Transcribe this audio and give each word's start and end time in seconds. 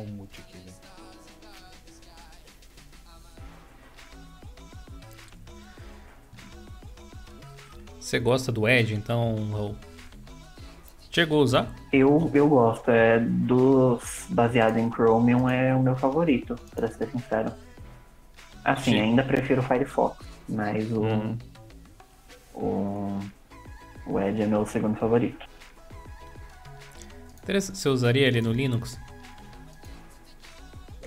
O 0.00 0.06
mute 0.06 0.40
aqui, 0.40 0.58
velho. 0.58 0.74
Você 7.98 8.18
gosta 8.18 8.50
do 8.50 8.66
Edge, 8.68 8.94
então? 8.94 9.76
Chegou 11.10 11.40
a 11.40 11.44
usar? 11.44 11.74
Eu, 11.92 12.30
eu 12.32 12.48
gosto, 12.48 12.90
é 12.90 13.18
dos 13.20 14.26
baseado 14.30 14.78
em 14.78 14.90
Chromium 14.90 15.48
é 15.48 15.74
o 15.74 15.82
meu 15.82 15.96
favorito, 15.96 16.56
pra 16.74 16.88
ser 16.88 17.08
sincero. 17.10 17.52
Assim, 18.64 18.92
Sim. 18.92 19.00
ainda 19.00 19.22
prefiro 19.22 19.60
o 19.60 19.64
Firefox, 19.64 20.16
mas 20.48 20.90
o, 20.92 21.00
Uhum. 21.02 21.38
o, 22.54 23.18
o 24.06 24.20
Edge 24.20 24.42
é 24.42 24.46
meu 24.46 24.64
segundo 24.66 24.96
favorito. 24.96 25.46
Você 27.46 27.88
usaria 27.88 28.28
ele 28.28 28.40
no 28.40 28.52
Linux? 28.52 28.98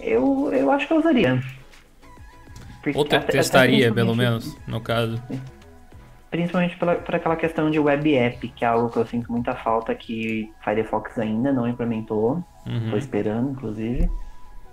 Eu, 0.04 0.51
eu 0.54 0.70
acho 0.71 0.86
que 0.87 0.93
eu 0.93 0.97
usaria. 0.97 1.41
Porque 2.82 2.97
Ou 2.97 3.05
te- 3.05 3.15
até- 3.15 3.25
até 3.29 3.37
testaria, 3.37 3.93
pelo 3.93 4.14
menos, 4.15 4.57
no 4.68 4.82
caso. 4.82 5.21
Principalmente 6.29 6.75
pela, 6.78 6.95
por 6.95 7.15
aquela 7.15 7.36
questão 7.36 7.69
de 7.71 7.79
web 7.79 8.14
app, 8.15 8.47
que 8.50 8.65
é 8.65 8.68
algo 8.68 8.89
que 8.89 8.97
eu 8.97 9.05
sinto 9.05 9.31
muita 9.31 9.55
falta, 9.55 9.93
que 9.95 10.51
Firefox 10.64 11.18
ainda 11.18 11.54
não 11.54 11.68
implementou. 11.68 12.43
Uhum. 12.65 12.89
Tô 12.89 12.97
esperando, 12.97 13.51
inclusive. 13.51 14.09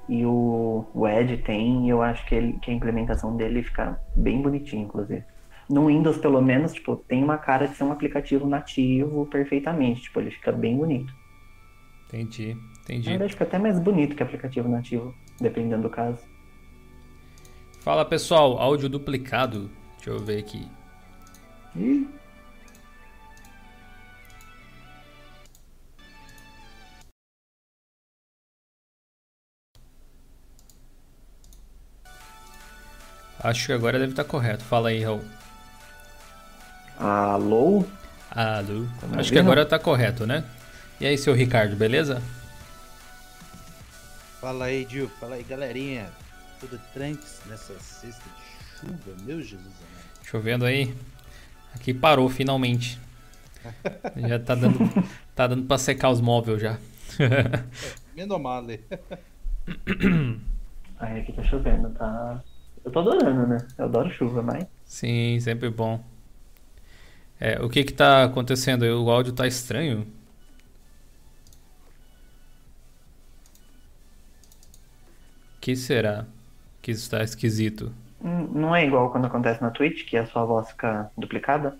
E 0.08 0.24
o, 0.27 0.84
o 0.92 1.06
Edge 1.06 1.36
tem, 1.36 1.86
e 1.86 1.91
eu 1.91 2.02
acho 2.02 2.27
que, 2.27 2.34
ele, 2.34 2.55
que 2.55 2.70
a 2.70 2.74
implementação 2.74 3.36
dele 3.36 3.62
fica 3.62 4.00
bem 4.16 4.42
bonitinho, 4.42 4.84
inclusive. 4.84 5.22
No 5.69 5.86
Windows, 5.86 6.16
pelo 6.19 6.42
menos, 6.42 6.72
tipo, 6.72 6.97
tem 6.97 7.22
uma 7.22 7.38
cara 7.38 7.69
de 7.69 7.77
ser 7.77 7.84
um 7.84 7.92
aplicativo 7.92 8.48
nativo 8.48 9.27
perfeitamente. 9.27 10.02
Tipo, 10.02 10.19
ele 10.20 10.33
fica 10.33 10.50
bem 10.50 10.77
bonito. 10.77 11.14
Entendi, 12.08 12.56
Na 12.90 12.96
entendi. 12.96 13.10
verdade, 13.10 13.32
fica 13.32 13.44
até 13.44 13.58
mais 13.58 13.78
bonito 13.78 14.16
que 14.16 14.22
aplicativo 14.22 14.68
nativo, 14.68 15.14
dependendo 15.40 15.82
do 15.82 15.90
caso. 15.90 16.18
Fala 17.80 18.04
pessoal, 18.04 18.58
áudio 18.58 18.88
duplicado. 18.88 19.70
Deixa 19.97 20.10
eu 20.10 20.19
ver 20.19 20.38
aqui. 20.38 20.66
Ih, 21.77 22.08
Acho 33.42 33.66
que 33.66 33.72
agora 33.72 33.98
deve 33.98 34.10
estar 34.12 34.25
correto. 34.25 34.62
Fala 34.64 34.91
aí, 34.91 35.02
Raul. 35.02 35.22
alô? 36.98 37.84
Alô. 38.30 38.80
me 39.08 39.19
Acho 39.19 39.32
que 39.32 39.38
agora 39.38 39.64
tá 39.64 39.78
correto, 39.78 40.27
né? 40.27 40.44
E 41.00 41.06
aí, 41.06 41.16
seu 41.16 41.32
Ricardo, 41.32 41.75
beleza? 41.75 42.20
Fala 44.41 44.64
aí, 44.66 44.86
Gil. 44.88 45.06
Fala 45.20 45.34
aí, 45.34 45.42
galerinha. 45.42 46.10
Tudo 46.58 46.80
tranks 46.94 47.42
nessa 47.46 47.78
sexta 47.78 48.22
de 48.24 48.80
chuva, 48.80 49.22
meu 49.22 49.42
Jesus 49.42 49.60
amado. 49.60 50.24
Chovendo 50.24 50.64
aí. 50.64 50.94
Aqui 51.74 51.92
parou 51.92 52.28
finalmente. 52.30 52.98
Já 54.16 54.38
tá 54.38 54.55
dando, 54.55 54.78
tá 55.34 55.47
dando 55.47 55.66
pra 55.66 55.77
secar 55.77 56.08
os 56.08 56.22
móveis 56.22 56.62
já. 56.62 56.78
Mendo 58.16 58.38
male. 58.38 58.82
Aí 60.98 61.20
aqui 61.20 61.32
tá 61.32 61.42
chovendo, 61.44 61.91
tá. 61.91 62.42
Eu 62.84 62.91
tô 62.91 63.00
adorando, 63.00 63.47
né? 63.47 63.58
Eu 63.77 63.86
adoro 63.86 64.10
chuva, 64.10 64.42
mas. 64.42 64.66
Sim, 64.84 65.38
sempre 65.41 65.70
bom. 65.70 66.02
É, 67.38 67.60
o 67.62 67.69
que 67.70 67.84
que 67.84 67.92
tá 67.92 68.25
acontecendo? 68.25 68.84
aí? 68.84 68.91
O 68.91 69.10
áudio 69.10 69.32
tá 69.32 69.47
estranho? 69.47 70.06
Que 75.61 75.77
será 75.77 76.27
que 76.83 76.91
está 76.91 77.22
esquisito? 77.22 77.92
hum, 78.22 78.48
Não 78.53 78.75
é 78.75 78.84
igual 78.86 79.11
quando 79.11 79.27
acontece 79.27 79.61
na 79.62 79.70
Twitch, 79.70 80.05
que 80.06 80.16
a 80.16 80.27
sua 80.27 80.44
voz 80.44 80.70
fica 80.70 81.11
duplicada. 81.16 81.77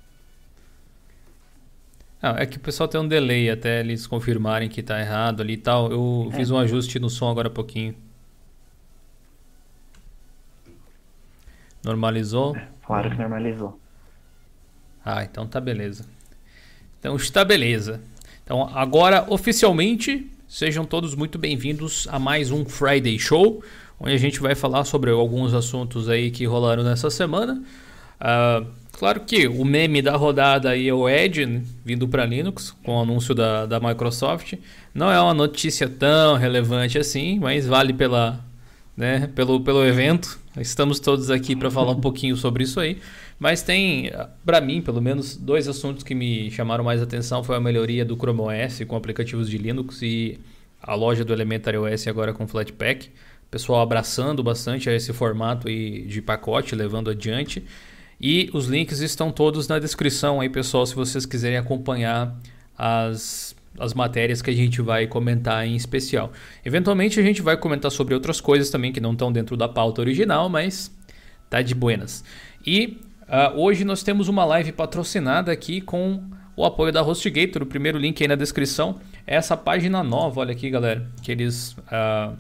Ah, 2.23 2.36
é 2.39 2.46
que 2.46 2.58
o 2.58 2.61
pessoal 2.61 2.86
tem 2.89 3.01
um 3.01 3.08
delay 3.08 3.48
até 3.51 3.80
eles 3.80 4.07
confirmarem 4.07 4.68
que 4.68 4.83
tá 4.83 5.01
errado 5.01 5.41
ali 5.41 5.55
e 5.55 5.57
tal. 5.57 5.91
Eu 5.91 6.29
É. 6.33 6.36
fiz 6.36 6.51
um 6.51 6.58
ajuste 6.58 6.98
no 6.98 7.08
som 7.08 7.30
agora 7.30 7.48
há 7.48 7.51
pouquinho. 7.51 7.95
Normalizou? 11.83 12.57
Claro 12.86 13.11
que 13.11 13.17
normalizou. 13.17 13.79
Ah, 15.05 15.23
então 15.24 15.47
tá 15.47 15.61
beleza. 15.61 16.05
Então 16.98 17.17
está 17.17 17.45
beleza. 17.45 18.01
Então 18.45 18.68
agora 18.77 19.24
oficialmente 19.33 20.30
sejam 20.50 20.84
todos 20.84 21.14
muito 21.14 21.38
bem-vindos 21.38 22.08
a 22.11 22.18
mais 22.18 22.50
um 22.50 22.64
Friday 22.64 23.16
Show, 23.20 23.62
onde 24.00 24.14
a 24.14 24.18
gente 24.18 24.40
vai 24.40 24.56
falar 24.56 24.84
sobre 24.84 25.08
alguns 25.08 25.55
assuntos 25.55 26.08
aí 26.08 26.28
que 26.33 26.44
rolaram 26.44 26.83
nessa 26.83 27.08
semana. 27.08 27.62
Ah, 28.20 28.64
claro 28.90 29.20
que 29.20 29.46
o 29.46 29.64
meme 29.64 30.02
da 30.02 30.16
rodada 30.16 30.70
aí 30.70 30.88
é 30.88 30.92
o 30.92 31.08
Edge 31.08 31.46
né, 31.46 31.62
vindo 31.84 32.08
para 32.08 32.27
Linux 32.27 32.77
com 32.84 32.96
o 32.96 33.00
anúncio 33.00 33.33
da, 33.33 33.64
da 33.64 33.78
Microsoft. 33.78 34.55
Não 34.92 35.08
é 35.08 35.20
uma 35.20 35.33
notícia 35.33 35.88
tão 35.88 36.34
relevante 36.34 36.98
assim, 36.98 37.38
mas 37.38 37.64
vale 37.64 37.92
pela, 37.92 38.44
né, 39.00 39.30
pelo, 39.34 39.61
pelo 39.62 39.83
evento. 39.83 40.38
Estamos 40.58 41.00
todos 41.00 41.30
aqui 41.30 41.56
para 41.56 41.70
falar 41.70 41.92
um 41.92 42.00
pouquinho 42.00 42.36
sobre 42.36 42.64
isso 42.64 42.78
aí. 42.78 42.98
Mas 43.38 43.62
tem, 43.62 44.12
para 44.44 44.61
mim, 44.61 44.83
pelo 44.83 45.00
menos, 45.00 45.34
dois 45.34 45.66
assuntos 45.66 46.05
que 46.05 46.14
me 46.14 46.50
chamaram 46.50 46.84
mais 46.84 47.00
atenção. 47.00 47.42
Foi 47.42 47.56
a 47.56 47.61
melhoria 47.61 48.05
do 48.05 48.14
Chrome 48.14 48.40
OS 48.42 48.83
com 48.86 48.94
aplicativos 48.94 49.48
de 49.48 49.56
Linux 49.56 50.02
e 50.02 50.38
a 50.83 50.94
loja 50.94 51.24
do 51.24 51.33
Elementary 51.33 51.78
OS 51.78 52.06
agora 52.06 52.34
com 52.34 52.46
Flatpak. 52.46 53.08
Pessoal 53.50 53.80
abraçando 53.80 54.42
bastante 54.42 54.90
esse 54.90 55.14
formato 55.14 55.67
aí 55.67 56.02
de 56.02 56.20
pacote, 56.20 56.74
levando 56.74 57.08
adiante. 57.08 57.64
E 58.20 58.50
os 58.52 58.67
links 58.67 59.00
estão 59.00 59.32
todos 59.32 59.67
na 59.67 59.78
descrição 59.78 60.42
aí, 60.42 60.50
pessoal, 60.50 60.84
se 60.84 60.94
vocês 60.94 61.24
quiserem 61.24 61.56
acompanhar 61.56 62.38
as, 62.77 63.56
as 63.79 63.95
matérias 63.95 64.42
que 64.42 64.51
a 64.51 64.55
gente 64.55 64.83
vai 64.83 65.07
comentar 65.07 65.67
em 65.67 65.77
especial. 65.77 66.33
Eventualmente 66.64 67.19
a 67.20 67.23
gente 67.23 67.41
vai 67.41 67.57
comentar 67.57 67.91
sobre 67.91 68.14
outras 68.14 68.41
coisas 68.41 68.70
também 68.70 68.92
que 68.92 69.01
não 69.01 69.13
estão 69.13 69.33
dentro 69.33 69.57
da 69.57 69.69
pauta 69.69 70.01
original, 70.01 70.48
mas 70.48 70.95
tá 71.48 71.63
de 71.63 71.75
buenas. 71.75 72.25
E 72.67 72.98
ah, 73.29 73.53
hoje 73.55 73.85
nós 73.85 74.03
temos 74.03 74.29
uma 74.29 74.45
live 74.45 74.73
patrocinada 74.73 75.53
aqui 75.53 75.80
com 75.80 76.23
o 76.57 76.64
apoio 76.64 76.92
da 76.92 77.01
HostGator. 77.03 77.63
O 77.63 77.67
primeiro 77.67 77.97
link 77.97 78.20
aí 78.20 78.29
na 78.29 78.35
descrição 78.35 79.01
é 79.27 79.36
essa 79.36 79.57
página 79.57 80.03
nova, 80.03 80.41
olha 80.41 80.53
aqui, 80.53 80.69
galera, 80.69 81.09
que 81.23 81.30
eles 81.30 81.77
ah, 81.91 82.33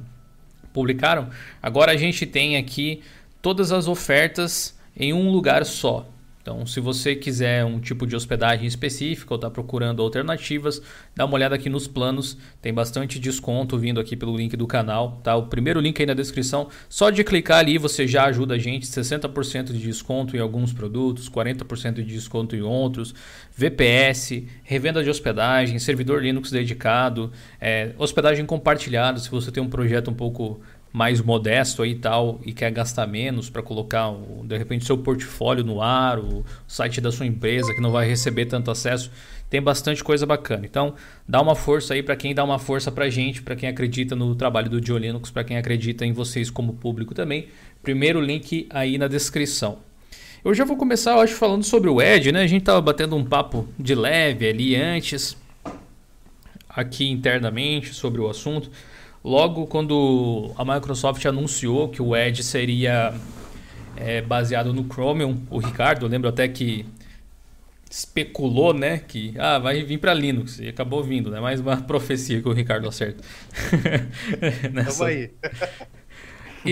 publicaram. 0.72 1.28
Agora 1.62 1.92
a 1.92 1.96
gente 1.96 2.26
tem 2.26 2.56
aqui 2.56 3.02
todas 3.40 3.72
as 3.72 3.88
ofertas 3.88 4.78
em 4.96 5.12
um 5.12 5.30
lugar 5.30 5.64
só. 5.64 6.06
Então, 6.42 6.64
se 6.64 6.80
você 6.80 7.14
quiser 7.14 7.66
um 7.66 7.78
tipo 7.78 8.06
de 8.06 8.16
hospedagem 8.16 8.66
específica 8.66 9.34
ou 9.34 9.36
está 9.36 9.50
procurando 9.50 10.02
alternativas, 10.02 10.80
dá 11.14 11.26
uma 11.26 11.34
olhada 11.34 11.54
aqui 11.54 11.68
nos 11.68 11.86
planos. 11.86 12.36
Tem 12.62 12.72
bastante 12.72 13.18
desconto 13.18 13.76
vindo 13.76 14.00
aqui 14.00 14.16
pelo 14.16 14.34
link 14.34 14.56
do 14.56 14.66
canal. 14.66 15.20
Tá? 15.22 15.36
O 15.36 15.46
primeiro 15.46 15.80
link 15.80 16.00
aí 16.00 16.06
na 16.06 16.14
descrição. 16.14 16.68
Só 16.88 17.10
de 17.10 17.22
clicar 17.22 17.58
ali 17.58 17.76
você 17.76 18.06
já 18.06 18.24
ajuda 18.24 18.54
a 18.54 18.58
gente. 18.58 18.86
60% 18.86 19.72
de 19.72 19.78
desconto 19.78 20.34
em 20.34 20.40
alguns 20.40 20.72
produtos, 20.72 21.28
40% 21.28 21.94
de 21.94 22.04
desconto 22.04 22.56
em 22.56 22.62
outros. 22.62 23.14
VPS, 23.54 24.44
revenda 24.62 25.04
de 25.04 25.10
hospedagem, 25.10 25.78
servidor 25.78 26.22
Linux 26.22 26.50
dedicado, 26.50 27.30
é, 27.60 27.92
hospedagem 27.98 28.46
compartilhada. 28.46 29.18
Se 29.18 29.30
você 29.30 29.52
tem 29.52 29.62
um 29.62 29.68
projeto 29.68 30.10
um 30.10 30.14
pouco 30.14 30.60
mais 30.92 31.20
modesto 31.20 31.82
aí 31.82 31.92
e 31.92 31.94
tal 31.94 32.40
e 32.44 32.52
quer 32.52 32.70
gastar 32.70 33.06
menos 33.06 33.48
para 33.48 33.62
colocar 33.62 34.12
de 34.44 34.56
repente 34.58 34.84
seu 34.84 34.98
portfólio 34.98 35.64
no 35.64 35.80
ar, 35.80 36.18
o 36.18 36.44
site 36.66 37.00
da 37.00 37.12
sua 37.12 37.26
empresa 37.26 37.72
que 37.74 37.80
não 37.80 37.92
vai 37.92 38.08
receber 38.08 38.46
tanto 38.46 38.70
acesso, 38.70 39.10
tem 39.48 39.60
bastante 39.60 40.02
coisa 40.02 40.24
bacana. 40.24 40.64
Então, 40.64 40.94
dá 41.28 41.40
uma 41.40 41.56
força 41.56 41.94
aí 41.94 42.02
para 42.02 42.14
quem 42.16 42.34
dá 42.34 42.44
uma 42.44 42.58
força 42.58 42.90
pra 42.90 43.08
gente, 43.08 43.42
para 43.42 43.56
quem 43.56 43.68
acredita 43.68 44.14
no 44.14 44.34
trabalho 44.34 44.70
do 44.70 44.80
Dio 44.80 44.96
Linux, 44.96 45.30
para 45.30 45.44
quem 45.44 45.56
acredita 45.56 46.06
em 46.06 46.12
vocês 46.12 46.50
como 46.50 46.74
público 46.74 47.14
também. 47.14 47.48
Primeiro 47.82 48.20
link 48.20 48.68
aí 48.70 48.96
na 48.96 49.08
descrição. 49.08 49.78
Eu 50.44 50.54
já 50.54 50.64
vou 50.64 50.76
começar, 50.76 51.12
eu 51.12 51.20
acho, 51.20 51.34
falando 51.34 51.64
sobre 51.64 51.90
o 51.90 52.00
Edge, 52.00 52.32
né? 52.32 52.42
A 52.42 52.46
gente 52.46 52.64
tava 52.64 52.80
batendo 52.80 53.14
um 53.14 53.24
papo 53.24 53.68
de 53.78 53.94
leve 53.94 54.48
ali 54.48 54.74
antes, 54.74 55.36
aqui 56.68 57.10
internamente 57.10 57.92
sobre 57.92 58.20
o 58.20 58.28
assunto. 58.28 58.70
Logo 59.22 59.66
quando 59.66 60.52
a 60.56 60.64
Microsoft 60.64 61.24
anunciou 61.26 61.88
que 61.88 62.00
o 62.00 62.16
Edge 62.16 62.42
seria 62.42 63.12
é, 63.96 64.22
baseado 64.22 64.72
no 64.72 64.84
Chromium, 64.84 65.42
o 65.50 65.58
Ricardo, 65.58 66.06
eu 66.06 66.10
lembro 66.10 66.28
até 66.28 66.48
que 66.48 66.86
especulou, 67.90 68.72
né, 68.72 68.98
que 68.98 69.34
ah, 69.36 69.58
vai 69.58 69.82
vir 69.82 69.98
para 69.98 70.14
Linux 70.14 70.60
e 70.60 70.68
acabou 70.68 71.02
vindo, 71.02 71.30
né? 71.30 71.40
Mais 71.40 71.58
uma 71.60 71.76
profecia 71.82 72.40
que 72.40 72.48
o 72.48 72.52
Ricardo 72.52 72.88
acerta. 72.88 73.22
Tamo 74.86 75.04
aí. 75.04 75.30
E, 76.64 76.70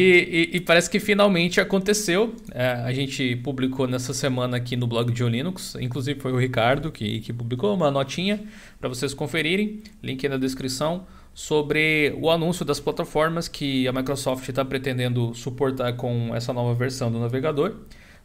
e- 0.52 0.56
e 0.56 0.60
parece 0.60 0.88
que 0.88 1.00
finalmente 1.00 1.60
aconteceu. 1.60 2.36
É, 2.52 2.68
a 2.68 2.92
gente 2.92 3.34
publicou 3.36 3.86
nessa 3.88 4.14
semana 4.14 4.58
aqui 4.58 4.76
no 4.76 4.86
blog 4.86 5.10
de 5.10 5.24
Linux. 5.24 5.74
Inclusive 5.80 6.20
foi 6.20 6.30
o 6.32 6.36
Ricardo 6.38 6.92
que, 6.92 7.20
que 7.20 7.32
publicou 7.32 7.74
uma 7.74 7.90
notinha 7.90 8.40
para 8.78 8.88
vocês 8.88 9.12
conferirem. 9.12 9.82
Link 10.02 10.24
aí 10.24 10.30
na 10.30 10.36
descrição. 10.36 11.06
Sobre 11.38 12.12
o 12.20 12.28
anúncio 12.32 12.64
das 12.64 12.80
plataformas 12.80 13.46
que 13.46 13.86
a 13.86 13.92
Microsoft 13.92 14.48
está 14.48 14.64
pretendendo 14.64 15.32
suportar 15.36 15.92
com 15.92 16.34
essa 16.34 16.52
nova 16.52 16.74
versão 16.74 17.12
do 17.12 17.20
navegador. 17.20 17.76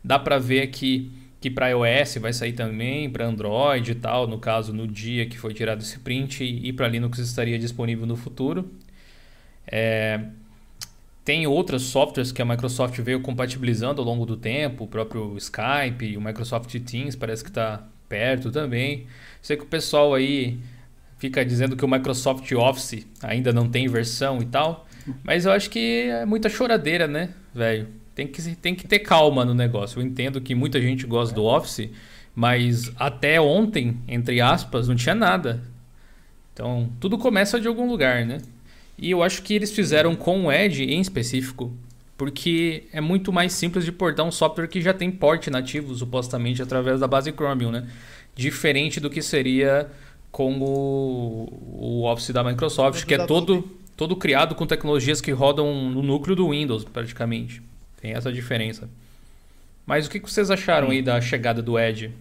Dá 0.04 0.18
para 0.18 0.40
ver 0.40 0.64
aqui 0.64 1.12
que 1.40 1.48
para 1.48 1.70
iOS 1.70 2.18
vai 2.18 2.34
sair 2.34 2.54
também, 2.54 3.08
para 3.12 3.28
Android 3.28 3.92
e 3.92 3.94
tal, 3.94 4.26
no 4.26 4.40
caso 4.40 4.74
no 4.74 4.88
dia 4.88 5.28
que 5.28 5.38
foi 5.38 5.54
tirado 5.54 5.84
esse 5.84 6.00
print, 6.00 6.44
e 6.44 6.74
para 6.74 6.88
Linux 6.88 7.20
estaria 7.20 7.60
disponível 7.60 8.08
no 8.08 8.16
futuro. 8.16 8.72
É... 9.68 10.20
Tem 11.24 11.46
outros 11.46 11.84
softwares 11.84 12.32
que 12.32 12.42
a 12.42 12.46
Microsoft 12.46 13.00
veio 13.00 13.22
compatibilizando 13.22 14.02
ao 14.02 14.08
longo 14.08 14.26
do 14.26 14.36
tempo, 14.36 14.86
o 14.86 14.88
próprio 14.88 15.38
Skype, 15.38 16.18
o 16.18 16.22
Microsoft 16.22 16.74
Teams 16.80 17.16
parece 17.16 17.44
que 17.44 17.52
está 17.52 17.88
perto 18.10 18.50
também. 18.50 19.06
Sei 19.40 19.56
que 19.56 19.64
o 19.64 19.68
pessoal 19.68 20.16
aí 20.16 20.58
fica 21.24 21.46
dizendo 21.46 21.78
que 21.78 21.86
o 21.86 21.88
Microsoft 21.88 22.52
Office 22.52 23.08
ainda 23.22 23.54
não 23.54 23.70
tem 23.70 23.88
versão 23.88 24.42
e 24.42 24.46
tal. 24.46 24.86
Mas 25.24 25.46
eu 25.46 25.54
acho 25.54 25.70
que 25.70 26.10
é 26.10 26.26
muita 26.26 26.50
choradeira, 26.50 27.08
né, 27.08 27.30
velho? 27.56 27.88
Tem 28.14 28.28
que, 28.28 28.42
tem 28.58 28.76
que 28.76 28.86
ter 28.86 29.00
calma 29.00 29.46
no 29.46 29.54
negócio. 29.54 30.00
Eu 30.02 30.06
entendo 30.06 30.42
que 30.42 30.54
muita 30.54 30.82
gente 30.82 31.08
gosta 31.08 31.34
do 31.34 31.46
Office, 31.46 31.90
mas 32.36 32.92
até 32.98 33.40
ontem, 33.40 33.98
entre 34.06 34.42
aspas, 34.42 34.90
não 34.90 34.96
tinha 34.96 35.16
nada. 35.16 35.64
Então, 36.54 36.90
tudo 37.00 37.18
começa 37.18 37.58
de 37.58 37.70
algum 37.70 37.88
lugar, 37.88 38.26
né? 38.26 38.40
E 38.98 39.10
eu 39.10 39.24
acho 39.24 39.42
que 39.44 39.54
eles 39.54 39.72
fizeram 39.72 40.18
com 40.18 40.46
o 40.46 40.52
Edge 40.52 40.84
em 40.84 41.00
específico, 41.00 41.74
porque 42.18 42.84
é 42.92 43.00
muito 43.00 43.32
mais 43.32 43.54
simples 43.54 43.86
de 43.86 43.94
portar 43.94 44.26
um 44.26 44.32
software 44.32 44.68
que 44.68 44.82
já 44.82 44.94
tem 44.94 45.10
port 45.10 45.48
nativo, 45.48 45.96
supostamente, 45.96 46.62
através 46.62 47.00
da 47.00 47.08
base 47.08 47.32
Chromium, 47.32 47.72
né? 47.72 47.88
Diferente 48.36 49.00
do 49.00 49.10
que 49.10 49.22
seria 49.22 49.90
com 50.34 50.60
o, 50.60 51.48
o 51.78 52.12
Office 52.12 52.32
da 52.32 52.44
Microsoft, 52.44 53.06
que 53.06 53.14
é 53.14 53.24
todo, 53.24 53.70
todo 53.96 54.16
criado 54.16 54.56
com 54.56 54.66
tecnologias 54.66 55.22
que 55.22 55.32
rodam 55.32 55.92
no 55.92 56.02
núcleo 56.02 56.36
do 56.36 56.50
Windows, 56.50 56.84
praticamente. 56.84 57.62
Tem 58.02 58.14
essa 58.14 58.34
diferença. 58.34 58.90
Mas 59.86 60.08
o 60.08 60.10
que 60.10 60.20
vocês 60.20 60.50
acharam 60.50 60.90
aí 60.90 61.04
da 61.04 61.22
chegada 61.22 61.62
do 61.62 61.78
Edge? 61.78 62.12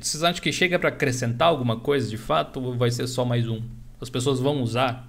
Vocês 0.00 0.24
acham 0.24 0.42
que 0.42 0.50
chega 0.50 0.78
para 0.78 0.88
acrescentar 0.88 1.48
alguma 1.48 1.76
coisa 1.76 2.08
de 2.08 2.16
fato 2.16 2.58
ou 2.58 2.74
vai 2.74 2.90
ser 2.90 3.06
só 3.06 3.22
mais 3.22 3.46
um? 3.46 3.60
As 4.00 4.08
pessoas 4.08 4.40
vão 4.40 4.62
usar? 4.62 5.06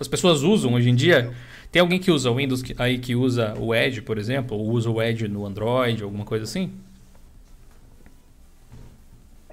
As 0.00 0.08
pessoas 0.08 0.42
usam 0.42 0.74
hoje 0.74 0.90
em 0.90 0.96
dia? 0.96 1.32
Tem 1.70 1.78
alguém 1.78 2.00
que 2.00 2.10
usa 2.10 2.28
o 2.28 2.34
Windows 2.34 2.64
aí 2.76 2.98
que 2.98 3.14
usa 3.14 3.54
o 3.56 3.72
Edge, 3.72 4.02
por 4.02 4.18
exemplo? 4.18 4.56
Ou 4.56 4.68
usa 4.68 4.90
o 4.90 5.00
Edge 5.00 5.28
no 5.28 5.46
Android, 5.46 6.02
alguma 6.02 6.24
coisa 6.24 6.42
assim? 6.42 6.72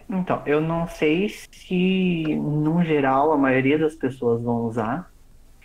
Então, 0.09 0.41
eu 0.45 0.59
não 0.59 0.87
sei 0.87 1.29
se, 1.29 2.35
no 2.35 2.83
geral, 2.83 3.31
a 3.31 3.37
maioria 3.37 3.77
das 3.77 3.93
pessoas 3.93 4.41
vão 4.41 4.65
usar, 4.65 5.11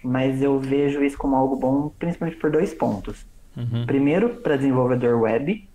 mas 0.02 0.43
eu 0.43 0.61
vejo 0.61 1.02
isso 1.02 1.17
como 1.17 1.35
algo 1.35 1.56
bom, 1.56 1.91
principalmente 1.99 2.38
por 2.38 2.50
dois 2.50 2.75
pontos. 2.75 3.26
Uhum. 3.56 3.87
Primeiro, 3.87 4.29
para 4.37 4.56
desenvolvedor 4.56 5.19
web, 5.23 5.67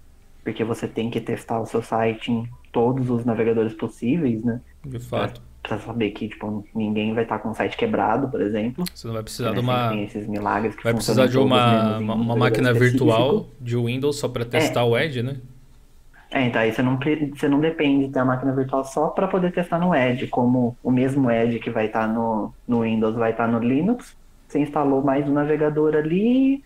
porque 0.43 0.63
você 0.63 0.87
tem 0.87 1.09
que 1.09 1.19
testar 1.19 1.59
o 1.59 1.65
seu 1.65 1.81
site 1.81 2.31
em 2.31 2.47
todos 2.71 3.09
os 3.09 3.25
navegadores 3.25 3.73
possíveis, 3.73 4.43
né? 4.43 4.61
De 4.85 4.99
fato. 4.99 5.41
Pra, 5.63 5.77
saber 5.77 6.11
que, 6.11 6.29
tipo, 6.29 6.65
ninguém 6.73 7.13
vai 7.13 7.23
estar 7.23 7.39
com 7.39 7.49
o 7.49 7.53
site 7.53 7.77
quebrado, 7.77 8.27
por 8.29 8.41
exemplo. 8.41 8.85
Você 8.93 9.05
não 9.05 9.13
vai 9.13 9.23
precisar 9.23 9.51
de 9.51 9.59
uma. 9.59 9.95
Esses 9.95 10.25
milagres 10.27 10.75
que 10.75 10.83
vai 10.83 10.93
precisar 10.93 11.27
de 11.27 11.37
uma, 11.37 11.97
uma, 11.99 12.15
uma 12.15 12.35
máquina 12.35 12.73
virtual 12.73 13.47
de 13.59 13.75
Windows 13.75 14.17
só 14.17 14.27
para 14.27 14.45
testar 14.45 14.81
é. 14.81 14.83
o 14.83 14.97
Edge, 14.97 15.21
né? 15.21 15.37
É, 16.31 16.43
então 16.43 16.61
aí 16.61 16.71
você 16.71 16.83
não, 16.83 16.99
você 17.35 17.47
não 17.47 17.59
depende 17.59 18.05
de 18.05 18.13
ter 18.13 18.19
a 18.19 18.25
máquina 18.25 18.53
virtual 18.53 18.85
só 18.85 19.07
para 19.07 19.27
poder 19.27 19.51
testar 19.51 19.79
no 19.79 19.95
Edge, 19.95 20.27
como 20.27 20.77
o 20.83 20.91
mesmo 20.91 21.29
Edge 21.31 21.59
que 21.59 21.71
vai 21.71 21.87
estar 21.87 22.01
tá 22.01 22.07
no, 22.07 22.53
no 22.67 22.81
Windows 22.81 23.15
vai 23.15 23.31
estar 23.31 23.45
tá 23.45 23.51
no 23.51 23.59
Linux. 23.59 24.15
Você 24.47 24.59
instalou 24.59 25.03
mais 25.03 25.27
um 25.27 25.33
navegador 25.33 25.95
ali 25.95 26.63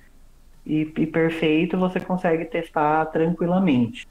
e, 0.66 0.82
e, 0.98 1.08
perfeito, 1.08 1.78
você 1.78 2.00
consegue 2.00 2.46
testar 2.46 3.06
tranquilamente. 3.08 4.08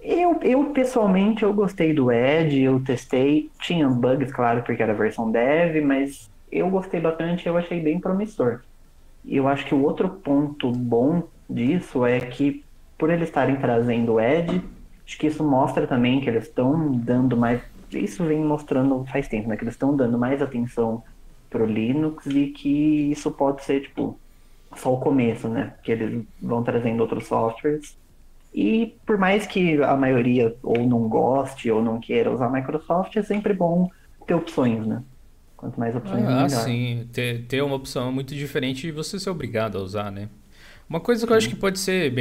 Eu, 0.00 0.38
eu, 0.42 0.64
pessoalmente, 0.66 1.42
eu 1.42 1.52
gostei 1.52 1.92
do 1.92 2.12
Edge, 2.12 2.62
eu 2.62 2.78
testei, 2.82 3.50
tinha 3.60 3.88
bugs, 3.88 4.32
claro, 4.32 4.62
porque 4.62 4.82
era 4.82 4.94
versão 4.94 5.30
dev, 5.30 5.82
mas 5.82 6.30
eu 6.52 6.70
gostei 6.70 7.00
bastante, 7.00 7.46
eu 7.46 7.56
achei 7.56 7.80
bem 7.80 7.98
promissor. 7.98 8.60
Eu 9.26 9.48
acho 9.48 9.66
que 9.66 9.74
o 9.74 9.82
outro 9.82 10.08
ponto 10.08 10.70
bom 10.70 11.24
disso 11.48 12.06
é 12.06 12.20
que 12.20 12.64
por 12.98 13.10
eles 13.10 13.28
estarem 13.28 13.56
trazendo 13.56 14.14
o 14.14 14.20
Edge, 14.20 14.62
acho 15.04 15.18
que 15.18 15.26
isso 15.26 15.44
mostra 15.44 15.86
também 15.86 16.20
que 16.20 16.28
eles 16.28 16.44
estão 16.44 16.92
dando 16.92 17.36
mais. 17.36 17.60
Isso 17.92 18.24
vem 18.24 18.44
mostrando 18.44 19.04
faz 19.06 19.28
tempo, 19.28 19.48
né? 19.48 19.56
Que 19.56 19.64
eles 19.64 19.74
estão 19.74 19.94
dando 19.96 20.18
mais 20.18 20.42
atenção 20.42 21.02
pro 21.48 21.66
Linux 21.66 22.26
e 22.26 22.48
que 22.48 23.10
isso 23.10 23.30
pode 23.30 23.64
ser, 23.64 23.82
tipo, 23.82 24.18
só 24.76 24.92
o 24.92 25.00
começo, 25.00 25.48
né? 25.48 25.74
Que 25.82 25.92
eles 25.92 26.24
vão 26.40 26.62
trazendo 26.62 27.00
outros 27.00 27.26
softwares. 27.26 27.96
E 28.54 28.94
por 29.04 29.18
mais 29.18 29.46
que 29.46 29.82
a 29.82 29.96
maioria 29.96 30.56
ou 30.62 30.78
não 30.86 31.08
goste 31.08 31.70
ou 31.70 31.82
não 31.82 32.00
queira 32.00 32.32
usar 32.32 32.50
Microsoft, 32.50 33.14
é 33.16 33.22
sempre 33.22 33.52
bom 33.52 33.88
ter 34.26 34.34
opções, 34.34 34.86
né? 34.86 35.02
Quanto 35.56 35.78
mais 35.78 35.94
opções, 35.94 36.24
ah, 36.24 36.44
melhor. 36.44 36.48
sim. 36.48 37.08
Ter, 37.12 37.44
ter 37.46 37.62
uma 37.62 37.76
opção 37.76 38.12
muito 38.12 38.34
diferente 38.34 38.86
e 38.86 38.92
você 38.92 39.18
ser 39.18 39.30
obrigado 39.30 39.78
a 39.78 39.80
usar, 39.80 40.10
né? 40.10 40.28
Uma 40.88 41.00
coisa 41.00 41.26
que 41.26 41.32
eu 41.32 41.36
acho 41.36 41.48
que 41.48 41.56
pode 41.56 41.78
ser 41.78 42.12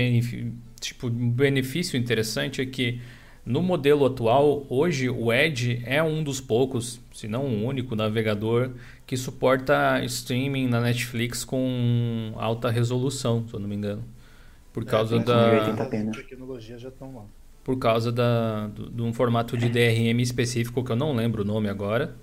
tipo, 0.80 1.08
um 1.08 1.30
benefício 1.30 1.98
interessante 1.98 2.62
é 2.62 2.66
que 2.66 3.00
no 3.46 3.62
modelo 3.62 4.06
atual, 4.06 4.66
hoje 4.70 5.08
o 5.08 5.32
Edge 5.32 5.84
é 5.86 6.02
um 6.02 6.24
dos 6.24 6.42
poucos, 6.42 7.00
se 7.14 7.28
não 7.28 7.46
o 7.46 7.66
único 7.66 7.96
navegador 7.96 8.72
que 9.06 9.16
suporta 9.16 10.04
streaming 10.06 10.68
na 10.68 10.82
Netflix 10.82 11.46
com 11.46 12.34
alta 12.38 12.72
resolução, 12.72 13.48
se 13.48 13.54
eu 13.54 13.60
não 13.60 13.68
me 13.68 13.76
engano. 13.76 14.04
Por 14.74 14.82
é, 14.82 14.86
causa 14.88 15.18
é, 15.18 15.20
da 15.20 15.86
tecnologia 15.86 16.80
já 16.80 16.90
estão 16.90 17.16
lá. 17.16 17.26
Por 17.64 17.78
causa 17.78 18.12
da, 18.12 18.68
de 18.68 19.02
um 19.02 19.14
formato 19.14 19.56
de 19.56 19.70
DRM 19.70 20.20
específico 20.20 20.84
que 20.84 20.92
eu 20.92 20.96
não 20.96 21.16
lembro 21.16 21.44
o 21.44 21.46
nome 21.46 21.70
agora. 21.70 22.16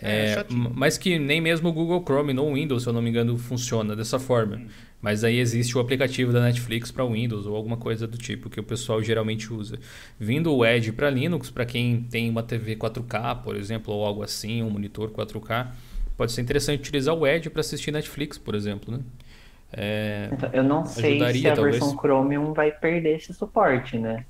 É, 0.00 0.34
é 0.34 0.46
mas 0.48 0.96
que 0.96 1.18
nem 1.18 1.40
mesmo 1.40 1.68
o 1.68 1.72
Google 1.72 2.02
Chrome 2.04 2.32
no 2.32 2.54
Windows, 2.54 2.84
se 2.84 2.88
eu 2.88 2.92
não 2.92 3.02
me 3.02 3.10
engano, 3.10 3.36
funciona 3.36 3.96
dessa 3.96 4.20
forma. 4.20 4.56
Hum. 4.56 4.68
Mas 5.00 5.22
aí 5.22 5.38
existe 5.38 5.76
o 5.78 5.80
aplicativo 5.80 6.32
da 6.32 6.40
Netflix 6.40 6.90
para 6.90 7.04
Windows 7.04 7.46
ou 7.46 7.54
alguma 7.54 7.76
coisa 7.76 8.06
do 8.06 8.18
tipo 8.18 8.50
que 8.50 8.58
o 8.58 8.64
pessoal 8.64 9.00
geralmente 9.00 9.52
usa. 9.52 9.78
Vindo 10.18 10.52
o 10.52 10.66
Edge 10.66 10.90
para 10.90 11.08
Linux, 11.08 11.50
para 11.50 11.64
quem 11.64 12.02
tem 12.02 12.28
uma 12.28 12.42
TV 12.42 12.74
4K, 12.74 13.42
por 13.42 13.54
exemplo, 13.54 13.94
ou 13.94 14.04
algo 14.04 14.22
assim, 14.24 14.62
um 14.62 14.70
monitor 14.70 15.10
4K, 15.10 15.68
pode 16.16 16.32
ser 16.32 16.40
interessante 16.40 16.80
utilizar 16.80 17.14
o 17.14 17.26
Edge 17.26 17.48
para 17.48 17.60
assistir 17.60 17.92
Netflix, 17.92 18.36
por 18.36 18.56
exemplo, 18.56 18.92
né? 18.92 19.00
É, 19.72 20.30
então, 20.32 20.50
eu 20.52 20.62
não 20.64 20.84
sei 20.84 21.18
se 21.32 21.46
a 21.46 21.54
talvez. 21.54 21.78
versão 21.78 21.96
Chromium 21.96 22.52
vai 22.52 22.72
perder 22.72 23.16
esse 23.16 23.32
suporte, 23.34 23.98
né? 23.98 24.24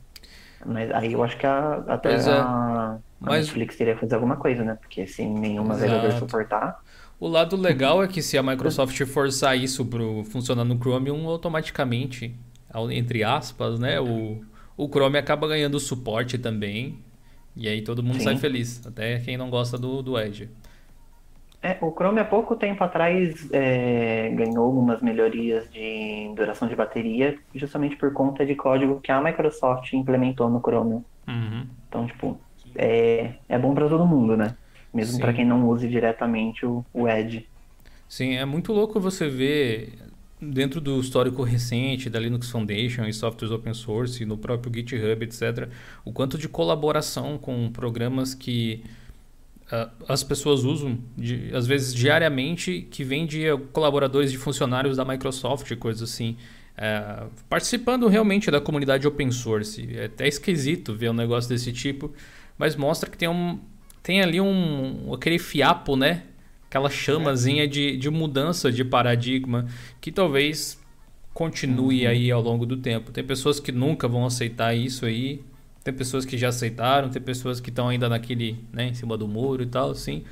Mas 0.67 0.91
aí 0.91 1.13
eu 1.13 1.23
acho 1.23 1.37
que 1.37 1.47
a, 1.47 1.85
até 1.87 2.15
é. 2.15 2.29
a, 2.29 2.43
a 2.43 2.99
Mas... 3.21 3.47
Netflix 3.47 3.77
teria 3.77 3.95
que 3.95 4.01
fazer 4.01 4.17
alguma 4.17 4.37
coisa, 4.37 4.65
né? 4.65 4.77
Porque 4.81 5.07
se 5.07 5.25
nenhum 5.25 5.65
navegador 5.65 6.13
suportar. 6.13 6.83
O 7.21 7.27
lado 7.27 7.57
legal 7.57 8.03
é 8.03 8.07
que 8.07 8.23
se 8.23 8.39
a 8.39 8.43
Microsoft 8.43 9.01
forçar 9.07 9.59
isso 9.59 9.85
para 9.85 10.03
funcionar 10.31 10.65
no 10.65 10.77
Chromium, 10.77 11.27
automaticamente, 11.29 12.35
entre 12.91 13.25
aspas, 13.25 13.79
né, 13.81 14.01
o, 14.01 14.41
o 14.77 14.89
Chrome 14.89 15.19
acaba 15.19 15.49
ganhando 15.49 15.81
suporte 15.81 16.39
também. 16.39 16.99
E 17.57 17.67
aí 17.67 17.83
todo 17.83 18.05
mundo 18.05 18.19
Sim. 18.19 18.25
sai 18.25 18.37
feliz, 18.37 18.87
até 18.87 19.19
quem 19.19 19.37
não 19.37 19.51
gosta 19.51 19.77
do, 19.77 20.01
do 20.01 20.17
Edge. 20.17 20.49
É, 21.61 21.77
o 21.81 21.91
Chrome 21.91 22.21
há 22.21 22.25
pouco 22.25 22.55
tempo 22.55 22.85
atrás 22.85 23.49
é, 23.51 24.31
ganhou 24.31 24.65
algumas 24.65 25.03
melhorias 25.03 25.69
de 25.73 26.33
duração 26.37 26.69
de 26.69 26.77
bateria, 26.77 27.37
justamente 27.53 27.97
por 27.97 28.13
conta 28.13 28.47
de 28.47 28.55
código 28.55 29.01
que 29.01 29.11
a 29.11 29.21
Microsoft 29.21 29.93
implementou 29.93 30.49
no 30.49 30.61
Chrome. 30.61 31.05
Uhum. 31.27 31.67
Então, 31.89 32.07
tipo, 32.07 32.39
é, 32.77 33.33
é 33.49 33.59
bom 33.59 33.75
para 33.75 33.89
todo 33.89 34.07
mundo, 34.07 34.37
né? 34.37 34.55
Mesmo 34.93 35.19
para 35.21 35.33
quem 35.33 35.45
não 35.45 35.69
use 35.69 35.89
diretamente 35.89 36.65
o, 36.65 36.85
o 36.93 37.09
Edge. 37.09 37.47
Sim, 38.09 38.37
é 38.37 38.45
muito 38.45 38.73
louco 38.73 38.99
você 38.99 39.29
ver 39.29 39.99
dentro 40.41 40.81
do 40.81 41.01
histórico 41.01 41.43
recente 41.43 42.09
da 42.09 42.19
Linux 42.19 42.51
Foundation 42.51 43.05
e 43.05 43.13
softwares 43.13 43.53
open 43.53 43.75
source, 43.75 44.25
no 44.25 44.39
próprio 44.39 44.73
GitHub, 44.73 45.25
etc., 45.25 45.69
o 46.05 46.13
quanto 46.13 46.39
de 46.39 46.49
colaboração 46.49 47.37
com 47.39 47.71
programas 47.71 48.35
que 48.35 48.83
uh, 49.73 49.91
as 50.09 50.23
pessoas 50.23 50.65
usam, 50.65 50.99
de, 51.17 51.51
às 51.55 51.67
vezes 51.67 51.93
diariamente, 51.93 52.87
que 52.91 53.03
vem 53.03 53.27
de 53.27 53.45
colaboradores 53.73 54.31
de 54.31 54.39
funcionários 54.39 54.97
da 54.97 55.05
Microsoft, 55.05 55.75
coisas 55.77 56.11
assim. 56.11 56.37
Uh, 56.79 57.29
participando 57.49 58.07
realmente 58.07 58.51
da 58.53 58.61
comunidade 58.61 59.07
open 59.07 59.33
source. 59.33 59.89
É 59.97 60.05
até 60.05 60.29
esquisito 60.29 60.95
ver 60.95 61.11
um 61.11 61.15
negócio 61.15 61.49
desse 61.49 61.73
tipo, 61.73 62.13
mas 62.57 62.77
mostra 62.77 63.11
que 63.11 63.19
tem 63.19 63.29
um, 63.29 63.59
tem 64.09 64.23
ali 64.23 64.41
um 64.41 65.13
aquele 65.13 65.39
fiapo, 65.39 65.95
né? 65.95 66.23
Aquela 66.67 66.89
chamazinha 66.89 67.69
de, 67.69 67.95
de 67.95 68.09
mudança 68.09 68.73
de 68.73 68.83
paradigma 68.83 69.67
que 70.01 70.11
talvez 70.11 70.81
continue 71.35 72.05
uhum. 72.05 72.11
aí 72.11 72.31
ao 72.31 72.41
longo 72.41 72.65
do 72.65 72.79
tempo. 72.79 73.13
Tem 73.13 73.23
pessoas 73.23 73.61
que 73.61 73.71
nunca 73.71 74.09
vão 74.09 74.25
aceitar 74.25 74.75
isso 74.75 75.05
aí, 75.05 75.43
tem 75.85 75.93
pessoas 75.93 76.25
que 76.25 76.39
já 76.39 76.49
aceitaram, 76.49 77.11
tem 77.11 77.21
pessoas 77.21 77.61
que 77.61 77.69
estão 77.69 77.87
ainda 77.87 78.09
naquele, 78.09 78.57
né, 78.73 78.89
em 78.89 78.95
cima 78.95 79.15
do 79.15 79.29
muro 79.29 79.63
e 79.63 79.67
tal, 79.67 79.91
assim. 79.91 80.25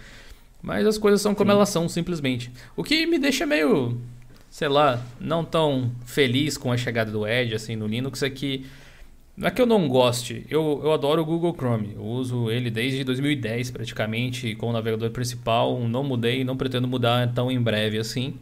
Mas 0.62 0.86
as 0.86 0.96
coisas 0.96 1.20
são 1.20 1.34
como 1.34 1.50
elas 1.50 1.68
são, 1.68 1.86
simplesmente. 1.86 2.50
O 2.74 2.82
que 2.82 3.04
me 3.04 3.18
deixa 3.18 3.44
meio, 3.44 4.00
sei 4.48 4.68
lá, 4.68 5.04
não 5.20 5.44
tão 5.44 5.92
feliz 6.06 6.56
com 6.56 6.72
a 6.72 6.78
chegada 6.78 7.12
do 7.12 7.28
Edge 7.28 7.54
assim 7.54 7.76
no 7.76 7.86
Linux 7.86 8.22
é 8.22 8.30
que 8.30 8.64
não 9.36 9.48
é 9.48 9.50
que 9.50 9.60
eu 9.60 9.66
não 9.66 9.86
goste, 9.86 10.46
eu, 10.48 10.80
eu 10.82 10.92
adoro 10.92 11.20
o 11.20 11.24
Google 11.24 11.54
Chrome. 11.54 11.92
Eu 11.94 12.02
uso 12.02 12.50
ele 12.50 12.70
desde 12.70 13.04
2010 13.04 13.70
praticamente 13.70 14.54
como 14.54 14.72
navegador 14.72 15.10
principal. 15.10 15.78
Não 15.80 16.02
mudei, 16.02 16.42
não 16.42 16.56
pretendo 16.56 16.88
mudar 16.88 17.32
tão 17.34 17.50
em 17.50 17.60
breve 17.60 17.98
assim. 17.98 18.38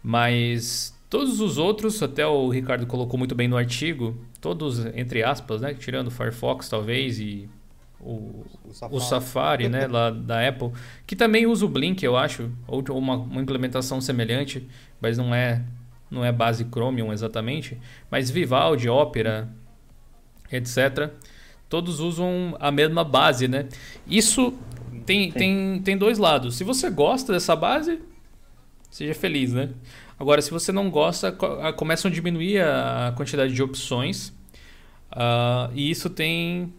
Mas 0.00 0.96
todos 1.10 1.40
os 1.40 1.58
outros, 1.58 2.00
até 2.02 2.24
o 2.24 2.48
Ricardo 2.48 2.86
colocou 2.86 3.18
muito 3.18 3.34
bem 3.34 3.48
no 3.48 3.56
artigo, 3.56 4.16
todos 4.40 4.86
entre 4.94 5.24
aspas, 5.24 5.60
né, 5.60 5.74
tirando 5.74 6.06
o 6.06 6.10
Firefox 6.10 6.68
talvez 6.68 7.18
e 7.18 7.48
o, 8.00 8.44
o 8.64 8.72
Safari, 8.72 8.96
o 8.96 9.00
Safari 9.00 9.68
né, 9.68 9.86
lá 9.88 10.10
da 10.10 10.46
Apple, 10.46 10.70
que 11.06 11.16
também 11.16 11.46
usa 11.46 11.66
o 11.66 11.68
Blink, 11.68 12.04
eu 12.04 12.16
acho, 12.16 12.50
ou 12.66 12.82
uma, 12.90 13.16
uma 13.16 13.40
implementação 13.40 14.00
semelhante, 14.00 14.66
mas 15.00 15.18
não 15.18 15.34
é 15.34 15.62
não 16.10 16.22
é 16.22 16.30
base 16.30 16.66
Chromium 16.70 17.10
exatamente, 17.10 17.78
mas 18.10 18.30
Vivaldi, 18.30 18.86
Opera, 18.86 19.48
etc. 20.52 21.10
Todos 21.68 22.00
usam 22.00 22.56
a 22.60 22.70
mesma 22.70 23.02
base, 23.02 23.48
né? 23.48 23.66
Isso 24.06 24.54
tem, 25.06 25.32
tem, 25.32 25.80
tem 25.82 25.96
dois 25.96 26.18
lados. 26.18 26.56
Se 26.56 26.64
você 26.64 26.90
gosta 26.90 27.32
dessa 27.32 27.56
base, 27.56 28.00
seja 28.90 29.14
feliz, 29.14 29.52
né? 29.52 29.70
Agora, 30.18 30.40
se 30.40 30.50
você 30.50 30.70
não 30.70 30.90
gosta, 30.90 31.32
começam 31.76 32.10
a 32.10 32.14
diminuir 32.14 32.60
a 32.60 33.12
quantidade 33.16 33.52
de 33.52 33.62
opções. 33.62 34.28
Uh, 35.10 35.72
e 35.74 35.90
isso 35.90 36.08
tem 36.08 36.72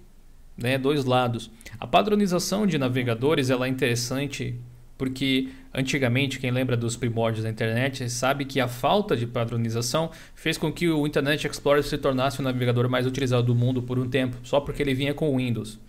né, 0.57 0.77
dois 0.77 1.05
lados. 1.05 1.51
A 1.79 1.85
padronização 1.85 2.65
de 2.65 2.77
navegadores 2.77 3.49
ela 3.49 3.65
é 3.65 3.69
interessante 3.69 4.59
porque 4.97 5.49
antigamente, 5.73 6.39
quem 6.39 6.51
lembra 6.51 6.77
dos 6.77 6.95
primórdios 6.95 7.43
da 7.43 7.49
internet, 7.49 8.09
sabe 8.09 8.45
que 8.45 8.59
a 8.59 8.67
falta 8.67 9.17
de 9.17 9.25
padronização 9.25 10.11
fez 10.35 10.57
com 10.57 10.71
que 10.71 10.87
o 10.87 11.07
Internet 11.07 11.47
Explorer 11.47 11.83
se 11.83 11.97
tornasse 11.97 12.39
o 12.39 12.43
navegador 12.43 12.87
mais 12.89 13.07
utilizado 13.07 13.43
do 13.43 13.55
mundo 13.55 13.81
por 13.81 13.97
um 13.97 14.07
tempo, 14.07 14.37
só 14.43 14.59
porque 14.59 14.81
ele 14.81 14.93
vinha 14.93 15.13
com 15.13 15.35
Windows. 15.35 15.79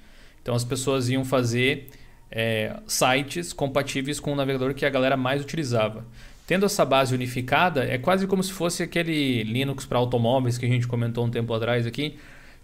Então 0.43 0.55
as 0.55 0.65
pessoas 0.65 1.09
iam 1.09 1.25
fazer 1.25 1.89
é, 2.31 2.77
sites 2.87 3.53
compatíveis 3.53 4.19
com 4.19 4.33
o 4.33 4.37
navegador 4.37 4.75
que 4.75 4.85
a 4.85 4.91
galera 4.91 5.17
mais 5.17 5.43
utilizava. 5.43 6.05
Tendo 6.47 6.67
essa 6.67 6.85
base 6.85 7.15
unificada, 7.15 7.85
é 7.85 7.97
quase 7.97 8.27
como 8.27 8.43
se 8.43 8.53
fosse 8.53 8.83
aquele 8.83 9.43
Linux 9.45 9.87
para 9.87 9.99
automóveis 9.99 10.59
que 10.59 10.67
a 10.67 10.69
gente 10.69 10.87
comentou 10.87 11.25
um 11.25 11.31
tempo 11.31 11.55
atrás 11.55 11.87
aqui, 11.87 12.17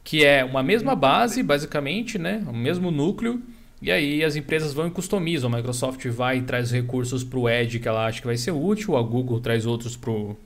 que 0.05 0.25
é 0.25 0.45
uma 0.45 0.63
mesma 0.63 0.95
base, 0.95 1.43
basicamente, 1.43 2.19
né? 2.19 2.43
o 2.47 2.53
mesmo 2.53 2.91
núcleo, 2.91 3.41
e 3.83 3.91
aí 3.91 4.23
as 4.23 4.37
empresas 4.37 4.75
vão 4.75 4.87
e 4.87 4.91
customizam. 4.91 5.53
A 5.53 5.57
Microsoft 5.57 6.07
vai 6.09 6.39
e 6.39 6.43
traz 6.43 6.71
recursos 6.71 7.25
para 7.25 7.39
o 7.39 7.49
Edge 7.49 7.79
que 7.79 7.89
ela 7.89 8.07
acha 8.07 8.21
que 8.21 8.27
vai 8.27 8.37
ser 8.37 8.51
útil, 8.51 8.97
a 8.97 9.03
Google 9.03 9.41
traz 9.41 9.65
outros 9.65 9.97
para 9.97 10.11
o 10.11 10.37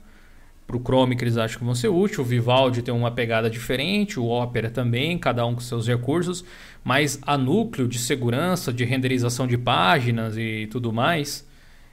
Chrome 0.83 1.15
que 1.15 1.23
eles 1.23 1.37
acham 1.37 1.59
que 1.59 1.65
vão 1.65 1.75
ser 1.75 1.89
úteis, 1.89 2.19
o 2.19 2.23
Vivaldi 2.23 2.81
tem 2.81 2.93
uma 2.93 3.11
pegada 3.11 3.49
diferente, 3.49 4.19
o 4.19 4.27
Opera 4.27 4.69
também, 4.69 5.17
cada 5.17 5.45
um 5.45 5.53
com 5.53 5.61
seus 5.61 5.87
recursos, 5.87 6.45
mas 6.83 7.19
a 7.23 7.37
núcleo 7.37 7.87
de 7.87 7.99
segurança, 7.99 8.71
de 8.71 8.85
renderização 8.85 9.45
de 9.45 9.57
páginas 9.57 10.37
e 10.37 10.67
tudo 10.71 10.93
mais, 10.93 11.45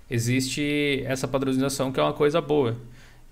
existe 0.08 1.02
essa 1.06 1.26
padronização 1.26 1.90
que 1.90 1.98
é 1.98 2.02
uma 2.02 2.12
coisa 2.12 2.40
boa. 2.40 2.76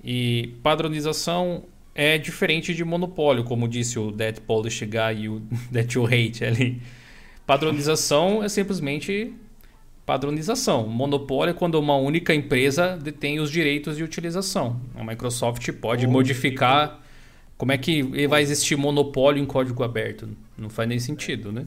E 0.02 0.54
padronização 0.62 1.64
é 1.94 2.16
diferente 2.18 2.74
de 2.74 2.84
monopólio, 2.84 3.44
como 3.44 3.68
disse 3.68 3.98
o 3.98 4.10
That 4.10 4.40
Polish 4.40 4.84
Guy 4.84 5.24
e 5.24 5.28
o 5.28 5.42
That 5.72 5.96
You 5.96 6.06
Hate 6.06 6.44
ali. 6.44 6.82
Padronização 7.50 8.44
é 8.44 8.48
simplesmente 8.48 9.34
padronização. 10.06 10.86
Monopólio 10.86 11.50
é 11.50 11.52
quando 11.52 11.74
uma 11.80 11.96
única 11.96 12.32
empresa 12.32 12.96
detém 12.96 13.40
os 13.40 13.50
direitos 13.50 13.96
de 13.96 14.04
utilização. 14.04 14.80
A 14.94 15.02
Microsoft 15.02 15.68
pode 15.72 16.06
Ou 16.06 16.12
modificar. 16.12 17.00
Como 17.58 17.72
é 17.72 17.76
que 17.76 18.04
vai 18.28 18.40
existir 18.40 18.76
monopólio 18.76 19.42
em 19.42 19.46
código 19.46 19.82
aberto? 19.82 20.28
Não 20.56 20.70
faz 20.70 20.88
nem 20.88 21.00
sentido, 21.00 21.50
né? 21.50 21.66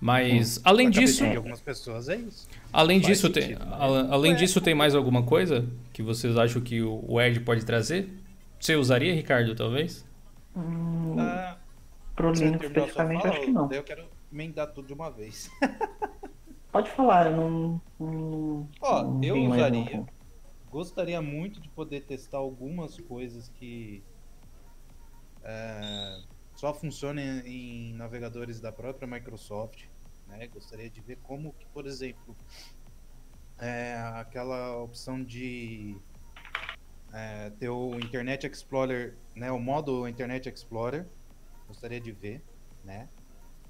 Mas 0.00 0.60
além 0.62 0.90
disso, 0.90 1.24
algumas 1.24 1.60
pessoas 1.60 2.08
é 2.08 2.14
isso. 2.14 2.46
Além 2.72 3.00
faz 3.00 3.08
disso, 3.08 3.26
sentido, 3.26 3.58
tem, 3.58 3.66
né? 3.66 4.08
além 4.12 4.36
disso 4.36 4.60
tem 4.60 4.76
mais 4.76 4.94
alguma 4.94 5.24
coisa 5.24 5.66
que 5.92 6.04
vocês 6.04 6.36
acham 6.36 6.62
que 6.62 6.80
o 6.80 7.20
Edge 7.20 7.40
pode 7.40 7.64
trazer? 7.64 8.08
Você 8.60 8.76
usaria, 8.76 9.12
Ricardo, 9.12 9.56
talvez? 9.56 10.06
Hum, 10.56 11.16
ah, 11.18 11.56
pro 12.14 12.30
Linux 12.30 12.64
especificamente, 12.64 13.26
acho 13.26 13.40
que 13.40 13.50
não. 13.50 13.68
Eu 13.72 13.82
quero 13.82 14.04
emendar 14.32 14.72
tudo 14.72 14.86
de 14.86 14.92
uma 14.92 15.10
vez. 15.10 15.50
Pode 16.72 16.90
falar, 16.90 17.30
eu 17.30 17.36
não. 17.36 17.80
não 17.98 18.68
Ó, 18.80 19.02
não 19.02 19.24
eu 19.24 19.36
usaria. 19.44 20.04
Gostaria 20.70 21.22
muito 21.22 21.60
de 21.60 21.68
poder 21.70 22.02
testar 22.02 22.38
algumas 22.38 23.00
coisas 23.00 23.48
que 23.48 24.04
é, 25.42 26.20
só 26.54 26.74
funcionam 26.74 27.22
em, 27.22 27.94
navegadores 27.94 28.60
da 28.60 28.72
própria 28.72 29.06
Microsoft. 29.06 29.84
Né? 30.26 30.48
Gostaria 30.48 30.90
de 30.90 31.00
ver 31.00 31.18
como 31.22 31.52
que, 31.54 31.64
por 31.66 31.86
exemplo, 31.86 32.36
é, 33.58 33.94
aquela 34.16 34.76
opção 34.76 35.22
de 35.22 35.96
é, 37.12 37.50
ter 37.50 37.68
o 37.68 37.94
Internet 37.96 38.46
Explorer, 38.46 39.16
né, 39.34 39.50
o 39.50 39.58
modo 39.58 40.06
Internet 40.08 40.48
Explorer, 40.48 41.06
gostaria 41.66 42.00
de 42.00 42.12
ver, 42.12 42.42
né? 42.84 43.08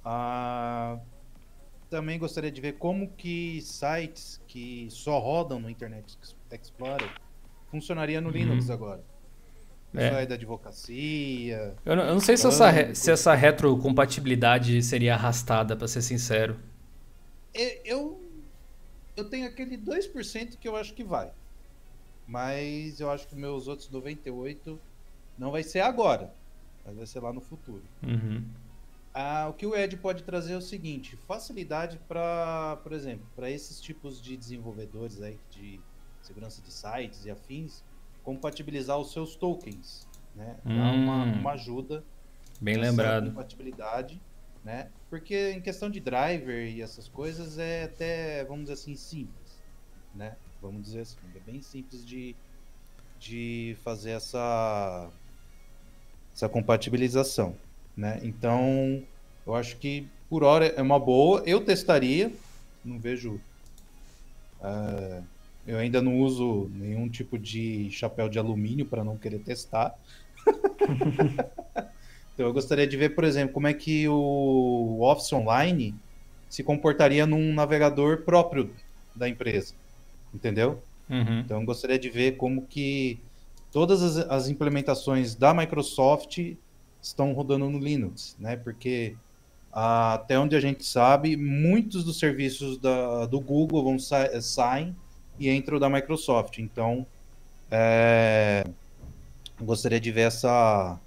Ah, 0.09 1.01
também 1.91 2.17
gostaria 2.17 2.53
de 2.53 2.61
ver 2.61 2.75
como 2.75 3.09
que 3.09 3.61
sites 3.61 4.41
que 4.47 4.87
só 4.89 5.19
rodam 5.19 5.59
no 5.59 5.69
Internet 5.69 6.17
Explorer 6.53 7.11
funcionaria 7.69 8.21
no 8.21 8.29
uhum. 8.29 8.35
Linux 8.35 8.71
agora. 8.71 9.03
É. 9.93 10.07
Isso 10.07 10.17
aí 10.17 10.27
da 10.27 10.37
advocacia. 10.37 11.75
Eu 11.85 11.97
não, 11.97 12.05
eu 12.05 12.15
não 12.15 12.21
sei 12.21 12.37
se 12.37 12.47
essa, 12.47 12.95
se 12.95 13.11
essa 13.11 13.35
retrocompatibilidade 13.35 14.81
seria 14.81 15.15
arrastada, 15.15 15.75
para 15.75 15.89
ser 15.89 16.03
sincero. 16.03 16.57
Eu, 17.85 18.23
eu 19.17 19.29
tenho 19.29 19.49
aquele 19.49 19.77
2% 19.77 20.57
que 20.57 20.69
eu 20.69 20.77
acho 20.77 20.95
que 20.95 21.03
vai. 21.03 21.33
Mas 22.29 23.01
eu 23.01 23.11
acho 23.11 23.27
que 23.27 23.35
meus 23.35 23.67
outros 23.67 23.91
98 23.91 24.79
não 25.37 25.51
vai 25.51 25.65
ser 25.65 25.81
agora. 25.81 26.33
Mas 26.85 26.97
vai 26.97 27.07
ser 27.07 27.19
lá 27.19 27.33
no 27.33 27.41
futuro. 27.41 27.83
Uhum. 28.05 28.45
Ah, 29.19 29.49
o 29.49 29.55
que 29.55 29.65
o 29.65 29.75
Ed 29.75 29.97
pode 29.97 30.25
trazer 30.25 30.53
é 30.53 30.57
o 30.59 30.61
seguinte: 30.61 31.17
facilidade 31.17 31.99
para, 32.07 32.79
por 32.83 32.93
exemplo, 32.93 33.27
para 33.35 33.51
esses 33.51 33.81
tipos 33.81 34.21
de 34.21 34.37
desenvolvedores 34.37 35.23
aí 35.23 35.41
de 35.51 35.81
segurança 36.21 36.61
de 36.61 36.71
sites 36.71 37.25
e 37.25 37.31
afins, 37.31 37.83
compatibilizar 38.23 38.99
os 38.99 39.13
seus 39.13 39.35
tokens, 39.35 40.07
né? 40.35 40.59
Hum, 40.67 40.77
Dar 40.77 40.91
uma, 40.93 41.25
uma 41.25 41.53
ajuda. 41.53 42.05
Bem 42.61 42.77
lembrado. 42.77 43.31
Compatibilidade, 43.31 44.21
né? 44.63 44.91
Porque 45.09 45.53
em 45.53 45.63
questão 45.63 45.89
de 45.89 45.99
driver 45.99 46.69
e 46.69 46.83
essas 46.83 47.09
coisas 47.09 47.59
é 47.59 47.85
até, 47.85 48.45
vamos 48.45 48.65
dizer 48.65 48.75
assim, 48.75 48.95
simples, 48.97 49.63
né? 50.15 50.37
Vamos 50.61 50.83
dizer 50.83 51.01
assim, 51.01 51.17
é 51.35 51.41
bem 51.41 51.63
simples 51.63 52.05
de, 52.05 52.37
de 53.19 53.79
fazer 53.83 54.11
essa 54.11 55.11
essa 56.35 56.51
compatibilização 56.51 57.57
né? 57.97 58.21
Então, 58.23 59.03
eu 59.47 59.55
acho 59.55 59.77
que 59.77 60.07
por 60.29 60.45
hora 60.45 60.67
é 60.67 60.83
uma 60.83 60.99
boa. 60.99 61.43
Eu 61.47 61.61
testaria, 61.61 62.33
não 62.85 62.99
vejo. 62.99 63.41
Uh, 64.61 65.23
eu 65.67 65.79
ainda 65.79 66.01
não 66.03 66.21
uso 66.21 66.71
nenhum 66.75 67.09
tipo 67.09 67.39
de 67.39 67.91
chapéu 67.91 68.29
de 68.29 68.39
alumínio 68.39 68.87
para 68.87 69.03
não 69.03 69.17
querer 69.17 69.39
testar. 69.41 69.95
então, 72.35 72.47
eu 72.47 72.53
gostaria 72.53 72.87
de 72.87 72.97
ver, 72.97 73.11
por 73.11 73.25
exemplo, 73.25 73.55
como 73.55 73.67
é 73.67 73.75
que 73.75 74.07
o 74.09 75.01
Office 75.01 75.33
Online 75.33 75.95
se 76.49 76.63
comportaria 76.63 77.27
num 77.27 77.53
navegador 77.53 78.23
próprio 78.23 78.71
da 79.15 79.29
empresa, 79.29 79.75
entendeu? 80.33 80.81
Uhum. 81.09 81.41
Então, 81.41 81.61
eu 81.61 81.67
gostaria 81.67 81.99
de 81.99 82.09
ver 82.11 82.37
como 82.37 82.63
que 82.63 83.19
todas 83.73 84.03
as, 84.03 84.17
as 84.31 84.49
implementações 84.49 85.35
da 85.35 85.53
Microsoft 85.53 86.39
estão 87.07 87.33
rodando 87.33 87.71
no 87.71 87.79
Linux, 87.79 88.37
né? 88.39 88.57
Porque 88.57 89.15
até 89.73 90.39
onde 90.39 90.57
a 90.57 90.61
gente 90.61 90.85
sabe, 90.85 91.37
muitos 91.37 92.03
dos 92.03 92.19
serviços 92.19 92.79
da, 92.79 93.27
do 93.27 93.41
Google 93.41 93.85
vão 93.85 93.99
sa 93.99 94.41
saem 94.41 94.97
e 95.39 95.51
entram 95.51 95.79
da 95.79 95.89
Microsoft. 95.89 96.59
Então, 96.59 97.07
é, 97.71 98.65
gostaria 99.61 100.01
de 100.01 100.11
ver 100.11 100.23
essa, 100.23 100.99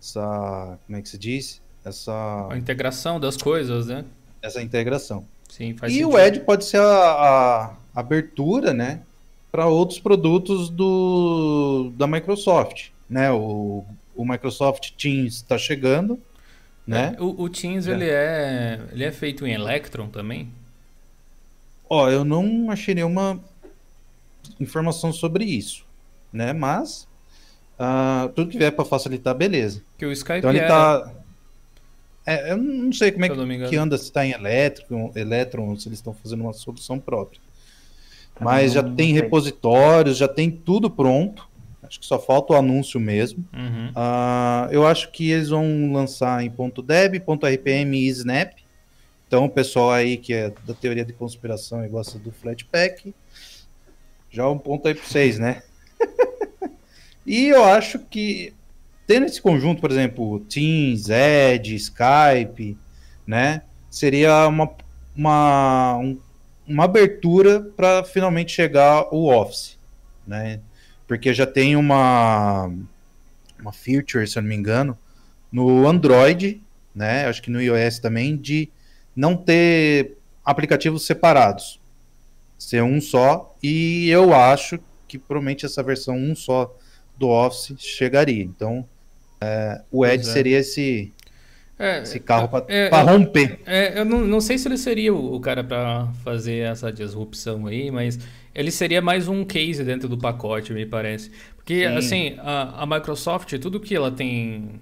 essa, 0.00 0.78
como 0.86 0.98
é 0.98 1.02
que 1.02 1.08
se 1.08 1.16
diz? 1.16 1.62
Essa 1.84 2.48
a 2.50 2.58
integração 2.58 3.18
das 3.18 3.36
coisas, 3.36 3.86
né? 3.86 4.04
Essa 4.42 4.60
integração. 4.60 5.24
Sim, 5.48 5.74
faz 5.76 5.92
e 5.92 5.96
sentido. 5.96 6.14
o 6.14 6.18
Edge 6.18 6.40
pode 6.40 6.64
ser 6.64 6.80
a, 6.80 6.84
a 6.84 7.76
abertura, 7.94 8.74
né, 8.74 9.02
para 9.50 9.66
outros 9.66 9.98
produtos 9.98 10.68
do 10.68 11.90
da 11.96 12.06
Microsoft, 12.06 12.90
né? 13.08 13.30
O 13.30 13.84
o 14.20 14.28
Microsoft 14.28 14.90
Teams 14.92 15.36
está 15.36 15.56
chegando, 15.56 16.20
né? 16.86 17.14
É, 17.16 17.22
o, 17.22 17.42
o, 17.42 17.48
Teams 17.48 17.86
é. 17.86 17.92
ele 17.92 18.08
é 18.08 18.80
ele 18.92 19.04
é 19.04 19.12
feito 19.12 19.46
em 19.46 19.52
Electron 19.52 20.08
também? 20.08 20.50
Ó, 21.88 22.08
eu 22.10 22.24
não 22.24 22.70
achei 22.70 22.94
nenhuma 22.94 23.40
informação 24.58 25.12
sobre 25.12 25.44
isso, 25.44 25.84
né? 26.32 26.52
Mas 26.52 27.08
uh, 27.78 28.28
tudo 28.30 28.50
que 28.50 28.58
vier 28.58 28.72
para 28.72 28.84
facilitar, 28.84 29.34
beleza. 29.34 29.82
Que 29.96 30.06
o 30.06 30.12
Skype 30.12 30.38
então 30.38 30.50
ele 30.50 30.60
era... 30.60 30.68
tá. 30.68 31.14
É, 32.26 32.52
eu 32.52 32.58
não 32.58 32.92
sei 32.92 33.10
como 33.10 33.24
é 33.24 33.28
que, 33.28 33.68
que 33.70 33.76
anda, 33.76 33.96
se 33.96 34.04
está 34.04 34.24
em 34.24 34.32
elétrico, 34.32 35.10
Electron, 35.16 35.74
se 35.76 35.88
eles 35.88 35.98
estão 35.98 36.12
fazendo 36.12 36.42
uma 36.42 36.52
solução 36.52 36.98
própria. 37.00 37.40
Mas 38.38 38.72
já 38.72 38.82
tem 38.82 39.12
repositórios, 39.12 40.16
já 40.16 40.28
tem 40.28 40.50
tudo 40.50 40.90
pronto. 40.90 41.49
Acho 41.82 41.98
que 41.98 42.06
só 42.06 42.18
falta 42.18 42.52
o 42.52 42.56
anúncio 42.56 43.00
mesmo. 43.00 43.44
Uhum. 43.52 43.88
Uh, 43.90 44.70
eu 44.70 44.86
acho 44.86 45.10
que 45.10 45.30
eles 45.30 45.48
vão 45.48 45.92
lançar 45.92 46.44
em 46.44 46.50
.deb, 46.84 47.22
.rpm 47.26 47.94
e 47.94 48.08
Snap. 48.08 48.52
Então, 49.26 49.44
o 49.44 49.50
pessoal 49.50 49.90
aí 49.90 50.16
que 50.16 50.34
é 50.34 50.52
da 50.66 50.74
teoria 50.74 51.04
de 51.04 51.12
conspiração 51.12 51.84
e 51.84 51.88
gosta 51.88 52.18
do 52.18 52.32
Flatpak, 52.32 53.14
já 54.30 54.48
um 54.48 54.58
ponto 54.58 54.88
aí 54.88 54.94
para 54.94 55.04
vocês, 55.04 55.38
né? 55.38 55.62
e 57.24 57.48
eu 57.48 57.64
acho 57.64 57.98
que 58.00 58.52
tendo 59.06 59.26
esse 59.26 59.40
conjunto, 59.40 59.80
por 59.80 59.90
exemplo, 59.90 60.40
Teams, 60.40 61.08
Edge, 61.08 61.74
Skype, 61.74 62.76
né? 63.26 63.62
Seria 63.90 64.46
uma, 64.46 64.70
uma, 65.16 65.96
um, 65.96 66.18
uma 66.66 66.84
abertura 66.84 67.60
para 67.76 68.04
finalmente 68.04 68.52
chegar 68.52 69.12
o 69.12 69.26
Office, 69.26 69.76
né? 70.26 70.60
Porque 71.10 71.34
já 71.34 71.44
tem 71.44 71.74
uma, 71.74 72.72
uma 73.60 73.72
feature, 73.72 74.24
se 74.28 74.38
eu 74.38 74.42
não 74.42 74.48
me 74.48 74.54
engano, 74.54 74.96
no 75.50 75.88
Android, 75.88 76.62
né? 76.94 77.26
Acho 77.26 77.42
que 77.42 77.50
no 77.50 77.60
iOS 77.60 77.98
também, 77.98 78.36
de 78.36 78.68
não 79.16 79.36
ter 79.36 80.16
aplicativos 80.44 81.04
separados. 81.04 81.80
Ser 82.56 82.84
um 82.84 83.00
só. 83.00 83.56
E 83.60 84.08
eu 84.08 84.32
acho 84.32 84.78
que 85.08 85.18
provavelmente 85.18 85.66
essa 85.66 85.82
versão 85.82 86.16
um 86.16 86.32
só 86.36 86.72
do 87.18 87.26
Office 87.26 87.74
chegaria. 87.76 88.44
Então, 88.44 88.86
é, 89.40 89.82
o 89.90 90.06
Edge 90.06 90.28
é. 90.28 90.32
seria 90.32 90.58
esse, 90.58 91.12
é, 91.80 92.02
esse 92.02 92.20
carro 92.20 92.46
para 92.46 92.66
é, 92.68 92.90
romper. 92.90 93.58
É, 93.64 93.98
eu 94.00 94.04
não, 94.04 94.20
não 94.20 94.38
sei 94.38 94.58
se 94.58 94.68
ele 94.68 94.76
seria 94.76 95.14
o, 95.14 95.40
cara 95.40 95.64
para 95.64 96.08
fazer 96.22 96.58
essa 96.58 96.92
disrupção 96.92 97.66
aí, 97.66 97.90
mas 97.90 98.18
ele 98.54 98.70
seria 98.70 99.00
mais 99.00 99.28
um 99.28 99.46
case 99.46 99.82
dentro 99.82 100.06
do 100.06 100.18
pacote, 100.18 100.74
me 100.74 100.84
parece. 100.84 101.30
Porque, 101.56 101.88
Sim. 101.88 101.96
assim, 101.96 102.34
a, 102.38 102.82
a, 102.82 102.86
Microsoft, 102.86 103.58
tudo 103.58 103.80
que 103.80 103.96
ela 103.96 104.10
tem 104.10 104.78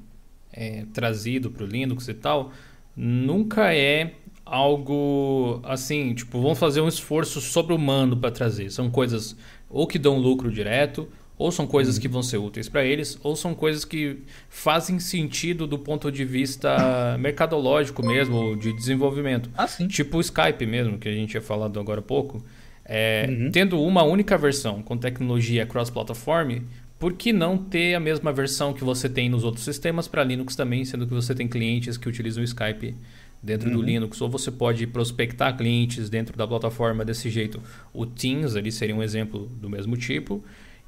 é, 0.52 0.86
trazido 0.92 1.52
para 1.52 1.62
o 1.62 1.66
Linux 1.68 2.08
e 2.08 2.14
tal, 2.14 2.50
nunca 2.96 3.72
é 3.72 4.14
algo 4.44 5.60
assim, 5.62 6.12
tipo, 6.14 6.42
vamos 6.42 6.58
fazer 6.58 6.80
um 6.80 6.88
esforço 6.88 7.40
sobre-humano 7.40 8.16
para 8.16 8.32
trazer. 8.32 8.70
São 8.70 8.90
coisas 8.90 9.36
ou 9.70 9.86
que 9.86 10.00
dão 10.00 10.18
lucro 10.18 10.50
direto, 10.50 11.08
ou 11.38 11.52
são 11.52 11.66
coisas 11.66 11.94
uhum. 11.94 12.02
que 12.02 12.08
vão 12.08 12.22
ser 12.22 12.38
úteis 12.38 12.68
para 12.68 12.84
eles, 12.84 13.16
ou 13.22 13.36
são 13.36 13.54
coisas 13.54 13.84
que 13.84 14.18
fazem 14.48 14.98
sentido 14.98 15.66
do 15.66 15.78
ponto 15.78 16.10
de 16.10 16.24
vista 16.24 17.16
mercadológico 17.20 18.04
mesmo, 18.04 18.56
de 18.56 18.72
desenvolvimento. 18.72 19.48
Ah, 19.56 19.68
sim. 19.68 19.86
Tipo 19.86 20.18
o 20.18 20.20
Skype 20.20 20.66
mesmo, 20.66 20.98
que 20.98 21.08
a 21.08 21.12
gente 21.12 21.30
tinha 21.30 21.40
falado 21.40 21.78
agora 21.78 22.00
há 22.00 22.02
pouco. 22.02 22.44
É, 22.84 23.26
uhum. 23.28 23.50
Tendo 23.52 23.80
uma 23.80 24.02
única 24.02 24.36
versão 24.36 24.82
com 24.82 24.96
tecnologia 24.96 25.64
cross-platform, 25.64 26.62
por 26.98 27.12
que 27.12 27.32
não 27.32 27.56
ter 27.56 27.94
a 27.94 28.00
mesma 28.00 28.32
versão 28.32 28.72
que 28.72 28.82
você 28.82 29.08
tem 29.08 29.28
nos 29.28 29.44
outros 29.44 29.64
sistemas 29.64 30.08
para 30.08 30.24
Linux 30.24 30.56
também, 30.56 30.84
sendo 30.84 31.06
que 31.06 31.14
você 31.14 31.34
tem 31.34 31.46
clientes 31.46 31.96
que 31.96 32.08
utilizam 32.08 32.40
o 32.40 32.44
Skype 32.44 32.96
dentro 33.40 33.70
uhum. 33.70 33.76
do 33.76 33.82
Linux, 33.82 34.20
ou 34.20 34.28
você 34.28 34.50
pode 34.50 34.84
prospectar 34.88 35.56
clientes 35.56 36.10
dentro 36.10 36.36
da 36.36 36.46
plataforma 36.46 37.04
desse 37.04 37.30
jeito. 37.30 37.62
O 37.92 38.04
Teams 38.04 38.56
ali 38.56 38.72
seria 38.72 38.96
um 38.96 39.02
exemplo 39.02 39.46
do 39.60 39.70
mesmo 39.70 39.96
tipo. 39.96 40.42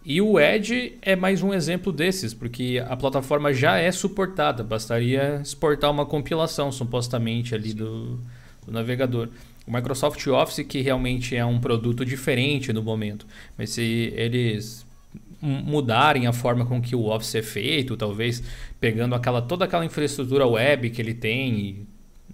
E 0.04 0.20
o 0.22 0.40
Edge 0.40 0.98
é 1.02 1.14
mais 1.14 1.42
um 1.42 1.52
exemplo 1.52 1.92
desses, 1.92 2.32
porque 2.32 2.82
a 2.88 2.96
plataforma 2.96 3.52
já 3.52 3.76
é 3.76 3.92
suportada, 3.92 4.64
bastaria 4.64 5.40
exportar 5.42 5.90
uma 5.90 6.06
compilação 6.06 6.72
supostamente 6.72 7.54
ali 7.54 7.74
do, 7.74 8.18
do 8.64 8.72
navegador. 8.72 9.28
O 9.66 9.72
Microsoft 9.72 10.26
Office, 10.26 10.64
que 10.66 10.80
realmente 10.80 11.36
é 11.36 11.44
um 11.44 11.60
produto 11.60 12.04
diferente 12.04 12.72
no 12.72 12.82
momento, 12.82 13.26
mas 13.58 13.70
se 13.70 14.12
eles 14.16 14.86
mudarem 15.42 16.26
a 16.26 16.32
forma 16.32 16.64
com 16.64 16.80
que 16.80 16.96
o 16.96 17.06
Office 17.06 17.34
é 17.34 17.42
feito, 17.42 17.96
talvez 17.96 18.42
pegando 18.80 19.14
aquela 19.14 19.40
toda 19.40 19.64
aquela 19.64 19.84
infraestrutura 19.84 20.46
web 20.46 20.90
que 20.90 21.00
ele 21.00 21.14
tem 21.14 21.86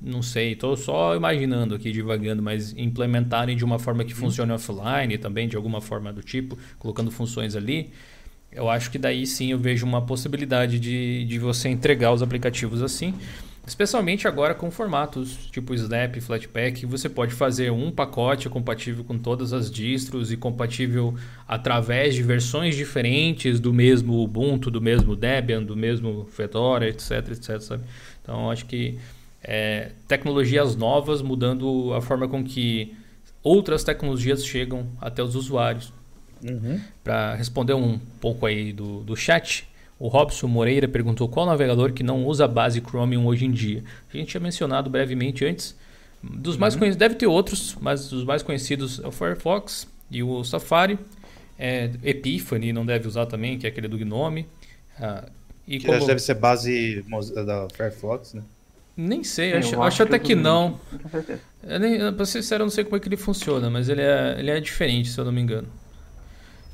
não 0.06 0.22
sei, 0.22 0.52
estou 0.52 0.76
só 0.76 1.16
imaginando 1.16 1.74
aqui, 1.74 1.90
divagando, 1.90 2.40
mas 2.42 2.72
implementarem 2.76 3.56
de 3.56 3.64
uma 3.64 3.78
forma 3.78 4.04
que 4.04 4.14
funcione 4.14 4.52
offline 4.52 5.18
também, 5.18 5.48
de 5.48 5.56
alguma 5.56 5.80
forma 5.80 6.12
do 6.12 6.22
tipo, 6.22 6.56
colocando 6.78 7.10
funções 7.10 7.56
ali, 7.56 7.90
eu 8.52 8.70
acho 8.70 8.90
que 8.90 8.98
daí 8.98 9.26
sim 9.26 9.50
eu 9.50 9.58
vejo 9.58 9.84
uma 9.84 10.00
possibilidade 10.00 10.78
de, 10.78 11.24
de 11.24 11.38
você 11.38 11.68
entregar 11.68 12.12
os 12.12 12.22
aplicativos 12.22 12.82
assim. 12.82 13.12
Especialmente 13.66 14.28
agora 14.28 14.54
com 14.54 14.70
formatos 14.70 15.48
tipo 15.50 15.74
Snap, 15.74 16.20
Flatpak, 16.20 16.86
você 16.86 17.08
pode 17.08 17.34
fazer 17.34 17.72
um 17.72 17.90
pacote 17.90 18.48
compatível 18.48 19.02
com 19.02 19.18
todas 19.18 19.52
as 19.52 19.68
distros 19.68 20.30
e 20.30 20.36
compatível 20.36 21.16
através 21.48 22.14
de 22.14 22.22
versões 22.22 22.76
diferentes 22.76 23.58
do 23.58 23.74
mesmo 23.74 24.22
Ubuntu, 24.22 24.70
do 24.70 24.80
mesmo 24.80 25.16
Debian, 25.16 25.64
do 25.64 25.76
mesmo 25.76 26.28
Fedora, 26.30 26.88
etc, 26.88 27.32
etc, 27.32 27.60
sabe? 27.60 27.82
Então 28.22 28.52
acho 28.52 28.66
que 28.66 28.98
é, 29.46 29.92
tecnologias 30.08 30.74
novas 30.74 31.22
mudando 31.22 31.94
a 31.94 32.00
forma 32.00 32.26
com 32.26 32.42
que 32.42 32.96
outras 33.44 33.84
tecnologias 33.84 34.44
chegam 34.44 34.88
até 35.00 35.22
os 35.22 35.36
usuários. 35.36 35.92
Uhum. 36.44 36.80
Para 37.04 37.36
responder 37.36 37.74
um 37.74 37.98
pouco 38.20 38.44
aí 38.44 38.72
do, 38.72 39.04
do 39.04 39.14
chat, 39.14 39.68
o 40.00 40.08
Robson 40.08 40.48
Moreira 40.48 40.88
perguntou 40.88 41.28
qual 41.28 41.46
navegador 41.46 41.92
que 41.92 42.02
não 42.02 42.26
usa 42.26 42.44
a 42.44 42.48
base 42.48 42.80
Chromium 42.80 43.24
hoje 43.24 43.46
em 43.46 43.52
dia. 43.52 43.84
A 44.12 44.16
gente 44.16 44.30
tinha 44.30 44.40
mencionado 44.40 44.90
brevemente 44.90 45.44
antes. 45.44 45.76
Dos 46.20 46.54
uhum. 46.54 46.60
mais 46.60 46.74
conhecidos, 46.74 46.98
deve 46.98 47.14
ter 47.14 47.28
outros, 47.28 47.76
mas 47.80 48.10
os 48.10 48.24
mais 48.24 48.42
conhecidos 48.42 48.98
é 48.98 49.06
o 49.06 49.12
Firefox 49.12 49.86
e 50.10 50.24
o 50.24 50.42
Safari. 50.42 50.98
É, 51.56 51.88
Epiphany 52.02 52.72
não 52.72 52.84
deve 52.84 53.06
usar 53.06 53.26
também, 53.26 53.56
que 53.56 53.64
é 53.64 53.68
aquele 53.68 53.86
do 53.86 53.96
Gnome. 53.96 54.44
Ah, 55.00 55.24
e 55.68 55.78
que 55.78 55.86
como... 55.86 56.04
deve 56.04 56.20
ser 56.20 56.34
base 56.34 57.04
da 57.46 57.68
Firefox, 57.72 58.34
né? 58.34 58.42
Nem 58.96 59.22
sei, 59.22 59.52
acho, 59.52 59.74
acho, 59.74 59.82
acho 59.82 60.02
até 60.04 60.18
que, 60.18 60.28
que 60.28 60.34
não. 60.34 60.80
Eu 61.62 61.78
nem, 61.78 62.12
pra 62.14 62.24
ser 62.24 62.42
sincero, 62.42 62.62
eu 62.62 62.66
não 62.66 62.70
sei 62.70 62.82
como 62.82 62.96
é 62.96 63.00
que 63.00 63.08
ele 63.08 63.16
funciona, 63.16 63.68
mas 63.68 63.88
ele 63.90 64.00
é, 64.00 64.36
ele 64.38 64.50
é 64.50 64.58
diferente, 64.58 65.10
se 65.10 65.18
eu 65.18 65.24
não 65.24 65.32
me 65.32 65.40
engano. 65.40 65.68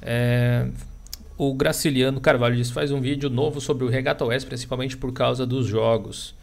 É, 0.00 0.68
o 1.36 1.52
Graciliano 1.52 2.20
Carvalho 2.20 2.54
diz 2.54 2.70
faz 2.70 2.92
um 2.92 3.00
vídeo 3.00 3.28
novo 3.28 3.60
sobre 3.60 3.84
o 3.84 3.88
Regata 3.88 4.24
OS, 4.24 4.44
principalmente 4.44 4.96
por 4.96 5.12
causa 5.12 5.44
dos 5.44 5.66
jogos. 5.66 6.34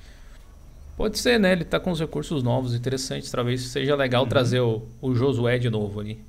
Pode 0.98 1.18
ser, 1.18 1.40
né? 1.40 1.54
Ele 1.54 1.64
tá 1.64 1.80
com 1.80 1.92
os 1.92 2.00
recursos 2.02 2.44
novos, 2.44 2.76
interessantes. 2.76 3.32
Talvez 3.32 3.62
seja 3.62 3.96
legal 3.96 4.24
uhum. 4.24 4.30
trazer 4.30 4.60
o, 4.60 4.82
o 5.02 5.16
Josué 5.16 5.58
de 5.58 5.70
novo 5.70 6.02
ali. 6.02 6.20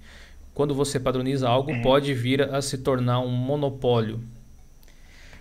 Quando 0.55 0.77
você 0.77 1.01
padroniza 1.01 1.49
algo, 1.49 1.73
é. 1.73 1.83
pode 1.83 2.15
vir 2.15 2.43
a 2.43 2.63
se 2.63 2.79
tornar 2.79 3.19
um 3.19 3.31
monopólio. 3.31 4.21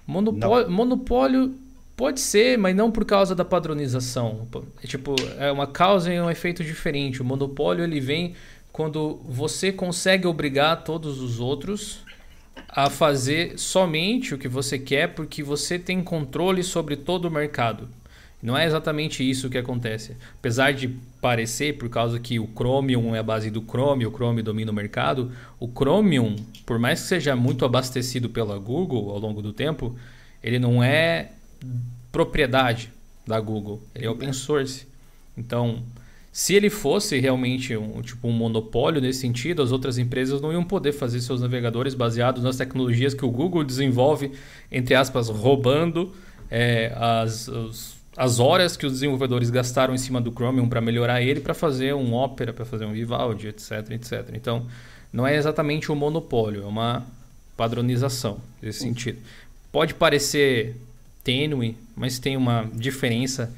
Monopólio, 0.08 0.72
monopólio 0.72 1.56
Pode 2.00 2.22
ser, 2.22 2.58
mas 2.58 2.74
não 2.74 2.90
por 2.90 3.04
causa 3.04 3.36
da 3.36 3.44
padronização. 3.44 4.48
É, 4.82 4.88
tipo, 4.88 5.16
é 5.38 5.52
uma 5.52 5.68
causa 5.68 6.14
e 6.14 6.22
um 6.22 6.32
efeito 6.32 6.64
diferente. 6.64 7.22
O 7.22 7.26
monopólio 7.26 7.84
ele 7.84 8.00
vem 8.00 8.36
quando 8.72 9.20
você 9.28 9.70
consegue 9.70 10.26
obrigar 10.26 10.86
todos 10.86 11.20
os 11.20 11.42
outros 11.42 12.06
a 12.70 12.90
fazer 12.90 13.60
somente 13.60 14.34
o 14.34 14.38
que 14.38 14.48
você 14.48 14.80
quer 14.80 15.14
porque 15.14 15.44
você 15.44 15.78
tem 15.78 16.02
controle 16.02 16.64
sobre 16.64 16.96
todo 16.96 17.26
o 17.26 17.30
mercado. 17.32 17.90
Não 18.42 18.58
é 18.58 18.66
exatamente 18.66 19.30
isso 19.30 19.50
que 19.50 19.58
acontece. 19.58 20.16
Apesar 20.36 20.72
de 20.72 20.88
parecer, 21.20 21.78
por 21.78 21.90
causa 21.90 22.18
que 22.18 22.40
o 22.40 22.48
Chromium 22.56 23.14
é 23.14 23.20
a 23.20 23.24
base 23.24 23.52
do 23.52 23.62
Chrome, 23.62 24.06
o 24.06 24.12
Chrome 24.12 24.42
domina 24.42 24.72
o 24.72 24.74
mercado, 24.74 25.34
o 25.60 25.68
Chromium, 25.68 26.38
por 26.66 26.80
mais 26.80 27.02
que 27.02 27.08
seja 27.08 27.36
muito 27.36 27.66
abastecido 27.66 28.30
pela 28.30 28.58
Google 28.58 29.10
ao 29.10 29.20
longo 29.20 29.42
do 29.42 29.52
tempo, 29.52 29.98
ele 30.42 30.60
não 30.60 30.82
é 30.82 31.32
propriedade 32.12 32.91
da 33.26 33.39
Google, 33.39 33.82
ele 33.93 34.06
é 34.06 34.10
open 34.10 34.34
source. 34.34 34.88
Então, 35.38 35.84
se 36.32 36.54
ele 36.54 36.69
fosse 36.69 37.19
realmente 37.19 37.76
um, 37.76 38.02
tipo, 38.02 38.28
um 38.28 38.32
monopólio 38.32 39.02
nesse 39.02 39.19
sentido, 39.19 39.62
as 39.62 39.72
outras 39.72 39.98
empresas 39.98 40.41
não 40.41 40.52
iam 40.52 40.63
poder 40.63 40.91
fazer 40.91 41.22
seus 41.22 41.41
navegadores 41.41 41.93
baseados 41.93 42.43
nas 42.43 42.58
tecnologias 42.58 43.13
que 43.13 43.26
o 43.26 43.32
Google 43.32 43.63
desenvolve, 43.63 44.32
entre 44.72 44.95
aspas, 44.95 45.30
roubando 45.30 46.13
é, 46.50 46.93
as, 46.95 47.48
os, 47.48 47.95
as 48.15 48.39
horas 48.39 48.78
que 48.78 48.86
os 48.86 48.93
desenvolvedores 48.93 49.50
gastaram 49.50 49.93
em 49.93 49.98
cima 49.98 50.22
do 50.22 50.32
Chromium 50.32 50.67
para 50.67 50.82
melhorar 50.82 51.22
ele, 51.22 51.39
para 51.39 51.54
fazer 51.54 51.93
um 51.95 52.13
Opera, 52.13 52.54
para 52.54 52.65
fazer 52.65 52.86
um 52.86 52.93
Vivaldi, 52.93 53.48
etc, 53.48 53.91
etc. 53.91 54.30
Então, 54.34 54.65
não 55.12 55.26
é 55.26 55.36
exatamente 55.36 55.91
um 55.91 55.95
monopólio, 55.95 56.63
é 56.63 56.65
uma 56.65 57.06
padronização 57.58 58.39
nesse 58.62 58.80
sentido. 58.80 59.19
Pode 59.72 59.93
parecer 59.93 60.76
tênue, 61.23 61.77
mas 61.95 62.19
tem 62.19 62.36
uma 62.38 62.69
diferença 62.73 63.53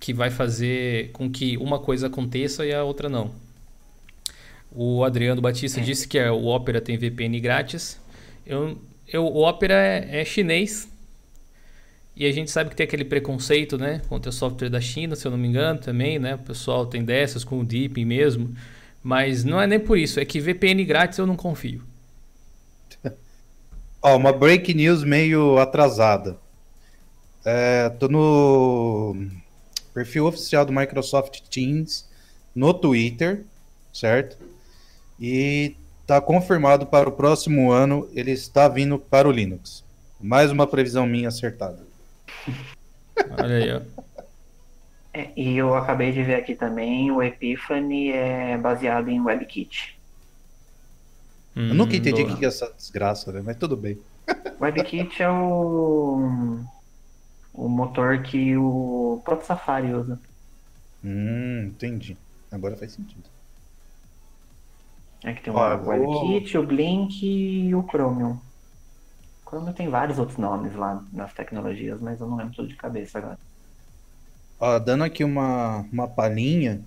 que 0.00 0.12
vai 0.12 0.30
fazer 0.30 1.10
com 1.12 1.30
que 1.30 1.56
uma 1.56 1.78
coisa 1.78 2.08
aconteça 2.08 2.66
e 2.66 2.74
a 2.74 2.84
outra 2.84 3.08
não. 3.08 3.30
O 4.70 5.04
Adriano 5.04 5.40
Batista 5.40 5.80
disse 5.80 6.06
que 6.06 6.18
é, 6.18 6.30
o 6.30 6.46
Opera 6.46 6.80
tem 6.80 6.98
VPN 6.98 7.40
grátis. 7.40 7.98
Eu, 8.44 8.76
eu, 9.06 9.24
o 9.24 9.48
Opera 9.48 9.74
é, 9.74 10.20
é 10.20 10.24
chinês. 10.24 10.88
E 12.16 12.26
a 12.26 12.32
gente 12.32 12.50
sabe 12.50 12.70
que 12.70 12.76
tem 12.76 12.84
aquele 12.84 13.04
preconceito, 13.04 13.78
né? 13.78 14.02
Contra 14.08 14.30
o 14.30 14.32
software 14.32 14.68
da 14.68 14.80
China, 14.80 15.16
se 15.16 15.26
eu 15.26 15.30
não 15.30 15.38
me 15.38 15.48
engano, 15.48 15.80
também, 15.80 16.18
né? 16.18 16.34
O 16.34 16.38
pessoal 16.38 16.86
tem 16.86 17.04
dessas 17.04 17.42
com 17.42 17.60
o 17.60 17.64
Deep 17.64 18.04
mesmo. 18.04 18.54
Mas 19.02 19.42
não 19.42 19.60
é 19.60 19.66
nem 19.66 19.80
por 19.80 19.98
isso, 19.98 20.20
é 20.20 20.24
que 20.24 20.40
VPN 20.40 20.84
grátis 20.84 21.18
eu 21.18 21.26
não 21.26 21.36
confio. 21.36 21.82
Ó, 24.00 24.16
uma 24.16 24.32
break 24.32 24.72
news 24.74 25.02
meio 25.02 25.58
atrasada. 25.58 26.38
É, 27.44 27.90
tô 27.90 28.08
no 28.08 29.16
perfil 29.92 30.26
oficial 30.26 30.64
do 30.64 30.72
Microsoft 30.72 31.40
Teams 31.50 32.08
no 32.54 32.72
Twitter, 32.72 33.44
certo? 33.92 34.38
E 35.20 35.76
tá 36.06 36.20
confirmado 36.20 36.86
para 36.86 37.08
o 37.08 37.12
próximo 37.12 37.70
ano 37.70 38.08
ele 38.14 38.30
está 38.30 38.66
vindo 38.66 38.98
para 38.98 39.28
o 39.28 39.32
Linux. 39.32 39.84
Mais 40.20 40.50
uma 40.50 40.66
previsão 40.66 41.06
minha 41.06 41.28
acertada. 41.28 41.80
Olha 43.38 43.56
aí, 43.56 43.72
ó. 43.72 44.04
É, 45.12 45.30
e 45.36 45.56
eu 45.56 45.74
acabei 45.74 46.10
de 46.10 46.22
ver 46.24 46.34
aqui 46.34 46.56
também, 46.56 47.10
o 47.10 47.22
Epiphany 47.22 48.10
é 48.10 48.56
baseado 48.58 49.08
em 49.08 49.20
WebKit. 49.20 49.96
eu 51.54 51.74
nunca 51.74 51.94
entendi 51.94 52.22
o 52.22 52.26
boa. 52.26 52.36
que 52.36 52.44
é 52.44 52.48
essa 52.48 52.72
desgraça, 52.76 53.30
né? 53.30 53.40
Mas 53.44 53.56
tudo 53.56 53.76
bem. 53.76 53.96
WebKit 54.60 55.22
é 55.22 55.30
o, 55.30 56.58
o 57.54 57.68
motor 57.68 58.22
que 58.22 58.56
o 58.56 59.20
próprio 59.24 59.46
Safari 59.46 59.92
usa. 59.94 60.18
Hum, 61.04 61.66
entendi. 61.68 62.16
Agora 62.50 62.76
faz 62.76 62.92
sentido. 62.92 63.24
É 65.24 65.32
que 65.32 65.42
tem 65.42 65.52
o 65.52 65.56
Ó, 65.56 65.72
eu 65.72 65.78
vou- 65.82 66.26
WebKit, 66.28 66.58
o 66.58 66.66
Blink 66.66 67.24
e 67.24 67.74
o 67.74 67.82
Chromium. 67.88 68.38
O 69.46 69.48
Chromium 69.50 69.72
tem 69.72 69.88
vários 69.88 70.18
outros 70.18 70.38
nomes 70.38 70.74
lá 70.74 71.02
nas 71.12 71.32
tecnologias, 71.32 72.00
mas 72.00 72.20
eu 72.20 72.26
não 72.28 72.36
lembro 72.36 72.54
tudo 72.54 72.68
de 72.68 72.76
cabeça 72.76 73.18
agora. 73.18 73.38
Ó, 74.60 74.78
dando 74.78 75.04
aqui 75.04 75.24
uma, 75.24 75.84
uma 75.92 76.08
palhinha, 76.08 76.80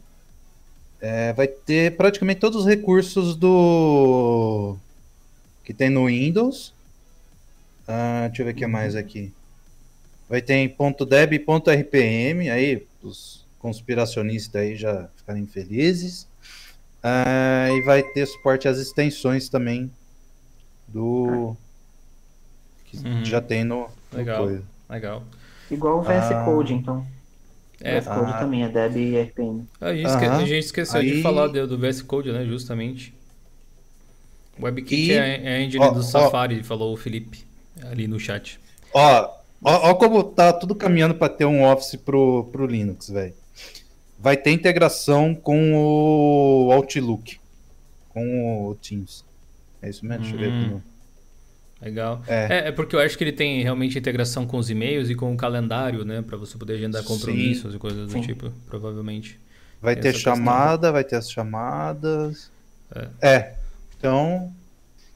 é, 1.02 1.34
vai 1.34 1.48
ter 1.48 1.96
praticamente 1.96 2.40
todos 2.40 2.62
os 2.62 2.66
recursos 2.66 3.36
do 3.36 4.76
que 5.64 5.74
tem 5.74 5.90
no 5.90 6.06
Windows. 6.06 6.74
Ah, 7.88 8.26
deixa 8.28 8.42
eu 8.42 8.46
ver 8.46 8.52
o 8.54 8.56
que 8.56 8.68
mais 8.68 8.96
aqui. 8.96 9.32
Vai 10.30 10.42
ter 10.42 10.56
em 10.56 10.68
.deb 11.08 11.34
e 11.34 11.38
.rpm, 11.38 12.50
aí 12.52 12.86
os 13.02 13.46
conspiracionistas 13.60 14.62
aí 14.62 14.76
já 14.76 15.08
ficarem 15.16 15.46
felizes. 15.48 16.28
Ah, 17.02 17.70
e 17.72 17.82
vai 17.84 18.04
ter 18.04 18.26
suporte 18.26 18.68
às 18.68 18.78
extensões 18.78 19.48
também 19.50 19.90
do 20.88 21.56
que 22.86 22.98
Uhum. 22.98 23.24
já 23.24 23.40
tem 23.42 23.64
no, 23.64 23.88
no 24.12 24.18
Legal. 24.18 24.44
coisa. 24.44 24.64
Legal. 24.90 25.24
Igual 25.72 26.00
o 26.00 26.02
VS 26.02 26.32
Ah. 26.32 26.46
Code, 26.46 26.74
então. 26.74 27.06
É, 27.80 28.00
VS 28.00 28.08
Code 28.08 28.32
Ah. 28.32 28.40
também 28.40 28.64
é 28.64 28.70
Deb 28.70 28.96
e 28.98 29.16
RPM. 29.18 29.66
a 29.80 29.94
gente, 29.94 30.08
esque- 30.08 30.26
a 30.26 30.40
gente 30.40 30.58
esqueceu 30.66 31.02
de 31.02 31.12
Aí- 31.12 31.22
falar 31.22 31.48
do, 31.48 31.68
do 31.68 31.78
VS 31.78 32.02
Code, 32.02 32.32
né? 32.32 32.46
Justamente. 32.46 33.14
WebKit 34.60 35.12
E- 35.12 35.14
é, 35.14 35.42
é 35.44 35.56
a 35.58 35.62
engine 35.62 35.84
ó, 35.86 35.92
do 35.92 36.00
ó. 36.00 36.04
Safari, 36.04 36.64
falou 36.64 36.94
o 36.94 36.98
Felipe 36.98 37.46
ali 37.84 38.08
no 38.08 38.20
chat. 38.20 38.60
Ó, 38.94 39.37
ó, 39.64 39.92
ó 39.92 39.94
como 39.96 40.24
tá 40.24 40.52
tudo 40.54 40.76
caminhando 40.76 41.16
para 41.16 41.30
ter 41.30 41.46
um 41.46 41.64
Office 41.64 41.96
pro, 41.96 42.46
pro 42.52 42.66
Linux, 42.66 43.10
velho. 43.10 43.34
Vai 44.20 44.36
ter 44.36 44.52
integração 44.52 45.36
com 45.36 45.74
o 45.76 46.72
Outlook, 46.72 47.38
com 48.10 48.68
o 48.68 48.76
Teams. 48.76 49.24
É 49.82 49.90
isso 49.90 50.06
mesmo? 50.06 50.24
Deixa 50.24 50.36
eu 50.36 50.40
ver 50.40 50.48
aqui. 50.48 50.66
Hum. 50.66 50.70
no- 50.76 50.84
Legal. 51.80 52.24
É. 52.28 52.48
É, 52.50 52.68
é 52.70 52.72
porque 52.72 52.96
eu 52.96 53.00
acho 53.00 53.16
que 53.16 53.24
ele 53.24 53.32
tem 53.32 53.62
realmente 53.62 54.00
integração 54.00 54.48
com 54.48 54.58
os 54.58 54.68
e-mails 54.72 55.12
e 55.12 55.16
com 55.16 55.32
o 55.32 55.38
calendário, 55.38 56.04
né? 56.04 56.24
Pra 56.24 56.36
você 56.36 56.58
poder 56.58 56.74
agendar 56.74 57.04
Sim. 57.04 57.08
compromissos 57.10 57.76
e 57.76 57.78
coisas 57.78 58.08
do 58.08 58.12
Sim. 58.14 58.22
tipo, 58.22 58.52
provavelmente. 58.66 59.40
Vai 59.80 59.96
ter 59.96 60.08
essa 60.08 60.14
questão. 60.18 60.36
chamada, 60.36 60.92
vai 60.92 61.04
ter 61.04 61.18
as 61.18 61.30
chamadas. 61.32 62.50
É. 63.22 63.54
Então, 63.96 64.52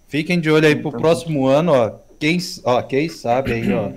fiquem 0.08 0.40
de 0.40 0.52
olho 0.52 0.68
aí 0.68 0.76
pro 0.76 0.90
Então- 0.90 1.00
próximo 1.02 1.48
ano, 1.48 1.72
ó. 1.74 1.98
Quem, 2.20 2.38
ó, 2.64 2.80
quem 2.84 3.10
sabe 3.10 3.54
aí, 3.54 3.74
ó. 3.74 3.92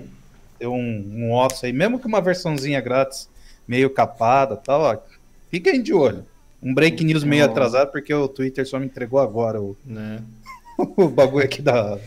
Ter 0.57 0.67
um, 0.67 0.77
um 0.77 1.33
Office 1.33 1.63
aí, 1.65 1.73
mesmo 1.73 1.99
que 1.99 2.07
uma 2.07 2.21
versãozinha 2.21 2.79
grátis, 2.81 3.29
meio 3.67 3.89
capada 3.89 4.55
e 4.55 4.65
tal, 4.65 4.81
ó. 4.81 4.97
Fiquem 5.49 5.81
de 5.81 5.93
olho. 5.93 6.25
Um 6.61 6.73
break 6.73 7.03
news 7.03 7.23
meio 7.23 7.43
Eu- 7.43 7.49
atrasado, 7.49 7.91
porque 7.91 8.13
o 8.13 8.27
Twitter 8.27 8.65
só 8.67 8.79
me 8.79 8.85
entregou 8.85 9.19
agora 9.19 9.61
o, 9.61 9.75
Né? 9.85 10.21
o 10.77 11.07
bagulho 11.07 11.45
aqui 11.45 11.61
da, 11.61 11.97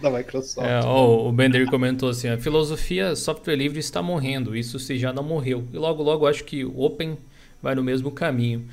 da 0.00 0.10
Microsoft. 0.10 0.66
É, 0.68 0.80
ó, 0.84 1.28
o 1.28 1.32
Bender 1.32 1.68
comentou 1.70 2.08
assim: 2.10 2.28
a 2.28 2.38
filosofia 2.38 3.16
software 3.16 3.56
livre 3.56 3.78
está 3.78 4.02
morrendo, 4.02 4.54
isso 4.56 4.78
se 4.78 4.98
já 4.98 5.12
não 5.12 5.22
morreu. 5.22 5.64
E 5.72 5.78
logo, 5.78 6.02
logo 6.02 6.26
acho 6.26 6.44
que 6.44 6.64
o 6.64 6.80
Open 6.80 7.16
vai 7.62 7.74
no 7.74 7.82
mesmo 7.82 8.10
caminho. 8.10 8.66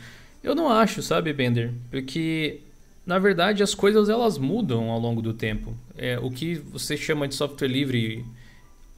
Eu 0.43 0.55
não 0.55 0.69
acho, 0.69 1.01
sabe, 1.01 1.31
Bender? 1.33 1.71
Porque 1.91 2.61
na 3.05 3.17
verdade 3.17 3.63
as 3.63 3.73
coisas 3.73 4.07
elas 4.09 4.37
mudam 4.37 4.89
ao 4.89 4.99
longo 4.99 5.21
do 5.21 5.33
tempo. 5.33 5.73
É, 5.97 6.19
o 6.19 6.29
que 6.29 6.55
você 6.55 6.95
chama 6.95 7.27
de 7.27 7.35
software 7.35 7.67
livre 7.67 8.25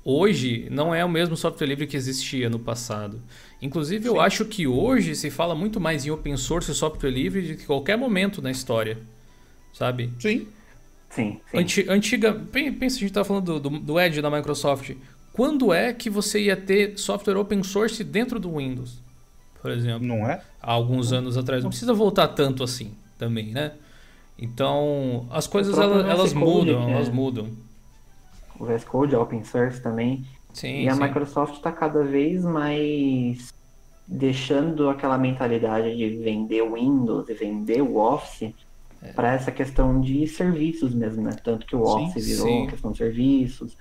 hoje 0.03 0.67
não 0.71 0.93
é 0.93 1.03
o 1.05 1.09
mesmo 1.09 1.35
software 1.37 1.67
livre 1.67 1.87
que 1.87 1.97
existia 1.97 2.49
no 2.49 2.59
passado. 2.59 3.21
Inclusive, 3.61 4.07
eu 4.07 4.19
acho 4.19 4.45
que 4.45 4.65
hoje 4.67 5.15
se 5.15 5.29
fala 5.29 5.53
muito 5.53 5.79
mais 5.79 6.05
em 6.05 6.09
open 6.11 6.35
source 6.37 6.71
e 6.71 6.75
software 6.75 7.11
livre 7.11 7.41
do 7.41 7.57
que 7.57 7.65
qualquer 7.65 7.97
momento 7.97 8.41
na 8.41 8.49
história. 8.51 8.97
Sabe? 9.73 10.11
Sim. 10.19 10.47
Sim, 11.09 11.39
sim. 11.51 11.57
Anti- 11.57 11.85
antiga, 11.89 12.33
pen- 12.33 12.71
pensa, 12.73 12.95
a 12.95 12.99
gente 12.99 13.11
tá 13.13 13.23
falando 13.23 13.59
do, 13.59 13.69
do, 13.69 13.79
do 13.79 13.99
Edge 13.99 14.21
da 14.21 14.29
Microsoft. 14.31 14.91
Quando 15.33 15.73
é 15.73 15.93
que 15.93 16.09
você 16.09 16.41
ia 16.43 16.55
ter 16.57 16.97
software 16.97 17.37
open 17.37 17.63
source 17.63 18.03
dentro 18.03 18.39
do 18.39 18.57
Windows? 18.57 19.01
Por 19.61 19.71
exemplo, 19.71 20.07
Não 20.07 20.27
é? 20.27 20.41
há 20.61 20.71
alguns 20.71 21.11
anos 21.13 21.37
atrás. 21.37 21.63
Não 21.63 21.69
precisa 21.69 21.93
voltar 21.93 22.29
tanto 22.29 22.63
assim 22.63 22.93
também, 23.17 23.47
né? 23.51 23.73
Então, 24.39 25.27
as 25.29 25.45
coisas 25.47 25.77
elas, 25.77 26.05
elas 26.09 26.33
VS 26.33 26.39
Code, 26.39 26.71
mudam, 26.71 26.89
é- 26.89 26.93
elas 26.93 27.09
mudam. 27.09 27.49
O 28.59 28.65
VS 28.65 28.83
Code 28.83 29.15
é 29.15 29.17
open 29.17 29.43
source 29.43 29.81
também. 29.81 30.25
Sim, 30.53 30.83
E 30.83 30.89
a 30.89 30.93
sim. 30.95 31.01
Microsoft 31.01 31.55
está 31.55 31.71
cada 31.71 32.03
vez 32.03 32.43
mais 32.43 33.53
deixando 34.07 34.89
aquela 34.89 35.17
mentalidade 35.17 35.95
de 35.95 36.17
vender 36.17 36.61
o 36.61 36.73
Windows 36.73 37.29
e 37.29 37.33
vender 37.33 37.81
o 37.81 37.95
Office 37.97 38.53
para 39.15 39.33
essa 39.33 39.51
questão 39.51 39.99
de 40.01 40.27
serviços 40.27 40.93
mesmo, 40.93 41.23
né? 41.23 41.31
Tanto 41.43 41.65
que 41.65 41.75
o 41.75 41.85
Sim, 41.85 42.05
Office 42.05 42.25
virou 42.25 42.47
sim. 42.47 42.67
questão 42.67 42.91
de 42.91 42.97
serviços. 42.97 43.77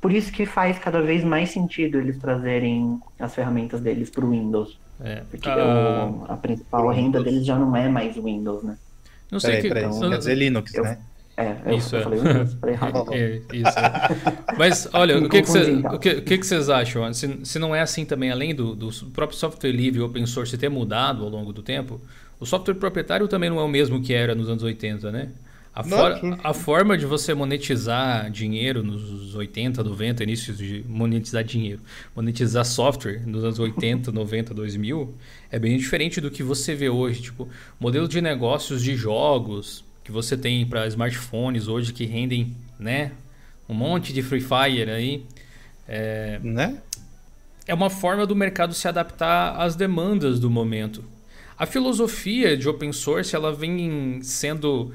Por 0.00 0.10
isso 0.12 0.32
que 0.32 0.44
faz 0.46 0.78
cada 0.78 1.00
vez 1.00 1.22
mais 1.22 1.50
sentido 1.50 1.98
eles 1.98 2.18
trazerem 2.18 2.98
as 3.18 3.34
ferramentas 3.34 3.80
deles 3.80 4.10
para 4.10 4.24
o 4.24 4.30
Windows. 4.30 4.78
É. 5.00 5.22
Porque 5.30 5.48
Ah, 5.48 6.10
o- 6.10 6.32
a 6.32 6.36
principal 6.36 6.88
renda 6.88 7.22
deles 7.22 7.44
já 7.44 7.58
não 7.58 7.74
é 7.76 7.88
mais 7.88 8.16
Windows, 8.16 8.62
né? 8.64 8.76
não 9.30 9.40
sei 9.40 9.50
Peraí, 9.56 9.62
que. 9.62 9.68
peraí. 9.68 9.84
então- 9.84 10.10
Quer 10.10 10.18
dizer 10.18 10.34
Linux, 10.34 10.74
Eu- 10.74 10.84
né? 10.84 10.98
É, 11.36 11.56
eu, 11.66 11.76
Isso, 11.78 11.96
eu 11.96 12.00
é. 12.00 12.02
falei 12.02 12.18
falei 12.60 12.74
errado. 12.74 13.04
É, 13.12 13.40
isso. 13.52 13.78
é. 13.78 14.54
Mas 14.56 14.88
olha, 14.92 15.18
o 15.24 15.28
que, 15.28 15.42
que, 15.42 15.50
cê- 15.50 15.70
então. 15.72 15.94
o 15.94 15.98
que, 15.98 16.10
o 16.10 16.22
que 16.22 16.38
que 16.38 16.46
vocês 16.46 16.68
acham? 16.68 17.12
Se, 17.12 17.40
se 17.44 17.58
não 17.58 17.74
é 17.74 17.80
assim 17.80 18.04
também, 18.04 18.30
além 18.30 18.54
do, 18.54 18.74
do 18.76 18.90
próprio 19.12 19.36
software 19.38 19.72
livre 19.72 20.00
open 20.00 20.26
source 20.26 20.56
ter 20.56 20.68
mudado 20.68 21.24
ao 21.24 21.28
longo 21.30 21.52
do 21.52 21.62
tempo, 21.62 22.00
o 22.38 22.46
software 22.46 22.74
proprietário 22.74 23.26
também 23.26 23.50
não 23.50 23.58
é 23.58 23.62
o 23.64 23.68
mesmo 23.68 24.00
que 24.00 24.12
era 24.14 24.34
nos 24.34 24.48
anos 24.48 24.62
80, 24.62 25.10
né? 25.10 25.28
A, 25.74 25.82
for- 25.82 26.20
a 26.44 26.54
forma 26.54 26.96
de 26.96 27.04
você 27.04 27.34
monetizar 27.34 28.30
dinheiro 28.30 28.80
nos 28.84 29.34
80, 29.34 29.82
90, 29.82 30.22
início 30.22 30.54
de 30.54 30.84
monetizar 30.88 31.42
dinheiro, 31.42 31.80
monetizar 32.14 32.64
software 32.64 33.22
nos 33.26 33.42
anos 33.42 33.58
80, 33.58 34.12
90, 34.12 34.54
2000, 34.54 35.12
é 35.50 35.58
bem 35.58 35.76
diferente 35.76 36.20
do 36.20 36.30
que 36.30 36.44
você 36.44 36.76
vê 36.76 36.88
hoje. 36.88 37.22
Tipo, 37.22 37.48
modelo 37.80 38.06
de 38.06 38.20
negócios 38.20 38.80
de 38.84 38.94
jogos 38.94 39.82
que 40.04 40.12
você 40.12 40.36
tem 40.36 40.64
para 40.66 40.86
smartphones 40.86 41.66
hoje 41.66 41.92
que 41.92 42.04
rendem, 42.04 42.54
né? 42.78 43.12
Um 43.68 43.74
monte 43.74 44.12
de 44.12 44.22
Free 44.22 44.40
Fire 44.40 44.90
aí. 44.90 45.24
É, 45.88 46.38
Né? 46.42 46.78
é 47.66 47.74
uma 47.74 47.90
forma 47.90 48.26
do 48.26 48.36
mercado 48.36 48.74
se 48.74 48.86
adaptar 48.86 49.56
às 49.56 49.74
demandas 49.74 50.38
do 50.38 50.50
momento. 50.50 51.04
A 51.58 51.66
filosofia 51.66 52.56
de 52.56 52.68
open 52.68 52.92
source 52.92 53.34
ela 53.34 53.52
vem 53.52 54.20
sendo 54.22 54.92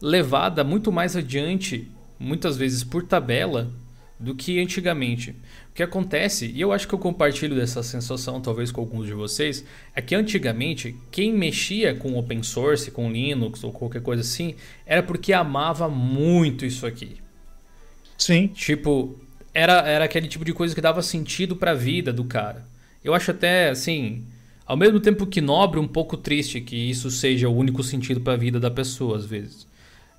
levada 0.00 0.64
muito 0.64 0.90
mais 0.90 1.16
adiante, 1.16 1.90
muitas 2.18 2.56
vezes 2.56 2.82
por 2.84 3.02
tabela, 3.02 3.70
do 4.18 4.34
que 4.34 4.60
antigamente. 4.60 5.34
O 5.78 5.80
que 5.80 5.84
acontece, 5.84 6.50
e 6.52 6.60
eu 6.60 6.72
acho 6.72 6.88
que 6.88 6.94
eu 6.94 6.98
compartilho 6.98 7.54
dessa 7.54 7.84
sensação 7.84 8.40
talvez 8.40 8.72
com 8.72 8.80
alguns 8.80 9.06
de 9.06 9.14
vocês, 9.14 9.64
é 9.94 10.02
que 10.02 10.12
antigamente 10.12 10.96
quem 11.08 11.32
mexia 11.32 11.94
com 11.94 12.18
open 12.18 12.42
source, 12.42 12.90
com 12.90 13.12
Linux 13.12 13.62
ou 13.62 13.72
qualquer 13.72 14.02
coisa 14.02 14.22
assim, 14.22 14.56
era 14.84 15.04
porque 15.04 15.32
amava 15.32 15.88
muito 15.88 16.66
isso 16.66 16.84
aqui. 16.84 17.22
Sim. 18.16 18.48
Tipo, 18.48 19.20
era, 19.54 19.88
era 19.88 20.04
aquele 20.04 20.26
tipo 20.28 20.44
de 20.44 20.52
coisa 20.52 20.74
que 20.74 20.80
dava 20.80 21.02
sentido 21.02 21.54
pra 21.56 21.74
vida 21.74 22.12
do 22.12 22.24
cara. 22.24 22.66
Eu 23.04 23.14
acho 23.14 23.30
até, 23.30 23.70
assim, 23.70 24.26
Ao 24.66 24.76
mesmo 24.76 25.00
tempo 25.00 25.26
que 25.26 25.40
nobre, 25.40 25.80
um 25.80 25.88
pouco 25.88 26.16
triste 26.16 26.60
que 26.60 26.76
isso 26.76 27.10
seja 27.10 27.48
o 27.48 27.56
único 27.56 27.82
sentido 27.84 28.20
para 28.20 28.34
a 28.34 28.36
vida 28.36 28.60
da 28.60 28.70
pessoa, 28.70 29.16
às 29.16 29.26
vezes. 29.26 29.66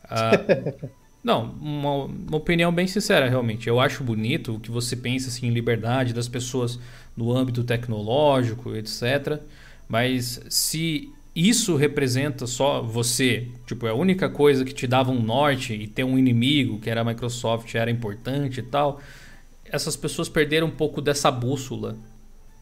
Ah, 0.04 0.46
não, 1.24 1.52
uma, 1.62 2.06
uma, 2.06 2.38
opinião 2.38 2.72
bem 2.72 2.88
sincera, 2.88 3.30
realmente. 3.30 3.68
Eu 3.68 3.80
acho 3.80 4.04
bonito 4.04 4.56
o 4.56 4.60
que 4.60 4.72
você 4.72 4.96
pensa 4.96 5.28
assim, 5.28 5.48
em 5.48 5.52
liberdade 5.52 6.14
das 6.14 6.30
pessoas 6.30 6.80
no 7.16 7.36
âmbito 7.36 7.64
tecnológico, 7.64 8.76
etc. 8.76 9.42
Mas 9.88 10.42
se 10.50 11.12
isso 11.36 11.76
representa 11.76 12.48
só 12.48 12.82
você, 12.82 13.48
tipo, 13.66 13.86
é 13.86 13.90
a 13.90 13.94
única 13.94 14.30
coisa 14.30 14.64
que 14.64 14.74
te 14.74 14.88
dava 14.88 15.12
um 15.12 15.22
norte 15.22 15.74
e 15.74 15.88
ter 15.88 16.04
um 16.04 16.18
inimigo, 16.18 16.80
que 16.80 16.90
era 16.90 17.02
a 17.02 17.04
Microsoft, 17.04 17.74
era 17.76 17.92
importante 17.92 18.62
e 18.62 18.64
tal, 18.64 19.02
essas 19.66 19.96
pessoas 19.96 20.30
perderam 20.30 20.68
um 20.68 20.72
pouco 20.72 21.02
dessa 21.02 21.30
bússola 21.30 21.98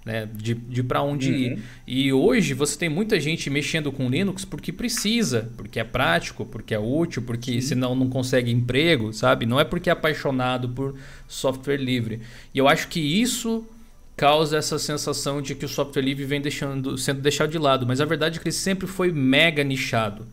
né? 0.08 0.26
De, 0.34 0.54
de 0.54 0.82
para 0.82 1.02
onde 1.02 1.30
uhum. 1.30 1.38
ir. 1.38 1.63
E 1.86 2.13
hoje 2.13 2.54
você 2.54 2.80
tem 2.80 2.88
muita 2.88 3.20
gente 3.20 3.50
mexendo 3.50 3.91
com 3.91 4.10
Linux 4.10 4.46
porque 4.46 4.72
precisa, 4.72 5.52
porque 5.58 5.82
é 5.82 5.84
prático, 5.84 6.46
porque 6.46 6.74
é 6.74 6.80
útil, 6.80 7.22
porque 7.24 7.62
Sim. 7.62 7.67
senão 7.67 7.93
não 7.93 8.10
consegue 8.10 8.50
emprego, 8.50 9.12
sabe? 9.12 9.46
Não 9.46 9.60
é 9.60 9.65
porque 9.65 9.89
é 9.89 9.93
apaixonado 9.93 10.70
por 10.70 10.96
software 11.28 11.76
livre. 11.76 12.22
E 12.54 12.58
eu 12.58 12.70
acho 12.70 12.88
que 12.88 13.02
isso 13.02 13.67
causa 14.15 14.58
essa 14.58 14.80
sensação 14.80 15.41
de 15.41 15.54
que 15.54 15.65
o 15.65 15.70
software 15.70 16.02
livre 16.02 16.24
vem 16.24 16.39
deixando, 16.39 16.98
sendo 16.98 17.20
deixado 17.20 17.52
de 17.52 17.58
lado. 17.58 17.86
Mas 17.86 18.00
a 18.00 18.06
verdade 18.06 18.39
é 18.39 18.41
que 18.41 18.48
ele 18.48 18.56
sempre 18.56 18.88
foi 18.88 19.12
mega 19.12 19.62
nichado. 19.62 20.26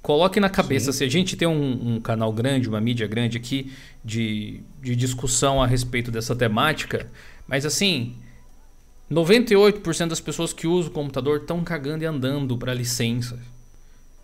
Coloque 0.00 0.38
na 0.38 0.48
cabeça, 0.48 0.92
Sim. 0.92 0.98
se 0.98 1.04
a 1.04 1.08
gente 1.08 1.36
tem 1.36 1.48
um, 1.48 1.96
um, 1.96 2.00
canal 2.00 2.32
grande, 2.32 2.68
uma 2.68 2.80
mídia 2.80 3.08
grande 3.08 3.36
aqui 3.36 3.72
de, 4.04 4.60
de 4.80 4.94
discussão 4.94 5.60
a 5.60 5.66
respeito 5.66 6.10
dessa 6.10 6.36
temática, 6.36 7.08
mas 7.48 7.66
assim, 7.66 8.14
98% 9.12 10.08
das 10.08 10.20
pessoas 10.20 10.52
que 10.52 10.66
usam 10.66 10.90
o 10.90 10.94
computador 10.94 11.38
estão 11.38 11.62
cagando 11.62 12.04
e 12.04 12.06
andando 12.06 12.56
para 12.56 12.74
licença. 12.74 13.38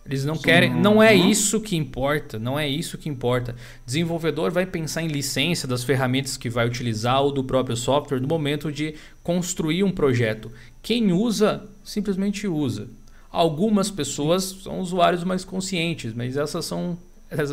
Eles 0.05 0.25
não 0.25 0.35
Sim. 0.35 0.41
querem. 0.41 0.73
Não 0.73 1.03
é 1.03 1.13
isso 1.13 1.61
que 1.61 1.75
importa. 1.75 2.39
Não 2.39 2.57
é 2.59 2.67
isso 2.67 2.97
que 2.97 3.07
importa. 3.07 3.55
Desenvolvedor 3.85 4.49
vai 4.49 4.65
pensar 4.65 5.03
em 5.03 5.07
licença 5.07 5.67
das 5.67 5.83
ferramentas 5.83 6.35
que 6.35 6.49
vai 6.49 6.65
utilizar 6.65 7.21
ou 7.21 7.31
do 7.31 7.43
próprio 7.43 7.77
software 7.77 8.19
no 8.19 8.27
momento 8.27 8.71
de 8.71 8.95
construir 9.21 9.83
um 9.83 9.91
projeto. 9.91 10.51
Quem 10.81 11.11
usa, 11.11 11.63
simplesmente 11.83 12.47
usa. 12.47 12.87
Algumas 13.31 13.91
pessoas 13.91 14.43
são 14.63 14.79
usuários 14.79 15.23
mais 15.23 15.45
conscientes, 15.45 16.13
mas 16.15 16.35
essas 16.35 16.65
são 16.65 16.97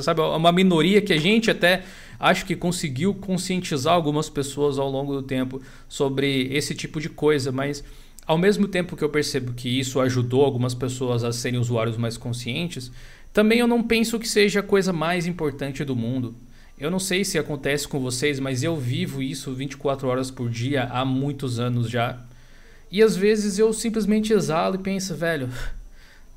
sabe, 0.02 0.20
uma 0.20 0.52
minoria 0.52 1.02
que 1.02 1.12
a 1.12 1.18
gente 1.18 1.50
até 1.50 1.82
acho 2.18 2.46
que 2.46 2.56
conseguiu 2.56 3.14
conscientizar 3.14 3.94
algumas 3.94 4.28
pessoas 4.28 4.78
ao 4.78 4.90
longo 4.90 5.14
do 5.14 5.22
tempo 5.22 5.60
sobre 5.88 6.48
esse 6.52 6.74
tipo 6.74 7.00
de 7.00 7.08
coisa, 7.08 7.52
mas 7.52 7.84
ao 8.26 8.38
mesmo 8.38 8.66
tempo 8.66 8.96
que 8.96 9.04
eu 9.04 9.08
percebo 9.08 9.52
que 9.52 9.68
isso 9.68 10.00
ajudou 10.00 10.44
algumas 10.44 10.74
pessoas 10.74 11.22
a 11.22 11.32
serem 11.32 11.60
usuários 11.60 11.96
mais 11.96 12.16
conscientes, 12.16 12.90
também 13.32 13.58
eu 13.58 13.66
não 13.66 13.82
penso 13.82 14.18
que 14.18 14.28
seja 14.28 14.60
a 14.60 14.62
coisa 14.62 14.92
mais 14.92 15.26
importante 15.26 15.84
do 15.84 15.94
mundo. 15.94 16.34
Eu 16.78 16.90
não 16.90 16.98
sei 16.98 17.24
se 17.24 17.38
acontece 17.38 17.86
com 17.86 18.00
vocês, 18.00 18.40
mas 18.40 18.62
eu 18.62 18.76
vivo 18.76 19.22
isso 19.22 19.54
24 19.54 20.08
horas 20.08 20.30
por 20.30 20.50
dia 20.50 20.84
há 20.84 21.04
muitos 21.04 21.58
anos 21.58 21.88
já. 21.88 22.18
E 22.90 23.02
às 23.02 23.16
vezes 23.16 23.58
eu 23.58 23.72
simplesmente 23.72 24.32
exalo 24.32 24.76
e 24.76 24.78
penso, 24.78 25.14
velho, 25.14 25.48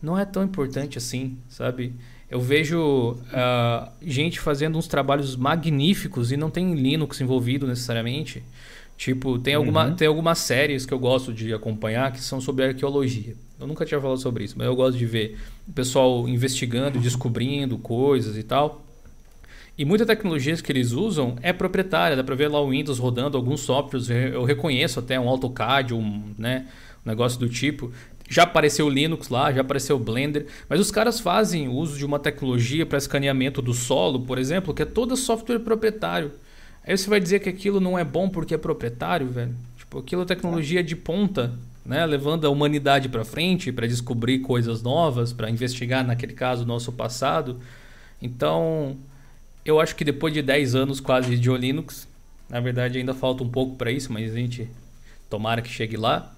não 0.01 0.17
é 0.17 0.25
tão 0.25 0.43
importante 0.43 0.97
assim, 0.97 1.37
sabe? 1.47 1.93
Eu 2.29 2.39
vejo 2.39 3.13
uh, 3.13 3.89
gente 4.01 4.39
fazendo 4.39 4.77
uns 4.77 4.87
trabalhos 4.87 5.35
magníficos 5.35 6.31
e 6.31 6.37
não 6.37 6.49
tem 6.49 6.75
Linux 6.75 7.19
envolvido 7.21 7.65
necessariamente. 7.65 8.43
Tipo, 8.95 9.39
tem, 9.39 9.55
alguma, 9.55 9.87
uhum. 9.87 9.95
tem 9.95 10.07
algumas 10.07 10.39
séries 10.39 10.85
que 10.85 10.93
eu 10.93 10.99
gosto 10.99 11.33
de 11.33 11.53
acompanhar 11.53 12.11
que 12.11 12.19
são 12.19 12.41
sobre 12.41 12.65
arqueologia. 12.65 13.33
Eu 13.59 13.65
nunca 13.65 13.85
tinha 13.85 13.99
falado 13.99 14.19
sobre 14.19 14.43
isso, 14.43 14.55
mas 14.57 14.67
eu 14.67 14.75
gosto 14.75 14.97
de 14.97 15.05
ver 15.05 15.37
o 15.67 15.71
pessoal 15.71 16.27
investigando, 16.27 16.99
descobrindo 16.99 17.77
coisas 17.77 18.37
e 18.37 18.43
tal. 18.43 18.85
E 19.77 19.85
muita 19.85 20.05
tecnologia 20.05 20.53
que 20.57 20.69
eles 20.69 20.91
usam 20.91 21.37
é 21.41 21.53
proprietária. 21.53 22.17
Dá 22.17 22.23
para 22.25 22.35
ver 22.35 22.49
lá 22.49 22.61
o 22.61 22.71
Windows 22.71 22.99
rodando 22.99 23.37
alguns 23.37 23.61
softwares. 23.61 24.09
Eu 24.09 24.43
reconheço 24.43 24.99
até 24.99 25.17
um 25.17 25.29
AutoCAD, 25.29 25.93
um, 25.93 26.33
né, 26.37 26.67
um 27.05 27.09
negócio 27.09 27.39
do 27.39 27.47
tipo. 27.47 27.89
Já 28.29 28.43
apareceu 28.43 28.85
o 28.85 28.89
Linux 28.89 29.29
lá, 29.29 29.51
já 29.51 29.61
apareceu 29.61 29.95
o 29.95 29.99
Blender, 29.99 30.45
mas 30.69 30.79
os 30.79 30.91
caras 30.91 31.19
fazem 31.19 31.67
uso 31.67 31.97
de 31.97 32.05
uma 32.05 32.19
tecnologia 32.19 32.85
para 32.85 32.99
escaneamento 32.99 33.59
do 33.59 33.73
solo, 33.73 34.21
por 34.21 34.37
exemplo, 34.37 34.73
que 34.73 34.83
é 34.83 34.85
todo 34.85 35.17
software 35.17 35.59
proprietário. 35.59 36.31
Aí 36.85 36.95
você 36.95 37.09
vai 37.09 37.19
dizer 37.19 37.39
que 37.39 37.49
aquilo 37.49 37.79
não 37.79 37.97
é 37.97 38.03
bom 38.03 38.29
porque 38.29 38.53
é 38.53 38.57
proprietário, 38.57 39.27
velho? 39.27 39.55
Tipo, 39.77 39.97
aquilo 39.99 40.21
é 40.21 40.25
tecnologia 40.25 40.83
de 40.83 40.95
ponta, 40.95 41.53
né? 41.83 42.05
Levando 42.05 42.45
a 42.45 42.49
humanidade 42.51 43.09
para 43.09 43.25
frente, 43.25 43.71
para 43.71 43.87
descobrir 43.87 44.39
coisas 44.39 44.83
novas, 44.83 45.33
para 45.33 45.49
investigar, 45.49 46.05
naquele 46.05 46.33
caso, 46.33 46.63
o 46.63 46.67
nosso 46.67 46.91
passado. 46.91 47.59
Então, 48.21 48.95
eu 49.65 49.79
acho 49.79 49.95
que 49.95 50.03
depois 50.03 50.33
de 50.33 50.43
10 50.43 50.75
anos 50.75 50.99
quase 50.99 51.35
de 51.35 51.49
Linux, 51.49 52.07
na 52.47 52.59
verdade 52.59 52.99
ainda 52.99 53.13
falta 53.13 53.43
um 53.43 53.49
pouco 53.49 53.75
para 53.75 53.91
isso, 53.91 54.13
mas 54.13 54.31
a 54.31 54.35
gente 54.35 54.69
tomara 55.29 55.61
que 55.63 55.69
chegue 55.69 55.97
lá. 55.97 56.35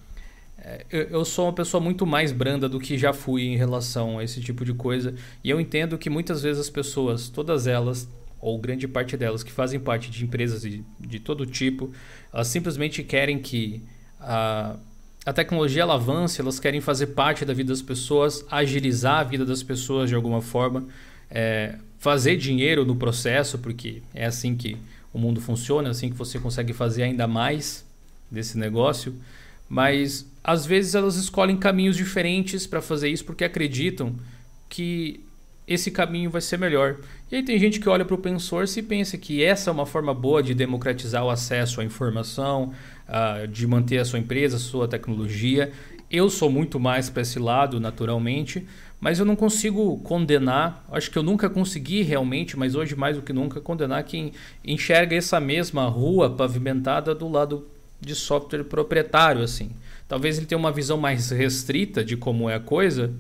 É, 0.64 0.86
eu, 0.92 1.26
sou 1.26 1.46
uma 1.46 1.54
pessoa 1.54 1.82
muito 1.82 2.06
mais 2.06 2.32
branda 2.32 2.70
do 2.70 2.80
que 2.80 2.96
já 2.96 3.12
fui 3.12 3.44
em 3.44 3.58
relação 3.58 4.20
a 4.20 4.24
esse 4.24 4.40
tipo 4.40 4.64
de 4.64 4.74
coisa. 4.74 5.16
E 5.44 5.50
eu 5.50 5.60
entendo 5.60 5.98
que 5.98 6.10
muitas 6.10 6.44
vezes 6.44 6.62
as 6.62 6.70
pessoas, 6.70 7.30
todas 7.30 7.66
elas, 7.66 8.08
ou 8.40 8.60
grande 8.60 8.88
parte 8.88 9.18
delas, 9.18 9.42
que 9.42 9.52
fazem 9.52 9.80
parte 9.80 10.12
de 10.12 10.24
empresas 10.24 10.62
de, 10.62 10.84
de 11.00 11.20
todo 11.20 11.48
tipo, 11.48 11.92
elas 12.32 12.48
simplesmente 12.48 13.04
querem 13.04 13.40
que 13.40 13.82
a, 14.20 14.76
a 15.26 15.34
tecnologia 15.34 15.82
ela 15.82 15.96
avance, 15.96 16.40
elas 16.40 16.60
querem 16.60 16.80
fazer 16.80 17.08
parte 17.08 17.44
da 17.44 17.54
vida 17.54 17.70
das 17.70 17.82
pessoas, 17.82 18.46
agilizar 18.50 19.20
a 19.20 19.24
vida 19.24 19.44
das 19.44 19.64
pessoas 19.64 20.10
de 20.10 20.16
alguma 20.16 20.42
forma, 20.44 20.86
é, 21.30 21.76
fazer 21.98 22.38
dinheiro 22.38 22.86
no 22.86 22.96
processo, 22.96 23.58
porque 23.58 24.04
é 24.14 24.26
assim 24.26 24.56
que 24.56 24.78
o 25.12 25.18
mundo 25.18 25.42
funciona, 25.42 25.88
é 25.88 25.92
assim 25.92 26.10
que 26.10 26.16
você 26.16 26.40
consegue 26.40 26.72
fazer 26.72 27.02
ainda 27.02 27.28
mais 27.28 27.84
desse 28.30 28.60
negócio. 28.60 29.16
Mas 29.68 30.31
às 30.44 30.66
vezes 30.66 30.96
elas 30.96 31.16
escolhem 31.16 31.58
caminhos 31.58 31.96
diferentes 31.96 32.66
para 32.66 32.82
fazer 32.82 33.10
isso 33.10 33.26
porque 33.26 33.44
acreditam 33.44 34.16
que 34.68 35.24
esse 35.68 35.92
caminho 35.92 36.30
vai 36.30 36.42
ser 36.42 36.58
melhor. 36.58 36.98
E 37.32 37.36
aí 37.36 37.44
tem 37.44 37.58
gente 37.58 37.80
que 37.80 37.88
olha 37.88 38.04
para 38.04 38.14
o 38.14 38.18
open 38.18 38.38
source 38.40 38.80
e 38.80 38.84
pensa 38.84 39.18
que 39.18 39.44
essa 39.44 39.70
é 39.70 39.74
uma 39.74 39.86
forma 39.86 40.14
boa 40.14 40.44
de 40.44 40.54
democratizar 40.54 41.24
o 41.24 41.30
acesso 41.30 41.80
à 41.80 41.84
informação, 41.84 42.74
uh, 43.08 43.48
de 43.48 43.66
manter 43.66 44.00
a 44.00 44.06
sua 44.06 44.20
empresa, 44.20 44.58
a 44.58 44.60
sua 44.60 44.88
tecnologia. 44.88 45.72
Eu 46.10 46.30
sou 46.30 46.50
muito 46.50 46.80
mais 46.80 47.10
para 47.10 47.22
esse 47.22 47.40
lado, 47.40 47.80
naturalmente, 47.80 48.68
mas 49.00 49.18
eu 49.18 49.26
não 49.26 49.36
consigo 49.36 49.98
condenar, 50.00 50.86
acho 50.92 51.10
que 51.10 51.18
eu 51.18 51.24
nunca 51.24 51.50
consegui 51.50 52.02
realmente, 52.02 52.58
mas 52.58 52.76
hoje 52.76 52.96
mais 52.96 53.16
do 53.16 53.22
que 53.22 53.32
nunca, 53.32 53.62
condenar 53.62 54.04
quem 54.04 54.34
enxerga 54.66 55.16
essa 55.16 55.40
mesma 55.40 55.88
rua 55.88 56.30
pavimentada 56.30 57.16
do 57.16 57.30
lado 57.30 57.66
de 58.00 58.14
software 58.14 58.64
proprietário, 58.64 59.42
assim. 59.42 59.72
Talvez 60.12 60.38
ele 60.38 60.46
tenha 60.46 60.60
uma 60.60 60.74
visão 60.74 60.98
mais 60.98 61.30
restrita 61.30 62.04
de 62.04 62.18
como 62.18 62.50
é 62.50 62.56
a 62.56 62.60
coisa, 62.60 63.14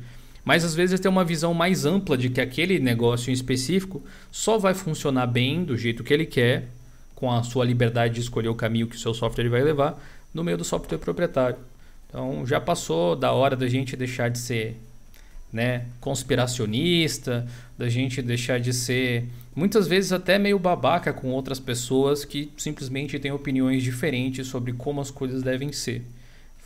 mas 0.43 0.65
às 0.65 0.75
vezes 0.75 0.91
ele 0.91 1.01
tem 1.01 1.09
uma 1.09 1.23
visão 1.23 1.53
mais 1.53 1.85
ampla 1.85 2.17
de 2.17 2.29
que 2.29 2.41
aquele 2.41 2.79
negócio 2.79 3.29
em 3.29 3.33
específico 3.33 4.03
só 4.29 4.57
vai 4.57 4.73
funcionar 4.73 5.25
bem 5.25 5.63
do 5.63 5.77
jeito 5.77 6.03
que 6.03 6.13
ele 6.13 6.25
quer, 6.25 6.67
com 7.15 7.31
a 7.31 7.43
sua 7.43 7.63
liberdade 7.63 8.15
de 8.15 8.19
escolher 8.19 8.49
o 8.49 8.55
caminho 8.55 8.87
que 8.87 8.97
o 8.97 8.99
seu 8.99 9.13
software 9.13 9.47
vai 9.47 9.63
levar, 9.63 10.03
no 10.33 10.43
meio 10.43 10.57
do 10.57 10.65
software 10.65 10.97
proprietário. 10.97 11.55
Então 12.09 12.45
já 12.45 12.59
passou 12.59 13.15
da 13.15 13.31
hora 13.31 13.55
da 13.55 13.69
gente 13.69 13.95
deixar 13.95 14.29
de 14.29 14.39
ser 14.39 14.75
né, 15.49 15.85
conspiracionista, 16.01 17.47
da 17.77 17.87
gente 17.87 18.21
deixar 18.21 18.59
de 18.59 18.73
ser 18.73 19.29
muitas 19.55 19.87
vezes 19.87 20.11
até 20.11 20.37
meio 20.37 20.59
babaca 20.59 21.13
com 21.13 21.29
outras 21.29 21.57
pessoas 21.57 22.25
que 22.25 22.51
simplesmente 22.57 23.17
têm 23.17 23.31
opiniões 23.31 23.81
diferentes 23.81 24.45
sobre 24.47 24.73
como 24.73 24.99
as 24.99 25.09
coisas 25.09 25.41
devem 25.41 25.71
ser. 25.71 26.03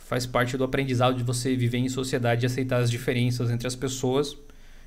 Faz 0.06 0.24
parte 0.24 0.56
do 0.56 0.62
aprendizado 0.62 1.16
de 1.16 1.24
você 1.24 1.56
viver 1.56 1.78
em 1.78 1.88
sociedade 1.88 2.44
e 2.44 2.46
aceitar 2.46 2.80
as 2.80 2.88
diferenças 2.88 3.50
entre 3.50 3.66
as 3.66 3.74
pessoas, 3.74 4.36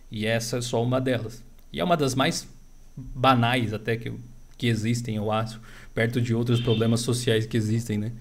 e 0.10 0.26
essa 0.26 0.60
é 0.60 0.62
só 0.62 0.82
uma 0.82 1.02
delas. 1.02 1.44
E 1.74 1.82
é 1.82 1.84
uma 1.84 1.98
das 1.98 2.16
mais 2.16 2.48
banais 2.96 3.74
até 3.74 3.98
que, 3.98 4.14
que 4.58 4.68
existem, 4.68 5.18
eu 5.18 5.30
acho, 5.30 5.60
perto 5.94 6.22
de 6.22 6.34
outros 6.34 6.62
problemas 6.62 7.02
sociais 7.02 7.46
que 7.46 7.58
existem, 7.58 7.98
né? 7.98 8.14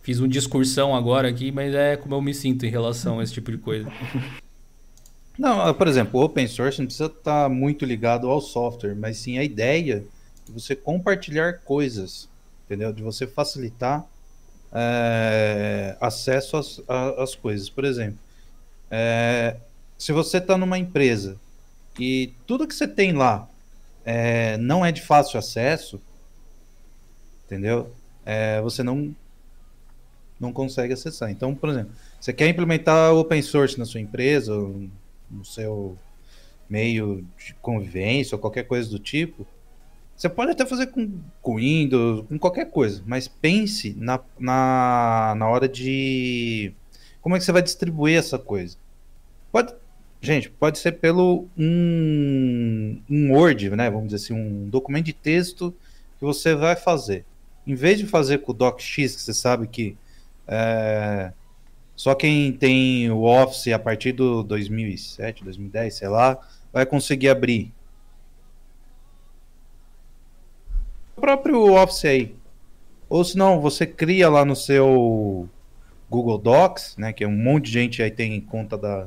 Fiz 0.00 0.20
uma 0.20 0.28
discursão 0.28 0.96
agora 0.96 1.28
aqui, 1.28 1.52
mas 1.52 1.74
é 1.74 1.98
como 1.98 2.14
eu 2.14 2.22
me 2.22 2.32
sinto 2.32 2.64
em 2.64 2.70
relação 2.70 3.20
a 3.20 3.22
esse 3.22 3.34
tipo 3.34 3.50
de 3.50 3.58
coisa. 3.58 3.92
Não, 5.38 5.74
por 5.74 5.86
exemplo, 5.86 6.18
o 6.18 6.24
open 6.24 6.48
source 6.48 6.80
não 6.80 6.86
precisa 6.86 7.06
estar 7.06 7.44
tá 7.44 7.48
muito 7.48 7.84
ligado 7.84 8.26
ao 8.26 8.40
software, 8.40 8.96
mas 8.96 9.18
sim 9.18 9.38
a 9.38 9.44
ideia 9.44 10.04
de 10.46 10.50
você 10.50 10.74
compartilhar 10.74 11.60
coisas, 11.60 12.28
entendeu? 12.64 12.92
De 12.92 13.04
você 13.04 13.24
facilitar 13.24 14.04
é, 14.72 15.96
acesso 16.00 16.56
às, 16.56 16.82
às, 16.88 17.34
coisas. 17.34 17.68
Por 17.68 17.84
exemplo, 17.84 18.18
é, 18.90 19.56
se 19.96 20.12
você 20.12 20.38
está 20.38 20.56
numa 20.56 20.78
empresa 20.78 21.38
e 21.98 22.32
tudo 22.46 22.66
que 22.66 22.74
você 22.74 22.86
tem 22.86 23.12
lá 23.12 23.48
é, 24.04 24.56
não 24.58 24.84
é 24.84 24.92
de 24.92 25.02
fácil 25.02 25.38
acesso, 25.38 26.00
entendeu? 27.44 27.92
É, 28.24 28.60
você 28.60 28.82
não 28.82 29.14
não 30.40 30.52
consegue 30.52 30.92
acessar. 30.92 31.30
Então, 31.30 31.52
por 31.52 31.68
exemplo, 31.68 31.92
você 32.20 32.32
quer 32.32 32.48
implementar 32.48 33.12
open 33.12 33.42
source 33.42 33.76
na 33.76 33.84
sua 33.84 34.00
empresa, 34.00 34.54
no 35.28 35.44
seu 35.44 35.98
meio 36.68 37.26
de 37.36 37.54
convivência 37.54 38.36
ou 38.36 38.40
qualquer 38.40 38.64
coisa 38.64 38.88
do 38.88 38.98
tipo, 38.98 39.46
você 40.18 40.28
pode 40.28 40.50
até 40.50 40.66
fazer 40.66 40.88
com, 40.88 41.20
com 41.40 41.56
Windows, 41.56 42.26
com 42.26 42.36
qualquer 42.36 42.68
coisa, 42.70 43.00
mas 43.06 43.28
pense 43.28 43.94
na, 43.96 44.18
na, 44.36 45.34
na 45.36 45.48
hora 45.48 45.68
de 45.68 46.74
como 47.20 47.36
é 47.36 47.38
que 47.38 47.44
você 47.44 47.52
vai 47.52 47.62
distribuir 47.62 48.18
essa 48.18 48.36
coisa. 48.36 48.76
Pode, 49.52 49.72
gente, 50.20 50.50
pode 50.50 50.78
ser 50.80 50.92
pelo 50.92 51.46
um, 51.56 53.00
um 53.08 53.32
Word, 53.32 53.70
né? 53.70 53.88
Vamos 53.88 54.08
dizer 54.08 54.24
assim, 54.24 54.34
um 54.34 54.68
documento 54.68 55.06
de 55.06 55.12
texto 55.12 55.72
que 56.18 56.24
você 56.24 56.52
vai 56.52 56.74
fazer. 56.74 57.24
Em 57.64 57.76
vez 57.76 57.98
de 57.98 58.06
fazer 58.06 58.38
com 58.38 58.50
o 58.50 58.54
DocX, 58.54 59.14
que 59.14 59.22
você 59.22 59.32
sabe 59.32 59.68
que 59.68 59.96
é, 60.48 61.32
só 61.94 62.16
quem 62.16 62.52
tem 62.52 63.08
o 63.08 63.22
Office 63.22 63.68
a 63.68 63.78
partir 63.78 64.10
do 64.10 64.42
2007, 64.42 65.44
2010, 65.44 65.94
sei 65.94 66.08
lá, 66.08 66.38
vai 66.72 66.84
conseguir 66.84 67.28
abrir. 67.28 67.72
O 71.07 71.07
próprio 71.18 71.74
Office 71.74 72.04
aí. 72.04 72.34
Ou 73.08 73.24
se 73.24 73.36
não, 73.36 73.60
você 73.60 73.86
cria 73.86 74.28
lá 74.28 74.44
no 74.44 74.54
seu 74.54 75.48
Google 76.10 76.38
Docs, 76.38 76.96
né, 76.96 77.12
que 77.12 77.24
é 77.24 77.28
um 77.28 77.36
monte 77.36 77.66
de 77.66 77.72
gente 77.72 78.02
aí 78.02 78.10
tem 78.10 78.40
conta 78.40 78.76
da, 78.76 79.06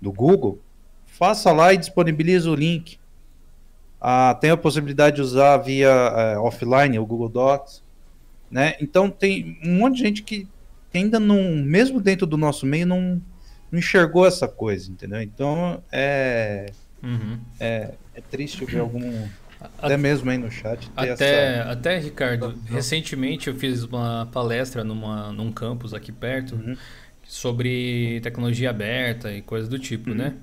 do 0.00 0.12
Google, 0.12 0.58
faça 1.06 1.52
lá 1.52 1.72
e 1.72 1.78
disponibilize 1.78 2.48
o 2.48 2.54
link. 2.54 2.98
Ah, 4.00 4.36
tem 4.40 4.50
a 4.50 4.56
possibilidade 4.56 5.16
de 5.16 5.22
usar 5.22 5.56
via 5.58 5.88
é, 5.88 6.38
offline 6.38 6.98
o 6.98 7.06
Google 7.06 7.28
Docs, 7.28 7.82
né? 8.50 8.74
Então 8.80 9.08
tem 9.08 9.58
um 9.64 9.78
monte 9.78 9.96
de 9.96 10.02
gente 10.02 10.22
que 10.22 10.48
ainda 10.92 11.20
não, 11.20 11.56
mesmo 11.56 12.00
dentro 12.00 12.26
do 12.26 12.36
nosso 12.36 12.66
meio, 12.66 12.86
não, 12.86 13.22
não 13.70 13.78
enxergou 13.78 14.26
essa 14.26 14.48
coisa, 14.48 14.90
entendeu? 14.90 15.22
Então 15.22 15.82
é, 15.92 16.72
uhum. 17.02 17.38
é, 17.60 17.94
é, 18.14 18.20
triste 18.20 18.64
ver 18.64 18.80
algum. 18.80 19.28
Até 19.78 19.96
mesmo 19.96 20.30
aí 20.30 20.38
no 20.38 20.50
chat. 20.50 20.90
Até, 20.96 21.58
essa... 21.58 21.70
até, 21.70 21.98
Ricardo, 21.98 22.58
recentemente 22.66 23.48
eu 23.48 23.54
fiz 23.54 23.84
uma 23.84 24.28
palestra 24.32 24.82
numa, 24.82 25.32
num 25.32 25.52
campus 25.52 25.92
aqui 25.92 26.12
perto 26.12 26.54
uhum. 26.54 26.76
sobre 27.24 28.20
tecnologia 28.20 28.70
aberta 28.70 29.32
e 29.32 29.42
coisas 29.42 29.68
do 29.68 29.78
tipo, 29.78 30.10
uhum. 30.10 30.16
né? 30.16 30.34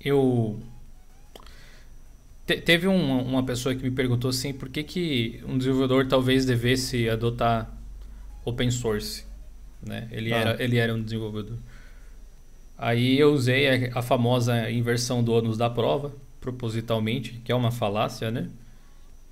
Eu. 0.00 0.60
Te, 2.46 2.56
teve 2.56 2.86
um, 2.86 3.22
uma 3.22 3.44
pessoa 3.44 3.74
que 3.74 3.82
me 3.82 3.90
perguntou 3.90 4.30
assim: 4.30 4.52
por 4.52 4.68
que, 4.68 4.82
que 4.82 5.42
um 5.48 5.58
desenvolvedor 5.58 6.06
talvez 6.06 6.44
devesse 6.44 7.08
adotar 7.08 7.76
open 8.46 8.70
source. 8.70 9.24
Né? 9.82 10.08
Ele, 10.10 10.32
ah. 10.32 10.36
era, 10.38 10.62
ele 10.62 10.78
era 10.78 10.94
um 10.94 11.02
desenvolvedor. 11.02 11.58
Aí 12.78 13.18
eu 13.18 13.32
usei 13.32 13.90
a, 13.90 13.98
a 13.98 14.02
famosa 14.02 14.70
inversão 14.70 15.22
do 15.22 15.32
ônus 15.32 15.58
da 15.58 15.68
prova, 15.68 16.14
propositalmente, 16.46 17.40
que 17.44 17.50
é 17.50 17.54
uma 17.54 17.72
falácia, 17.72 18.30
né? 18.30 18.48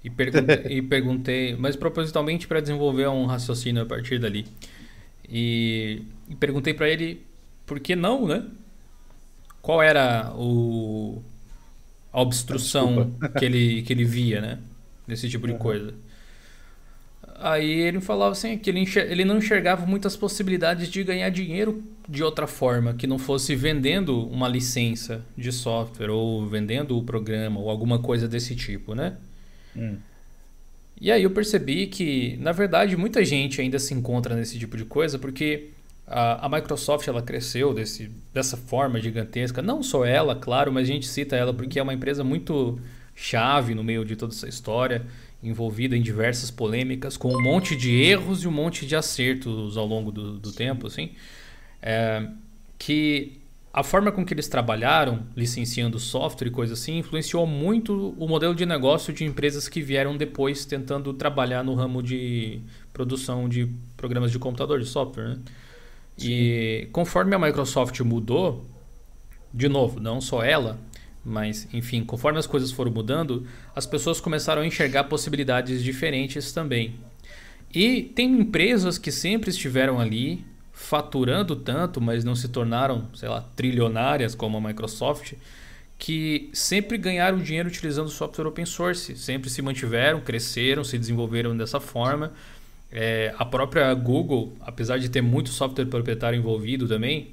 E, 0.02 0.10
perguntei, 0.10 0.62
e 0.68 0.82
perguntei 0.82 1.56
mas 1.56 1.76
propositalmente 1.76 2.48
para 2.48 2.60
desenvolver 2.60 3.08
um 3.08 3.24
raciocínio 3.26 3.82
a 3.82 3.86
partir 3.86 4.18
dali. 4.18 4.46
E, 5.28 6.02
e 6.28 6.34
perguntei 6.34 6.74
para 6.74 6.88
ele 6.88 7.22
por 7.64 7.78
que 7.78 7.94
não, 7.94 8.26
né? 8.26 8.44
Qual 9.62 9.80
era 9.80 10.32
o, 10.34 11.22
a 12.12 12.20
obstrução 12.20 13.14
que 13.38 13.44
ele, 13.44 13.82
que 13.82 13.92
ele 13.92 14.04
via, 14.04 14.40
né? 14.40 14.58
Nesse 15.06 15.28
tipo 15.28 15.46
de 15.46 15.54
coisa. 15.54 15.94
Aí 17.36 17.80
ele 17.80 18.00
falava 18.00 18.32
assim 18.32 18.56
que 18.56 18.70
ele, 18.70 18.84
ele 19.08 19.24
não 19.24 19.38
enxergava 19.38 19.84
muitas 19.86 20.16
possibilidades 20.16 20.88
de 20.88 21.02
ganhar 21.02 21.28
dinheiro 21.30 21.82
de 22.08 22.22
outra 22.22 22.46
forma, 22.46 22.94
que 22.94 23.06
não 23.06 23.18
fosse 23.18 23.56
vendendo 23.56 24.26
uma 24.28 24.48
licença 24.48 25.24
de 25.36 25.50
software 25.50 26.10
ou 26.10 26.46
vendendo 26.46 26.96
o 26.96 27.02
programa 27.02 27.58
ou 27.58 27.68
alguma 27.68 27.98
coisa 27.98 28.28
desse 28.28 28.54
tipo, 28.54 28.94
né? 28.94 29.16
Hum. 29.76 29.96
E 31.00 31.10
aí 31.10 31.24
eu 31.24 31.30
percebi 31.30 31.88
que, 31.88 32.36
na 32.40 32.52
verdade, 32.52 32.96
muita 32.96 33.24
gente 33.24 33.60
ainda 33.60 33.78
se 33.78 33.92
encontra 33.92 34.36
nesse 34.36 34.58
tipo 34.58 34.76
de 34.76 34.84
coisa 34.84 35.18
porque 35.18 35.70
a, 36.06 36.46
a 36.46 36.48
Microsoft 36.48 37.08
ela 37.08 37.20
cresceu 37.20 37.74
desse, 37.74 38.10
dessa 38.32 38.56
forma 38.56 39.00
gigantesca. 39.00 39.60
Não 39.60 39.82
só 39.82 40.04
ela, 40.04 40.36
claro, 40.36 40.72
mas 40.72 40.88
a 40.88 40.92
gente 40.92 41.08
cita 41.08 41.34
ela 41.34 41.52
porque 41.52 41.80
é 41.80 41.82
uma 41.82 41.94
empresa 41.94 42.22
muito 42.22 42.78
chave 43.14 43.74
no 43.74 43.82
meio 43.82 44.04
de 44.04 44.14
toda 44.14 44.32
essa 44.32 44.48
história 44.48 45.04
envolvida 45.48 45.96
em 45.96 46.02
diversas 46.02 46.50
polêmicas, 46.50 47.16
com 47.16 47.28
um 47.34 47.42
monte 47.42 47.76
de 47.76 47.92
erros 48.02 48.42
e 48.42 48.48
um 48.48 48.52
monte 48.52 48.86
de 48.86 48.96
acertos 48.96 49.76
ao 49.76 49.86
longo 49.86 50.10
do, 50.10 50.38
do 50.38 50.52
tempo, 50.52 50.86
assim, 50.86 51.10
é, 51.82 52.26
que 52.78 53.40
a 53.72 53.82
forma 53.82 54.12
com 54.12 54.24
que 54.24 54.32
eles 54.32 54.46
trabalharam, 54.46 55.26
licenciando 55.36 55.98
software 55.98 56.46
e 56.46 56.50
coisa 56.50 56.74
assim, 56.74 56.98
influenciou 56.98 57.44
muito 57.44 58.14
o 58.16 58.28
modelo 58.28 58.54
de 58.54 58.64
negócio 58.64 59.12
de 59.12 59.24
empresas 59.24 59.68
que 59.68 59.82
vieram 59.82 60.16
depois 60.16 60.64
tentando 60.64 61.12
trabalhar 61.12 61.64
no 61.64 61.74
ramo 61.74 62.00
de 62.00 62.60
produção 62.92 63.48
de 63.48 63.68
programas 63.96 64.30
de 64.30 64.38
computador, 64.38 64.78
de 64.78 64.86
software. 64.86 65.30
Né? 65.30 65.38
E 66.20 66.88
conforme 66.92 67.34
a 67.34 67.38
Microsoft 67.38 67.98
mudou, 68.02 68.64
de 69.52 69.68
novo, 69.68 69.98
não 69.98 70.20
só 70.20 70.44
ela, 70.44 70.78
mas, 71.24 71.66
enfim, 71.72 72.04
conforme 72.04 72.38
as 72.38 72.46
coisas 72.46 72.70
foram 72.70 72.90
mudando, 72.90 73.46
as 73.74 73.86
pessoas 73.86 74.20
começaram 74.20 74.62
a 74.62 74.66
enxergar 74.66 75.04
possibilidades 75.04 75.82
diferentes 75.82 76.52
também. 76.52 76.94
E 77.74 78.02
tem 78.02 78.30
empresas 78.30 78.98
que 78.98 79.10
sempre 79.10 79.50
estiveram 79.50 79.98
ali, 79.98 80.44
faturando 80.72 81.56
tanto, 81.56 82.00
mas 82.00 82.24
não 82.24 82.34
se 82.36 82.48
tornaram, 82.48 83.08
sei 83.14 83.28
lá, 83.28 83.40
trilionárias 83.56 84.34
como 84.34 84.58
a 84.58 84.60
Microsoft, 84.60 85.34
que 85.98 86.50
sempre 86.52 86.98
ganharam 86.98 87.38
dinheiro 87.38 87.68
utilizando 87.68 88.10
software 88.10 88.46
open 88.46 88.66
source, 88.66 89.16
sempre 89.16 89.48
se 89.48 89.62
mantiveram, 89.62 90.20
cresceram, 90.20 90.84
se 90.84 90.98
desenvolveram 90.98 91.56
dessa 91.56 91.80
forma. 91.80 92.32
É, 92.92 93.34
a 93.38 93.44
própria 93.44 93.92
Google, 93.94 94.56
apesar 94.60 94.98
de 94.98 95.08
ter 95.08 95.22
muito 95.22 95.48
software 95.50 95.86
proprietário 95.86 96.38
envolvido 96.38 96.86
também, 96.86 97.32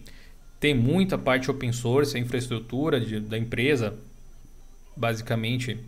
tem 0.62 0.76
muita 0.76 1.18
parte 1.18 1.50
open 1.50 1.74
source, 1.74 2.16
a 2.16 2.20
infraestrutura 2.20 3.02
de, 3.02 3.20
da 3.20 3.36
empresa, 3.36 3.96
basicamente, 4.96 5.80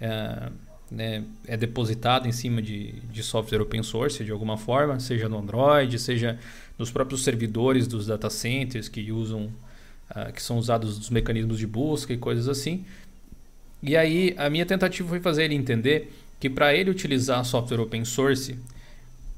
é, 0.00 0.48
né, 0.90 1.24
é 1.46 1.58
depositada 1.58 2.26
em 2.26 2.32
cima 2.32 2.62
de, 2.62 2.92
de 3.12 3.22
software 3.22 3.60
open 3.60 3.82
source 3.82 4.24
de 4.24 4.32
alguma 4.32 4.56
forma, 4.56 4.98
seja 4.98 5.28
no 5.28 5.38
Android, 5.38 5.98
seja 5.98 6.38
nos 6.78 6.90
próprios 6.90 7.22
servidores 7.22 7.86
dos 7.86 8.06
data 8.06 8.30
centers 8.30 8.88
que 8.88 9.12
usam, 9.12 9.52
uh, 10.10 10.32
que 10.32 10.42
são 10.42 10.56
usados 10.56 10.98
dos 10.98 11.10
mecanismos 11.10 11.58
de 11.58 11.66
busca 11.66 12.14
e 12.14 12.16
coisas 12.16 12.48
assim. 12.48 12.82
E 13.82 13.94
aí 13.94 14.34
a 14.38 14.48
minha 14.48 14.64
tentativa 14.64 15.06
foi 15.06 15.20
fazer 15.20 15.44
ele 15.44 15.54
entender 15.54 16.10
que 16.40 16.48
para 16.48 16.74
ele 16.74 16.90
utilizar 16.90 17.44
software 17.44 17.80
open 17.80 18.06
source, 18.06 18.58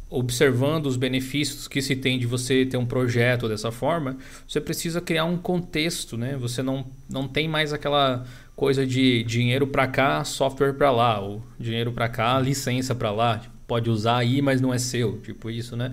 observando 0.09 0.87
os 0.87 0.97
benefícios 0.97 1.67
que 1.67 1.83
se 1.83 1.97
tem 1.97 2.19
de 2.19 2.27
você 2.27 2.65
ter 2.65 2.77
um 2.77 2.87
projeto 2.87 3.49
dessa 3.49 3.73
forma, 3.73 4.17
você 4.47 4.61
precisa 4.61 5.01
criar 5.01 5.25
um 5.25 5.37
contexto, 5.37 6.17
né? 6.17 6.37
Você 6.37 6.63
não, 6.63 6.87
não 7.09 7.27
tem 7.27 7.49
mais 7.49 7.73
aquela 7.73 8.25
coisa 8.55 8.87
de 8.87 9.25
dinheiro 9.25 9.67
para 9.67 9.87
cá, 9.87 10.25
software 10.25 10.75
para 10.75 10.91
lá, 10.91 11.21
ou 11.21 11.43
dinheiro 11.59 11.93
para 11.93 12.09
cá, 12.09 12.39
licença 12.41 12.95
para 12.95 13.11
lá. 13.11 13.43
Pode 13.67 13.91
usar 13.91 14.19
aí, 14.19 14.41
mas 14.41 14.61
não 14.61 14.73
é 14.73 14.79
seu, 14.79 15.19
tipo 15.21 15.51
isso, 15.51 15.77
né? 15.77 15.93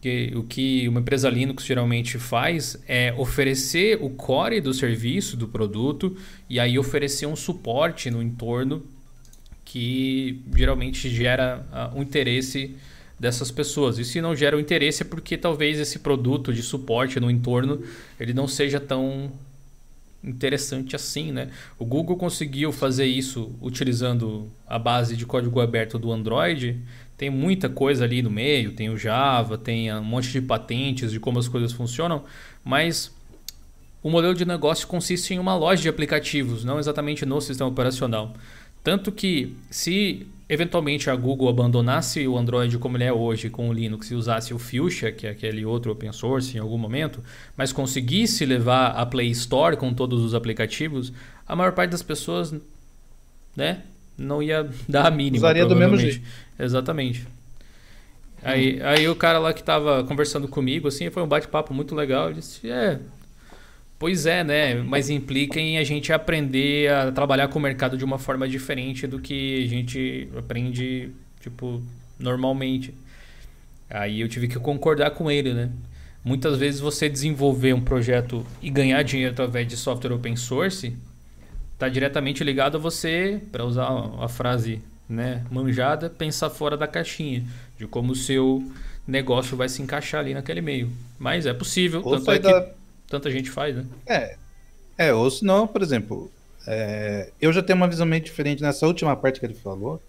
Que, 0.00 0.32
o 0.34 0.42
que 0.42 0.88
uma 0.88 1.00
empresa 1.00 1.30
Linux 1.30 1.64
geralmente 1.64 2.18
faz 2.18 2.82
é 2.86 3.14
oferecer 3.16 3.98
o 4.02 4.10
core 4.10 4.60
do 4.60 4.72
serviço, 4.72 5.36
do 5.36 5.48
produto, 5.48 6.16
e 6.48 6.58
aí 6.58 6.78
oferecer 6.78 7.26
um 7.26 7.36
suporte 7.36 8.10
no 8.10 8.22
entorno 8.22 8.82
que 9.64 10.42
geralmente 10.54 11.08
gera 11.08 11.66
uh, 11.72 11.98
um 11.98 12.02
interesse 12.02 12.76
dessas 13.24 13.50
pessoas. 13.50 13.98
E 13.98 14.04
se 14.04 14.20
não 14.20 14.36
gera 14.36 14.54
o 14.54 14.60
interesse 14.60 15.02
é 15.02 15.06
porque 15.06 15.38
talvez 15.38 15.80
esse 15.80 15.98
produto 15.98 16.52
de 16.52 16.62
suporte 16.62 17.18
no 17.18 17.30
entorno 17.30 17.82
ele 18.20 18.34
não 18.34 18.46
seja 18.46 18.78
tão 18.78 19.32
interessante 20.22 20.94
assim, 20.94 21.32
né? 21.32 21.48
O 21.78 21.86
Google 21.86 22.16
conseguiu 22.16 22.70
fazer 22.70 23.06
isso 23.06 23.50
utilizando 23.62 24.50
a 24.66 24.78
base 24.78 25.16
de 25.16 25.24
código 25.24 25.58
aberto 25.60 25.98
do 25.98 26.12
Android. 26.12 26.78
Tem 27.16 27.30
muita 27.30 27.68
coisa 27.68 28.04
ali 28.04 28.20
no 28.20 28.30
meio, 28.30 28.72
tem 28.72 28.90
o 28.90 28.96
Java, 28.98 29.56
tem 29.56 29.92
um 29.94 30.04
monte 30.04 30.30
de 30.30 30.42
patentes 30.42 31.10
de 31.10 31.18
como 31.18 31.38
as 31.38 31.48
coisas 31.48 31.72
funcionam, 31.72 32.24
mas 32.62 33.10
o 34.02 34.10
modelo 34.10 34.34
de 34.34 34.44
negócio 34.44 34.86
consiste 34.86 35.32
em 35.32 35.38
uma 35.38 35.56
loja 35.56 35.80
de 35.80 35.88
aplicativos, 35.88 36.62
não 36.62 36.78
exatamente 36.78 37.24
no 37.24 37.40
sistema 37.40 37.70
operacional. 37.70 38.34
Tanto 38.84 39.10
que 39.10 39.56
se 39.70 40.26
eventualmente 40.46 41.08
a 41.08 41.16
Google 41.16 41.48
abandonasse 41.48 42.28
o 42.28 42.36
Android 42.36 42.78
como 42.78 42.98
ele 42.98 43.04
é 43.04 43.12
hoje 43.12 43.48
com 43.48 43.70
o 43.70 43.72
Linux 43.72 44.10
e 44.10 44.14
usasse 44.14 44.52
o 44.52 44.58
Fuchsia, 44.58 45.10
que 45.10 45.26
é 45.26 45.30
aquele 45.30 45.64
outro 45.64 45.90
open 45.90 46.12
source 46.12 46.54
em 46.54 46.60
algum 46.60 46.76
momento, 46.76 47.24
mas 47.56 47.72
conseguisse 47.72 48.44
levar 48.44 48.88
a 48.88 49.06
Play 49.06 49.30
Store 49.30 49.74
com 49.74 49.92
todos 49.94 50.22
os 50.22 50.34
aplicativos, 50.34 51.12
a 51.48 51.56
maior 51.56 51.72
parte 51.72 51.92
das 51.92 52.02
pessoas, 52.02 52.54
né, 53.56 53.82
não 54.18 54.42
ia 54.42 54.68
dar 54.86 55.06
a 55.06 55.10
mínima. 55.10 55.38
Usaria 55.38 55.64
do 55.64 55.74
mesmo 55.74 55.96
jeito. 55.96 56.20
Exatamente. 56.58 57.26
Aí, 58.42 58.82
aí 58.82 59.08
o 59.08 59.16
cara 59.16 59.38
lá 59.38 59.54
que 59.54 59.62
tava 59.62 60.04
conversando 60.04 60.46
comigo, 60.46 60.88
assim, 60.88 61.08
foi 61.08 61.22
um 61.22 61.26
bate-papo 61.26 61.72
muito 61.72 61.94
legal. 61.94 62.26
Ele 62.26 62.40
disse, 62.40 62.70
é, 62.70 63.00
pois 63.98 64.26
é, 64.26 64.44
né? 64.44 64.74
Mas 64.74 65.10
implica 65.10 65.58
em 65.58 65.78
a 65.78 65.84
gente 65.84 66.12
aprender 66.12 66.90
a 66.90 67.12
trabalhar 67.12 67.48
com 67.48 67.58
o 67.58 67.62
mercado 67.62 67.96
de 67.96 68.04
uma 68.04 68.18
forma 68.18 68.48
diferente 68.48 69.06
do 69.06 69.18
que 69.18 69.64
a 69.64 69.68
gente 69.68 70.28
aprende, 70.36 71.10
tipo, 71.40 71.82
normalmente. 72.18 72.94
Aí 73.88 74.20
eu 74.20 74.28
tive 74.28 74.48
que 74.48 74.58
concordar 74.58 75.10
com 75.10 75.30
ele, 75.30 75.52
né? 75.52 75.70
Muitas 76.24 76.58
vezes 76.58 76.80
você 76.80 77.08
desenvolver 77.08 77.74
um 77.74 77.80
projeto 77.82 78.46
e 78.62 78.70
ganhar 78.70 79.02
dinheiro 79.02 79.32
através 79.32 79.68
de 79.68 79.76
software 79.76 80.14
open 80.14 80.36
source 80.36 80.96
está 81.74 81.88
diretamente 81.88 82.42
ligado 82.42 82.76
a 82.76 82.80
você, 82.80 83.42
para 83.52 83.64
usar 83.64 83.88
a 84.18 84.28
frase 84.28 84.80
né, 85.08 85.44
manjada, 85.50 86.08
pensar 86.08 86.48
fora 86.48 86.76
da 86.76 86.86
caixinha, 86.86 87.44
de 87.78 87.86
como 87.86 88.12
o 88.12 88.16
seu 88.16 88.64
negócio 89.06 89.56
vai 89.56 89.68
se 89.68 89.82
encaixar 89.82 90.20
ali 90.20 90.32
naquele 90.32 90.62
meio. 90.62 90.90
Mas 91.18 91.44
é 91.46 91.52
possível, 91.52 92.00
ou 92.02 92.16
tanto 92.16 92.30
é 92.30 92.38
da... 92.38 92.68
tanta 93.14 93.30
gente 93.30 93.50
faz, 93.50 93.76
né? 93.76 93.86
É, 94.06 94.36
é 94.98 95.12
ou 95.12 95.30
senão, 95.30 95.66
por 95.66 95.82
exemplo, 95.82 96.30
é, 96.66 97.30
eu 97.40 97.52
já 97.52 97.62
tenho 97.62 97.76
uma 97.76 97.88
visão 97.88 98.06
meio 98.06 98.22
diferente 98.22 98.62
nessa 98.62 98.86
última 98.86 99.16
parte 99.16 99.38
que 99.38 99.46
ele 99.46 99.54
falou, 99.54 100.02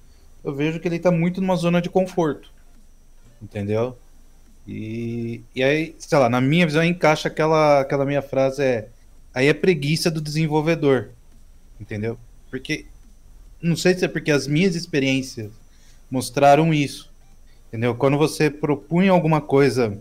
eu 0.44 0.54
vejo 0.54 0.80
que 0.80 0.88
ele 0.88 0.96
está 0.96 1.12
muito 1.12 1.40
numa 1.42 1.56
zona 1.56 1.82
de 1.82 1.90
conforto, 1.90 2.52
entendeu? 3.42 3.98
E, 4.68 5.42
e 5.56 5.64
aí, 5.64 5.96
sei 6.00 6.18
lá, 6.18 6.28
na 6.30 6.42
minha 6.42 6.66
visão 6.66 6.84
encaixa 6.84 7.28
aquela, 7.28 7.82
aquela 7.82 8.06
minha 8.06 8.22
frase 8.22 8.64
é 8.64 8.90
aí 9.34 9.48
é 9.48 9.54
preguiça 9.54 10.10
do 10.10 10.22
desenvolvedor, 10.22 11.10
entendeu? 11.80 12.18
Porque 12.50 12.86
não 13.62 13.76
sei 13.76 13.94
se 13.94 14.06
é 14.06 14.08
porque 14.08 14.32
as 14.32 14.48
minhas 14.48 14.76
experiências 14.76 15.52
mostraram 16.10 16.74
isso. 16.74 17.12
Entendeu? 17.68 17.94
Quando 17.94 18.18
você 18.18 18.50
propunha 18.50 19.12
alguma 19.12 19.42
coisa 19.42 20.00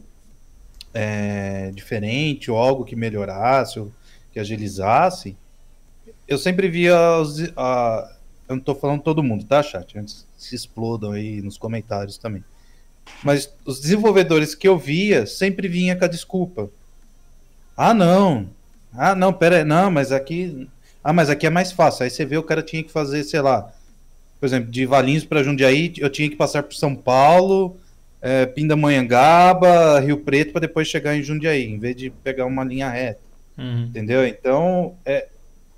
é, 0.95 1.70
diferente, 1.72 2.51
ou 2.51 2.57
algo 2.57 2.84
que 2.84 2.97
melhorasse, 2.97 3.78
ou 3.78 3.92
que 4.32 4.40
agilizasse, 4.40 5.36
eu 6.26 6.38
sempre 6.38 6.68
via 6.68 7.18
os, 7.18 7.53
a, 7.57 8.16
eu 8.49 8.55
não 8.55 8.61
estou 8.61 8.74
falando 8.74 9.03
todo 9.03 9.22
mundo, 9.22 9.45
tá, 9.45 9.62
chat? 9.62 9.99
Antes 9.99 10.26
se 10.38 10.55
explodam 10.55 11.12
aí 11.12 11.42
nos 11.42 11.59
comentários 11.59 12.16
também. 12.16 12.45
Mas 13.22 13.53
os 13.64 13.80
desenvolvedores 13.80 14.55
que 14.55 14.66
eu 14.66 14.78
via 14.78 15.26
sempre 15.26 15.68
vinha 15.68 15.97
com 15.97 16.05
a 16.05 16.09
desculpa. 16.09 16.70
Ah, 17.76 17.92
não. 17.92 18.49
Ah, 18.92 19.14
não, 19.14 19.32
pera. 19.32 19.64
Não, 19.64 19.90
mas 19.90 20.12
aqui 20.12 20.68
ah, 21.05 21.12
mas 21.12 21.28
aqui 21.28 21.47
é 21.47 21.51
mais 21.51 21.70
fácil. 21.70 22.05
Aí 22.05 22.11
você 22.11 22.24
vê 22.24 22.38
o 22.38 22.42
cara 22.42 22.62
tinha 22.62 22.82
que 22.82 22.90
fazer, 22.90 23.22
sei 23.24 23.42
lá, 23.42 23.70
por 24.40 24.47
exemplo, 24.47 24.70
de 24.70 24.86
Valinhos 24.86 25.24
para 25.24 25.42
Jundiaí, 25.42 25.92
eu 25.99 26.09
tinha 26.09 26.30
que 26.30 26.36
passar 26.36 26.62
por 26.62 26.74
São 26.74 26.97
Paulo, 26.97 27.76
é, 28.27 28.47
Pindamonhangaba, 28.47 30.01
Rio 30.01 30.16
Preto, 30.16 30.53
para 30.53 30.62
depois 30.62 30.89
chegar 30.89 31.14
em 31.14 31.22
Jundiaí, 31.22 31.66
em 31.66 31.79
vez 31.79 31.95
de 31.95 32.09
pegar 32.09 32.47
uma 32.47 32.64
linha 32.64 32.89
reta. 32.89 33.20
Uhum. 33.59 33.83
Entendeu? 33.83 34.27
Então, 34.27 34.97
é, 35.05 35.29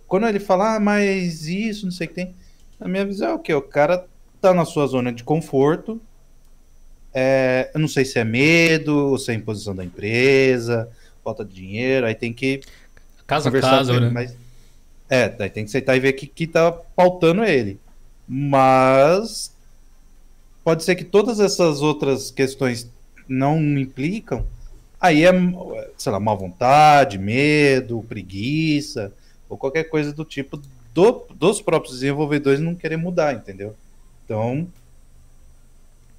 quando 0.07 0.29
ele 0.29 0.39
fala, 0.39 0.77
ah, 0.77 0.81
mas 0.81 1.49
isso, 1.49 1.87
não 1.87 1.91
sei 1.91 2.07
o 2.07 2.09
que 2.09 2.15
tem. 2.15 2.37
A 2.81 2.87
minha 2.87 3.05
visão 3.05 3.31
é 3.31 3.35
o 3.35 3.41
quê? 3.41 3.53
O 3.53 3.61
cara 3.61 4.07
tá 4.41 4.55
na 4.55 4.65
sua 4.65 4.87
zona 4.87 5.13
de 5.13 5.25
conforto. 5.25 6.01
É, 7.13 7.69
eu 7.75 7.81
não 7.81 7.89
sei 7.89 8.05
se 8.05 8.17
é 8.17 8.23
medo, 8.23 8.95
ou 8.95 9.19
se 9.19 9.33
é 9.33 9.35
imposição 9.35 9.75
da 9.75 9.85
empresa, 9.85 10.89
falta 11.25 11.45
de 11.45 11.53
dinheiro, 11.53 12.07
aí 12.07 12.15
tem 12.15 12.33
que. 12.33 12.61
Casa 13.27 13.49
a 13.49 13.61
casa, 13.61 13.99
né? 13.99 14.09
Mas, 14.09 14.37
é, 15.11 15.29
daí 15.29 15.51
tem 15.51 15.65
que 15.65 15.71
aceitar 15.71 15.97
e 15.97 16.01
ver 16.01 16.11
o 16.11 16.17
que, 16.17 16.29
que 16.29 16.47
tá 16.47 16.71
pautando 16.71 17.43
ele. 17.43 17.81
Mas 18.29 19.56
pode 20.67 20.83
ser 20.83 20.97
que 20.97 21.05
todas 21.05 21.39
essas 21.39 21.81
outras 21.81 22.33
questões 22.33 22.91
não 23.29 23.57
implicam. 23.79 24.45
Aí 25.01 25.25
é, 25.25 25.31
sei 25.97 26.11
lá, 26.11 26.19
má 26.19 26.35
vontade, 26.35 27.19
medo, 27.19 28.05
preguiça, 28.09 29.13
ou 29.49 29.57
qualquer 29.57 29.85
coisa 29.85 30.13
do 30.13 30.25
tipo 30.25 30.61
do, 30.93 31.25
dos 31.33 31.63
próprios 31.63 31.95
desenvolvedores 31.95 32.59
não 32.59 32.75
querer 32.75 32.97
mudar, 32.97 33.33
entendeu? 33.33 33.77
Então. 34.25 34.67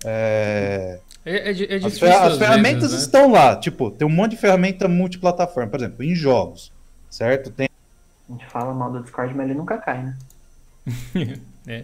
É, 0.05 1.01
é, 1.25 1.51
é, 1.51 1.73
é 1.73 1.85
as, 1.85 1.99
fer 1.99 2.13
as 2.13 2.37
ferramentas 2.37 2.91
vezes, 2.91 2.99
né? 2.99 3.01
estão 3.01 3.29
lá. 3.29 3.53
Tipo, 3.57 3.91
tem 3.91 4.07
um 4.07 4.11
monte 4.11 4.31
de 4.31 4.37
ferramenta 4.37 4.87
multiplataforma. 4.87 5.69
Por 5.69 5.81
exemplo, 5.81 6.05
em 6.05 6.15
jogos, 6.15 6.71
certo? 7.09 7.51
Tem 7.51 7.67
a 8.29 8.31
gente 8.31 8.45
fala 8.45 8.73
mal 8.73 8.93
do 8.93 9.03
Discord, 9.03 9.33
mas 9.35 9.49
ele 9.49 9.57
nunca 9.57 9.77
cai, 9.77 10.03
né? 10.03 10.17
é, 11.67 11.83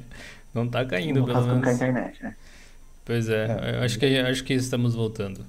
não 0.53 0.65
tá 0.69 0.85
caindo, 0.85 1.19
não 1.19 1.25
pelo 1.25 1.45
menos. 1.45 1.67
a 1.67 1.73
internet, 1.73 2.23
né? 2.23 2.35
Pois 3.05 3.27
é, 3.27 3.45
é 3.45 3.85
acho, 3.85 3.99
que, 3.99 4.19
acho 4.19 4.43
que 4.43 4.53
estamos 4.53 4.95
voltando. 4.95 5.45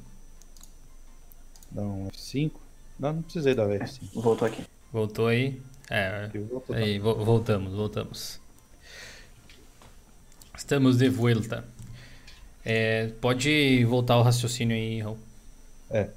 Dá 1.70 1.82
um 1.82 2.09
F5? 2.09 2.52
Não, 2.98 3.12
não 3.12 3.22
precisei 3.22 3.55
dar 3.55 3.68
F5. 3.68 4.02
É, 4.02 4.20
voltou 4.20 4.48
aqui. 4.48 4.64
Voltou 4.92 5.26
aí? 5.28 5.61
É, 5.90 6.30
aí, 6.72 6.98
voltamos, 6.98 7.74
voltamos. 7.74 8.40
Estamos 10.57 10.98
de 10.98 11.09
volta. 11.09 11.64
É, 12.64 13.09
pode 13.20 13.84
voltar 13.84 14.16
o 14.16 14.22
raciocínio 14.22 14.74
aí, 14.74 15.00
Raul. 15.00 15.18
É. 15.90 16.09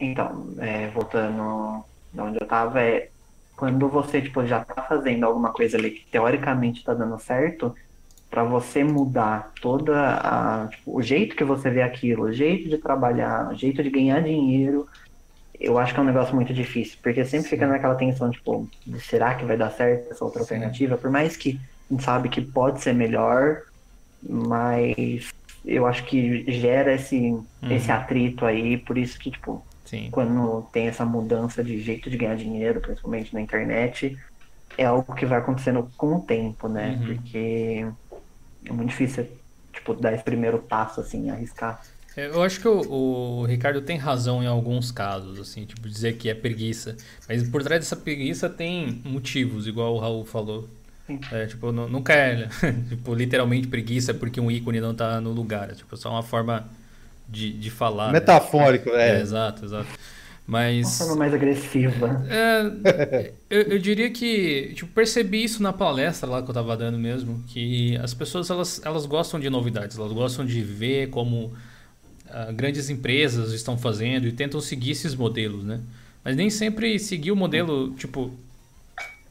Então, 0.00 0.54
é, 0.58 0.88
voltando 0.88 1.84
de 2.12 2.20
onde 2.20 2.38
eu 2.40 2.46
tava, 2.46 2.80
é, 2.80 3.10
quando 3.56 3.88
você 3.88 4.22
tipo 4.22 4.46
já 4.46 4.64
tá 4.64 4.82
fazendo 4.82 5.24
alguma 5.24 5.52
coisa 5.52 5.76
ali 5.76 5.90
que 5.90 6.06
teoricamente 6.10 6.78
está 6.78 6.94
dando 6.94 7.18
certo, 7.18 7.74
para 8.34 8.42
você 8.42 8.82
mudar 8.82 9.52
toda 9.60 9.94
a 10.16 10.66
tipo, 10.66 10.98
o 10.98 11.00
jeito 11.00 11.36
que 11.36 11.44
você 11.44 11.70
vê 11.70 11.82
aquilo, 11.82 12.24
o 12.24 12.32
jeito 12.32 12.68
de 12.68 12.78
trabalhar, 12.78 13.52
o 13.52 13.54
jeito 13.54 13.80
de 13.80 13.88
ganhar 13.88 14.20
dinheiro, 14.24 14.88
eu 15.60 15.78
acho 15.78 15.94
que 15.94 16.00
é 16.00 16.02
um 16.02 16.06
negócio 16.06 16.34
muito 16.34 16.52
difícil, 16.52 16.98
porque 17.00 17.24
sempre 17.24 17.44
Sim. 17.44 17.50
fica 17.50 17.64
naquela 17.64 17.94
tensão 17.94 18.32
tipo, 18.32 18.68
será 18.98 19.36
que 19.36 19.44
vai 19.44 19.56
dar 19.56 19.70
certo 19.70 20.10
essa 20.10 20.24
outra 20.24 20.42
Sim. 20.42 20.54
alternativa? 20.54 20.98
Por 20.98 21.12
mais 21.12 21.36
que 21.36 21.60
a 21.88 21.94
gente 21.94 22.02
sabe 22.02 22.28
que 22.28 22.40
pode 22.40 22.82
ser 22.82 22.92
melhor, 22.92 23.62
mas 24.20 25.32
eu 25.64 25.86
acho 25.86 26.02
que 26.02 26.44
gera 26.50 26.92
esse, 26.92 27.16
uhum. 27.16 27.46
esse 27.70 27.92
atrito 27.92 28.44
aí, 28.44 28.78
por 28.78 28.98
isso 28.98 29.16
que, 29.16 29.30
tipo, 29.30 29.64
Sim. 29.84 30.08
quando 30.10 30.66
tem 30.72 30.88
essa 30.88 31.04
mudança 31.04 31.62
de 31.62 31.80
jeito 31.80 32.10
de 32.10 32.16
ganhar 32.16 32.34
dinheiro, 32.34 32.80
principalmente 32.80 33.32
na 33.32 33.40
internet, 33.40 34.18
é 34.76 34.84
algo 34.84 35.14
que 35.14 35.26
vai 35.26 35.38
acontecendo 35.38 35.88
com 35.96 36.16
o 36.16 36.20
tempo, 36.20 36.68
né? 36.68 36.98
Uhum. 36.98 37.06
Porque 37.06 37.86
é 38.66 38.72
muito 38.72 38.90
difícil, 38.90 39.26
tipo, 39.72 39.94
dar 39.94 40.12
esse 40.12 40.24
primeiro 40.24 40.58
passo, 40.58 41.00
assim, 41.00 41.30
arriscar. 41.30 41.82
É, 42.16 42.26
eu 42.26 42.42
acho 42.42 42.60
que 42.60 42.68
o, 42.68 42.80
o, 42.90 43.44
Ricardo 43.44 43.80
tem 43.80 43.96
razão 43.96 44.42
em 44.42 44.46
alguns 44.46 44.92
casos, 44.92 45.40
assim, 45.40 45.64
tipo, 45.64 45.88
dizer 45.88 46.16
que 46.16 46.28
é 46.28 46.34
preguiça. 46.34 46.96
Mas 47.28 47.48
por 47.48 47.62
trás 47.62 47.80
dessa 47.80 47.96
preguiça 47.96 48.48
tem 48.48 49.02
motivos, 49.04 49.66
igual 49.66 49.94
o 49.94 49.98
Raul 49.98 50.24
falou. 50.24 50.68
É, 51.30 51.46
tipo, 51.46 51.70
não, 51.70 51.88
nunca 51.88 52.14
é, 52.14 52.48
tipo, 52.88 53.14
literalmente 53.14 53.68
preguiça 53.68 54.14
porque 54.14 54.40
um 54.40 54.50
ícone 54.50 54.80
não 54.80 54.94
tá 54.94 55.20
no 55.20 55.32
lugar. 55.32 55.70
É, 55.70 55.74
tipo, 55.74 55.96
só 55.96 56.10
uma 56.10 56.22
forma 56.22 56.68
de, 57.28 57.52
de 57.52 57.70
falar. 57.70 58.06
Né? 58.06 58.14
Metafórico, 58.14 58.90
né? 58.90 59.08
é. 59.10 59.18
é. 59.18 59.20
Exato, 59.20 59.64
exato. 59.64 59.88
Mas. 60.46 61.00
Uma 61.00 61.06
forma 61.06 61.16
mais 61.16 61.34
agressiva. 61.34 62.22
É, 62.28 63.32
eu, 63.48 63.62
eu, 63.62 63.78
diria 63.78 64.10
que. 64.10 64.72
Tipo, 64.74 64.92
percebi 64.92 65.42
isso 65.42 65.62
na 65.62 65.72
palestra 65.72 66.28
lá 66.28 66.42
que 66.42 66.50
eu 66.50 66.54
tava 66.54 66.76
dando 66.76 66.98
mesmo. 66.98 67.42
Que 67.46 67.96
as 67.96 68.12
pessoas 68.12 68.50
elas, 68.50 68.80
elas 68.84 69.06
gostam 69.06 69.40
de 69.40 69.48
novidades, 69.48 69.98
elas 69.98 70.12
gostam 70.12 70.44
de 70.44 70.60
ver 70.60 71.08
como 71.08 71.46
uh, 71.46 72.52
grandes 72.54 72.90
empresas 72.90 73.52
estão 73.52 73.78
fazendo 73.78 74.26
e 74.26 74.32
tentam 74.32 74.60
seguir 74.60 74.90
esses 74.90 75.14
modelos, 75.14 75.64
né? 75.64 75.80
Mas 76.22 76.36
nem 76.36 76.50
sempre 76.50 76.98
seguir 76.98 77.32
o 77.32 77.36
modelo, 77.36 77.94
tipo, 77.94 78.30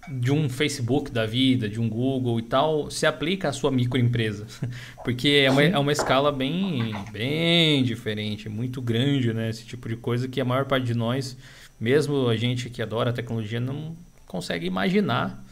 de 0.10 0.32
um 0.32 0.50
Facebook 0.50 1.12
da 1.12 1.26
vida, 1.26 1.70
de 1.70 1.80
um 1.80 1.88
Google 1.88 2.40
e 2.40 2.44
tal, 2.44 2.92
se 2.92 3.06
aplica 3.06 3.50
à 3.50 3.54
sua 3.54 3.72
microempresa. 3.72 4.46
Porque 5.04 5.44
é 5.46 5.52
uma, 5.52 5.64
é 5.64 5.78
uma 5.78 5.92
escala 5.92 6.32
bem, 6.32 6.94
bem 7.12 7.84
diferente, 7.84 8.50
muito 8.50 8.82
grande, 8.82 9.34
né? 9.34 9.50
Esse 9.50 9.66
tipo 9.66 9.88
de 9.88 9.96
coisa 9.96 10.28
que 10.28 10.42
a 10.42 10.46
maior 10.46 10.66
parte 10.66 10.86
de 10.86 10.94
nós, 10.94 11.38
mesmo 11.80 12.28
a 12.28 12.36
gente 12.36 12.70
que 12.70 12.82
adora 12.82 13.12
a 13.12 13.14
tecnologia, 13.14 13.60
não 13.60 13.96
consegue 14.28 14.66
imaginar 14.66 15.44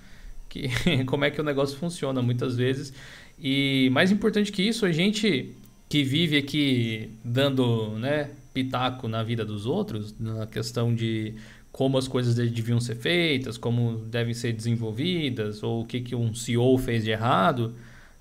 que, 0.49 0.69
como 1.07 1.25
é 1.25 1.31
que 1.31 1.39
o 1.39 1.43
negócio 1.43 1.77
funciona 1.77 2.21
muitas 2.21 2.55
vezes. 2.55 2.93
E 3.39 3.89
mais 3.91 4.11
importante 4.11 4.51
que 4.51 4.61
isso, 4.61 4.85
a 4.85 4.91
gente 4.91 5.55
que 5.89 6.03
vive 6.03 6.37
aqui 6.37 7.11
dando 7.23 7.97
né, 7.97 8.29
pitaco 8.53 9.07
na 9.07 9.23
vida 9.23 9.43
dos 9.43 9.65
outros, 9.65 10.15
na 10.19 10.47
questão 10.47 10.93
de 10.93 11.35
como 11.71 11.97
as 11.97 12.07
coisas 12.07 12.35
deviam 12.35 12.79
ser 12.79 12.95
feitas, 12.95 13.57
como 13.57 13.97
devem 14.05 14.33
ser 14.33 14.53
desenvolvidas, 14.53 15.63
ou 15.63 15.81
o 15.81 15.85
que, 15.85 16.01
que 16.01 16.15
um 16.15 16.33
CEO 16.33 16.77
fez 16.77 17.03
de 17.03 17.11
errado. 17.11 17.73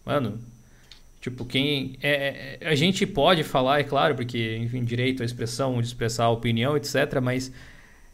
Mano, 0.05 0.39
tipo, 1.21 1.45
quem. 1.45 1.97
É, 2.03 2.59
é, 2.61 2.69
a 2.69 2.75
gente 2.75 3.07
pode 3.07 3.43
falar, 3.43 3.81
é 3.81 3.85
claro, 3.85 4.15
porque, 4.15 4.57
enfim, 4.57 4.85
direito 4.85 5.23
à 5.23 5.27
expressão, 5.27 5.81
de 5.81 5.87
expressar 5.87 6.25
a 6.25 6.31
opinião, 6.31 6.77
etc., 6.77 7.21
mas 7.21 7.53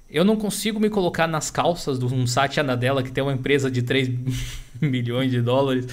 eu 0.08 0.24
não 0.24 0.36
consigo 0.36 0.80
me 0.80 0.88
colocar 0.88 1.26
nas 1.26 1.50
calças 1.50 1.98
de 1.98 2.04
um 2.04 2.26
Satya 2.26 2.62
Nadella 2.62 3.02
que 3.02 3.10
tem 3.10 3.22
uma 3.22 3.32
empresa 3.32 3.70
de 3.70 3.82
3 3.82 4.08
milhões 4.80 5.30
de 5.30 5.42
dólares 5.42 5.86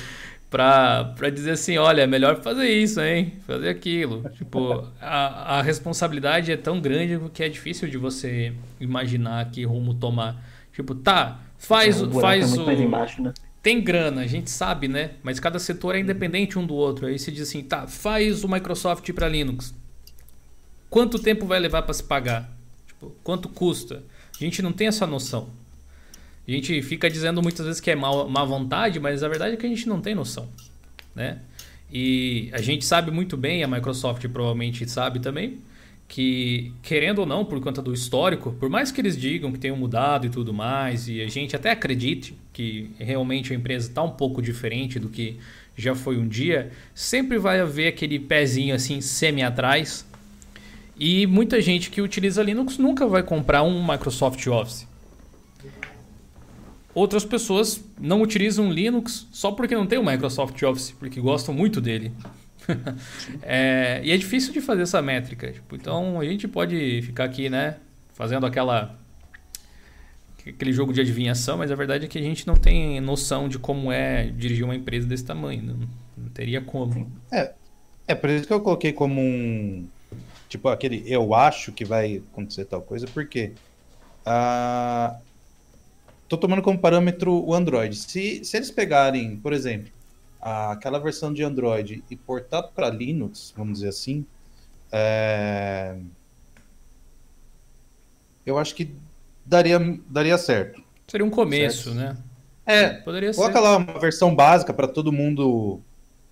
pra, 0.54 1.06
pra 1.16 1.32
dizer 1.32 1.52
assim, 1.52 1.80
olha, 1.80 2.04
é 2.04 2.08
melhor 2.08 2.40
fazer 2.44 2.70
isso, 2.70 3.02
hein? 3.02 3.34
Fazer 3.48 3.70
aquilo. 3.70 4.24
Tipo, 4.38 4.88
a, 5.02 5.58
a 5.58 5.62
responsabilidade 5.64 6.52
é 6.52 6.58
tão 6.58 6.80
grande 6.80 7.20
que 7.34 7.42
é 7.42 7.50
difícil 7.50 7.90
de 7.90 7.98
você 7.98 8.54
imaginar 8.80 9.50
que 9.50 9.66
rumo 9.66 9.96
tomar. 9.96 10.48
Tipo, 10.72 10.94
tá, 10.94 11.40
faz, 11.58 12.00
O 12.04 12.06
buraco 12.06 12.22
faz 12.22 12.56
é 12.56 12.62
o... 12.62 12.72
embaixo, 12.72 13.24
né? 13.24 13.34
Tem 13.64 13.82
grana, 13.82 14.22
a 14.22 14.28
gente 14.28 14.52
sabe, 14.52 14.88
né? 14.88 15.12
Mas 15.24 15.40
cada 15.40 15.58
setor 15.58 15.96
é 15.96 16.00
independente 16.00 16.60
um 16.60 16.68
do 16.68 16.76
outro. 16.76 17.08
Aí 17.08 17.18
você 17.18 17.32
diz 17.32 17.50
assim, 17.50 17.64
tá, 17.64 17.88
faz 17.88 18.44
o 18.44 18.48
Microsoft 18.48 19.12
para 19.12 19.28
Linux. 19.28 19.74
Quanto 20.88 21.18
tempo 21.18 21.48
vai 21.48 21.60
levar 21.60 21.82
para 21.82 21.96
se 21.96 22.04
pagar? 22.04 22.56
Tipo, 22.86 23.12
quanto 23.24 23.50
custa? 23.50 24.04
A 24.40 24.44
gente 24.44 24.62
não 24.62 24.72
tem 24.72 24.86
essa 24.86 25.08
noção. 25.08 25.50
A 26.48 26.52
gente 26.52 26.82
fica 26.82 27.10
dizendo 27.10 27.42
muitas 27.42 27.66
vezes 27.66 27.80
que 27.80 27.90
é 27.90 27.96
má, 27.96 28.26
má 28.26 28.44
vontade, 28.44 29.00
mas 29.00 29.24
a 29.24 29.30
verdade 29.30 29.54
é 29.54 29.58
que 29.58 29.66
a 29.66 29.70
gente 29.70 29.88
não 29.88 30.02
tem 30.02 30.14
noção, 30.14 30.50
né? 31.16 31.40
E 31.92 32.50
a 32.52 32.62
gente 32.62 32.84
sabe 32.84 33.12
muito 33.12 33.38
bem, 33.38 33.64
a 33.64 33.68
Microsoft 33.68 34.28
provavelmente 34.28 34.90
sabe 34.90 35.20
também, 35.20 35.60
que 36.08 36.74
querendo 36.82 37.20
ou 37.20 37.26
não, 37.26 37.46
por 37.46 37.60
conta 37.62 37.82
do 37.82 37.94
histórico, 37.94 38.52
por 38.60 38.70
mais 38.70 38.92
que 38.92 39.00
eles 39.00 39.16
digam 39.16 39.52
que 39.52 39.60
tenham 39.60 39.78
mudado 39.78 40.26
e 40.26 40.30
tudo 40.30 40.54
mais, 40.54 41.08
e 41.08 41.22
a 41.22 41.28
gente 41.28 41.56
até 41.56 41.72
acredite 41.72 42.36
que 42.52 42.90
realmente 42.98 43.54
a 43.54 43.56
empresa 43.56 43.88
está 43.90 44.04
um 44.04 44.12
pouco 44.12 44.42
diferente 44.42 45.00
do 45.00 45.08
que 45.08 45.38
já 45.78 45.96
foi 45.96 46.18
um 46.18 46.28
dia, 46.28 46.72
sempre 46.94 47.38
vai 47.38 47.60
haver 47.60 47.88
aquele 47.88 48.20
pezinho 48.20 48.76
assim 48.76 49.00
semi 49.00 49.42
atrás. 49.42 50.06
E 51.00 51.26
muita 51.26 51.62
gente 51.62 51.90
que 51.90 52.02
utiliza 52.02 52.44
Linux 52.44 52.78
nunca 52.78 53.08
vai 53.08 53.24
comprar 53.24 53.64
um 53.64 53.86
Microsoft 53.86 54.46
Office. 54.48 54.88
Outras 56.94 57.26
pessoas 57.26 57.84
não 58.00 58.22
utilizam 58.22 58.72
Linux 58.72 59.28
só 59.32 59.52
porque 59.52 59.74
não 59.74 59.88
tem 59.88 59.98
o 59.98 60.06
Microsoft 60.06 60.62
Office, 60.62 60.92
porque 60.92 61.20
gostam 61.20 61.54
muito 61.54 61.82
dele. 61.82 62.12
É, 63.42 64.00
e 64.06 64.12
é 64.12 64.16
difícil 64.16 64.54
de 64.54 64.62
fazer 64.62 64.84
essa 64.84 65.02
métrica. 65.02 65.52
tipo, 65.52 65.76
então 65.76 66.18
a 66.18 66.24
gente 66.24 66.48
pode 66.48 67.02
ficar 67.02 67.26
aqui, 67.26 67.50
né, 67.50 67.76
fazendo 68.14 68.46
aquela 68.46 68.98
aquele 70.48 70.72
jogo 70.72 70.94
de 70.94 71.02
adivinhação, 71.02 71.58
mas 71.58 71.72
a 71.72 71.76
verdade 71.76 72.06
é 72.06 72.08
que 72.08 72.18
a 72.18 72.22
gente 72.22 72.48
não 72.48 72.56
tem 72.56 73.02
noção 73.02 73.50
de 73.50 73.60
como 73.60 73.92
é 73.92 74.28
dirigir 74.28 74.64
uma 74.64 74.76
empresa 74.76 75.06
desse 75.06 75.26
tamanho. 75.26 75.62
Não, 75.62 75.90
não 76.18 76.30
teria 76.30 76.62
como. 76.62 77.12
É 78.08 78.16
por 78.16 78.30
isso 78.30 78.48
que 78.48 78.54
eu 78.54 78.62
coloquei 78.62 78.92
como 78.92 79.22
um. 79.22 79.88
Tipo, 80.50 80.70
aquele 80.70 81.04
eu 81.06 81.34
acho 81.34 81.72
que 81.72 81.86
vai 81.86 82.22
acontecer 82.32 82.66
tal 82.66 82.82
coisa, 82.82 83.08
porque. 83.08 83.52
ah, 84.26 85.18
tô 86.34 86.38
tomando 86.48 86.62
como 86.62 86.80
parâmetro 86.80 87.32
o 87.46 87.54
Android. 87.54 87.96
Se, 87.96 88.44
se 88.44 88.58
eles 88.58 88.72
pegarem, 88.72 89.36
por 89.38 89.54
exemplo, 89.54 89.92
aquela 90.42 91.00
versão 91.00 91.32
de 91.34 91.44
Android 91.44 92.04
e 92.10 92.16
portar 92.16 92.70
para 92.70 92.90
Linux, 92.90 93.54
vamos 93.56 93.76
dizer 93.80 93.90
assim, 93.90 94.26
é, 94.92 95.96
eu 98.46 98.58
acho 98.58 98.76
que 98.76 98.94
daria, 99.46 99.80
daria 100.10 100.38
certo. 100.38 100.82
Seria 101.08 101.26
um 101.26 101.30
começo, 101.30 101.94
Certo. 101.94 101.96
né? 101.98 102.18
É, 102.66 102.90
Poderia 102.90 103.34
Coloca 103.34 103.54
ser. 103.54 103.60
lá 103.60 103.78
uma 103.78 104.00
versão 104.00 104.34
básica 104.34 104.74
para 104.74 104.88
todo 104.88 105.12
mundo 105.12 105.82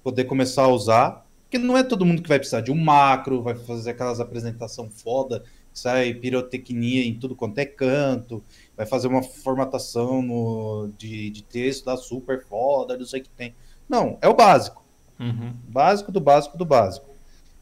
poder 0.03 0.23
começar 0.25 0.63
a 0.63 0.67
usar. 0.69 1.25
Porque 1.43 1.57
não 1.57 1.77
é 1.77 1.83
todo 1.83 2.05
mundo 2.05 2.21
que 2.21 2.29
vai 2.29 2.39
precisar 2.39 2.61
de 2.61 2.71
um 2.71 2.75
macro, 2.75 3.41
vai 3.41 3.53
fazer 3.55 3.91
aquelas 3.91 4.21
apresentação 4.21 4.89
foda, 4.89 5.43
sai 5.73 6.13
pirotecnia 6.13 7.03
em 7.05 7.13
tudo 7.15 7.35
quanto 7.35 7.57
é 7.59 7.65
canto, 7.65 8.43
vai 8.75 8.85
fazer 8.85 9.07
uma 9.07 9.23
formatação 9.23 10.21
no- 10.21 10.89
de, 10.97 11.29
de 11.29 11.43
texto 11.43 11.85
da 11.85 11.97
super 11.97 12.43
foda, 12.43 12.97
não 12.97 13.05
sei 13.05 13.21
o 13.21 13.23
que 13.23 13.29
tem. 13.29 13.53
Não, 13.87 14.17
é 14.21 14.27
o 14.27 14.33
básico. 14.33 14.83
Uhum. 15.19 15.53
Básico 15.67 16.11
do 16.11 16.19
básico 16.19 16.57
do 16.57 16.65
básico. 16.65 17.09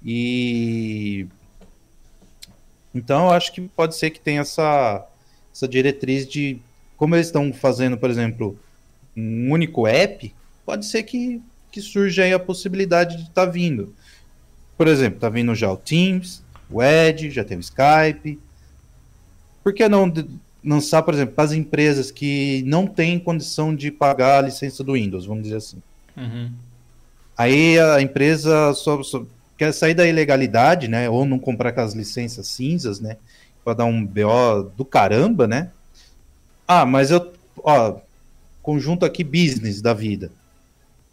E 0.04 1.28
então 2.94 3.28
eu 3.28 3.32
acho 3.32 3.54
que 3.54 3.62
pode 3.62 3.96
ser 3.96 4.10
que 4.10 4.20
tenha 4.20 4.42
essa, 4.42 5.06
essa 5.54 5.68
diretriz 5.68 6.28
de 6.28 6.60
como 6.98 7.16
eles 7.16 7.28
estão 7.28 7.54
fazendo, 7.54 7.98
por 7.98 8.10
exemplo, 8.10 8.58
um 9.16 9.52
único 9.52 9.88
app, 9.88 10.34
pode 10.66 10.86
ser 10.86 11.04
que, 11.04 11.42
que 11.72 11.82
surja 11.82 12.24
aí 12.24 12.34
a 12.34 12.40
possibilidade 12.40 13.18
de 13.18 13.24
estar 13.24 13.46
vindo. 13.46 13.94
Por 14.78 14.88
exemplo, 14.88 15.20
tá 15.20 15.30
vindo 15.30 15.54
já 15.56 15.72
o 15.72 15.78
Teams, 15.78 16.44
o 16.70 16.82
Edge, 16.82 17.32
já 17.32 17.44
tem 17.44 17.58
o 17.58 17.62
Skype. 17.62 18.40
Por 19.64 19.74
que 19.74 19.88
não 19.88 20.12
lançar, 20.64 21.02
por 21.04 21.14
exemplo, 21.14 21.36
para 21.36 21.46
as 21.46 21.52
empresas 21.52 22.12
que 22.12 22.64
não 22.66 22.86
têm 22.86 23.20
condição 23.20 23.76
de 23.76 23.92
pagar 23.92 24.40
a 24.40 24.48
licença 24.48 24.84
do 24.84 24.94
Windows, 24.94 25.26
vamos 25.26 25.44
dizer 25.44 25.58
assim? 25.58 25.82
Uhum. 26.16 26.52
Aí 27.38 27.80
a 27.80 28.02
empresa 28.02 28.74
só, 28.74 29.02
só 29.02 29.26
quer 29.58 29.74
sair 29.74 29.94
da 29.94 30.08
ilegalidade, 30.08 30.88
né? 30.88 31.10
Ou 31.10 31.26
não 31.26 31.40
comprar 31.40 31.70
aquelas 31.70 31.94
licenças 31.94 32.48
cinzas, 32.48 33.00
né? 33.00 33.18
Pra 33.64 33.74
dar 33.74 33.86
um 33.86 34.06
BO 34.06 34.72
do 34.76 34.84
caramba, 34.84 35.48
né? 35.48 35.72
Ah, 36.68 36.86
mas 36.86 37.12
eu, 37.12 37.34
ó, 37.58 37.98
conjunto 38.62 39.06
aqui 39.06 39.24
business 39.24 39.82
da 39.82 39.94
vida. 39.94 40.32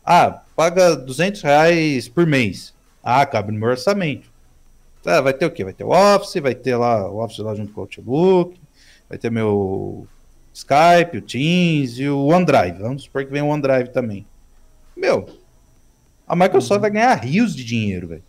Ah, 0.05 0.43
paga 0.55 0.95
200 0.95 1.43
reais 1.43 2.09
por 2.09 2.27
mês. 2.27 2.75
Ah, 3.03 3.25
cabe 3.25 3.53
no 3.53 3.59
meu 3.59 3.69
orçamento. 3.69 4.29
Tá, 5.07 5.21
vai 5.21 5.33
ter 5.33 5.47
o 5.47 5.51
quê? 5.53 5.63
Vai 5.63 5.73
ter 5.73 5.85
o 5.85 5.91
Office, 5.91 6.43
vai 6.43 6.53
ter 6.53 6.75
lá 6.75 7.09
o 7.09 7.23
Office 7.23 7.39
lá 7.39 7.55
junto 7.55 7.73
com 7.73 7.81
o 7.81 7.85
Outlook, 7.85 8.61
vai 9.09 9.17
ter 9.17 9.31
meu 9.31 10.05
Skype, 10.53 11.19
o 11.19 11.23
Teams 11.23 11.97
e 12.01 12.09
o 12.09 12.27
OneDrive. 12.27 12.79
Vamos 12.81 13.05
supor 13.05 13.25
que 13.25 13.31
vem 13.31 13.41
o 13.41 13.47
OneDrive 13.47 13.91
também. 13.91 14.27
Meu, 14.97 15.29
a 16.27 16.35
Microsoft 16.35 16.81
vai 16.81 16.91
ganhar 16.91 17.15
rios 17.15 17.55
de 17.55 17.65
dinheiro, 17.65 18.09
velho. 18.09 18.25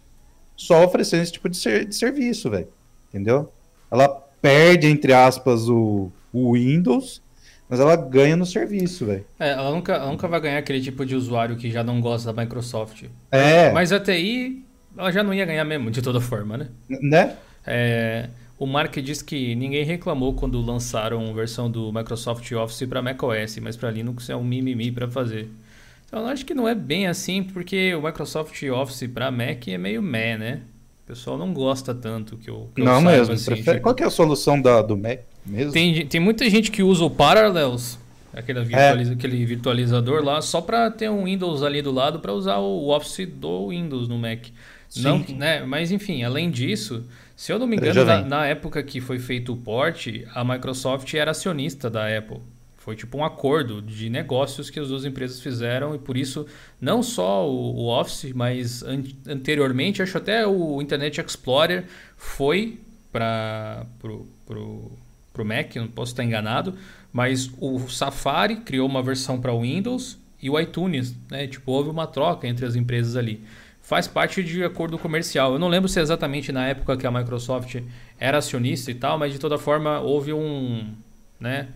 Só 0.55 0.85
oferecendo 0.85 1.23
esse 1.23 1.31
tipo 1.31 1.49
de, 1.49 1.57
ser- 1.57 1.83
de 1.85 1.95
serviço, 1.95 2.47
velho. 2.47 2.67
Entendeu? 3.09 3.51
Ela 3.89 4.07
perde, 4.39 4.85
entre 4.85 5.13
aspas, 5.13 5.67
o, 5.67 6.11
o 6.31 6.53
Windows, 6.53 7.23
mas 7.67 7.79
ela 7.79 7.95
ganha 7.95 8.35
no 8.35 8.45
serviço, 8.45 9.03
velho. 9.07 9.25
É, 9.39 9.49
ela 9.53 9.71
nunca, 9.71 9.93
ela 9.93 10.11
nunca 10.11 10.27
vai 10.27 10.39
ganhar 10.39 10.59
aquele 10.59 10.79
tipo 10.79 11.03
de 11.07 11.15
usuário 11.15 11.57
que 11.57 11.71
já 11.71 11.83
não 11.83 11.99
gosta 11.99 12.31
da 12.31 12.43
Microsoft. 12.43 13.05
É, 13.31 13.71
Mas 13.71 13.91
a 13.91 13.99
TI, 13.99 14.63
ela 14.97 15.11
já 15.11 15.23
não 15.23 15.33
ia 15.33 15.45
ganhar 15.45 15.63
mesmo, 15.65 15.91
de 15.91 16.01
toda 16.01 16.19
forma, 16.19 16.57
né? 16.57 16.67
né? 16.89 17.35
É, 17.65 18.29
o 18.57 18.65
Mark 18.65 18.95
diz 18.99 19.21
que 19.21 19.53
ninguém 19.55 19.83
reclamou 19.83 20.33
quando 20.33 20.59
lançaram 20.61 21.29
a 21.29 21.33
versão 21.33 21.69
do 21.69 21.91
Microsoft 21.93 22.51
Office 22.53 22.87
para 22.87 23.01
macOS, 23.01 23.57
mas 23.61 23.75
para 23.75 23.91
Linux 23.91 24.29
é 24.29 24.35
um 24.35 24.43
mimimi 24.43 24.91
para 24.91 25.07
fazer. 25.07 25.49
Então 26.07 26.21
eu 26.21 26.27
acho 26.27 26.45
que 26.45 26.53
não 26.53 26.67
é 26.67 26.73
bem 26.73 27.07
assim, 27.07 27.43
porque 27.43 27.93
o 27.93 28.01
Microsoft 28.01 28.61
Office 28.63 29.07
para 29.13 29.29
Mac 29.29 29.67
é 29.67 29.77
meio 29.77 30.01
meh, 30.01 30.37
né? 30.37 30.61
O 31.03 31.07
pessoal 31.07 31.37
não 31.37 31.53
gosta 31.53 31.93
tanto 31.93 32.35
que 32.37 32.49
eu, 32.49 32.69
que 32.73 32.81
eu 32.81 32.85
Não 32.85 33.01
saiba, 33.01 33.11
mesmo. 33.11 33.33
assim, 33.33 33.45
prefere- 33.45 33.77
tipo, 33.77 33.83
Qual 33.83 33.95
que 33.95 34.03
é 34.03 34.07
a 34.07 34.09
solução 34.09 34.61
da, 34.61 34.81
do 34.81 34.97
Mac 34.97 35.19
mesmo? 35.45 35.71
tem, 35.73 36.05
tem 36.07 36.19
muita 36.19 36.49
gente 36.49 36.71
que 36.71 36.81
usa 36.83 37.03
o 37.05 37.09
Parallels, 37.09 37.97
aquele, 38.33 38.59
É. 38.59 38.63
virtualiza- 38.63 39.13
aquele 39.13 39.45
virtualizador 39.45 40.23
lá, 40.23 40.41
só 40.41 40.61
para 40.61 40.89
ter 40.91 41.09
um 41.09 41.25
Windows 41.25 41.61
ali 41.63 41.81
do 41.81 41.91
lado 41.91 42.19
para 42.19 42.33
usar 42.33 42.57
o 42.57 42.89
Office 42.89 43.27
do 43.27 43.69
Windows 43.69 44.07
no 44.07 44.17
Mac. 44.17 44.47
Sim. 44.89 45.01
Não, 45.03 45.19
né? 45.37 45.65
Mas 45.65 45.91
enfim, 45.91 46.23
além 46.23 46.49
disso, 46.49 47.05
se 47.35 47.51
eu 47.51 47.59
não 47.59 47.67
me 47.67 47.75
engano, 47.75 48.03
na, 48.05 48.21
na 48.23 48.45
época 48.47 48.81
que 48.83 49.01
foi 49.01 49.19
feito 49.19 49.53
o 49.53 49.57
port, 49.57 50.07
a 50.33 50.43
Microsoft 50.43 51.13
era 51.13 51.31
acionista 51.31 51.89
da 51.89 52.07
Apple. 52.17 52.39
Foi 52.77 52.95
tipo 52.95 53.17
um 53.17 53.25
acordo 53.25 53.81
de 53.81 54.09
negócios 54.09 54.69
que 54.69 54.79
as 54.79 54.87
duas 54.87 55.03
empresas 55.03 55.41
fizeram 55.41 55.93
e 55.93 55.99
por 55.99 56.15
isso 56.15 56.45
não 56.79 57.03
só 57.03 57.45
o, 57.45 57.75
o 57.75 57.87
Office, 57.99 58.31
mas 58.33 58.81
an- 58.81 59.03
anteriormente, 59.27 60.01
acho 60.01 60.17
até 60.17 60.47
o 60.47 60.81
Internet 60.81 61.19
Explorer 61.19 61.83
foi 62.15 62.79
para 63.11 63.85
pro, 63.99 64.25
pro, 64.45 64.91
pro 65.33 65.45
Mac, 65.45 65.75
não 65.75 65.87
posso 65.87 66.13
estar 66.13 66.23
enganado, 66.23 66.75
mas 67.11 67.51
o 67.59 67.79
Safari 67.89 68.57
criou 68.57 68.87
uma 68.87 69.01
versão 69.03 69.39
para 69.39 69.53
Windows 69.53 70.17
e 70.41 70.49
o 70.49 70.59
iTunes, 70.59 71.15
né? 71.29 71.47
Tipo, 71.47 71.71
houve 71.71 71.89
uma 71.89 72.07
troca 72.07 72.47
entre 72.47 72.65
as 72.65 72.75
empresas 72.75 73.15
ali. 73.17 73.41
Faz 73.87 74.05
parte 74.05 74.43
de 74.43 74.65
acordo 74.65 74.99
comercial. 74.99 75.53
Eu 75.53 75.59
não 75.59 75.69
lembro 75.69 75.87
se 75.87 75.97
é 75.97 76.01
exatamente 76.01 76.51
na 76.51 76.67
época 76.67 76.97
que 76.97 77.07
a 77.07 77.09
Microsoft 77.09 77.77
era 78.19 78.39
acionista 78.39 78.91
e 78.91 78.93
tal, 78.93 79.17
mas 79.17 79.31
de 79.31 79.39
toda 79.39 79.57
forma 79.57 80.01
houve 80.01 80.33
um, 80.33 80.93
né, 81.39 81.69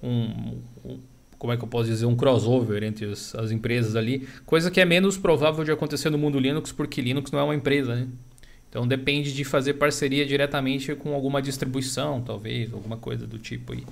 um, 0.00 0.60
um- 0.84 1.00
como 1.36 1.52
é 1.52 1.56
que 1.56 1.64
eu 1.64 1.68
posso 1.68 1.88
dizer, 1.90 2.06
um 2.06 2.14
crossover 2.14 2.84
entre 2.84 3.06
as, 3.06 3.34
as 3.34 3.50
empresas 3.50 3.96
ali, 3.96 4.28
coisa 4.46 4.70
que 4.70 4.80
é 4.80 4.84
menos 4.84 5.18
provável 5.18 5.64
de 5.64 5.72
acontecer 5.72 6.10
no 6.10 6.16
mundo 6.16 6.38
Linux, 6.38 6.70
porque 6.70 7.00
Linux 7.00 7.32
não 7.32 7.40
é 7.40 7.42
uma 7.42 7.56
empresa, 7.56 7.96
né? 7.96 8.06
Então 8.70 8.86
depende 8.86 9.34
de 9.34 9.42
fazer 9.42 9.74
parceria 9.74 10.24
diretamente 10.24 10.94
com 10.94 11.12
alguma 11.12 11.42
distribuição, 11.42 12.22
talvez, 12.22 12.72
alguma 12.72 12.98
coisa 12.98 13.26
do 13.26 13.36
tipo 13.36 13.72
aí. 13.72 13.84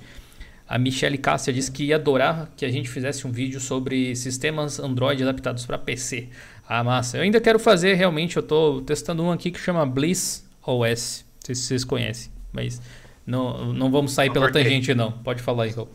A 0.67 0.79
Michelle 0.79 1.17
Cássia 1.17 1.53
disse 1.53 1.71
que 1.71 1.83
ia 1.83 1.95
adorar 1.95 2.51
que 2.57 2.65
a 2.65 2.71
gente 2.71 2.89
fizesse 2.89 3.27
um 3.27 3.31
vídeo 3.31 3.59
sobre 3.59 4.15
sistemas 4.15 4.79
Android 4.79 5.21
adaptados 5.21 5.63
para 5.65 5.77
PC. 5.77 6.29
Ah, 6.67 6.83
massa. 6.83 7.17
Eu 7.17 7.23
ainda 7.23 7.39
quero 7.39 7.59
fazer, 7.59 7.93
realmente, 7.93 8.37
eu 8.37 8.41
estou 8.41 8.81
testando 8.81 9.23
um 9.23 9.31
aqui 9.31 9.51
que 9.51 9.59
chama 9.59 9.85
Bliss 9.85 10.49
OS. 10.65 11.25
Não 11.35 11.45
sei 11.45 11.55
se 11.55 11.61
vocês 11.63 11.83
conhecem, 11.83 12.31
mas 12.51 12.81
não, 13.25 13.73
não 13.73 13.91
vamos 13.91 14.13
sair 14.13 14.31
pela 14.31 14.47
quê? 14.47 14.53
tangente, 14.53 14.93
não. 14.95 15.11
Pode 15.11 15.41
falar 15.41 15.65
aí, 15.65 15.71
Raul. 15.71 15.89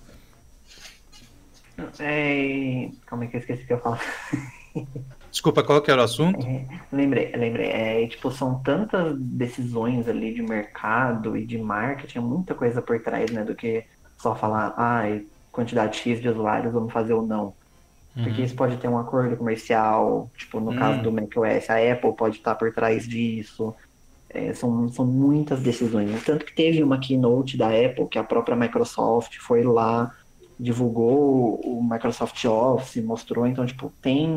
É... 1.98 2.88
Calma 3.06 3.24
aí 3.24 3.30
que 3.30 3.36
eu 3.36 3.40
esqueci 3.40 3.62
o 3.64 3.66
que 3.66 3.72
eu 3.72 3.76
ia 3.76 3.82
falar. 3.82 4.00
Desculpa, 5.30 5.62
qual 5.62 5.80
que 5.80 5.90
era 5.90 6.00
o 6.00 6.04
assunto? 6.04 6.44
É, 6.44 6.66
lembrei, 6.92 7.30
lembrei. 7.36 7.68
É, 7.68 8.06
tipo, 8.08 8.30
são 8.32 8.60
tantas 8.62 9.16
decisões 9.18 10.08
ali 10.08 10.34
de 10.34 10.42
mercado 10.42 11.36
e 11.36 11.46
de 11.46 11.56
marketing, 11.56 12.18
é 12.18 12.20
muita 12.20 12.54
coisa 12.54 12.82
por 12.82 13.00
trás, 13.00 13.30
né? 13.30 13.44
Do 13.44 13.54
que 13.54 13.84
só 14.18 14.34
falar, 14.34 14.74
ah, 14.76 15.02
quantidade 15.52 15.98
X 15.98 16.20
de 16.20 16.28
usuários, 16.28 16.72
vamos 16.72 16.92
fazer 16.92 17.12
ou 17.14 17.24
não. 17.24 17.54
Porque 18.22 18.40
uhum. 18.40 18.46
isso 18.46 18.54
pode 18.54 18.76
ter 18.76 18.88
um 18.88 18.98
acordo 18.98 19.36
comercial, 19.36 20.30
tipo, 20.36 20.60
no 20.60 20.72
hum. 20.72 20.76
caso 20.76 21.02
do 21.02 21.12
macOS, 21.12 21.70
a 21.70 21.92
Apple 21.92 22.12
pode 22.16 22.36
estar 22.36 22.54
por 22.54 22.72
trás 22.72 23.08
disso. 23.08 23.74
É, 24.28 24.52
são, 24.54 24.88
são 24.88 25.04
muitas 25.04 25.60
decisões. 25.60 26.22
Tanto 26.24 26.44
que 26.44 26.54
teve 26.54 26.82
uma 26.82 26.98
keynote 26.98 27.56
da 27.56 27.68
Apple 27.68 28.06
que 28.08 28.18
a 28.18 28.24
própria 28.24 28.56
Microsoft 28.56 29.36
foi 29.38 29.62
lá, 29.64 30.14
divulgou 30.58 31.60
o 31.64 31.82
Microsoft 31.82 32.44
Office, 32.44 33.02
mostrou. 33.02 33.46
Então, 33.46 33.66
tipo, 33.66 33.92
tem. 34.00 34.28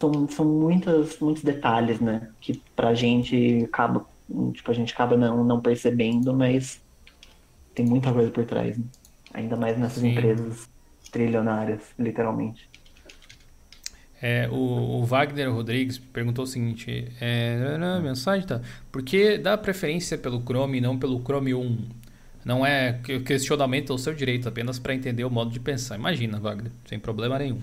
São, 0.00 0.28
são 0.28 0.44
muitas, 0.44 1.18
muitos 1.20 1.42
detalhes, 1.42 2.00
né? 2.00 2.28
Que 2.40 2.60
pra 2.74 2.94
gente 2.94 3.64
acaba. 3.64 4.04
Tipo, 4.52 4.70
a 4.70 4.74
gente 4.74 4.92
acaba 4.92 5.16
não, 5.16 5.44
não 5.44 5.60
percebendo, 5.60 6.34
mas 6.34 6.82
tem 7.74 7.86
muita 7.86 8.12
coisa 8.12 8.30
por 8.30 8.44
trás. 8.44 8.76
Né? 8.76 8.84
Ainda 9.34 9.56
mais 9.56 9.78
nessas 9.78 10.00
Sim. 10.00 10.08
empresas 10.08 10.68
trilionárias, 11.12 11.80
literalmente. 11.98 12.68
É, 14.28 14.48
o, 14.50 14.54
o, 14.54 15.04
Wagner 15.04 15.52
Rodrigues 15.52 15.98
perguntou 15.98 16.42
o 16.42 16.46
seguinte: 16.48 17.12
é, 17.20 17.78
não, 17.78 18.02
mensagem 18.02 18.44
tá. 18.44 18.60
Por 18.90 19.04
que 19.04 19.38
dá 19.38 19.56
preferência 19.56 20.18
pelo 20.18 20.42
Chrome 20.42 20.78
e 20.78 20.80
não 20.80 20.98
pelo 20.98 21.22
Chrome 21.22 21.54
1? 21.54 21.78
Não 22.44 22.66
é 22.66 22.98
questionamento 23.24 23.92
ao 23.92 23.98
seu 23.98 24.12
direito, 24.12 24.48
apenas 24.48 24.80
para 24.80 24.92
entender 24.92 25.24
o 25.24 25.30
modo 25.30 25.52
de 25.52 25.60
pensar. 25.60 25.94
Imagina, 25.94 26.40
Wagner, 26.40 26.72
sem 26.86 26.98
problema 26.98 27.38
nenhum. 27.38 27.60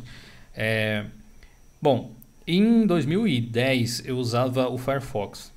É, 0.55 1.03
bom, 1.81 2.13
em 2.47 2.87
2010 2.87 4.05
eu 4.05 4.17
usava 4.17 4.69
o 4.69 4.77
Firefox 4.77 5.51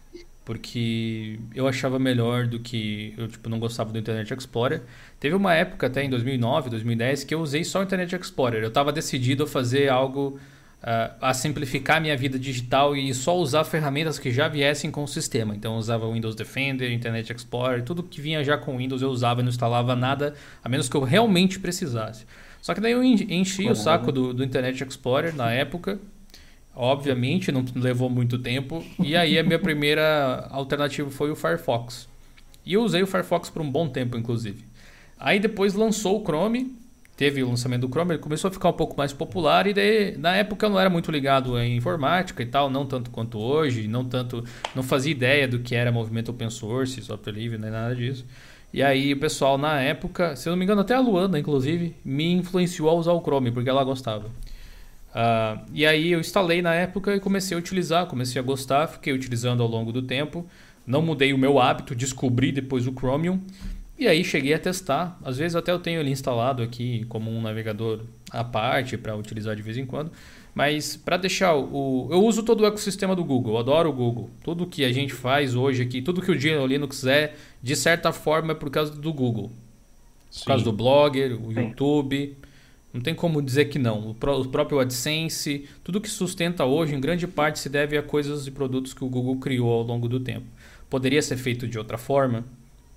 porque 0.44 1.38
eu 1.54 1.68
achava 1.68 2.00
melhor 2.00 2.48
do 2.48 2.58
que 2.58 3.14
eu 3.16 3.28
tipo 3.28 3.48
não 3.48 3.60
gostava 3.60 3.92
do 3.92 3.98
Internet 3.98 4.34
Explorer. 4.34 4.82
Teve 5.20 5.36
uma 5.36 5.54
época 5.54 5.86
até 5.86 6.02
em 6.02 6.10
2009, 6.10 6.68
2010 6.70 7.22
que 7.22 7.32
eu 7.32 7.40
usei 7.40 7.62
só 7.62 7.78
o 7.78 7.82
Internet 7.84 8.16
Explorer. 8.16 8.60
Eu 8.60 8.68
estava 8.68 8.92
decidido 8.92 9.44
a 9.44 9.46
fazer 9.46 9.88
algo 9.88 10.38
uh, 10.82 11.14
a 11.20 11.34
simplificar 11.34 12.00
minha 12.00 12.16
vida 12.16 12.38
digital 12.38 12.96
e 12.96 13.12
só 13.14 13.36
usar 13.36 13.64
ferramentas 13.64 14.18
que 14.18 14.30
já 14.30 14.48
viessem 14.48 14.90
com 14.90 15.04
o 15.04 15.08
sistema. 15.08 15.54
Então 15.54 15.72
eu 15.74 15.78
usava 15.78 16.10
Windows 16.10 16.34
Defender, 16.34 16.92
Internet 16.92 17.32
Explorer, 17.32 17.82
tudo 17.82 18.02
que 18.02 18.20
vinha 18.20 18.42
já 18.44 18.56
com 18.56 18.76
Windows 18.76 19.02
eu 19.02 19.10
usava 19.10 19.40
e 19.40 19.42
não 19.42 19.50
instalava 19.50 19.94
nada, 19.96 20.34
a 20.62 20.68
menos 20.68 20.88
que 20.88 20.96
eu 20.96 21.02
realmente 21.02 21.58
precisasse. 21.58 22.26
Só 22.60 22.74
que 22.74 22.80
daí 22.80 22.92
eu 22.92 23.04
enchi 23.04 23.68
o 23.68 23.74
saco 23.74 24.10
do, 24.10 24.34
do 24.34 24.42
Internet 24.42 24.82
Explorer 24.82 25.34
na 25.34 25.52
época, 25.52 26.00
obviamente 26.74 27.52
não 27.52 27.64
levou 27.76 28.10
muito 28.10 28.38
tempo, 28.38 28.84
e 28.98 29.16
aí 29.16 29.38
a 29.38 29.42
minha 29.42 29.58
primeira 29.58 30.48
alternativa 30.50 31.08
foi 31.10 31.30
o 31.30 31.36
Firefox. 31.36 32.08
E 32.64 32.72
eu 32.72 32.82
usei 32.82 33.02
o 33.02 33.06
Firefox 33.06 33.48
por 33.48 33.62
um 33.62 33.70
bom 33.70 33.88
tempo, 33.88 34.18
inclusive. 34.18 34.64
Aí 35.18 35.38
depois 35.38 35.74
lançou 35.74 36.20
o 36.20 36.24
Chrome, 36.24 36.76
teve 37.16 37.42
o 37.42 37.48
lançamento 37.48 37.82
do 37.82 37.88
Chrome, 37.88 38.12
ele 38.12 38.18
começou 38.18 38.48
a 38.48 38.52
ficar 38.52 38.68
um 38.68 38.74
pouco 38.74 38.96
mais 38.96 39.12
popular 39.12 39.66
e 39.66 39.72
daí, 39.72 40.16
na 40.18 40.36
época 40.36 40.66
eu 40.66 40.70
não 40.70 40.78
era 40.78 40.90
muito 40.90 41.10
ligado 41.10 41.58
em 41.58 41.76
informática 41.76 42.42
e 42.42 42.46
tal, 42.46 42.68
não 42.68 42.84
tanto 42.84 43.10
quanto 43.10 43.38
hoje, 43.38 43.88
não 43.88 44.04
tanto, 44.04 44.44
não 44.74 44.82
fazia 44.82 45.10
ideia 45.12 45.48
do 45.48 45.60
que 45.60 45.74
era 45.74 45.90
movimento 45.90 46.30
open 46.30 46.50
source, 46.50 47.00
software 47.00 47.32
livre, 47.32 47.58
nem 47.58 47.70
nada 47.70 47.94
disso. 47.94 48.24
E 48.72 48.82
aí 48.82 49.14
o 49.14 49.18
pessoal 49.18 49.56
na 49.56 49.80
época, 49.80 50.36
se 50.36 50.48
eu 50.48 50.50
não 50.50 50.58
me 50.58 50.64
engano 50.64 50.82
até 50.82 50.94
a 50.94 51.00
Luana, 51.00 51.38
inclusive, 51.38 51.96
me 52.04 52.32
influenciou 52.32 52.90
a 52.90 52.92
usar 52.92 53.12
o 53.12 53.22
Chrome, 53.22 53.50
porque 53.50 53.70
ela 53.70 53.82
gostava. 53.82 54.26
Uh, 55.16 55.64
e 55.72 55.86
aí 55.86 56.12
eu 56.12 56.20
instalei 56.20 56.60
na 56.60 56.74
época 56.74 57.16
e 57.16 57.20
comecei 57.20 57.56
a 57.56 57.58
utilizar, 57.58 58.04
comecei 58.04 58.38
a 58.38 58.44
gostar, 58.44 58.86
fiquei 58.86 59.14
utilizando 59.14 59.62
ao 59.62 59.68
longo 59.68 59.90
do 59.90 60.02
tempo. 60.02 60.46
Não 60.86 61.00
mudei 61.00 61.32
o 61.32 61.38
meu 61.38 61.58
hábito, 61.58 61.94
descobri 61.94 62.52
depois 62.52 62.86
o 62.86 62.92
Chromium. 62.92 63.40
E 63.98 64.06
aí 64.06 64.22
cheguei 64.22 64.52
a 64.52 64.58
testar. 64.58 65.18
Às 65.24 65.38
vezes 65.38 65.56
até 65.56 65.72
eu 65.72 65.78
tenho 65.78 66.00
ele 66.00 66.10
instalado 66.10 66.62
aqui 66.62 67.04
como 67.08 67.30
um 67.30 67.40
navegador 67.40 68.00
à 68.30 68.44
parte 68.44 68.98
para 68.98 69.16
utilizar 69.16 69.56
de 69.56 69.62
vez 69.62 69.78
em 69.78 69.86
quando. 69.86 70.10
Mas 70.54 70.96
para 70.96 71.16
deixar 71.16 71.54
o. 71.54 72.08
Eu 72.10 72.24
uso 72.24 72.42
todo 72.42 72.62
o 72.62 72.66
ecossistema 72.66 73.14
do 73.14 73.24
Google, 73.24 73.54
eu 73.54 73.58
adoro 73.58 73.90
o 73.90 73.92
Google. 73.92 74.30
Tudo 74.42 74.66
que 74.66 74.84
a 74.84 74.92
gente 74.92 75.12
faz 75.12 75.54
hoje 75.54 75.82
aqui, 75.82 76.00
tudo 76.00 76.22
que 76.22 76.30
o 76.30 76.38
Geno 76.38 76.66
Linux 76.66 77.04
é, 77.04 77.34
de 77.62 77.76
certa 77.76 78.12
forma 78.12 78.52
é 78.52 78.54
por 78.54 78.70
causa 78.70 78.92
do 78.92 79.12
Google. 79.12 79.48
Por 79.48 80.38
Sim. 80.38 80.44
causa 80.44 80.64
do 80.64 80.72
Blogger, 80.72 81.32
o 81.32 81.52
Sim. 81.52 81.60
YouTube. 81.60 82.36
Não 82.92 83.02
tem 83.02 83.14
como 83.14 83.42
dizer 83.42 83.66
que 83.66 83.78
não. 83.78 84.10
O, 84.10 84.14
próprio 84.14 84.80
AdSense, 84.80 85.68
tudo 85.84 86.00
que 86.00 86.08
sustenta 86.08 86.64
hoje, 86.64 86.94
em 86.94 87.00
grande 87.00 87.26
parte, 87.26 87.58
se 87.58 87.68
deve 87.68 87.98
a 87.98 88.02
coisas 88.02 88.46
e 88.46 88.50
produtos 88.50 88.94
que 88.94 89.04
o 89.04 89.08
Google 89.08 89.36
criou 89.36 89.70
ao 89.70 89.82
longo 89.82 90.08
do 90.08 90.18
tempo. 90.18 90.46
Poderia 90.88 91.20
ser 91.20 91.36
feito 91.36 91.68
de 91.68 91.76
outra 91.76 91.98
forma? 91.98 92.44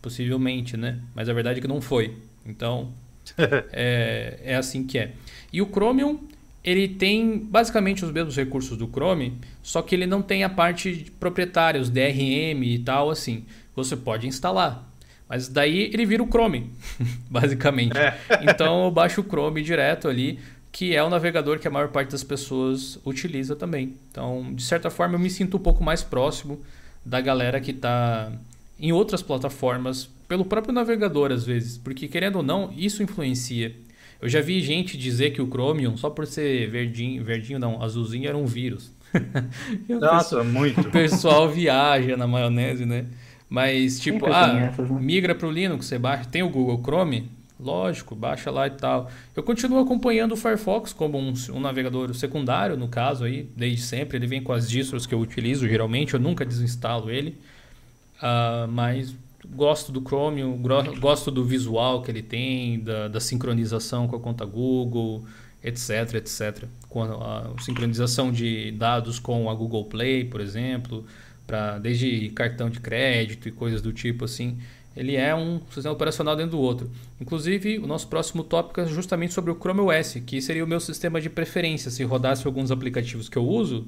Possivelmente, 0.01 0.77
né? 0.77 0.99
Mas 1.13 1.27
a 1.29 1.33
verdade 1.33 1.59
é 1.59 1.61
que 1.61 1.67
não 1.67 1.81
foi. 1.81 2.15
Então, 2.45 2.93
é, 3.71 4.39
é 4.43 4.55
assim 4.55 4.85
que 4.85 4.97
é. 4.97 5.13
E 5.51 5.61
o 5.61 5.65
Chromium, 5.65 6.19
ele 6.63 6.87
tem 6.87 7.37
basicamente 7.37 8.03
os 8.03 8.11
mesmos 8.11 8.35
recursos 8.35 8.77
do 8.77 8.87
Chrome, 8.87 9.37
só 9.63 9.81
que 9.81 9.95
ele 9.95 10.05
não 10.05 10.21
tem 10.21 10.43
a 10.43 10.49
parte 10.49 11.11
proprietária, 11.19 11.81
os 11.81 11.89
DRM 11.89 12.63
e 12.63 12.79
tal, 12.79 13.09
assim. 13.09 13.45
Você 13.75 13.95
pode 13.95 14.27
instalar, 14.27 14.89
mas 15.27 15.47
daí 15.47 15.89
ele 15.93 16.05
vira 16.05 16.21
o 16.21 16.27
Chrome, 16.27 16.69
basicamente. 17.29 17.97
É. 17.97 18.17
então 18.41 18.85
eu 18.85 18.91
baixo 18.91 19.21
o 19.21 19.23
Chrome 19.23 19.61
direto 19.61 20.07
ali, 20.07 20.39
que 20.71 20.95
é 20.95 21.03
o 21.03 21.09
navegador 21.09 21.59
que 21.59 21.67
a 21.67 21.71
maior 21.71 21.89
parte 21.89 22.11
das 22.11 22.23
pessoas 22.23 22.99
utiliza 23.05 23.55
também. 23.55 23.95
Então, 24.11 24.53
de 24.53 24.63
certa 24.63 24.89
forma, 24.89 25.15
eu 25.15 25.19
me 25.19 25.29
sinto 25.29 25.57
um 25.57 25.59
pouco 25.59 25.83
mais 25.83 26.03
próximo 26.03 26.61
da 27.05 27.19
galera 27.21 27.59
que 27.59 27.71
está 27.71 28.31
em 28.79 28.91
outras 28.91 29.21
plataformas, 29.21 30.09
pelo 30.27 30.45
próprio 30.45 30.73
navegador 30.73 31.31
às 31.31 31.43
vezes, 31.43 31.77
porque 31.77 32.07
querendo 32.07 32.37
ou 32.37 32.43
não, 32.43 32.71
isso 32.75 33.03
influencia. 33.03 33.75
Eu 34.21 34.27
já 34.27 34.41
vi 34.41 34.61
gente 34.61 34.97
dizer 34.97 35.31
que 35.31 35.41
o 35.41 35.47
Chromium, 35.47 35.95
só 35.95 36.09
por 36.09 36.27
ser 36.27 36.69
verdinho, 36.69 37.23
verdinho 37.23 37.57
não, 37.57 37.81
azulzinho, 37.81 38.27
era 38.27 38.37
um 38.37 38.45
vírus. 38.45 38.91
Nossa, 39.87 40.37
pessoal, 40.37 40.45
muito. 40.45 40.81
O 40.81 40.91
pessoal 40.91 41.49
viaja 41.49 42.17
na 42.17 42.27
maionese, 42.27 42.85
né? 42.85 43.05
Mas, 43.49 43.99
tipo, 43.99 44.27
ah, 44.27 44.69
essas, 44.71 44.89
né? 44.89 44.99
migra 45.01 45.33
para 45.33 45.47
o 45.47 45.51
Linux, 45.51 45.85
você 45.85 45.97
baixa. 45.97 46.25
Tem 46.25 46.43
o 46.43 46.49
Google 46.49 46.79
Chrome? 46.83 47.31
Lógico, 47.59 48.15
baixa 48.15 48.51
lá 48.51 48.67
e 48.67 48.71
tal. 48.71 49.09
Eu 49.35 49.43
continuo 49.43 49.79
acompanhando 49.79 50.33
o 50.33 50.37
Firefox 50.37 50.93
como 50.93 51.17
um, 51.17 51.33
um, 51.53 51.59
navegador 51.59 52.13
secundário, 52.13 52.77
no 52.77 52.87
caso 52.87 53.25
aí, 53.25 53.49
desde 53.55 53.81
sempre. 53.81 54.17
Ele 54.17 54.27
vem 54.27 54.41
com 54.41 54.53
as 54.53 54.69
distros 54.69 55.05
que 55.05 55.13
eu 55.13 55.19
utilizo 55.19 55.67
geralmente, 55.67 56.13
eu 56.13 56.19
nunca 56.19 56.45
desinstalo 56.45 57.09
ele. 57.09 57.37
Uh, 58.19 58.67
mas 58.69 59.15
gosto 59.47 59.91
do 59.91 60.01
Chrome, 60.01 60.41
gosto 60.99 61.31
do 61.31 61.43
visual 61.43 62.01
que 62.01 62.11
ele 62.11 62.21
tem, 62.21 62.79
da, 62.81 63.07
da 63.07 63.19
sincronização 63.19 64.07
com 64.07 64.15
a 64.15 64.19
conta 64.19 64.45
Google, 64.45 65.25
etc, 65.63 66.15
etc. 66.15 66.65
Com 66.87 67.03
a, 67.03 67.53
a 67.57 67.61
sincronização 67.61 68.31
de 68.31 68.71
dados 68.71 69.17
com 69.19 69.49
a 69.49 69.53
Google 69.55 69.85
Play, 69.85 70.25
por 70.25 70.41
exemplo 70.41 71.05
para 71.49 71.79
desde 71.79 72.29
cartão 72.29 72.69
de 72.69 72.79
crédito 72.79 73.49
e 73.49 73.51
coisas 73.51 73.81
do 73.81 73.91
tipo 73.91 74.25
assim. 74.25 74.59
Ele 74.95 75.15
é 75.15 75.33
um 75.33 75.59
sistema 75.71 75.93
operacional 75.93 76.35
dentro 76.35 76.51
do 76.51 76.59
outro. 76.59 76.91
Inclusive, 77.19 77.79
o 77.79 77.87
nosso 77.87 78.07
próximo 78.07 78.43
tópico 78.43 78.81
é 78.81 78.85
justamente 78.85 79.33
sobre 79.33 79.49
o 79.49 79.55
Chrome 79.55 79.81
OS, 79.81 80.21
que 80.25 80.41
seria 80.41 80.63
o 80.63 80.67
meu 80.67 80.79
sistema 80.79 81.19
de 81.19 81.29
preferência. 81.29 81.89
Se 81.89 82.03
rodasse 82.03 82.45
alguns 82.45 82.69
aplicativos 82.69 83.27
que 83.27 83.37
eu 83.37 83.47
uso, 83.47 83.87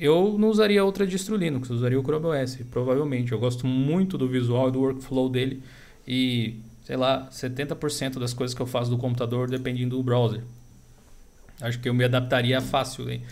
eu 0.00 0.36
não 0.38 0.48
usaria 0.48 0.84
outra 0.84 1.06
distro 1.06 1.36
Linux, 1.36 1.68
eu 1.68 1.76
usaria 1.76 1.98
o 1.98 2.02
Chrome 2.02 2.26
OS, 2.26 2.58
provavelmente. 2.70 3.32
Eu 3.32 3.38
gosto 3.38 3.66
muito 3.66 4.16
do 4.16 4.28
visual 4.28 4.68
e 4.68 4.72
do 4.72 4.80
workflow 4.80 5.28
dele 5.28 5.62
e, 6.06 6.56
sei 6.84 6.96
lá, 6.96 7.28
70% 7.30 8.18
das 8.18 8.32
coisas 8.32 8.54
que 8.54 8.60
eu 8.60 8.66
faço 8.66 8.90
do 8.90 8.98
computador 8.98 9.48
dependem 9.48 9.88
do 9.88 10.02
browser. 10.02 10.42
Acho 11.60 11.80
que 11.80 11.88
eu 11.88 11.94
me 11.94 12.04
adaptaria 12.04 12.60
fácil. 12.60 13.10
Hein? 13.10 13.22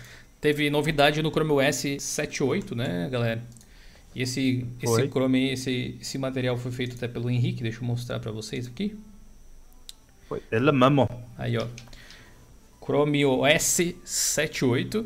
Teve 0.41 0.69
novidade 0.71 1.23
no 1.23 1.31
Chrome 1.31 1.53
OS 1.53 1.85
7.8, 1.85 2.75
né, 2.75 3.09
galera? 3.11 3.43
E 4.15 4.23
esse, 4.23 4.67
esse 4.81 5.09
Chrome, 5.09 5.51
esse, 5.51 5.97
esse 6.01 6.19
material 6.19 6.57
foi 6.57 6.71
feito 6.71 6.95
até 6.97 7.09
pelo 7.09 7.29
Henrique, 7.29 7.63
deixa 7.63 7.81
eu 7.81 7.85
mostrar 7.85 8.21
para 8.21 8.31
vocês 8.31 8.67
aqui. 8.67 8.97
Foi 10.29 10.41
ele 10.53 10.71
mesmo. 10.71 11.09
Aí, 11.37 11.57
ó. 11.59 11.67
Chrome 12.85 13.25
OS 13.25 13.81
7.8. 14.05 15.05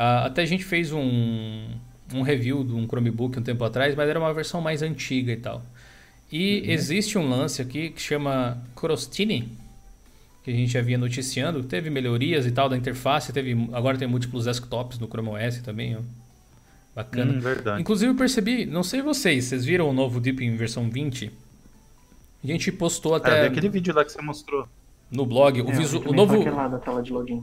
Ah, 0.00 0.26
até 0.26 0.42
a 0.42 0.46
gente 0.46 0.64
fez 0.64 0.92
um, 0.92 1.66
um 2.14 2.22
review 2.22 2.62
de 2.62 2.72
um 2.72 2.86
Chromebook 2.86 3.36
um 3.36 3.42
tempo 3.42 3.64
atrás, 3.64 3.96
mas 3.96 4.08
era 4.08 4.16
uma 4.16 4.32
versão 4.32 4.60
mais 4.60 4.80
antiga 4.80 5.32
e 5.32 5.36
tal. 5.36 5.60
E 6.30 6.60
uhum. 6.60 6.70
existe 6.70 7.18
um 7.18 7.28
lance 7.28 7.60
aqui 7.60 7.90
que 7.90 8.00
chama 8.00 8.62
Crostini, 8.76 9.48
que 10.44 10.52
a 10.52 10.54
gente 10.54 10.70
já 10.70 10.80
vinha 10.80 10.98
noticiando, 10.98 11.64
teve 11.64 11.90
melhorias 11.90 12.46
e 12.46 12.52
tal 12.52 12.68
da 12.68 12.76
interface, 12.76 13.32
teve 13.32 13.56
agora 13.72 13.98
tem 13.98 14.06
múltiplos 14.06 14.44
desktops 14.44 15.00
no 15.00 15.08
Chrome 15.08 15.30
OS 15.30 15.58
também, 15.62 15.96
ó. 15.96 16.00
Bacana. 16.94 17.32
Hum, 17.32 17.40
verdade. 17.40 17.80
Inclusive 17.80 18.12
eu 18.12 18.16
percebi, 18.16 18.66
não 18.66 18.84
sei 18.84 19.02
vocês, 19.02 19.46
vocês 19.46 19.64
viram 19.64 19.90
o 19.90 19.92
novo 19.92 20.20
Deep 20.20 20.44
em 20.44 20.54
versão 20.54 20.88
20? 20.88 21.28
A 22.44 22.46
gente 22.46 22.70
postou 22.70 23.16
até. 23.16 23.46
É, 23.46 23.46
aquele 23.48 23.68
vídeo 23.68 23.92
lá 23.92 24.04
que 24.04 24.12
você 24.12 24.22
mostrou. 24.22 24.68
No 25.10 25.24
blog, 25.24 25.60
o, 25.62 25.70
É, 25.70 25.72
visu... 25.72 26.02
eu 26.04 26.10
o 26.10 26.12
novo. 26.14 26.36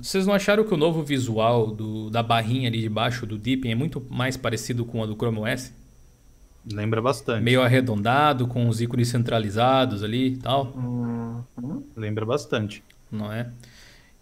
Vocês 0.02 0.26
não 0.28 0.34
acharam 0.34 0.64
que 0.64 0.74
o 0.74 0.78
novo 0.78 1.04
visual 1.04 1.68
do... 1.68 2.10
da 2.10 2.22
barrinha 2.22 2.68
ali 2.70 2.82
de 2.82 2.90
baixo 2.90 3.26
do 3.26 3.38
Deepin 3.38 3.70
é 3.70 3.76
muito 3.76 4.06
mais 4.10 4.38
parecido 4.38 4.86
com 4.86 5.02
a 5.02 5.06
do 5.06 5.16
Chrome 5.16 5.40
OS? 5.40 5.74
Lembra 6.72 7.02
bastante. 7.02 7.44
Meio 7.44 7.62
arredondado, 7.62 8.48
com 8.48 8.68
os 8.68 8.82
ícones 8.82 9.08
centralizados 9.08 10.04
ali 10.04 10.34
e 10.34 10.38
tal, 10.38 10.74
Hum, 10.76 11.42
hum. 11.62 11.84
Lembra 11.96 12.26
bastante. 12.26 12.84
não 13.12 13.32
é? 13.32 13.50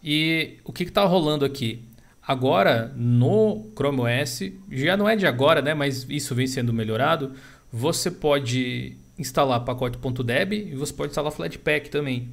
E 0.04 0.58
o 0.66 0.74
que 0.74 0.84
está 0.84 1.06
rolando 1.06 1.46
aqui? 1.46 1.86
Agora, 2.26 2.94
no 2.96 3.70
Chrome 3.76 4.02
OS, 4.02 4.42
já 4.72 4.96
não 4.98 5.08
é 5.08 5.16
de 5.16 5.26
agora, 5.26 5.62
né? 5.62 5.74
Mas 5.74 6.06
isso 6.10 6.36
vem 6.36 6.48
sendo 6.48 6.74
melhorado. 6.74 7.32
Você 7.72 8.12
pode 8.12 8.98
instalar 9.18 9.60
pacote 9.62 9.98
.deb 10.24 10.54
e 10.54 10.76
você 10.76 10.94
pode 10.94 11.12
instalar 11.12 11.32
Flatpak 11.32 11.90
também. 11.90 12.30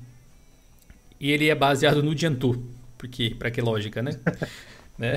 E 1.21 1.31
ele 1.31 1.49
é 1.49 1.55
baseado 1.55 2.03
no 2.03 2.17
Gentoo. 2.17 2.65
Porque, 2.97 3.35
para 3.39 3.51
que 3.51 3.61
lógica, 3.61 4.03
né? 4.03 4.13
Né? 5.01 5.15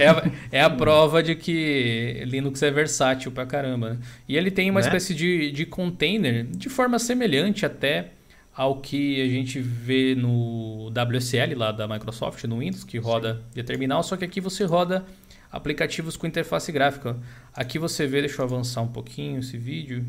É, 0.00 0.08
a, 0.08 0.30
é 0.50 0.62
a 0.62 0.70
prova 0.70 1.22
de 1.22 1.34
que 1.34 2.22
Linux 2.26 2.62
é 2.62 2.70
versátil 2.70 3.30
pra 3.30 3.44
caramba. 3.44 3.90
Né? 3.90 3.98
E 4.26 4.34
ele 4.34 4.50
tem 4.50 4.70
uma 4.70 4.80
Né? 4.80 4.86
espécie 4.86 5.14
de, 5.14 5.50
de 5.50 5.66
container 5.66 6.46
de 6.46 6.70
forma 6.70 6.98
semelhante 6.98 7.66
até 7.66 8.12
ao 8.56 8.80
que 8.80 9.20
a 9.20 9.28
gente 9.28 9.60
vê 9.60 10.14
no 10.14 10.88
WSL 10.88 11.54
lá 11.54 11.70
da 11.70 11.86
Microsoft, 11.86 12.44
no 12.44 12.60
Windows, 12.60 12.82
que 12.82 12.96
roda 12.96 13.42
via 13.52 13.62
terminal, 13.62 14.02
só 14.02 14.16
que 14.16 14.24
aqui 14.24 14.40
você 14.40 14.64
roda 14.64 15.04
aplicativos 15.52 16.16
com 16.16 16.26
interface 16.26 16.72
gráfica. 16.72 17.14
Aqui 17.52 17.78
você 17.78 18.06
vê, 18.06 18.20
deixa 18.20 18.40
eu 18.40 18.46
avançar 18.46 18.80
um 18.80 18.88
pouquinho 18.88 19.40
esse 19.40 19.58
vídeo, 19.58 20.02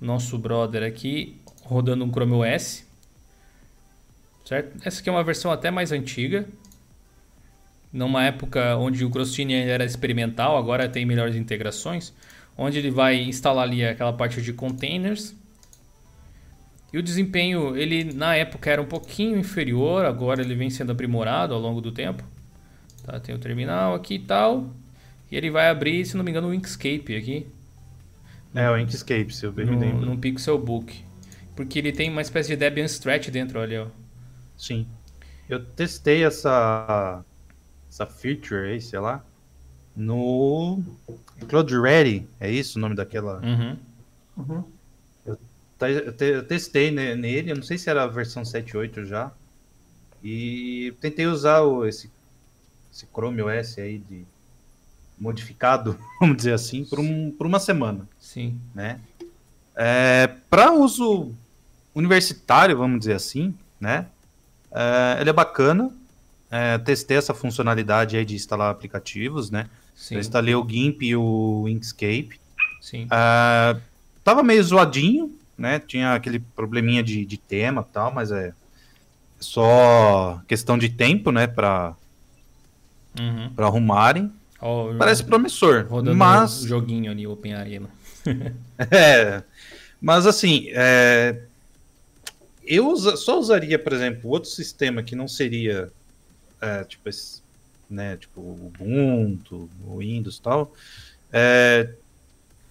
nosso 0.00 0.38
brother 0.38 0.84
aqui 0.84 1.40
rodando 1.64 2.04
um 2.04 2.10
Chrome 2.12 2.34
OS, 2.34 2.85
certo? 4.46 4.78
Essa 4.86 5.00
aqui 5.00 5.10
é 5.10 5.12
uma 5.12 5.24
versão 5.24 5.50
até 5.52 5.70
mais 5.70 5.92
antiga, 5.92 6.48
numa 7.92 8.24
época 8.24 8.76
onde 8.76 9.04
o 9.04 9.10
Crostini 9.10 9.54
ainda 9.54 9.72
era 9.72 9.84
experimental, 9.84 10.56
agora 10.56 10.88
tem 10.88 11.04
melhores 11.06 11.36
integrações, 11.36 12.14
onde 12.56 12.78
ele 12.78 12.90
vai 12.90 13.16
instalar 13.22 13.64
ali 13.64 13.84
aquela 13.84 14.12
parte 14.14 14.42
de 14.42 14.52
containers. 14.52 15.34
E 16.92 16.98
o 16.98 17.02
desempenho, 17.02 17.76
ele 17.76 18.04
na 18.14 18.34
época 18.36 18.70
era 18.70 18.80
um 18.80 18.86
pouquinho 18.86 19.38
inferior, 19.38 20.04
agora 20.04 20.42
ele 20.42 20.54
vem 20.54 20.70
sendo 20.70 20.92
aprimorado 20.92 21.52
ao 21.54 21.60
longo 21.60 21.80
do 21.80 21.92
tempo. 21.92 22.24
Tá, 23.04 23.20
tem 23.20 23.34
o 23.34 23.38
terminal 23.38 23.94
aqui 23.94 24.14
e 24.16 24.18
tal. 24.20 24.70
E 25.30 25.36
ele 25.36 25.50
vai 25.50 25.68
abrir, 25.68 26.04
se 26.06 26.16
não 26.16 26.24
me 26.24 26.30
engano, 26.30 26.48
o 26.48 26.54
Inkscape 26.54 27.16
aqui, 27.16 27.46
É, 28.54 28.68
o 28.70 28.76
Inkscape, 28.78 29.32
se 29.34 29.44
eu 29.46 29.52
bem 29.52 29.66
me 29.66 29.76
no, 29.76 29.78
lembro. 29.78 30.06
num 30.06 30.16
Pixelbook. 30.18 31.04
Porque 31.54 31.78
ele 31.78 31.92
tem 31.92 32.10
uma 32.10 32.22
espécie 32.22 32.50
de 32.50 32.56
Debian 32.56 32.84
Stretch 32.86 33.28
dentro, 33.30 33.60
olha. 33.60 33.84
ó. 33.84 34.05
Sim. 34.56 34.86
Eu 35.48 35.64
testei 35.64 36.24
essa 36.24 37.24
essa 37.88 38.06
feature 38.06 38.72
aí, 38.72 38.80
sei 38.80 38.98
lá, 38.98 39.24
no 39.94 40.82
Cloud 41.48 41.72
Ready, 41.80 42.26
é 42.40 42.50
isso 42.50 42.78
o 42.78 42.80
nome 42.80 42.94
daquela? 42.94 43.40
Uhum. 43.40 43.76
Uhum. 44.36 44.64
Tá, 45.78 45.90
Eu, 45.90 46.12
te- 46.12 46.24
eu 46.24 46.46
testei 46.46 46.90
ne- 46.90 47.14
nele, 47.14 47.50
eu 47.52 47.56
não 47.56 47.62
sei 47.62 47.78
se 47.78 47.88
era 47.90 48.02
a 48.02 48.06
versão 48.06 48.44
7.8 48.44 49.04
já. 49.04 49.30
E 50.22 50.94
tentei 51.00 51.26
usar 51.26 51.60
o, 51.62 51.84
esse, 51.86 52.10
esse 52.92 53.06
Chrome 53.06 53.42
OS 53.42 53.78
aí 53.80 53.98
de 53.98 54.24
modificado, 55.18 55.98
vamos 56.20 56.36
dizer 56.38 56.52
assim, 56.54 56.84
por, 56.84 56.98
um, 57.00 57.30
por 57.30 57.46
uma 57.46 57.60
semana, 57.60 58.08
Sim. 58.18 58.58
né? 58.74 59.00
É, 59.74 60.26
Para 60.50 60.72
uso 60.72 61.34
universitário, 61.94 62.76
vamos 62.76 63.00
dizer 63.00 63.14
assim, 63.14 63.54
né? 63.80 64.06
É, 64.76 65.20
ele 65.20 65.30
é 65.30 65.32
bacana. 65.32 65.90
É, 66.50 66.76
testei 66.78 67.16
essa 67.16 67.32
funcionalidade 67.34 68.16
aí 68.16 68.24
de 68.24 68.34
instalar 68.36 68.70
aplicativos, 68.70 69.50
né? 69.50 69.66
Sim. 69.94 70.16
Eu 70.16 70.20
instalei 70.20 70.54
o 70.54 70.64
GIMP 70.68 71.02
e 71.02 71.16
o 71.16 71.64
Inkscape. 71.68 72.38
Sim. 72.80 73.06
Ah, 73.10 73.76
tava 74.22 74.42
meio 74.42 74.62
zoadinho, 74.62 75.34
né? 75.56 75.80
Tinha 75.80 76.14
aquele 76.14 76.38
probleminha 76.38 77.02
de, 77.02 77.24
de 77.24 77.36
tema 77.38 77.84
e 77.88 77.92
tal, 77.92 78.12
mas 78.12 78.30
é 78.30 78.52
só 79.40 80.40
questão 80.46 80.76
de 80.78 80.88
tempo, 80.88 81.30
né? 81.32 81.46
Pra, 81.46 81.94
Uhum. 83.18 83.50
pra 83.56 83.66
arrumarem. 83.66 84.30
Ó, 84.60 84.92
Parece 84.98 85.24
promissor, 85.24 85.86
rodando 85.88 86.16
mas... 86.16 86.60
joguinho 86.62 87.10
ali, 87.10 87.26
Open 87.26 87.54
Arena. 87.54 87.88
É, 88.90 89.42
mas 90.00 90.26
assim, 90.26 90.66
é, 90.72 91.40
eu 92.66 92.88
usa- 92.90 93.16
só 93.16 93.38
usaria, 93.38 93.78
por 93.78 93.92
exemplo, 93.92 94.30
outro 94.30 94.50
sistema 94.50 95.02
que 95.02 95.14
não 95.16 95.28
seria, 95.28 95.90
é, 96.60 96.84
tipo, 96.84 97.08
esse, 97.08 97.42
né, 97.88 98.16
tipo 98.16 98.40
o 98.40 98.66
Ubuntu, 98.66 99.68
o 99.86 99.98
Windows 99.98 100.36
e 100.36 100.42
tal, 100.42 100.72
é, 101.32 101.94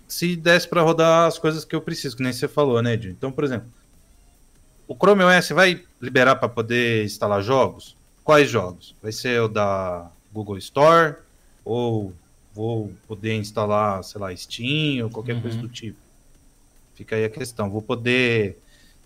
se 0.08 0.36
desse 0.36 0.68
para 0.68 0.82
rodar 0.82 1.28
as 1.28 1.38
coisas 1.39 1.66
que 1.66 1.76
eu 1.76 1.82
preciso, 1.82 2.16
que 2.18 2.24
nem 2.24 2.34
você 2.34 2.48
falou, 2.48 2.82
né, 2.82 2.93
Edil? 2.93 3.12
Então, 3.12 3.32
por 3.32 3.43
exemplo, 3.43 3.68
o 4.88 4.96
Chrome 4.96 5.24
OS 5.24 5.50
vai 5.50 5.84
liberar 6.00 6.36
para 6.36 6.48
poder 6.50 7.04
instalar 7.06 7.41
jogos? 7.41 7.96
Quais 8.24 8.50
jogos? 8.50 8.96
Vai 9.02 9.12
ser 9.12 9.41
o 9.41 9.48
da 9.48 10.12
Google 10.32 10.58
Store 10.58 11.16
ou 11.64 12.14
vou 12.54 12.91
poder 13.08 13.34
instalar, 13.36 14.04
sei 14.04 14.22
lá, 14.22 14.36
Steam 14.36 15.06
ou 15.06 15.10
qualquer 15.10 15.36
Uhum. 15.36 15.41
coisa 15.41 15.58
do 15.58 15.68
tipo? 15.68 15.98
Fica 16.93 17.16
aí 17.16 17.26
a 17.26 17.30
questão. 17.30 17.70
Vou 17.70 17.82
poder 17.82 18.58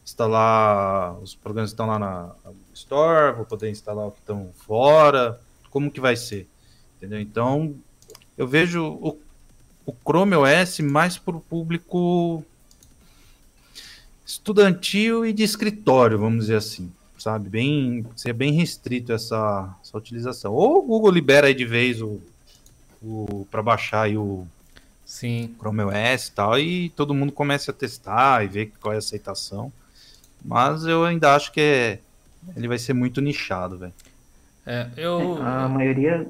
instalar 0.10 1.18
os 1.20 1.36
programas 1.36 1.72
que 1.72 1.74
estão 1.74 1.86
lá 1.86 2.00
na 2.00 2.32
Store, 2.74 3.36
vou 3.36 3.46
poder 3.46 3.70
instalar 3.70 4.08
o 4.08 4.12
que 4.12 4.20
estão 4.20 4.50
fora, 4.66 5.40
como 5.70 5.92
que 5.92 6.02
vai 6.02 6.16
ser? 6.16 6.48
Entendeu? 6.98 7.20
Então, 7.20 7.76
eu 8.38 8.48
vejo 8.48 8.84
o, 8.84 9.18
o 9.86 9.94
Chrome 10.04 10.36
OS 10.36 10.80
mais 10.80 11.18
para 11.18 11.38
o 11.38 11.42
público 11.42 12.44
estudantil 14.26 15.26
e 15.26 15.34
de 15.34 15.44
escritório, 15.44 16.18
vamos 16.18 16.46
dizer 16.46 16.58
assim, 16.58 16.92
sabe? 17.18 17.50
Bem, 17.50 18.06
ser 18.16 18.34
bem 18.34 18.54
restrito 18.54 19.14
essa, 19.14 19.76
essa 19.84 19.98
utilização. 19.98 20.54
Ou 20.54 20.80
o 20.80 20.84
Google 20.84 21.12
libera 21.12 21.48
aí 21.48 21.54
de 21.54 21.66
vez 21.66 22.02
o, 22.02 22.20
o 23.02 23.48
para 23.50 23.62
baixar 23.62 24.04
aí 24.04 24.18
o 24.18 24.48
Sim. 25.06 25.56
Chrome 25.58 25.84
OS 25.84 26.28
e 26.28 26.32
tal, 26.32 26.60
e 26.60 26.90
todo 26.90 27.16
mundo 27.16 27.32
começa 27.32 27.72
a 27.72 27.74
testar 27.74 28.46
e 28.46 28.48
ver 28.48 28.72
qual 28.80 28.94
é 28.94 28.96
a 28.96 29.00
aceitação. 29.00 29.72
Mas 30.44 30.86
eu 30.86 31.04
ainda 31.04 31.36
acho 31.36 31.52
que 31.52 31.62
é, 31.62 32.00
ele 32.56 32.68
vai 32.68 32.78
ser 32.78 32.94
muito 32.94 33.22
nichado, 33.22 33.78
velho. 33.78 33.94
É, 34.66 34.88
eu. 34.98 35.42
A 35.42 35.68
maioria. 35.68 36.28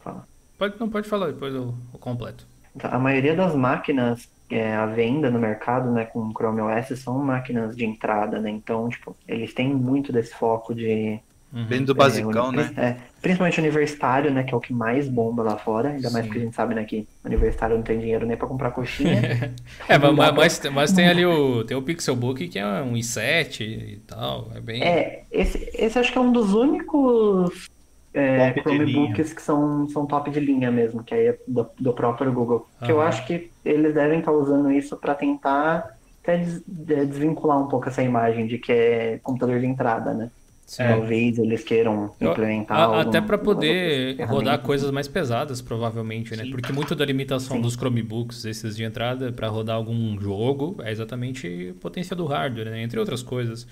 Fala. 0.00 0.26
Pode, 0.58 0.74
não 0.78 0.88
pode 0.88 1.08
falar 1.08 1.28
depois 1.28 1.54
eu, 1.54 1.74
eu 1.92 1.98
completo. 1.98 2.46
A 2.82 2.98
maioria 2.98 3.34
das 3.34 3.54
máquinas 3.54 4.28
é, 4.48 4.74
à 4.74 4.86
venda 4.86 5.30
no 5.30 5.38
mercado, 5.38 5.90
né, 5.90 6.04
com 6.04 6.32
Chrome 6.32 6.60
OS 6.60 6.98
são 6.98 7.18
máquinas 7.18 7.76
de 7.76 7.84
entrada, 7.84 8.40
né? 8.40 8.50
Então, 8.50 8.88
tipo, 8.88 9.16
eles 9.26 9.52
têm 9.52 9.74
muito 9.74 10.12
desse 10.12 10.34
foco 10.34 10.74
de 10.74 11.20
Uhum. 11.52 11.64
Bem 11.64 11.84
do 11.84 11.94
basicão, 11.94 12.52
é, 12.52 12.56
né? 12.56 13.00
É, 13.22 13.28
principalmente 13.28 13.58
universitário, 13.60 14.30
né, 14.32 14.44
que 14.44 14.54
é 14.54 14.56
o 14.56 14.60
que 14.60 14.72
mais 14.72 15.08
bomba 15.08 15.42
lá 15.42 15.56
fora, 15.58 15.90
ainda 15.90 16.10
mais 16.10 16.24
Sim. 16.24 16.28
porque 16.28 16.38
a 16.38 16.42
gente 16.42 16.54
sabe, 16.56 16.74
né, 16.74 16.84
que 16.84 17.08
universitário 17.24 17.76
não 17.76 17.82
tem 17.84 17.98
dinheiro 17.98 18.26
nem 18.26 18.36
pra 18.36 18.48
comprar 18.48 18.70
coxinha. 18.72 19.28
É, 19.88 19.98
mas, 19.98 20.14
mas, 20.14 20.30
pra- 20.30 20.32
mas- 20.32 20.60
mas 20.72 20.92
tem 20.92 21.08
ali 21.08 21.24
o, 21.26 21.64
tem 21.64 21.76
o 21.76 21.82
Pixelbook 21.82 22.48
que 22.48 22.58
é 22.58 22.64
um 22.82 22.96
i7 22.96 23.60
e 23.62 24.00
tal. 24.06 24.50
É 24.54 24.60
bem. 24.60 24.82
É, 24.82 25.24
esse, 25.30 25.70
esse 25.74 25.98
acho 25.98 26.12
que 26.12 26.18
é 26.18 26.20
um 26.20 26.32
dos 26.32 26.54
únicos 26.54 27.66
é. 28.14 28.52
Chromebooks 28.62 29.32
que 29.32 29.42
são, 29.42 29.88
são 29.88 30.06
top 30.06 30.30
de 30.30 30.40
linha 30.40 30.70
mesmo, 30.70 31.04
que 31.04 31.14
aí 31.14 31.26
é 31.28 31.38
do, 31.46 31.70
do 31.78 31.94
próprio 31.94 32.32
Google. 32.32 32.66
Que 32.82 32.92
eu 32.92 33.00
Aham. 33.00 33.08
acho 33.08 33.26
que 33.26 33.52
eles 33.64 33.94
devem 33.94 34.20
estar 34.20 34.32
usando 34.32 34.70
isso 34.72 34.98
para 34.98 35.14
tentar 35.14 35.86
até 36.22 36.38
des- 36.38 36.62
de- 36.66 37.06
desvincular 37.06 37.58
um 37.62 37.68
pouco 37.68 37.88
essa 37.88 38.02
imagem 38.02 38.46
de 38.46 38.58
que 38.58 38.72
é 38.72 39.18
computador 39.20 39.60
de 39.60 39.66
entrada, 39.66 40.14
né? 40.14 40.30
Talvez 40.76 41.38
eles 41.38 41.64
queiram 41.64 42.12
Eu- 42.20 42.30
implementar. 42.30 42.78
a- 42.78 42.82
algum- 42.84 42.98
até 43.00 43.20
para 43.20 43.36
poder 43.36 44.16
rodar 44.26 44.58
coisas 44.60 44.90
mais 44.90 45.08
pesadas, 45.08 45.60
provavelmente, 45.60 46.36
né? 46.36 46.44
Sim. 46.44 46.50
Porque 46.50 46.72
muito 46.72 46.94
da 46.94 47.04
limitação 47.04 47.56
Sim. 47.56 47.62
dos 47.62 47.74
Chromebooks, 47.74 48.44
esses 48.44 48.76
de 48.76 48.84
entrada, 48.84 49.32
para 49.32 49.48
rodar 49.48 49.76
algum 49.76 50.18
jogo, 50.20 50.76
é 50.84 50.92
exatamente 50.92 51.74
a 51.76 51.80
potência 51.80 52.14
do 52.14 52.24
hardware, 52.26 52.70
né? 52.70 52.82
Entre 52.82 52.98
outras 53.00 53.22
coisas. 53.22 53.66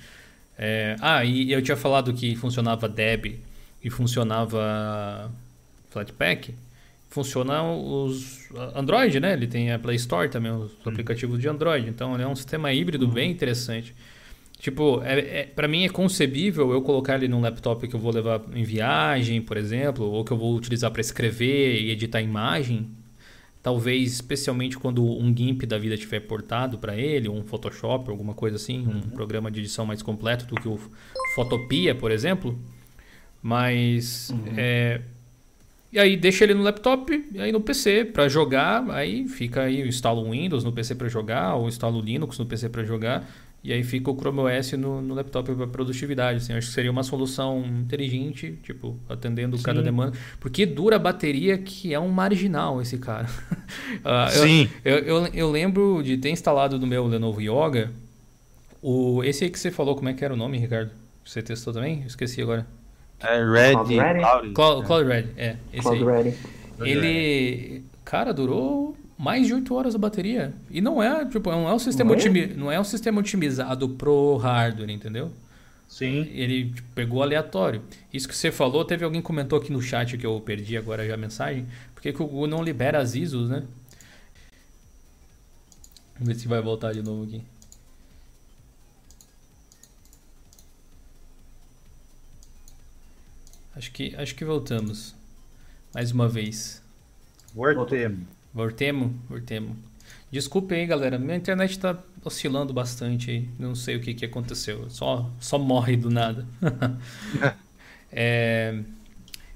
É, 0.58 0.96
Ah, 1.00 1.24
e 1.24 1.52
eu 1.52 1.62
tinha 1.62 1.76
falado 1.76 2.12
que 2.12 2.34
funcionava 2.34 2.88
Deb 2.88 3.38
e 3.84 3.88
funcionava 3.90 5.30
Flatpak. 5.90 6.52
Funciona 7.10 7.62
os 7.62 8.48
Android, 8.74 9.18
né? 9.20 9.32
Ele 9.32 9.46
tem 9.46 9.72
a 9.72 9.78
Play 9.78 9.96
Store 9.96 10.28
também, 10.28 10.50
os 10.52 10.72
aplicativos 10.84 11.40
de 11.40 11.48
Android. 11.48 11.88
Então, 11.88 12.12
ele 12.14 12.22
é 12.22 12.26
um 12.28 12.36
sistema 12.36 12.72
híbrido 12.72 13.08
bem 13.08 13.30
interessante. 13.30 13.94
Tipo, 14.58 15.00
é, 15.04 15.40
é, 15.40 15.44
para 15.44 15.68
mim 15.68 15.84
é 15.84 15.88
concebível 15.88 16.72
eu 16.72 16.82
colocar 16.82 17.14
ele 17.14 17.28
num 17.28 17.40
laptop 17.40 17.86
que 17.86 17.94
eu 17.94 18.00
vou 18.00 18.12
levar 18.12 18.42
em 18.52 18.64
viagem, 18.64 19.40
por 19.40 19.56
exemplo, 19.56 20.04
ou 20.04 20.24
que 20.24 20.32
eu 20.32 20.36
vou 20.36 20.54
utilizar 20.56 20.90
para 20.90 21.00
escrever 21.00 21.80
e 21.80 21.90
editar 21.90 22.20
imagem. 22.20 22.90
talvez 23.62 24.12
especialmente 24.14 24.78
quando 24.78 25.04
um 25.04 25.34
GIMP 25.36 25.64
da 25.66 25.76
vida 25.78 25.96
tiver 25.96 26.20
portado 26.20 26.78
para 26.78 26.96
ele, 26.96 27.28
um 27.28 27.42
Photoshop, 27.44 28.08
alguma 28.08 28.32
coisa 28.32 28.56
assim, 28.56 28.86
um 28.86 28.92
Uhum. 28.94 29.00
programa 29.10 29.50
de 29.50 29.60
edição 29.60 29.84
mais 29.84 30.00
completo 30.02 30.46
do 30.46 30.54
que 30.54 30.68
o 30.68 30.78
Photopia, 31.34 31.94
por 31.94 32.10
exemplo. 32.10 32.58
Mas 33.42 34.32
é, 34.56 35.00
e 35.92 35.98
aí 35.98 36.16
deixa 36.16 36.44
ele 36.44 36.54
no 36.54 36.62
laptop 36.62 37.28
e 37.32 37.40
aí 37.40 37.50
no 37.50 37.60
PC 37.60 38.04
para 38.06 38.28
jogar, 38.28 38.88
aí 38.90 39.26
fica 39.26 39.62
aí 39.62 39.80
eu 39.80 39.86
instalo 39.86 40.22
o 40.26 40.30
Windows 40.32 40.64
no 40.64 40.72
PC 40.72 40.94
para 40.94 41.08
jogar 41.08 41.54
ou 41.54 41.68
instalo 41.68 41.98
o 41.98 42.02
Linux 42.02 42.38
no 42.38 42.46
PC 42.46 42.68
para 42.68 42.84
jogar 42.84 43.26
e 43.62 43.72
aí 43.72 43.82
fica 43.82 44.10
o 44.10 44.16
Chrome 44.16 44.40
OS 44.40 44.72
no, 44.72 45.02
no 45.02 45.14
laptop 45.14 45.52
para 45.54 45.66
produtividade. 45.66 46.38
Assim, 46.38 46.52
acho 46.52 46.68
que 46.68 46.72
seria 46.72 46.90
uma 46.90 47.02
solução 47.02 47.64
inteligente, 47.66 48.58
tipo 48.62 48.96
atendendo 49.08 49.58
cada 49.58 49.80
Sim. 49.80 49.84
demanda, 49.84 50.16
porque 50.38 50.64
dura 50.64 50.96
a 50.96 50.98
bateria 50.98 51.58
que 51.58 51.92
é 51.92 51.98
um 51.98 52.08
marginal 52.08 52.80
esse 52.80 52.98
cara. 52.98 53.26
Eu- 54.34 54.42
Sim. 54.42 54.68
eu, 54.84 54.98
eu, 54.98 55.26
eu 55.26 55.50
lembro 55.50 56.02
de 56.02 56.16
ter 56.16 56.30
instalado 56.30 56.78
no 56.78 56.86
meu 56.86 57.06
Lenovo 57.06 57.40
Yoga 57.40 57.90
o 58.80 59.22
esse 59.24 59.44
aí 59.44 59.50
que 59.50 59.58
você 59.58 59.70
falou, 59.70 59.94
como 59.96 60.08
é 60.08 60.14
que 60.14 60.24
era 60.24 60.32
o 60.32 60.36
nome, 60.36 60.58
Ricardo? 60.58 60.90
Você 61.24 61.42
testou 61.42 61.72
também? 61.74 62.04
Esqueci 62.06 62.40
agora. 62.40 62.66
É 63.20 63.44
Red 63.44 63.72
Cloud 63.72 63.96
Ready? 63.96 64.20
Cloud. 64.20 64.52
Cloud, 64.52 64.86
Cloud 64.86 65.08
Red, 65.08 65.24
é. 65.36 65.56
Esse 65.72 65.88
aí. 65.88 65.98
Cloud 65.98 66.04
Ready. 66.04 66.36
Ele, 66.80 67.82
cara, 68.04 68.32
durou 68.32 68.96
mais 69.18 69.46
de 69.46 69.54
8 69.54 69.74
horas 69.74 69.94
a 69.94 69.98
bateria. 69.98 70.54
E 70.70 70.80
não 70.80 71.02
é, 71.02 71.24
tipo, 71.24 71.50
não 71.50 71.68
é 71.68 71.72
um 71.74 71.78
sistema, 71.78 72.12
é? 72.12 72.16
otimi- 72.16 72.46
não 72.54 72.70
é 72.70 72.78
um 72.78 72.84
sistema 72.84 73.18
otimizado 73.20 73.88
pro 73.88 74.36
hardware, 74.36 74.90
entendeu? 74.90 75.32
Sim. 75.88 76.28
Ele 76.32 76.66
tipo, 76.70 76.88
pegou 76.94 77.22
aleatório. 77.22 77.82
Isso 78.12 78.28
que 78.28 78.36
você 78.36 78.52
falou, 78.52 78.84
teve 78.84 79.04
alguém 79.04 79.20
que 79.20 79.26
comentou 79.26 79.58
aqui 79.58 79.72
no 79.72 79.82
chat 79.82 80.16
que 80.16 80.24
eu 80.26 80.40
perdi 80.40 80.76
agora 80.76 81.04
já 81.04 81.14
a 81.14 81.16
mensagem. 81.16 81.66
Por 81.94 82.00
que 82.02 82.12
que 82.12 82.22
o 82.22 82.26
Google 82.26 82.46
não 82.46 82.62
libera 82.62 83.00
as 83.00 83.16
ISOs, 83.16 83.48
né? 83.50 83.64
Vamos 86.14 86.34
ver 86.34 86.34
se 86.40 86.46
vai 86.46 86.60
voltar 86.60 86.92
de 86.92 87.02
novo 87.02 87.24
aqui. 87.24 87.42
Acho 93.78 93.92
que, 93.92 94.12
acho 94.16 94.34
que 94.34 94.44
voltamos. 94.44 95.14
Mais 95.94 96.10
uma 96.10 96.28
vez. 96.28 96.82
Voltemos. 97.54 98.26
Voltemos? 98.52 99.12
Voltemos. 99.28 99.76
Desculpe 100.32 100.74
aí, 100.74 100.84
galera. 100.84 101.16
Minha 101.16 101.36
internet 101.36 101.78
tá 101.78 101.96
oscilando 102.24 102.72
bastante 102.72 103.30
aí. 103.30 103.48
Não 103.56 103.76
sei 103.76 103.94
o 103.94 104.00
que, 104.00 104.14
que 104.14 104.24
aconteceu. 104.24 104.90
Só, 104.90 105.30
só 105.38 105.60
morre 105.60 105.96
do 105.96 106.10
nada. 106.10 106.44
É, 108.10 108.84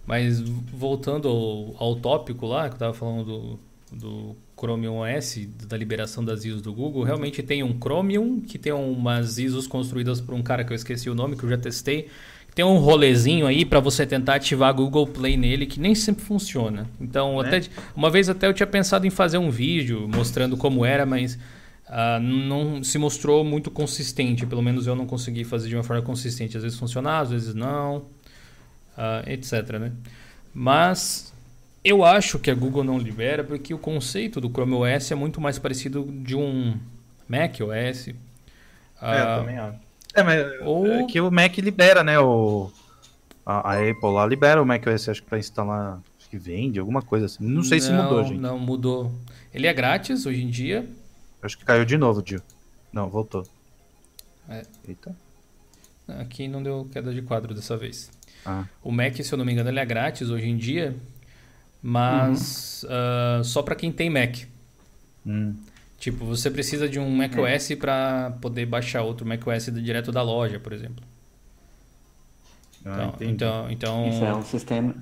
mas 0.06 0.38
voltando 0.38 1.26
ao, 1.26 1.74
ao 1.78 1.96
tópico 1.96 2.44
lá, 2.44 2.68
que 2.68 2.74
eu 2.74 2.78
tava 2.78 2.92
falando 2.92 3.24
do, 3.24 3.58
do 3.90 4.36
Chromium 4.54 4.98
OS, 4.98 5.48
da 5.66 5.74
liberação 5.74 6.22
das 6.22 6.44
ISOs 6.44 6.60
do 6.60 6.70
Google, 6.70 7.02
realmente 7.02 7.42
tem 7.42 7.62
um 7.62 7.80
Chromium 7.80 8.42
que 8.42 8.58
tem 8.58 8.70
umas 8.70 9.38
ISOs 9.38 9.66
construídas 9.66 10.20
por 10.20 10.34
um 10.34 10.42
cara 10.42 10.64
que 10.64 10.70
eu 10.70 10.74
esqueci 10.74 11.08
o 11.08 11.14
nome, 11.14 11.34
que 11.34 11.44
eu 11.44 11.48
já 11.48 11.56
testei. 11.56 12.10
Tem 12.54 12.64
um 12.64 12.76
rolezinho 12.76 13.46
aí 13.46 13.64
para 13.64 13.80
você 13.80 14.04
tentar 14.06 14.34
ativar 14.34 14.68
a 14.68 14.72
Google 14.72 15.06
Play 15.06 15.36
nele 15.38 15.64
que 15.64 15.80
nem 15.80 15.94
sempre 15.94 16.22
funciona. 16.24 16.86
Então, 17.00 17.40
Né? 17.42 17.48
até 17.48 17.68
uma 17.96 18.10
vez 18.10 18.28
até 18.28 18.46
eu 18.46 18.52
tinha 18.52 18.66
pensado 18.66 19.06
em 19.06 19.10
fazer 19.10 19.38
um 19.38 19.50
vídeo 19.50 20.06
mostrando 20.06 20.54
como 20.56 20.84
era, 20.84 21.06
mas 21.06 21.38
ah, 21.88 22.18
não 22.20 22.84
se 22.84 22.98
mostrou 22.98 23.42
muito 23.42 23.70
consistente. 23.70 24.44
Pelo 24.44 24.60
menos 24.62 24.86
eu 24.86 24.94
não 24.94 25.06
consegui 25.06 25.44
fazer 25.44 25.68
de 25.68 25.76
uma 25.76 25.82
forma 25.82 26.02
consistente. 26.02 26.56
Às 26.56 26.62
vezes 26.62 26.78
funcionava, 26.78 27.22
às 27.22 27.30
vezes 27.30 27.54
não, 27.54 28.04
ah, 28.98 29.22
etc. 29.26 29.78
Né? 29.78 29.92
Mas 30.52 31.32
eu 31.82 32.04
acho 32.04 32.38
que 32.38 32.50
a 32.50 32.54
Google 32.54 32.84
não 32.84 32.98
libera 32.98 33.42
porque 33.42 33.72
o 33.72 33.78
conceito 33.78 34.40
do 34.42 34.50
Chrome 34.50 34.74
OS 34.74 35.10
é 35.10 35.14
muito 35.14 35.40
mais 35.40 35.58
parecido 35.58 36.04
de 36.22 36.36
um 36.36 36.76
Mac 37.26 37.56
OS. 37.60 38.08
É, 38.08 38.14
Ah, 39.00 39.16
eu 39.16 39.40
também 39.40 39.58
acho. 39.58 39.78
É, 40.14 40.22
mas 40.22 40.60
ou- 40.62 40.86
é 40.86 41.04
que 41.06 41.20
o 41.20 41.30
Mac 41.30 41.56
libera, 41.58 42.02
né? 42.04 42.18
O, 42.18 42.70
a, 43.46 43.72
a 43.72 43.90
Apple 43.90 44.10
lá 44.12 44.26
libera 44.26 44.62
o 44.62 44.66
Mac 44.66 44.86
OS, 44.86 45.08
acho 45.08 45.22
que 45.22 45.28
pra 45.28 45.38
instalar. 45.38 46.00
Acho 46.18 46.28
que 46.30 46.38
vende, 46.38 46.78
alguma 46.78 47.02
coisa 47.02 47.26
assim. 47.26 47.44
Não 47.44 47.62
sei 47.62 47.80
se 47.80 47.92
mudou, 47.92 48.24
gente. 48.24 48.38
Não, 48.40 48.58
mudou. 48.58 49.12
Ele 49.52 49.66
é 49.66 49.72
grátis 49.72 50.24
hoje 50.26 50.42
em 50.42 50.48
dia. 50.48 50.88
Acho 51.42 51.58
que 51.58 51.64
caiu 51.64 51.84
de 51.84 51.96
novo, 51.98 52.22
Dio. 52.22 52.42
Não, 52.92 53.08
voltou. 53.10 53.46
É. 54.48 54.62
Eita. 54.86 55.14
Aqui 56.08 56.46
não 56.48 56.62
deu 56.62 56.86
queda 56.92 57.12
de 57.12 57.22
quadro 57.22 57.54
dessa 57.54 57.76
vez. 57.76 58.10
Ah, 58.44 58.64
O 58.82 58.90
Mac, 58.90 59.14
se 59.16 59.32
eu 59.32 59.38
não 59.38 59.44
me 59.44 59.52
engano, 59.52 59.70
ele 59.70 59.78
é 59.78 59.84
grátis 59.86 60.28
hoje 60.30 60.48
em 60.48 60.56
dia, 60.56 60.94
mas 61.82 62.84
ah, 62.88 63.40
só 63.44 63.62
para 63.62 63.74
quem 63.74 63.90
tem 63.92 64.08
Mac. 64.10 64.36
hum. 65.26 65.54
Tipo, 66.02 66.24
você 66.24 66.50
precisa 66.50 66.88
de 66.88 66.98
um 66.98 67.08
macOS 67.08 67.76
para 67.78 68.32
poder 68.40 68.66
baixar 68.66 69.02
outro 69.02 69.24
macOS 69.24 69.66
direto 69.66 70.10
da 70.10 70.20
loja, 70.20 70.58
por 70.58 70.72
exemplo. 70.72 71.04
Ah, 72.84 72.90
Então, 72.90 73.08
entendi. 73.14 73.32
então, 73.32 73.70
então 73.70 74.08
Isso 74.08 74.24
é 74.24 74.34
um 74.34 74.42
sistema. 74.42 74.94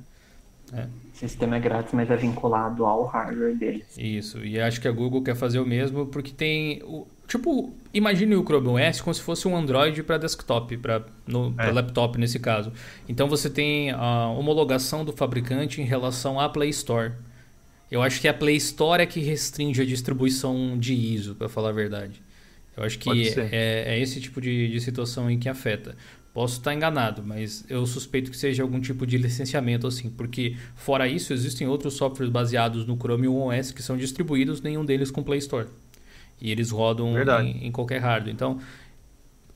É. 0.75 0.83
O 0.83 1.17
sistema 1.17 1.57
é 1.57 1.59
grátis, 1.59 1.95
mas 1.95 2.11
é 2.11 2.17
vinculado 2.17 2.85
ao 2.85 3.07
hardware 3.07 3.57
dele. 3.57 3.83
Isso, 3.97 4.45
e 4.45 4.61
acho 4.61 4.79
que 4.79 4.87
a 4.87 4.93
Google 4.93 5.23
quer 5.23 5.35
fazer 5.35 5.59
o 5.59 5.65
mesmo 5.65 6.05
porque 6.05 6.33
tem. 6.33 6.83
O, 6.83 7.07
tipo, 7.27 7.73
imagine 7.95 8.37
o 8.37 8.45
Chrome 8.45 8.69
OS 8.69 9.01
como 9.01 9.15
se 9.15 9.23
fosse 9.23 9.49
um 9.49 9.57
Android 9.57 10.03
para 10.03 10.19
desktop, 10.19 10.77
para 10.77 11.03
É. 11.59 11.71
laptop 11.73 12.19
nesse 12.19 12.39
caso. 12.39 12.75
Então 13.09 13.27
você 13.27 13.49
tem 13.49 13.91
a 13.91 14.29
homologação 14.29 15.03
do 15.03 15.15
fabricante 15.15 15.81
em 15.81 15.85
relação 15.87 16.39
à 16.39 16.47
Play 16.47 16.69
Store. 16.69 17.13
Eu 17.91 18.03
acho 18.03 18.21
que 18.21 18.29
a 18.29 18.35
Play 18.35 18.57
Store 18.57 19.03
é 19.03 19.07
que 19.07 19.21
restringe 19.21 19.83
a 19.83 19.85
distribuição 19.85 20.79
de 20.79 20.95
ISO, 20.95 21.35
para 21.35 21.49
falar 21.49 21.71
a 21.71 21.73
verdade. 21.73 22.23
Eu 22.77 22.85
acho 22.85 22.99
que 22.99 23.11
é, 23.51 23.85
é 23.95 23.99
esse 24.01 24.21
tipo 24.21 24.41
de, 24.41 24.69
de 24.69 24.81
situação 24.81 25.27
aí 25.27 25.37
que 25.37 25.49
afeta. 25.49 25.97
Posso 26.33 26.59
estar 26.59 26.73
enganado, 26.73 27.25
mas 27.25 27.65
eu 27.69 27.85
suspeito 27.85 28.31
que 28.31 28.37
seja 28.37 28.63
algum 28.63 28.81
tipo 28.81 29.05
de 29.05 29.19
licenciamento 29.19 29.89
assim, 29.89 30.09
porque 30.09 30.57
fora 30.77 31.09
isso 31.09 31.33
existem 31.33 31.67
outros 31.67 31.95
softwares 31.95 32.31
baseados 32.31 32.87
no 32.87 32.97
Chrome 32.97 33.27
OS 33.27 33.73
que 33.73 33.83
são 33.83 33.97
distribuídos, 33.97 34.63
nenhum 34.63 34.85
deles 34.85 35.11
com 35.11 35.25
Play 35.25 35.41
Store. 35.41 35.67
E 36.41 36.53
eles 36.53 36.71
rodam 36.71 37.15
em, 37.43 37.67
em 37.67 37.73
qualquer 37.73 37.99
hardware. 37.99 38.33
Então, 38.33 38.61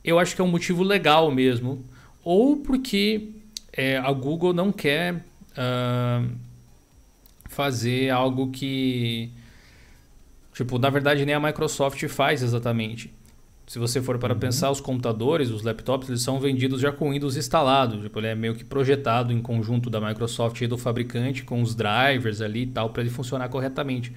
eu 0.03 0.19
acho 0.19 0.35
que 0.35 0.41
é 0.41 0.45
um 0.45 0.49
motivo 0.49 0.83
legal 0.83 1.31
mesmo, 1.31 1.85
ou 2.25 2.57
porque 2.57 3.29
é, 3.73 3.97
a 3.97 4.13
Google 4.13 4.53
não 4.53 4.73
quer 4.73 5.25
ah, 5.57 6.25
fazer 7.55 8.11
algo 8.11 8.51
que 8.51 9.33
Tipo, 10.55 10.79
na 10.79 10.89
verdade 10.89 11.27
nem 11.27 11.35
a 11.35 11.41
Microsoft 11.41 12.07
faz 12.07 12.43
exatamente. 12.43 13.13
Se 13.67 13.79
você 13.79 14.01
for 14.01 14.19
para 14.19 14.35
pensar, 14.37 14.71
os 14.71 14.81
computadores, 14.81 15.51
os 15.51 15.63
laptops, 15.63 16.09
eles 16.09 16.23
são 16.23 16.39
vendidos 16.39 16.81
já 16.81 16.93
com 16.93 17.11
Windows 17.11 17.37
instalado. 17.37 18.01
Tipo, 18.01 18.21
ele 18.21 18.29
é 18.29 18.35
meio 18.35 18.55
que 18.55 18.63
projetado 18.63 19.33
em 19.33 19.41
conjunto 19.41 19.91
da 19.91 20.01
Microsoft 20.01 20.61
e 20.61 20.67
do 20.67 20.79
fabricante, 20.79 21.43
com 21.43 21.61
os 21.61 21.75
drivers 21.75 22.41
ali 22.41 22.63
e 22.63 22.67
tal, 22.67 22.91
para 22.91 23.03
ele 23.03 23.11
funcionar 23.11 23.49
corretamente. 23.49 24.13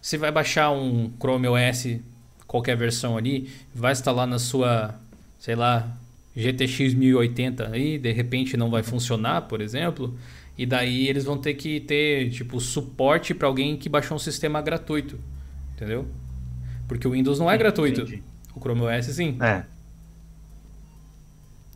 Você 0.00 0.18
vai 0.18 0.32
baixar 0.32 0.72
um 0.72 1.10
Chrome 1.20 1.46
OS, 1.46 1.98
qualquer 2.46 2.76
versão 2.76 3.16
ali, 3.16 3.48
vai 3.74 3.92
instalar 3.92 4.26
na 4.26 4.38
sua, 4.38 4.94
sei 5.38 5.54
lá, 5.54 5.96
GTX 6.34 6.94
1080 6.94 7.68
aí, 7.70 7.98
de 7.98 8.12
repente 8.12 8.56
não 8.56 8.70
vai 8.70 8.82
funcionar, 8.82 9.42
por 9.42 9.60
exemplo, 9.60 10.16
e 10.58 10.64
daí 10.66 11.08
eles 11.08 11.24
vão 11.24 11.36
ter 11.38 11.54
que 11.54 11.80
ter, 11.80 12.30
tipo, 12.30 12.60
suporte 12.60 13.34
para 13.34 13.46
alguém 13.48 13.76
que 13.76 13.88
baixou 13.88 14.16
um 14.16 14.20
sistema 14.20 14.60
gratuito. 14.62 15.18
Entendeu? 15.74 16.06
Porque 16.88 17.06
o 17.06 17.12
Windows 17.12 17.38
não 17.38 17.50
é 17.50 17.56
gratuito. 17.58 18.02
Entendi. 18.02 18.22
O 18.54 18.60
Chrome 18.60 18.82
OS 18.82 19.06
sim. 19.06 19.36
É, 19.40 19.64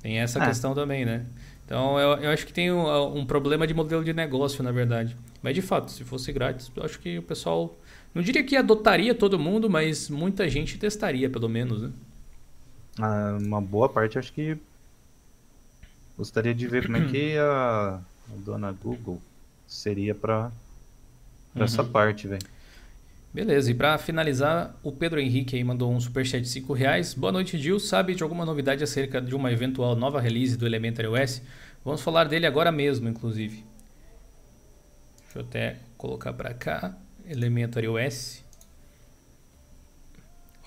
Tem 0.03 0.19
essa 0.19 0.43
É. 0.43 0.47
questão 0.47 0.75
também, 0.75 1.05
né? 1.05 1.27
Então 1.65 1.99
eu, 2.01 2.19
eu 2.19 2.31
acho 2.31 2.47
que 2.47 2.53
tem 2.53 2.73
um, 2.73 3.19
um 3.19 3.27
problema 3.27 3.67
de 3.67 3.75
modelo 3.75 4.03
de 4.03 4.13
negócio, 4.13 4.63
na 4.63 4.73
verdade. 4.73 5.17
Mas 5.43 5.55
de 5.55 5.63
fato, 5.63 5.91
se 5.91 6.05
fosse 6.05 6.33
grátis, 6.33 6.71
eu 6.75 6.83
acho 6.85 6.99
que 6.99 7.19
o 7.19 7.23
pessoal. 7.23 7.77
Não 8.15 8.23
diria 8.23 8.43
que 8.43 8.57
adotaria 8.57 9.15
todo 9.15 9.39
mundo, 9.39 9.71
mas 9.71 10.09
muita 10.11 10.49
gente 10.49 10.77
testaria, 10.79 11.31
pelo 11.31 11.49
menos, 11.49 11.83
né? 11.83 11.91
ah, 12.99 13.39
uma 13.41 13.61
boa 13.61 13.89
parte 13.89 14.19
acho 14.19 14.33
que 14.33 14.57
gostaria 16.17 16.55
de 16.55 16.67
ver 16.67 16.85
como 16.87 16.97
é 16.97 17.01
que 17.03 17.37
a, 17.39 17.43
a 17.43 18.01
dona 18.37 18.73
Google 18.73 19.21
seria 19.67 20.15
pra, 20.15 20.51
pra 21.55 21.65
essa 21.65 21.85
parte, 21.85 22.27
velho. 22.27 22.43
Beleza, 23.33 23.71
e 23.71 23.75
para 23.75 23.97
finalizar, 23.97 24.75
o 24.83 24.91
Pedro 24.91 25.21
Henrique 25.21 25.55
aí 25.55 25.63
mandou 25.63 25.93
um 25.93 26.01
superchat 26.01 26.43
de 26.43 26.49
5 26.49 26.73
reais. 26.73 27.15
Boa 27.15 27.33
noite, 27.33 27.57
Gil. 27.57 27.79
Sabe 27.79 28.15
de 28.15 28.25
alguma 28.25 28.45
novidade 28.45 28.83
acerca 28.83 29.21
de 29.21 29.37
uma 29.37 29.53
eventual 29.53 29.95
nova 29.95 30.21
release 30.21 30.57
do 30.57 30.67
Elementary 30.67 31.07
OS? 31.07 31.41
Vamos 31.85 32.03
falar 32.03 32.25
dele 32.25 32.45
agora 32.45 32.73
mesmo, 32.73 33.09
inclusive. 33.09 33.65
Deixa 35.23 35.39
eu 35.39 35.43
até 35.43 35.77
colocar 35.97 36.33
para 36.33 36.53
cá. 36.53 36.93
Elementary 37.25 37.87
OS. 37.87 38.43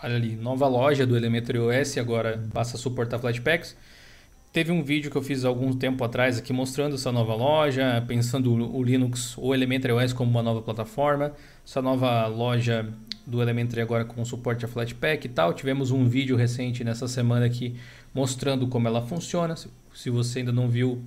Olha 0.02 0.16
ali, 0.16 0.36
nova 0.36 0.68
loja 0.68 1.06
do 1.06 1.18
Elementary 1.18 1.60
OS, 1.60 1.98
agora 1.98 2.42
passa 2.54 2.78
a 2.78 2.80
suportar 2.80 3.20
Flatpaks. 3.20 3.76
Teve 4.54 4.72
um 4.72 4.84
vídeo 4.84 5.10
que 5.10 5.18
eu 5.18 5.22
fiz 5.24 5.44
algum 5.44 5.74
tempo 5.74 6.04
atrás 6.04 6.38
aqui 6.38 6.54
mostrando 6.54 6.94
essa 6.94 7.12
nova 7.12 7.34
loja, 7.34 8.04
pensando 8.08 8.54
o 8.54 8.84
Linux 8.84 9.36
ou 9.36 9.54
Elementary 9.54 9.92
OS 9.92 10.14
como 10.14 10.30
uma 10.30 10.44
nova 10.44 10.62
plataforma, 10.62 11.34
essa 11.66 11.82
nova 11.82 12.28
loja 12.28 12.88
do 13.26 13.42
Elementary 13.42 13.82
agora 13.82 14.06
com 14.06 14.24
suporte 14.24 14.64
a 14.64 14.68
Flatpak 14.68 15.26
e 15.26 15.30
tal. 15.30 15.54
Tivemos 15.54 15.90
um 15.90 16.08
vídeo 16.08 16.38
recente 16.38 16.84
nessa 16.84 17.08
semana 17.08 17.48
aqui 17.48 17.76
mostrando 18.14 18.68
como 18.68 18.88
ela 18.88 19.02
funciona. 19.02 19.56
Se 19.94 20.10
você 20.12 20.40
ainda 20.40 20.52
não 20.52 20.70
viu, 20.70 21.02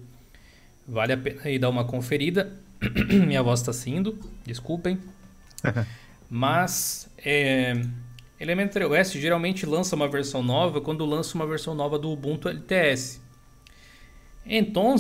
vale 0.86 1.12
a 1.12 1.16
pena 1.16 1.40
aí 1.44 1.56
dar 1.56 1.68
uma 1.68 1.84
conferida. 1.84 2.52
Minha 3.08 3.44
voz 3.44 3.60
está 3.60 3.72
saindo, 3.72 4.18
desculpem. 4.44 4.98
Mas 6.28 7.08
é, 7.24 7.80
Elementary 8.40 8.84
OS 8.86 9.12
geralmente 9.12 9.64
lança 9.64 9.94
uma 9.94 10.08
versão 10.08 10.42
nova 10.42 10.80
quando 10.80 11.06
lança 11.06 11.36
uma 11.36 11.46
versão 11.46 11.76
nova 11.76 11.96
do 11.96 12.10
Ubuntu 12.10 12.48
LTS. 12.48 13.24
Então, 14.46 14.94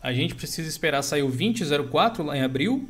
a 0.00 0.12
gente 0.12 0.34
precisa 0.34 0.68
esperar 0.68 1.02
sair 1.02 1.22
o 1.22 1.30
20.04 1.30 2.24
lá 2.24 2.36
em 2.36 2.42
abril, 2.42 2.88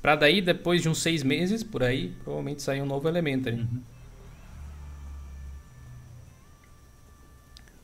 para 0.00 0.16
daí, 0.16 0.40
depois 0.40 0.80
de 0.80 0.88
uns 0.88 1.02
seis 1.02 1.22
meses, 1.22 1.62
por 1.62 1.82
aí, 1.82 2.14
provavelmente 2.22 2.62
sair 2.62 2.80
um 2.80 2.86
novo 2.86 3.08
Elementary. 3.08 3.56
Uhum. 3.56 3.82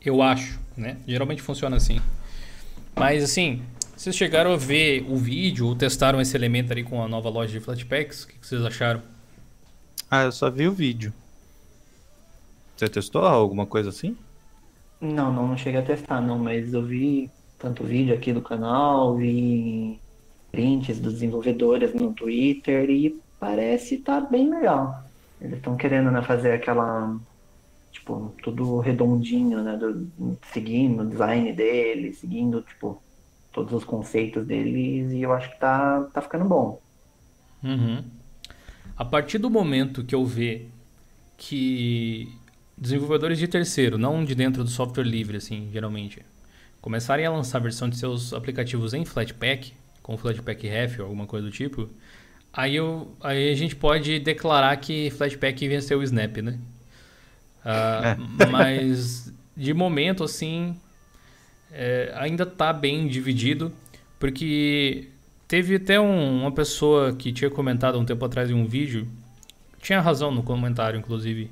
Eu 0.04 0.22
acho, 0.22 0.60
né? 0.76 0.98
Geralmente 1.06 1.42
funciona 1.42 1.76
assim. 1.76 1.98
Mas 2.94 3.24
assim, 3.24 3.62
vocês 3.96 4.14
chegaram 4.14 4.52
a 4.52 4.56
ver 4.56 5.04
o 5.08 5.16
vídeo 5.16 5.66
ou 5.66 5.74
testaram 5.74 6.20
esse 6.20 6.36
Elementary 6.36 6.84
com 6.84 7.02
a 7.02 7.08
nova 7.08 7.28
loja 7.28 7.52
de 7.52 7.60
Flatpaks? 7.60 8.24
O 8.24 8.28
que 8.28 8.34
vocês 8.46 8.62
acharam? 8.64 9.02
Ah, 10.10 10.24
eu 10.24 10.32
só 10.32 10.50
vi 10.50 10.68
o 10.68 10.72
vídeo. 10.72 11.12
Você 12.76 12.88
testou 12.88 13.24
alguma 13.24 13.66
coisa 13.66 13.88
assim? 13.88 14.16
Não, 15.04 15.30
não, 15.30 15.48
não 15.48 15.56
cheguei 15.56 15.80
a 15.80 15.84
testar, 15.84 16.20
não, 16.22 16.38
mas 16.38 16.72
eu 16.72 16.82
vi 16.82 17.30
tanto 17.58 17.84
vídeo 17.84 18.14
aqui 18.14 18.32
do 18.32 18.40
canal, 18.40 19.16
vi 19.16 20.00
prints 20.50 20.98
dos 20.98 21.14
desenvolvedores 21.14 21.92
no 21.92 22.12
Twitter 22.14 22.88
e 22.88 23.20
parece 23.38 23.96
estar 23.96 24.22
tá 24.22 24.28
bem 24.28 24.48
legal. 24.48 25.04
Eles 25.40 25.58
estão 25.58 25.76
querendo 25.76 26.10
né, 26.10 26.22
fazer 26.22 26.52
aquela, 26.52 27.14
tipo, 27.92 28.34
tudo 28.42 28.78
redondinho, 28.78 29.62
né, 29.62 29.76
do, 29.76 30.08
seguindo 30.52 31.02
o 31.02 31.06
design 31.06 31.52
deles, 31.52 32.18
seguindo, 32.18 32.62
tipo, 32.62 33.02
todos 33.52 33.74
os 33.74 33.84
conceitos 33.84 34.46
deles 34.46 35.12
e 35.12 35.20
eu 35.20 35.32
acho 35.34 35.50
que 35.50 35.60
tá, 35.60 36.08
tá 36.14 36.22
ficando 36.22 36.46
bom. 36.46 36.80
Uhum. 37.62 38.02
A 38.96 39.04
partir 39.04 39.36
do 39.36 39.50
momento 39.50 40.02
que 40.02 40.14
eu 40.14 40.24
ver 40.24 40.70
que 41.36 42.32
desenvolvedores 42.76 43.38
de 43.38 43.46
terceiro, 43.46 43.96
não 43.96 44.24
de 44.24 44.34
dentro 44.34 44.64
do 44.64 44.70
software 44.70 45.04
livre, 45.04 45.36
assim, 45.36 45.68
geralmente, 45.72 46.22
começarem 46.80 47.24
a 47.24 47.30
lançar 47.30 47.58
a 47.58 47.62
versão 47.62 47.88
de 47.88 47.96
seus 47.96 48.32
aplicativos 48.32 48.94
em 48.94 49.04
Flatpak, 49.04 49.72
com 50.02 50.16
Flatpak 50.16 50.66
Ref 50.66 50.98
ou 50.98 51.06
alguma 51.06 51.26
coisa 51.26 51.46
do 51.46 51.52
tipo, 51.52 51.88
aí, 52.52 52.76
eu, 52.76 53.14
aí 53.20 53.50
a 53.50 53.54
gente 53.54 53.74
pode 53.74 54.18
declarar 54.18 54.76
que 54.76 55.10
Flatpak 55.10 55.66
venceu 55.66 55.98
o 55.98 56.02
Snap, 56.02 56.36
né? 56.38 56.58
Uh, 57.64 58.42
é. 58.42 58.46
Mas 58.50 59.32
de 59.56 59.72
momento, 59.72 60.24
assim, 60.24 60.76
é, 61.72 62.12
ainda 62.16 62.44
está 62.44 62.72
bem 62.72 63.06
dividido, 63.06 63.72
porque 64.18 65.08
teve 65.46 65.76
até 65.76 66.00
um, 66.00 66.42
uma 66.42 66.52
pessoa 66.52 67.14
que 67.14 67.32
tinha 67.32 67.50
comentado 67.50 67.98
um 67.98 68.04
tempo 68.04 68.24
atrás 68.24 68.50
em 68.50 68.54
um 68.54 68.66
vídeo, 68.66 69.08
tinha 69.80 70.00
razão 70.00 70.30
no 70.30 70.42
comentário, 70.42 70.98
inclusive, 70.98 71.50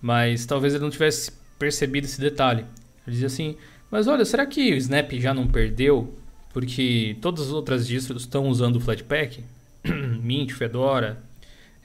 mas 0.00 0.46
talvez 0.46 0.74
ele 0.74 0.82
não 0.82 0.90
tivesse 0.90 1.32
percebido 1.58 2.04
esse 2.06 2.20
detalhe. 2.20 2.64
Ele 3.06 3.12
dizia 3.12 3.26
assim: 3.26 3.56
Mas 3.90 4.06
olha, 4.06 4.24
será 4.24 4.46
que 4.46 4.72
o 4.72 4.76
Snap 4.76 5.12
já 5.12 5.34
não 5.34 5.46
perdeu? 5.46 6.16
Porque 6.52 7.16
todas 7.20 7.46
as 7.46 7.52
outras 7.52 7.86
distros 7.86 8.22
estão 8.22 8.48
usando 8.48 8.76
o 8.76 8.80
Flatpak? 8.80 9.44
Mint, 10.22 10.52
Fedora, 10.52 11.22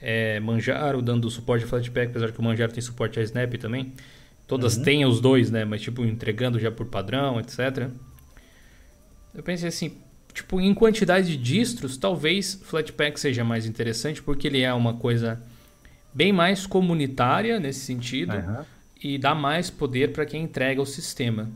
é, 0.01 0.39
Manjaro 0.39 1.01
dando 1.01 1.29
suporte 1.29 1.65
a 1.65 1.67
Flatpak, 1.67 2.09
apesar 2.09 2.31
que 2.31 2.39
o 2.39 2.43
Manjaro 2.43 2.71
tem 2.71 2.81
suporte 2.81 3.19
a 3.19 3.23
Snap 3.23 3.53
também. 3.55 3.93
Todas 4.47 4.77
uhum. 4.77 4.83
têm 4.83 5.05
os 5.05 5.19
dois, 5.19 5.51
né? 5.51 5.65
Mas 5.65 5.81
tipo, 5.81 6.03
entregando 6.03 6.59
já 6.59 6.71
por 6.71 6.85
padrão, 6.87 7.39
etc. 7.39 7.89
Eu 9.33 9.43
pensei 9.43 9.67
assim, 9.67 9.97
tipo, 10.33 10.61
em 10.61 10.73
quantidade 10.73 11.27
de 11.27 11.37
distros, 11.37 11.97
talvez 11.97 12.59
Flatpak 12.63 13.19
seja 13.19 13.43
mais 13.43 13.65
interessante 13.65 14.21
porque 14.21 14.47
ele 14.47 14.61
é 14.61 14.73
uma 14.73 14.93
coisa 14.93 15.41
bem 16.15 16.31
mais 16.31 16.65
comunitária 16.65 17.59
nesse 17.59 17.81
sentido 17.81 18.33
uhum. 18.33 18.63
e 19.03 19.17
dá 19.17 19.35
mais 19.35 19.69
poder 19.69 20.13
para 20.13 20.25
quem 20.25 20.43
entrega 20.43 20.81
o 20.81 20.85
sistema. 20.85 21.51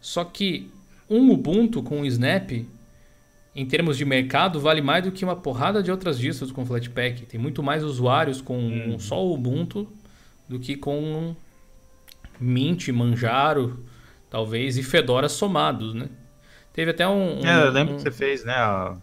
Só 0.00 0.24
que 0.24 0.68
um 1.08 1.30
Ubuntu 1.30 1.80
com 1.80 2.00
o 2.00 2.04
Snap, 2.06 2.50
em 3.54 3.66
termos 3.66 3.96
de 3.96 4.04
mercado, 4.04 4.58
vale 4.58 4.82
mais 4.82 5.04
do 5.04 5.12
que 5.12 5.24
uma 5.24 5.36
porrada 5.36 5.80
de 5.80 5.92
outras 5.92 6.18
distros 6.18 6.50
com 6.50 6.66
Flatpak. 6.66 7.24
Tem 7.26 7.38
muito 7.38 7.62
mais 7.62 7.84
usuários 7.84 8.40
com 8.40 8.58
uhum. 8.58 8.98
só 8.98 9.24
o 9.24 9.32
Ubuntu 9.32 9.88
do 10.48 10.58
que 10.58 10.74
com 10.74 11.36
Mint, 12.40 12.88
Manjaro, 12.88 13.84
talvez, 14.28 14.76
e 14.76 14.82
Fedora 14.82 15.28
somados, 15.28 15.94
né? 15.94 16.08
Teve 16.72 16.90
até 16.90 17.06
um... 17.06 17.40
um 17.40 17.46
é, 17.46 17.66
eu 17.68 17.70
lembro 17.70 17.94
um... 17.94 17.96
que 17.96 18.02
você 18.02 18.10
fez, 18.10 18.44
né? 18.44 18.54
A 18.54 18.96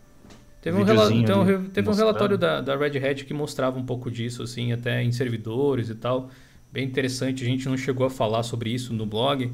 Teve, 0.62 0.78
um, 0.78 0.84
rela 0.84 1.12
então, 1.12 1.44
teve 1.74 1.90
um 1.90 1.94
relatório 1.94 2.38
da, 2.38 2.62
da 2.62 2.78
Red 2.78 3.00
Hat 3.00 3.26
que 3.26 3.34
mostrava 3.34 3.80
um 3.80 3.86
pouco 3.86 4.12
disso, 4.12 4.44
assim, 4.44 4.72
até 4.72 5.02
em 5.02 5.12
servidores 5.12 5.90
e 5.90 5.96
tal. 5.96 6.30
Bem 6.72 6.86
interessante, 6.86 7.44
a 7.44 7.48
gente 7.48 7.68
não 7.68 7.76
chegou 7.76 8.06
a 8.06 8.10
falar 8.10 8.44
sobre 8.44 8.70
isso 8.70 8.94
no 8.94 9.06
blog, 9.06 9.52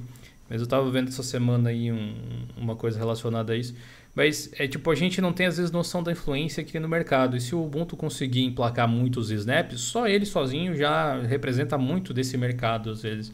mas 0.49 0.59
eu 0.59 0.65
estava 0.65 0.89
vendo 0.91 1.07
essa 1.07 1.23
semana 1.23 1.69
aí 1.69 1.91
um, 1.91 2.13
uma 2.57 2.75
coisa 2.75 2.99
relacionada 2.99 3.53
a 3.53 3.57
isso. 3.57 3.73
Mas 4.13 4.51
é 4.57 4.67
tipo, 4.67 4.91
a 4.91 4.95
gente 4.95 5.21
não 5.21 5.31
tem 5.31 5.45
às 5.45 5.57
vezes 5.57 5.71
noção 5.71 6.03
da 6.03 6.11
influência 6.11 6.61
aqui 6.61 6.79
no 6.79 6.89
mercado. 6.89 7.37
E 7.37 7.41
se 7.41 7.55
o 7.55 7.63
Ubuntu 7.63 7.95
conseguir 7.95 8.43
emplacar 8.43 8.87
muitos 8.87 9.29
snaps, 9.29 9.79
só 9.79 10.07
ele 10.07 10.25
sozinho 10.25 10.75
já 10.75 11.21
representa 11.21 11.77
muito 11.77 12.13
desse 12.13 12.35
mercado 12.35 12.89
às 12.89 13.03
vezes. 13.03 13.31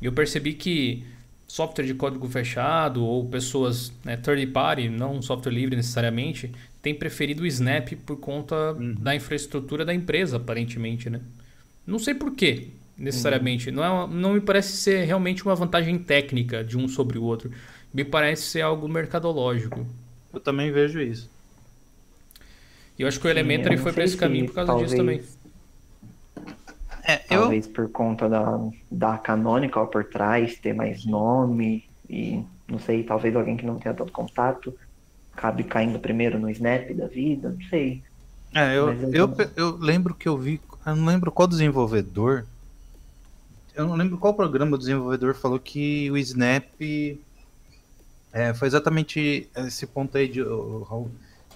E 0.00 0.06
eu 0.06 0.12
percebi 0.12 0.54
que 0.54 1.04
software 1.46 1.84
de 1.84 1.94
código 1.94 2.26
fechado 2.28 3.04
ou 3.04 3.26
pessoas 3.26 3.92
né, 4.02 4.16
third 4.16 4.46
party, 4.46 4.88
não 4.88 5.20
software 5.20 5.52
livre 5.52 5.76
necessariamente, 5.76 6.50
tem 6.82 6.92
preferido 6.92 7.44
o 7.44 7.46
Snap 7.46 7.92
por 8.04 8.16
conta 8.16 8.72
uhum. 8.72 8.94
da 8.94 9.14
infraestrutura 9.14 9.84
da 9.84 9.94
empresa, 9.94 10.36
aparentemente, 10.36 11.08
né? 11.08 11.20
Não 11.86 11.98
sei 11.98 12.12
por 12.12 12.34
quê, 12.34 12.70
necessariamente. 12.98 13.70
Uhum. 13.70 13.76
Não, 13.76 14.02
é, 14.02 14.06
não 14.08 14.32
me 14.34 14.40
parece 14.40 14.76
ser 14.76 15.04
realmente 15.04 15.44
uma 15.44 15.54
vantagem 15.54 15.96
técnica 15.96 16.64
de 16.64 16.76
um 16.76 16.88
sobre 16.88 17.18
o 17.18 17.22
outro. 17.22 17.52
Me 17.94 18.04
parece 18.04 18.42
ser 18.42 18.62
algo 18.62 18.88
mercadológico. 18.88 19.86
Eu 20.34 20.40
também 20.40 20.72
vejo 20.72 21.00
isso. 21.00 21.30
E 22.98 23.02
eu 23.02 23.08
acho 23.08 23.20
que 23.20 23.26
o 23.28 23.30
Elementary 23.30 23.76
foi 23.76 23.92
para 23.92 24.04
esse 24.04 24.16
caminho 24.16 24.46
por 24.46 24.54
causa 24.54 24.72
talvez, 24.72 24.90
disso 24.90 25.00
também. 25.00 25.22
É, 27.04 27.16
talvez 27.16 27.66
eu... 27.66 27.72
por 27.72 27.88
conta 27.90 28.28
da, 28.28 28.68
da 28.90 29.18
Canonical 29.18 29.86
por 29.86 30.04
trás, 30.04 30.56
ter 30.56 30.74
mais 30.74 31.04
nome 31.04 31.84
e 32.10 32.42
não 32.66 32.78
sei, 32.78 33.02
talvez 33.04 33.36
alguém 33.36 33.56
que 33.56 33.64
não 33.64 33.78
tenha 33.78 33.94
tanto 33.94 34.12
contato 34.12 34.74
acabe 35.34 35.64
caindo 35.64 35.98
primeiro 35.98 36.38
no 36.38 36.50
Snap 36.50 36.90
da 36.94 37.06
vida, 37.06 37.50
não 37.50 37.68
sei. 37.68 38.02
É, 38.54 38.76
eu, 38.76 38.92
eu, 38.92 39.12
eu, 39.12 39.50
eu, 39.56 39.76
lembro 39.78 40.14
que 40.14 40.28
eu 40.28 40.36
vi, 40.36 40.60
eu 40.84 40.94
não 40.94 41.06
lembro 41.06 41.32
qual 41.32 41.48
desenvolvedor, 41.48 42.46
eu 43.74 43.86
não 43.86 43.96
lembro 43.96 44.18
qual 44.18 44.34
programa 44.34 44.76
o 44.76 44.78
desenvolvedor 44.78 45.34
falou 45.34 45.58
que 45.58 46.10
o 46.10 46.18
Snap 46.18 46.64
é, 48.32 48.52
foi 48.52 48.68
exatamente 48.68 49.48
esse 49.56 49.86
ponto 49.86 50.18
aí 50.18 50.28
de 50.28 50.42
Raul, 50.42 51.10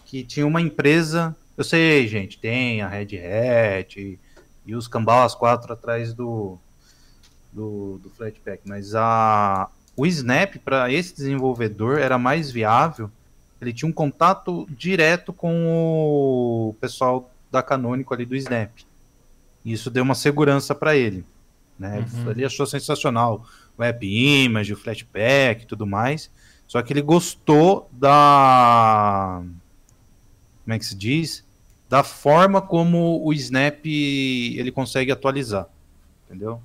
que 0.06 0.24
tinha 0.24 0.46
uma 0.46 0.60
empresa, 0.60 1.36
eu 1.56 1.64
sei, 1.64 2.08
gente, 2.08 2.38
tem 2.38 2.80
a 2.80 2.88
Red 2.88 3.18
Hat 3.18 4.00
e, 4.00 4.18
e 4.64 4.74
os 4.74 4.88
Cambal 4.88 5.24
as 5.24 5.34
quatro 5.34 5.74
atrás 5.74 6.14
do, 6.14 6.58
do, 7.52 8.00
do 8.02 8.08
Flatpak, 8.08 8.62
mas 8.64 8.94
a, 8.94 9.68
o 9.94 10.06
Snap 10.06 10.56
para 10.64 10.90
esse 10.90 11.14
desenvolvedor 11.14 11.98
era 11.98 12.16
mais 12.16 12.50
viável 12.50 13.10
ele 13.66 13.74
tinha 13.74 13.88
um 13.88 13.92
contato 13.92 14.66
direto 14.70 15.32
com 15.32 15.66
o 16.68 16.74
pessoal 16.80 17.30
da 17.50 17.62
Canônico 17.62 18.14
ali 18.14 18.24
do 18.24 18.36
Snap. 18.36 18.70
Isso 19.64 19.90
deu 19.90 20.02
uma 20.04 20.14
segurança 20.14 20.74
para 20.74 20.96
ele. 20.96 21.24
Né? 21.78 22.06
Uhum. 22.14 22.30
Ele 22.30 22.44
achou 22.44 22.66
sensacional 22.66 23.44
o 23.76 23.82
Web 23.82 24.06
Image, 24.06 24.72
o 24.72 24.76
Flashback 24.76 25.62
e 25.62 25.66
tudo 25.66 25.86
mais. 25.86 26.30
Só 26.66 26.80
que 26.82 26.92
ele 26.92 27.02
gostou 27.02 27.88
da. 27.92 29.42
Como 30.64 30.74
é 30.74 30.78
que 30.78 30.86
se 30.86 30.96
diz? 30.96 31.44
Da 31.88 32.02
forma 32.02 32.60
como 32.60 33.24
o 33.24 33.32
Snap 33.32 33.84
ele 33.84 34.72
consegue 34.72 35.12
atualizar. 35.12 35.68
Entendeu? 36.26 36.60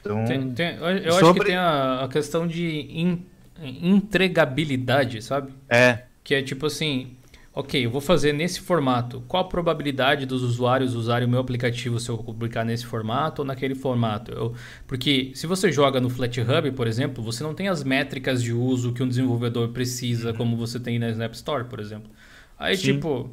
Então, 0.00 0.24
tem, 0.24 0.52
tem, 0.52 0.76
eu 0.76 1.12
sobre... 1.12 1.24
acho 1.24 1.34
que 1.34 1.44
tem 1.44 1.56
a, 1.56 2.04
a 2.04 2.08
questão 2.08 2.46
de 2.46 2.64
in, 2.64 3.24
entregabilidade, 3.62 5.22
sabe? 5.22 5.52
É. 5.68 6.05
Que 6.26 6.34
é 6.34 6.42
tipo 6.42 6.66
assim, 6.66 7.12
ok, 7.54 7.86
eu 7.86 7.88
vou 7.88 8.00
fazer 8.00 8.32
nesse 8.32 8.58
formato. 8.58 9.22
Qual 9.28 9.44
a 9.44 9.48
probabilidade 9.48 10.26
dos 10.26 10.42
usuários 10.42 10.92
usarem 10.92 11.28
o 11.28 11.30
meu 11.30 11.38
aplicativo 11.38 12.00
se 12.00 12.08
eu 12.08 12.18
publicar 12.18 12.64
nesse 12.64 12.84
formato 12.84 13.42
ou 13.42 13.46
naquele 13.46 13.76
formato? 13.76 14.32
Eu, 14.32 14.52
porque 14.88 15.30
se 15.36 15.46
você 15.46 15.70
joga 15.70 16.00
no 16.00 16.10
FlatHub, 16.10 16.72
por 16.72 16.88
exemplo, 16.88 17.22
você 17.22 17.44
não 17.44 17.54
tem 17.54 17.68
as 17.68 17.84
métricas 17.84 18.42
de 18.42 18.52
uso 18.52 18.92
que 18.92 19.04
um 19.04 19.08
desenvolvedor 19.08 19.68
precisa, 19.68 20.32
como 20.32 20.56
você 20.56 20.80
tem 20.80 20.98
na 20.98 21.10
Snap 21.10 21.32
Store, 21.34 21.66
por 21.66 21.78
exemplo. 21.78 22.10
Aí, 22.58 22.76
Sim. 22.76 22.94
tipo, 22.94 23.30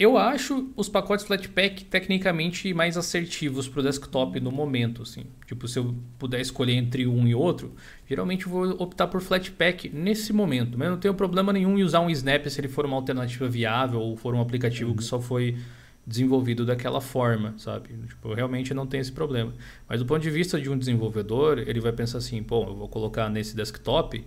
eu 0.00 0.16
acho 0.16 0.72
os 0.74 0.88
pacotes 0.88 1.26
Flatpak 1.26 1.84
tecnicamente 1.84 2.72
mais 2.72 2.96
assertivos 2.96 3.68
para 3.68 3.80
o 3.80 3.82
desktop 3.82 4.40
no 4.40 4.50
momento, 4.50 5.02
assim. 5.02 5.26
Tipo, 5.46 5.68
se 5.68 5.78
eu 5.78 5.94
puder 6.18 6.40
escolher 6.40 6.72
entre 6.72 7.06
um 7.06 7.28
e 7.28 7.34
outro, 7.34 7.74
geralmente 8.08 8.46
eu 8.46 8.50
vou 8.50 8.70
optar 8.82 9.08
por 9.08 9.20
Flatpak 9.20 9.90
nesse 9.90 10.32
momento. 10.32 10.78
Mas 10.78 10.86
eu 10.86 10.92
não 10.92 10.98
tenho 10.98 11.12
problema 11.12 11.52
nenhum 11.52 11.78
em 11.78 11.82
usar 11.82 12.00
um 12.00 12.08
Snap 12.08 12.46
se 12.46 12.58
ele 12.58 12.68
for 12.68 12.86
uma 12.86 12.96
alternativa 12.96 13.46
viável 13.46 14.00
ou 14.00 14.16
for 14.16 14.34
um 14.34 14.40
aplicativo 14.40 14.88
uhum. 14.88 14.96
que 14.96 15.04
só 15.04 15.20
foi 15.20 15.58
desenvolvido 16.06 16.64
daquela 16.64 17.02
forma, 17.02 17.52
sabe? 17.58 17.90
Tipo, 18.08 18.32
realmente 18.32 18.72
não 18.72 18.86
tem 18.86 19.00
esse 19.00 19.12
problema. 19.12 19.52
Mas 19.86 20.00
do 20.00 20.06
ponto 20.06 20.22
de 20.22 20.30
vista 20.30 20.58
de 20.58 20.70
um 20.70 20.78
desenvolvedor, 20.78 21.58
ele 21.58 21.78
vai 21.78 21.92
pensar 21.92 22.16
assim, 22.16 22.42
pô, 22.42 22.64
eu 22.64 22.74
vou 22.74 22.88
colocar 22.88 23.28
nesse 23.28 23.54
desktop 23.54 24.24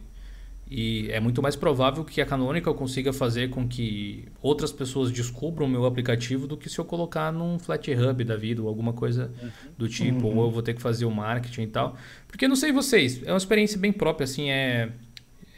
e 0.76 1.12
é 1.12 1.20
muito 1.20 1.40
mais 1.40 1.56
provável 1.56 2.04
que 2.04 2.20
a 2.20 2.26
Canonical 2.26 2.74
consiga 2.74 3.14
fazer 3.14 3.52
com 3.52 3.68
que 3.68 4.26
outras 4.42 4.72
pessoas 4.72 5.12
descubram 5.12 5.68
o 5.68 5.70
meu 5.70 5.86
aplicativo 5.86 6.48
do 6.48 6.58
que 6.58 6.68
se 6.68 6.80
eu 6.80 6.84
colocar 6.84 7.32
num 7.32 7.60
Flat 7.60 7.92
Hub 7.94 8.24
da 8.24 8.36
vida 8.36 8.60
ou 8.60 8.68
alguma 8.68 8.92
coisa 8.92 9.32
do 9.78 9.88
tipo, 9.88 10.26
uhum. 10.30 10.38
ou 10.38 10.46
eu 10.46 10.50
vou 10.50 10.64
ter 10.64 10.74
que 10.74 10.82
fazer 10.82 11.06
o 11.06 11.12
marketing 11.12 11.62
e 11.62 11.68
tal. 11.68 11.96
Porque 12.28 12.48
não 12.48 12.56
sei 12.56 12.72
vocês, 12.72 13.22
é 13.24 13.32
uma 13.32 13.38
experiência 13.38 13.78
bem 13.78 13.92
própria, 13.92 14.24
assim, 14.24 14.50
é, 14.50 14.90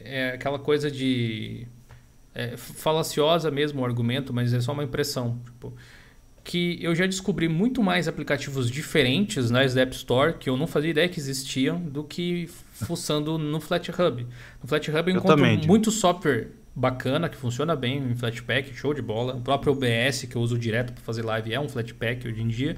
é 0.02 0.32
aquela 0.32 0.60
coisa 0.60 0.92
de. 0.92 1.66
É 2.34 2.58
falaciosa 2.58 3.50
mesmo 3.50 3.82
o 3.82 3.86
argumento, 3.86 4.34
mas 4.34 4.54
é 4.54 4.60
só 4.60 4.74
uma 4.74 4.84
impressão. 4.84 5.40
Tipo, 5.46 5.74
que 6.46 6.78
eu 6.80 6.94
já 6.94 7.08
descobri 7.08 7.50
muito 7.50 7.82
mais 7.82 8.08
aplicativos 8.08 8.70
diferentes 8.70 9.50
na 9.50 9.64
App 9.64 9.96
Store 9.96 10.36
que 10.36 10.48
eu 10.48 10.56
não 10.56 10.68
fazia 10.68 10.92
ideia 10.92 11.10
que 11.10 11.20
existiam 11.20 11.82
do 11.82 12.04
que 12.04 12.48
fuçando 12.72 13.40
no 13.40 13.60
FlatHub. 13.60 14.28
No 14.62 14.68
FlatHub 14.68 15.10
eu, 15.10 15.16
eu 15.16 15.20
encontro 15.20 15.36
também, 15.36 15.66
muito 15.66 15.90
software 15.90 16.52
bacana 16.76 17.28
que 17.28 17.36
funciona 17.36 17.76
bem 17.76 17.98
em 17.98 18.16
Flatpak, 18.16 18.76
show 18.76 18.94
de 18.94 19.02
bola. 19.02 19.34
O 19.34 19.42
próprio 19.42 19.74
OBS 19.74 20.26
que 20.30 20.36
eu 20.36 20.42
uso 20.42 20.56
direto 20.56 20.94
para 20.94 21.02
fazer 21.04 21.24
live 21.24 21.52
é 21.52 21.60
um 21.60 21.68
Flatpak 21.68 22.28
hoje 22.28 22.42
em 22.42 22.48
dia. 22.48 22.78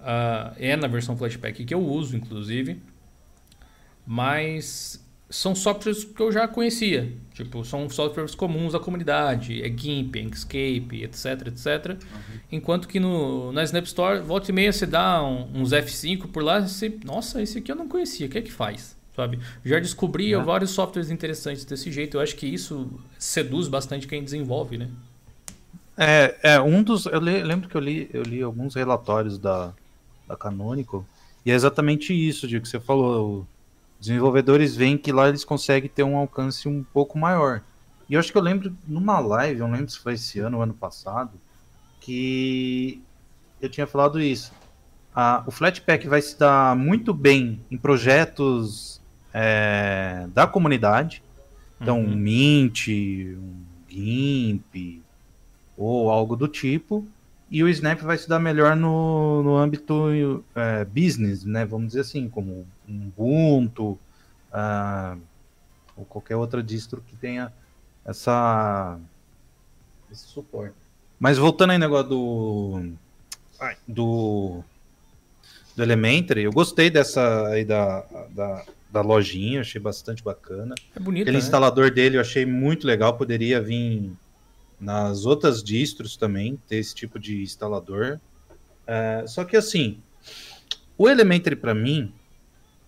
Uh, 0.00 0.56
é 0.58 0.74
na 0.74 0.88
versão 0.88 1.16
Flatpak 1.16 1.64
que 1.64 1.72
eu 1.72 1.80
uso, 1.80 2.16
inclusive. 2.16 2.82
Mas 4.04 5.00
são 5.30 5.54
softwares 5.54 6.02
que 6.02 6.20
eu 6.20 6.32
já 6.32 6.48
conhecia. 6.48 7.12
Tipo, 7.32 7.64
são 7.64 7.88
softwares 7.88 8.34
comuns 8.34 8.72
da 8.72 8.80
comunidade. 8.80 9.62
É 9.62 9.68
GIMP, 9.68 10.16
Inkscape, 10.16 11.04
etc, 11.04 11.46
etc. 11.46 11.90
Uhum. 11.90 12.40
Enquanto 12.50 12.88
que 12.88 12.98
no, 12.98 13.52
na 13.52 13.62
Snap 13.62 13.86
Store, 13.86 14.20
volta 14.20 14.50
e 14.50 14.54
meia 14.54 14.72
você 14.72 14.84
dá 14.84 15.22
um, 15.22 15.48
uns 15.54 15.70
F5 15.70 16.26
por 16.26 16.42
lá, 16.42 16.60
você... 16.60 16.98
Nossa, 17.04 17.40
esse 17.40 17.58
aqui 17.58 17.70
eu 17.70 17.76
não 17.76 17.86
conhecia, 17.86 18.26
o 18.26 18.28
que 18.28 18.38
é 18.38 18.42
que 18.42 18.50
faz? 18.50 18.96
Sabe? 19.14 19.38
Já 19.64 19.78
descobri 19.78 20.34
é. 20.34 20.38
vários 20.38 20.70
softwares 20.70 21.10
interessantes 21.10 21.64
desse 21.64 21.92
jeito. 21.92 22.16
Eu 22.16 22.20
acho 22.20 22.34
que 22.34 22.46
isso 22.46 22.90
seduz 23.16 23.68
bastante 23.68 24.08
quem 24.08 24.24
desenvolve, 24.24 24.78
né? 24.78 24.88
É, 25.96 26.36
é 26.42 26.60
um 26.60 26.82
dos... 26.82 27.06
Eu 27.06 27.20
li, 27.20 27.40
lembro 27.42 27.68
que 27.68 27.76
eu 27.76 27.80
li, 27.80 28.10
eu 28.12 28.22
li 28.22 28.42
alguns 28.42 28.74
relatórios 28.74 29.38
da, 29.38 29.72
da 30.26 30.36
Canonical 30.36 31.04
e 31.46 31.52
é 31.52 31.54
exatamente 31.54 32.12
isso, 32.12 32.48
de 32.48 32.60
que 32.60 32.68
você 32.68 32.80
falou 32.80 33.46
desenvolvedores 34.00 34.74
veem 34.74 34.96
que 34.96 35.12
lá 35.12 35.28
eles 35.28 35.44
conseguem 35.44 35.88
ter 35.88 36.02
um 36.02 36.16
alcance 36.16 36.66
um 36.66 36.82
pouco 36.82 37.18
maior. 37.18 37.62
E 38.08 38.14
eu 38.14 38.20
acho 38.20 38.32
que 38.32 38.38
eu 38.38 38.42
lembro 38.42 38.74
numa 38.88 39.20
live, 39.20 39.60
eu 39.60 39.68
não 39.68 39.74
lembro 39.74 39.90
se 39.90 39.98
foi 39.98 40.14
esse 40.14 40.40
ano 40.40 40.56
ou 40.56 40.62
ano 40.62 40.74
passado, 40.74 41.32
que 42.00 43.00
eu 43.60 43.68
tinha 43.68 43.86
falado 43.86 44.20
isso. 44.20 44.52
Ah, 45.14 45.44
o 45.46 45.50
Flatpak 45.50 46.08
vai 46.08 46.22
se 46.22 46.38
dar 46.38 46.74
muito 46.74 47.12
bem 47.12 47.60
em 47.70 47.76
projetos 47.76 49.00
é, 49.32 50.26
da 50.34 50.46
comunidade. 50.46 51.22
Então, 51.80 52.00
uhum. 52.00 52.12
um 52.12 52.16
Mint, 52.16 52.88
um 52.88 53.54
GIMP 53.88 55.02
ou 55.76 56.10
algo 56.10 56.36
do 56.36 56.48
tipo. 56.48 57.06
E 57.50 57.64
o 57.64 57.68
Snap 57.68 58.00
vai 58.00 58.16
se 58.16 58.28
dar 58.28 58.38
melhor 58.38 58.76
no, 58.76 59.42
no 59.42 59.56
âmbito 59.56 60.44
é, 60.54 60.84
business, 60.84 61.44
né? 61.44 61.64
Vamos 61.64 61.88
dizer 61.88 62.00
assim, 62.00 62.28
como 62.28 62.64
Ubuntu, 62.90 63.98
uh, 64.52 65.20
ou 65.96 66.04
qualquer 66.04 66.36
outra 66.36 66.62
distro 66.62 67.02
que 67.06 67.16
tenha 67.16 67.52
essa 68.04 68.98
esse 70.10 70.26
suporte. 70.26 70.74
Mas 71.18 71.38
voltando 71.38 71.70
aí 71.70 71.78
no 71.78 71.84
negócio 71.84 72.08
do 72.08 72.92
do 73.86 74.64
do 75.76 75.82
Elementary, 75.82 76.42
eu 76.42 76.52
gostei 76.52 76.90
dessa 76.90 77.46
aí 77.48 77.64
da, 77.64 78.04
da, 78.30 78.64
da 78.90 79.00
lojinha, 79.00 79.60
achei 79.60 79.80
bastante 79.80 80.22
bacana. 80.22 80.74
É 80.94 80.98
bonito, 80.98 81.22
Aquele 81.22 81.36
né? 81.36 81.42
instalador 81.42 81.90
dele 81.90 82.16
eu 82.16 82.20
achei 82.20 82.44
muito 82.44 82.86
legal, 82.86 83.16
poderia 83.16 83.60
vir 83.60 84.12
nas 84.80 85.26
outras 85.26 85.62
distros 85.62 86.16
também, 86.16 86.58
ter 86.66 86.76
esse 86.76 86.94
tipo 86.94 87.18
de 87.18 87.42
instalador. 87.42 88.18
Uh, 88.82 89.28
só 89.28 89.44
que 89.44 89.56
assim, 89.56 89.98
o 90.98 91.08
Elementary 91.08 91.54
para 91.54 91.74
mim, 91.74 92.12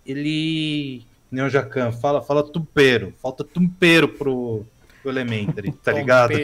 ele. 0.07 1.05
Neo 1.31 1.49
Jacan 1.49 1.93
fala, 1.93 2.21
fala 2.23 2.43
tupeiro. 2.43 3.15
Falta 3.21 3.43
tupeiro 3.43 4.09
pro, 4.09 4.67
pro 5.03 5.11
Elementary, 5.11 5.73
tá 5.73 5.93
ligado? 5.93 6.35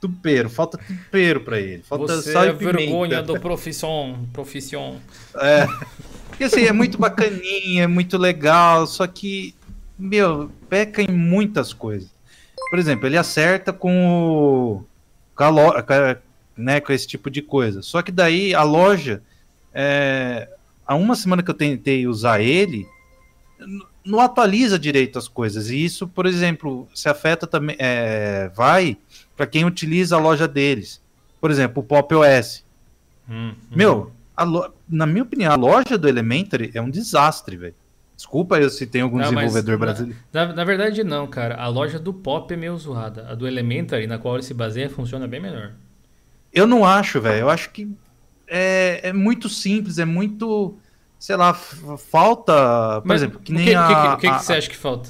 tupeiro, 0.00 0.48
falta 0.48 0.78
tupeiro 0.78 1.40
pra 1.40 1.60
ele. 1.60 1.82
Falta 1.82 2.16
Você 2.16 2.32
sal 2.32 2.44
é 2.44 2.52
vergonha 2.52 3.22
do 3.22 3.38
profissão. 3.38 4.26
profissão. 4.32 5.00
É. 5.36 5.66
Porque 6.28 6.44
assim, 6.44 6.64
é 6.64 6.72
muito 6.72 6.98
bacaninha, 6.98 7.84
é 7.84 7.86
muito 7.86 8.16
legal, 8.16 8.86
só 8.86 9.06
que, 9.06 9.54
meu, 9.98 10.50
peca 10.68 11.02
em 11.02 11.08
muitas 11.08 11.72
coisas. 11.74 12.08
Por 12.70 12.78
exemplo, 12.78 13.06
ele 13.06 13.18
acerta 13.18 13.72
com 13.72 14.06
o. 14.08 14.84
Com, 15.34 15.44
a 15.44 15.48
lo, 15.48 15.72
né, 16.56 16.80
com 16.80 16.92
esse 16.92 17.06
tipo 17.06 17.30
de 17.30 17.42
coisa. 17.42 17.82
Só 17.82 18.00
que 18.00 18.10
daí 18.10 18.54
a 18.54 18.62
loja. 18.62 19.22
É, 19.72 20.48
há 20.90 20.96
uma 20.96 21.14
semana 21.14 21.40
que 21.40 21.48
eu 21.48 21.54
tentei 21.54 22.04
usar 22.08 22.40
ele, 22.40 22.84
não 24.04 24.18
atualiza 24.18 24.76
direito 24.76 25.20
as 25.20 25.28
coisas. 25.28 25.70
E 25.70 25.84
isso, 25.84 26.08
por 26.08 26.26
exemplo, 26.26 26.88
se 26.92 27.08
afeta 27.08 27.46
também. 27.46 27.76
É, 27.78 28.50
vai 28.52 28.98
para 29.36 29.46
quem 29.46 29.64
utiliza 29.64 30.16
a 30.16 30.18
loja 30.18 30.48
deles. 30.48 31.00
Por 31.40 31.48
exemplo, 31.48 31.80
o 31.80 31.86
Pop 31.86 32.12
OS. 32.12 32.64
Hum. 33.28 33.54
Meu, 33.70 34.10
lo, 34.40 34.74
na 34.88 35.06
minha 35.06 35.22
opinião, 35.22 35.52
a 35.52 35.54
loja 35.54 35.96
do 35.96 36.08
Elementary 36.08 36.72
é 36.74 36.82
um 36.82 36.90
desastre, 36.90 37.56
velho. 37.56 37.74
Desculpa 38.16 38.58
eu 38.58 38.68
se 38.68 38.84
tem 38.84 39.02
algum 39.02 39.16
não, 39.16 39.32
desenvolvedor 39.32 39.78
brasileiro. 39.78 40.18
Na, 40.32 40.52
na, 40.52 40.64
verdade, 40.64 41.04
não, 41.04 41.28
cara. 41.28 41.54
A 41.54 41.68
loja 41.68 42.00
do 42.00 42.12
Pop 42.12 42.52
é 42.52 42.56
meio 42.56 42.76
zoada. 42.76 43.28
A 43.28 43.34
do 43.36 43.46
Elementary, 43.46 44.08
na 44.08 44.18
qual 44.18 44.34
ele 44.34 44.42
se 44.42 44.52
baseia, 44.52 44.90
funciona 44.90 45.28
bem 45.28 45.40
melhor. 45.40 45.70
Eu 46.52 46.66
não 46.66 46.84
acho, 46.84 47.20
velho. 47.20 47.42
Eu 47.42 47.48
acho 47.48 47.70
que 47.70 47.88
é, 48.50 49.00
é 49.04 49.12
muito 49.12 49.48
simples, 49.48 49.98
é 49.98 50.04
muito. 50.04 50.76
Sei 51.18 51.36
lá, 51.36 51.54
falta. 51.54 53.00
Por 53.00 53.08
Mas 53.08 53.22
exemplo, 53.22 53.40
que 53.40 53.52
nem. 53.52 53.62
O 53.62 53.68
que, 53.68 53.74
a, 53.74 54.14
o 54.14 54.16
que, 54.16 54.28
que, 54.28 54.38
que 54.38 54.44
você 54.44 54.52
acha 54.54 54.68
que 54.68 54.76
falta? 54.76 55.08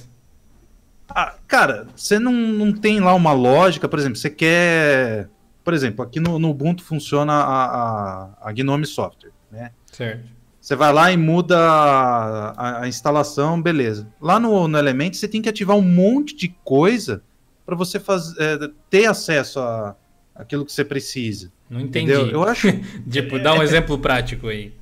A, 1.09 1.35
cara, 1.49 1.89
você 1.97 2.19
não, 2.19 2.33
não 2.33 2.73
tem 2.73 3.01
lá 3.01 3.15
uma 3.15 3.33
lógica, 3.33 3.89
por 3.89 3.99
exemplo, 3.99 4.17
você 4.17 4.31
quer. 4.31 5.29
Por 5.65 5.75
exemplo, 5.75 6.05
aqui 6.05 6.21
no, 6.21 6.39
no 6.39 6.51
Ubuntu 6.51 6.85
funciona 6.85 7.33
a, 7.33 7.65
a, 7.65 8.31
a 8.43 8.53
Gnome 8.53 8.87
Software, 8.87 9.33
né? 9.51 9.73
Certo. 9.91 10.29
Você 10.61 10.77
vai 10.77 10.93
lá 10.93 11.11
e 11.11 11.17
muda 11.17 11.59
a, 11.59 12.83
a, 12.83 12.89
instalação, 12.89 13.61
beleza. 13.61 14.07
Lá 14.21 14.39
no, 14.39 14.69
no 14.69 14.79
Element 14.79 15.15
você 15.15 15.27
tem 15.27 15.41
que 15.41 15.49
ativar 15.49 15.77
um 15.77 15.83
monte 15.83 16.37
de 16.37 16.49
coisa 16.63 17.23
para 17.65 17.75
você 17.75 17.99
fazer, 17.99 18.37
é, 18.43 18.71
ter 18.91 19.07
acesso 19.07 19.59
a 19.59 19.97
aquilo 20.35 20.65
que 20.65 20.73
você 20.73 20.85
precisa. 20.85 21.53
Não 21.71 21.81
entendi. 21.81 22.13
Entendeu? 22.13 22.33
Eu 22.33 22.43
acho. 22.43 22.67
tipo, 23.09 23.39
dá 23.39 23.55
um 23.55 23.63
exemplo 23.63 23.97
prático 23.97 24.49
aí. 24.49 24.75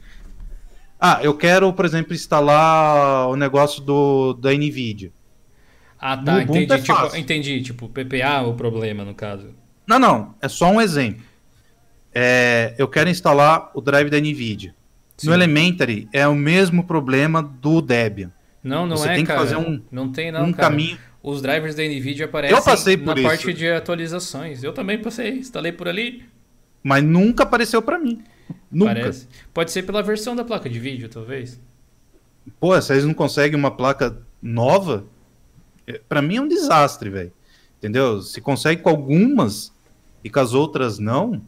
Ah, 0.98 1.20
eu 1.22 1.36
quero, 1.36 1.72
por 1.72 1.84
exemplo, 1.84 2.14
instalar 2.14 3.28
o 3.28 3.36
negócio 3.36 3.82
do 3.82 4.32
da 4.32 4.50
Nvidia. 4.52 5.12
Ah, 6.00 6.16
tá, 6.16 6.42
entendi. 6.42 6.72
É 6.72 6.78
tipo, 6.78 7.16
entendi. 7.16 7.62
Tipo, 7.62 7.88
PPA 7.88 8.16
é 8.16 8.40
o 8.40 8.54
problema, 8.54 9.04
no 9.04 9.14
caso. 9.14 9.54
Não, 9.86 9.98
não. 9.98 10.34
É 10.40 10.48
só 10.48 10.70
um 10.70 10.80
exemplo. 10.80 11.22
É, 12.14 12.74
eu 12.78 12.88
quero 12.88 13.10
instalar 13.10 13.70
o 13.74 13.80
drive 13.80 14.08
da 14.08 14.18
Nvidia. 14.18 14.74
Sim. 15.16 15.28
No 15.28 15.34
Elementary 15.34 16.08
é 16.12 16.26
o 16.26 16.34
mesmo 16.34 16.84
problema 16.84 17.42
do 17.42 17.82
Debian. 17.82 18.32
Não, 18.62 18.86
não 18.86 18.96
Você 18.96 19.10
é, 19.10 19.14
tem 19.14 19.24
cara. 19.24 19.40
que 19.40 19.46
fazer 19.46 19.56
um, 19.56 19.80
não 19.90 20.10
tem, 20.10 20.32
não, 20.32 20.46
um 20.46 20.52
cara. 20.52 20.70
caminho. 20.70 20.98
Os 21.22 21.42
drivers 21.42 21.74
da 21.74 21.82
Nvidia 21.82 22.26
aparecem 22.26 22.56
na 23.04 23.14
isso. 23.14 23.22
parte 23.22 23.52
de 23.52 23.68
atualizações. 23.68 24.62
Eu 24.62 24.72
também 24.72 24.98
passei, 24.98 25.30
instalei 25.38 25.72
por 25.72 25.88
ali. 25.88 26.24
Mas 26.82 27.02
nunca 27.04 27.42
apareceu 27.42 27.82
para 27.82 27.98
mim. 27.98 28.22
Nunca. 28.70 28.94
Parece. 28.94 29.28
Pode 29.52 29.70
ser 29.70 29.82
pela 29.82 30.02
versão 30.02 30.34
da 30.34 30.44
placa 30.44 30.68
de 30.68 30.78
vídeo, 30.78 31.08
talvez. 31.08 31.60
Pô, 32.58 32.74
vocês 32.74 33.04
não 33.04 33.14
conseguem 33.14 33.58
uma 33.58 33.70
placa 33.70 34.16
nova? 34.40 35.04
É, 35.86 36.00
para 36.08 36.22
mim 36.22 36.36
é 36.36 36.40
um 36.40 36.48
desastre, 36.48 37.10
velho. 37.10 37.32
Entendeu? 37.78 38.22
Se 38.22 38.40
consegue 38.40 38.82
com 38.82 38.90
algumas, 38.90 39.72
e 40.22 40.30
com 40.30 40.40
as 40.40 40.52
outras 40.52 40.98
não, 40.98 41.42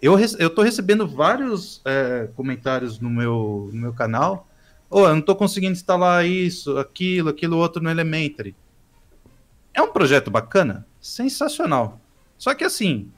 eu, 0.00 0.16
eu 0.38 0.50
tô 0.50 0.62
recebendo 0.62 1.06
vários 1.06 1.80
é, 1.84 2.28
comentários 2.36 3.00
no 3.00 3.10
meu, 3.10 3.70
no 3.72 3.80
meu 3.80 3.92
canal. 3.92 4.48
Ô, 4.90 5.00
oh, 5.00 5.08
eu 5.08 5.14
não 5.14 5.22
tô 5.22 5.34
conseguindo 5.34 5.72
instalar 5.72 6.26
isso, 6.26 6.78
aquilo, 6.78 7.30
aquilo 7.30 7.56
outro 7.56 7.82
no 7.82 7.90
Elementary. 7.90 8.54
É 9.72 9.82
um 9.82 9.92
projeto 9.92 10.30
bacana? 10.30 10.86
Sensacional. 11.00 12.00
Só 12.38 12.54
que 12.54 12.64
assim, 12.64 13.10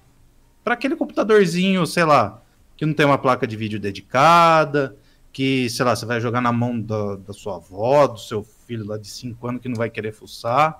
para 0.67 0.75
aquele 0.75 0.97
computadorzinho, 0.97 1.87
sei 1.87 2.03
lá, 2.03 2.43
que 2.77 2.85
não 2.85 2.93
tem 2.93 3.07
uma 3.07 3.17
placa 3.17 3.47
de 3.47 3.57
vídeo 3.57 3.79
dedicada, 3.79 4.97
que, 5.33 5.71
sei 5.71 5.85
lá, 5.85 5.95
você 5.95 6.05
vai 6.05 6.21
jogar 6.21 6.41
na 6.41 6.51
mão 6.51 6.81
da, 6.81 7.15
da 7.15 7.33
sua 7.33 7.55
avó, 7.55 8.09
do 8.09 8.19
seu 8.19 8.43
filho 8.43 8.85
lá 8.85 8.99
de 8.99 9.07
5 9.07 9.47
anos 9.47 9.63
que 9.63 9.69
não 9.69 9.77
vai 9.77 9.89
querer 9.89 10.11
fuçar. 10.11 10.77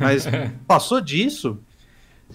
Mas 0.00 0.26
passou 0.66 1.00
disso, 1.00 1.60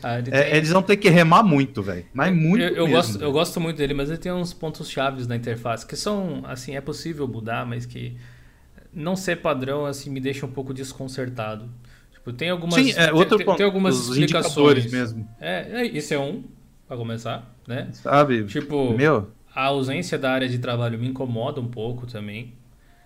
ah, 0.01 0.19
é, 0.19 0.21
tem... 0.21 0.33
eles 0.55 0.69
vão 0.69 0.81
ter 0.81 0.95
que 0.95 1.09
remar 1.09 1.43
muito, 1.43 1.83
velho. 1.83 2.05
Mas 2.13 2.33
muito 2.33 2.63
eu, 2.63 2.69
eu 2.69 2.87
mesmo, 2.87 2.95
gosto, 2.95 3.21
eu 3.21 3.31
gosto 3.33 3.59
muito 3.59 3.75
dele, 3.75 3.93
mas 3.93 4.07
ele 4.07 4.19
tem 4.19 4.31
uns 4.31 4.53
pontos 4.53 4.89
chaves 4.89 5.27
na 5.27 5.35
interface 5.35 5.85
que 5.85 5.97
são, 5.97 6.41
assim, 6.45 6.77
é 6.77 6.79
possível 6.79 7.27
mudar, 7.27 7.65
mas 7.65 7.85
que 7.85 8.15
não 8.93 9.17
ser 9.17 9.41
padrão, 9.41 9.85
assim, 9.85 10.09
me 10.09 10.21
deixa 10.21 10.45
um 10.45 10.51
pouco 10.51 10.73
desconcertado. 10.73 11.69
Tipo, 12.13 12.31
tem 12.31 12.49
algumas, 12.49 12.75
Sim, 12.75 12.93
é, 12.93 13.11
outro 13.11 13.35
tem, 13.35 13.45
ponto, 13.45 13.57
tem 13.57 13.65
algumas 13.65 14.07
explicações. 14.07 14.89
mesmo. 14.89 15.27
É, 15.37 15.81
é, 15.81 15.85
isso 15.85 16.13
é 16.13 16.17
um, 16.17 16.45
para 16.87 16.97
começar, 16.97 17.53
né? 17.67 17.89
Sabe? 17.91 18.45
Tipo, 18.45 18.93
meu... 18.93 19.29
a 19.53 19.65
ausência 19.65 20.17
da 20.17 20.31
área 20.31 20.47
de 20.47 20.57
trabalho 20.57 20.97
me 20.97 21.07
incomoda 21.07 21.59
um 21.59 21.67
pouco 21.67 22.07
também. 22.07 22.53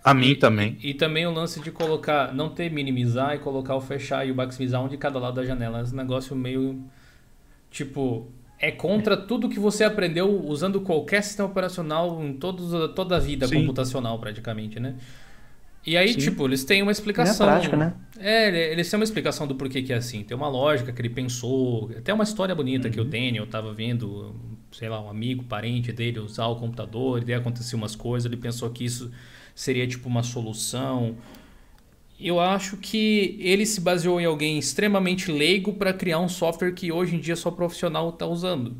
A 0.04 0.12
mim 0.12 0.34
também. 0.34 0.76
E, 0.82 0.90
e, 0.90 0.94
também 0.94 1.26
o 1.26 1.32
lance 1.32 1.60
de 1.60 1.70
colocar, 1.70 2.34
não 2.34 2.48
ter 2.48 2.70
minimizar 2.70 3.34
e 3.34 3.38
colocar 3.38 3.76
o 3.76 3.80
fechar 3.80 4.26
e 4.26 4.32
o 4.32 4.34
maximizar 4.34 4.82
um 4.82 4.88
de 4.88 4.96
cada 4.96 5.18
lado 5.18 5.34
da 5.34 5.44
janela. 5.44 5.80
Esse 5.80 5.94
negócio 5.94 6.34
meio. 6.34 6.82
Tipo, 7.70 8.28
é 8.58 8.70
contra 8.70 9.16
tudo 9.16 9.48
que 9.48 9.58
você 9.58 9.84
aprendeu 9.84 10.44
usando 10.44 10.80
qualquer 10.80 11.22
sistema 11.22 11.48
operacional 11.48 12.22
em 12.22 12.32
todos, 12.32 12.94
toda 12.94 13.16
a 13.16 13.18
vida 13.18 13.46
Sim. 13.46 13.60
computacional, 13.60 14.18
praticamente, 14.18 14.78
né? 14.78 14.96
E 15.84 15.96
aí, 15.96 16.12
Sim. 16.12 16.20
tipo, 16.20 16.46
eles 16.46 16.64
têm 16.64 16.80
uma 16.82 16.92
explicação. 16.92 17.46
É 17.46 17.50
prática, 17.50 17.76
né? 17.76 17.94
É, 18.18 18.72
eles 18.72 18.88
têm 18.88 18.98
uma 18.98 19.04
explicação 19.04 19.46
do 19.46 19.56
porquê 19.56 19.82
que 19.82 19.92
é 19.92 19.96
assim. 19.96 20.22
Tem 20.22 20.36
uma 20.36 20.48
lógica 20.48 20.92
que 20.92 21.00
ele 21.00 21.10
pensou. 21.10 21.90
Até 21.96 22.14
uma 22.14 22.22
história 22.22 22.54
bonita 22.54 22.86
uhum. 22.86 22.94
que 22.94 23.00
o 23.00 23.04
Daniel 23.04 23.46
tava 23.46 23.72
vendo, 23.74 24.34
sei 24.70 24.88
lá, 24.88 25.00
um 25.00 25.10
amigo, 25.10 25.42
parente 25.42 25.92
dele 25.92 26.20
usar 26.20 26.46
o 26.46 26.56
computador, 26.56 27.20
e 27.22 27.24
daí 27.24 27.34
aconteceu 27.34 27.76
umas 27.76 27.96
coisas, 27.96 28.30
ele 28.30 28.40
pensou 28.40 28.70
que 28.70 28.84
isso 28.84 29.10
seria 29.54 29.86
tipo 29.86 30.08
uma 30.08 30.22
solução. 30.22 31.16
Eu 32.20 32.38
acho 32.38 32.76
que 32.76 33.36
ele 33.40 33.66
se 33.66 33.80
baseou 33.80 34.20
em 34.20 34.24
alguém 34.24 34.56
extremamente 34.56 35.32
leigo 35.32 35.72
para 35.72 35.92
criar 35.92 36.20
um 36.20 36.28
software 36.28 36.72
que 36.72 36.92
hoje 36.92 37.16
em 37.16 37.18
dia 37.18 37.34
só 37.34 37.50
profissional 37.50 38.10
está 38.10 38.24
usando. 38.24 38.76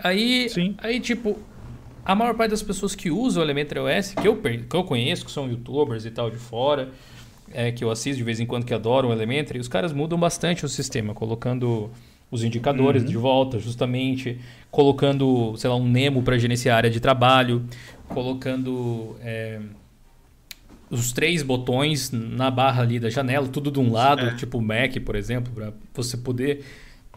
Aí, 0.00 0.50
Sim. 0.50 0.74
aí 0.76 1.00
tipo, 1.00 1.38
a 2.04 2.14
maior 2.14 2.34
parte 2.34 2.50
das 2.50 2.62
pessoas 2.62 2.94
que 2.94 3.10
usam 3.10 3.42
o 3.42 3.46
Elementary 3.46 3.80
OS, 3.80 4.14
que 4.14 4.26
eu, 4.26 4.36
que 4.36 4.76
eu 4.76 4.84
conheço, 4.84 5.24
que 5.24 5.30
são 5.30 5.48
youtubers 5.48 6.04
e 6.04 6.10
tal 6.10 6.30
de 6.30 6.36
fora, 6.36 6.90
é, 7.52 7.72
que 7.72 7.84
eu 7.84 7.90
assisto 7.90 8.16
de 8.16 8.24
vez 8.24 8.40
em 8.40 8.46
quando, 8.46 8.64
que 8.64 8.74
adoram 8.74 9.10
o 9.10 9.12
Elementary, 9.12 9.58
os 9.58 9.68
caras 9.68 9.92
mudam 9.92 10.18
bastante 10.18 10.64
o 10.64 10.68
sistema, 10.68 11.14
colocando 11.14 11.90
os 12.30 12.44
indicadores 12.44 13.02
uhum. 13.02 13.08
de 13.08 13.16
volta, 13.16 13.58
justamente, 13.58 14.38
colocando, 14.70 15.56
sei 15.56 15.70
lá, 15.70 15.76
um 15.76 15.88
Nemo 15.88 16.22
para 16.22 16.36
gerenciar 16.38 16.74
a 16.74 16.76
área 16.78 16.90
de 16.90 17.00
trabalho, 17.00 17.64
colocando 18.08 19.16
é, 19.22 19.60
os 20.90 21.12
três 21.12 21.42
botões 21.42 22.10
na 22.10 22.50
barra 22.50 22.82
ali 22.82 22.98
da 22.98 23.10
janela, 23.10 23.48
tudo 23.48 23.70
de 23.70 23.78
um 23.78 23.90
lado, 23.92 24.26
é. 24.26 24.34
tipo 24.34 24.58
o 24.58 24.62
Mac, 24.62 24.98
por 25.04 25.16
exemplo, 25.16 25.52
para 25.54 25.72
você 25.94 26.16
poder 26.16 26.64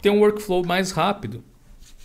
ter 0.00 0.10
um 0.10 0.20
workflow 0.20 0.64
mais 0.64 0.90
rápido. 0.90 1.44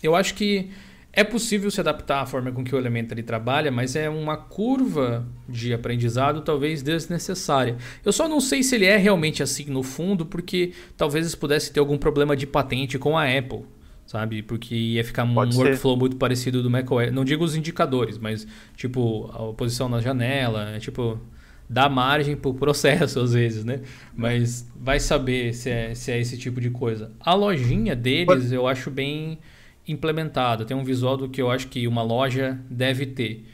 Eu 0.02 0.16
acho 0.16 0.34
que 0.36 0.70
é 1.18 1.24
possível 1.24 1.72
se 1.72 1.80
adaptar 1.80 2.22
à 2.22 2.26
forma 2.28 2.52
com 2.52 2.64
que 2.64 2.76
o 2.76 2.78
Elementary 2.78 3.24
trabalha, 3.24 3.72
mas 3.72 3.96
é 3.96 4.08
uma 4.08 4.38
curva 4.38 5.26
de 5.50 5.74
aprendizado 5.74 6.42
talvez 6.42 6.84
desnecessária. 6.84 7.76
Eu 8.06 8.12
só 8.14 8.28
não 8.28 8.40
sei 8.40 8.62
se 8.62 8.76
ele 8.76 8.86
é 8.86 8.98
realmente 8.98 9.42
assim 9.42 9.66
no 9.66 9.82
fundo, 9.82 10.28
porque 10.28 10.74
talvez 10.96 11.26
eles 11.26 11.34
pudessem 11.34 11.74
ter 11.74 11.80
algum 11.80 11.98
problema 11.98 12.38
de 12.38 12.46
patente 12.46 13.00
com 13.00 13.18
a 13.18 13.24
Apple, 13.24 13.66
sabe? 14.06 14.44
Porque 14.44 14.76
ia 14.76 15.04
ficar 15.04 15.26
Pode 15.26 15.56
um 15.56 15.60
ser. 15.60 15.64
workflow 15.64 15.98
muito 15.98 16.18
parecido 16.18 16.62
do 16.62 16.70
macOS. 16.70 17.12
Não 17.12 17.26
digo 17.26 17.44
os 17.44 17.56
indicadores, 17.56 18.20
mas 18.20 18.46
tipo 18.76 19.26
a 19.34 19.52
posição 19.54 19.90
na 19.90 20.00
janela, 20.00 20.70
é, 20.70 20.78
tipo 20.78 21.20
dá 21.68 21.90
margem 21.90 22.36
para 22.36 22.52
o 22.52 22.54
processo 22.54 23.18
às 23.22 23.34
vezes, 23.34 23.66
né? 23.66 23.82
Mas 24.16 24.72
vai 24.80 25.00
saber 25.00 25.52
se 25.56 25.72
é, 25.72 25.96
se 25.96 26.12
é 26.12 26.22
esse 26.22 26.38
tipo 26.38 26.62
de 26.62 26.70
coisa. 26.70 27.12
A 27.20 27.34
lojinha 27.34 27.96
deles 27.96 28.52
eu 28.52 28.68
acho 28.68 28.92
bem 28.92 29.40
implementada. 29.88 30.66
Tem 30.66 30.76
um 30.76 30.84
visual 30.84 31.18
do 31.18 31.30
que 31.30 31.42
eu 31.42 31.50
acho 31.50 31.68
que 31.68 31.88
uma 31.88 32.02
loja 32.02 32.60
deve 32.70 33.06
ter. 33.06 33.46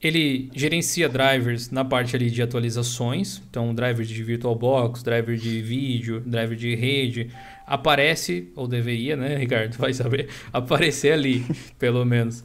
Ele 0.00 0.48
gerencia 0.54 1.08
drivers 1.08 1.70
na 1.70 1.84
parte 1.84 2.14
ali 2.14 2.30
de 2.30 2.40
atualizações, 2.40 3.42
então 3.50 3.74
driver 3.74 4.06
de 4.06 4.22
VirtualBox, 4.22 5.02
driver 5.02 5.36
de 5.36 5.60
vídeo, 5.60 6.20
driver 6.20 6.56
de 6.56 6.74
rede, 6.76 7.30
aparece 7.66 8.48
ou 8.54 8.68
deveria, 8.68 9.16
né, 9.16 9.36
Ricardo, 9.36 9.74
vai 9.78 9.92
saber, 9.92 10.28
aparecer 10.52 11.12
ali, 11.12 11.44
pelo 11.78 12.04
menos. 12.04 12.44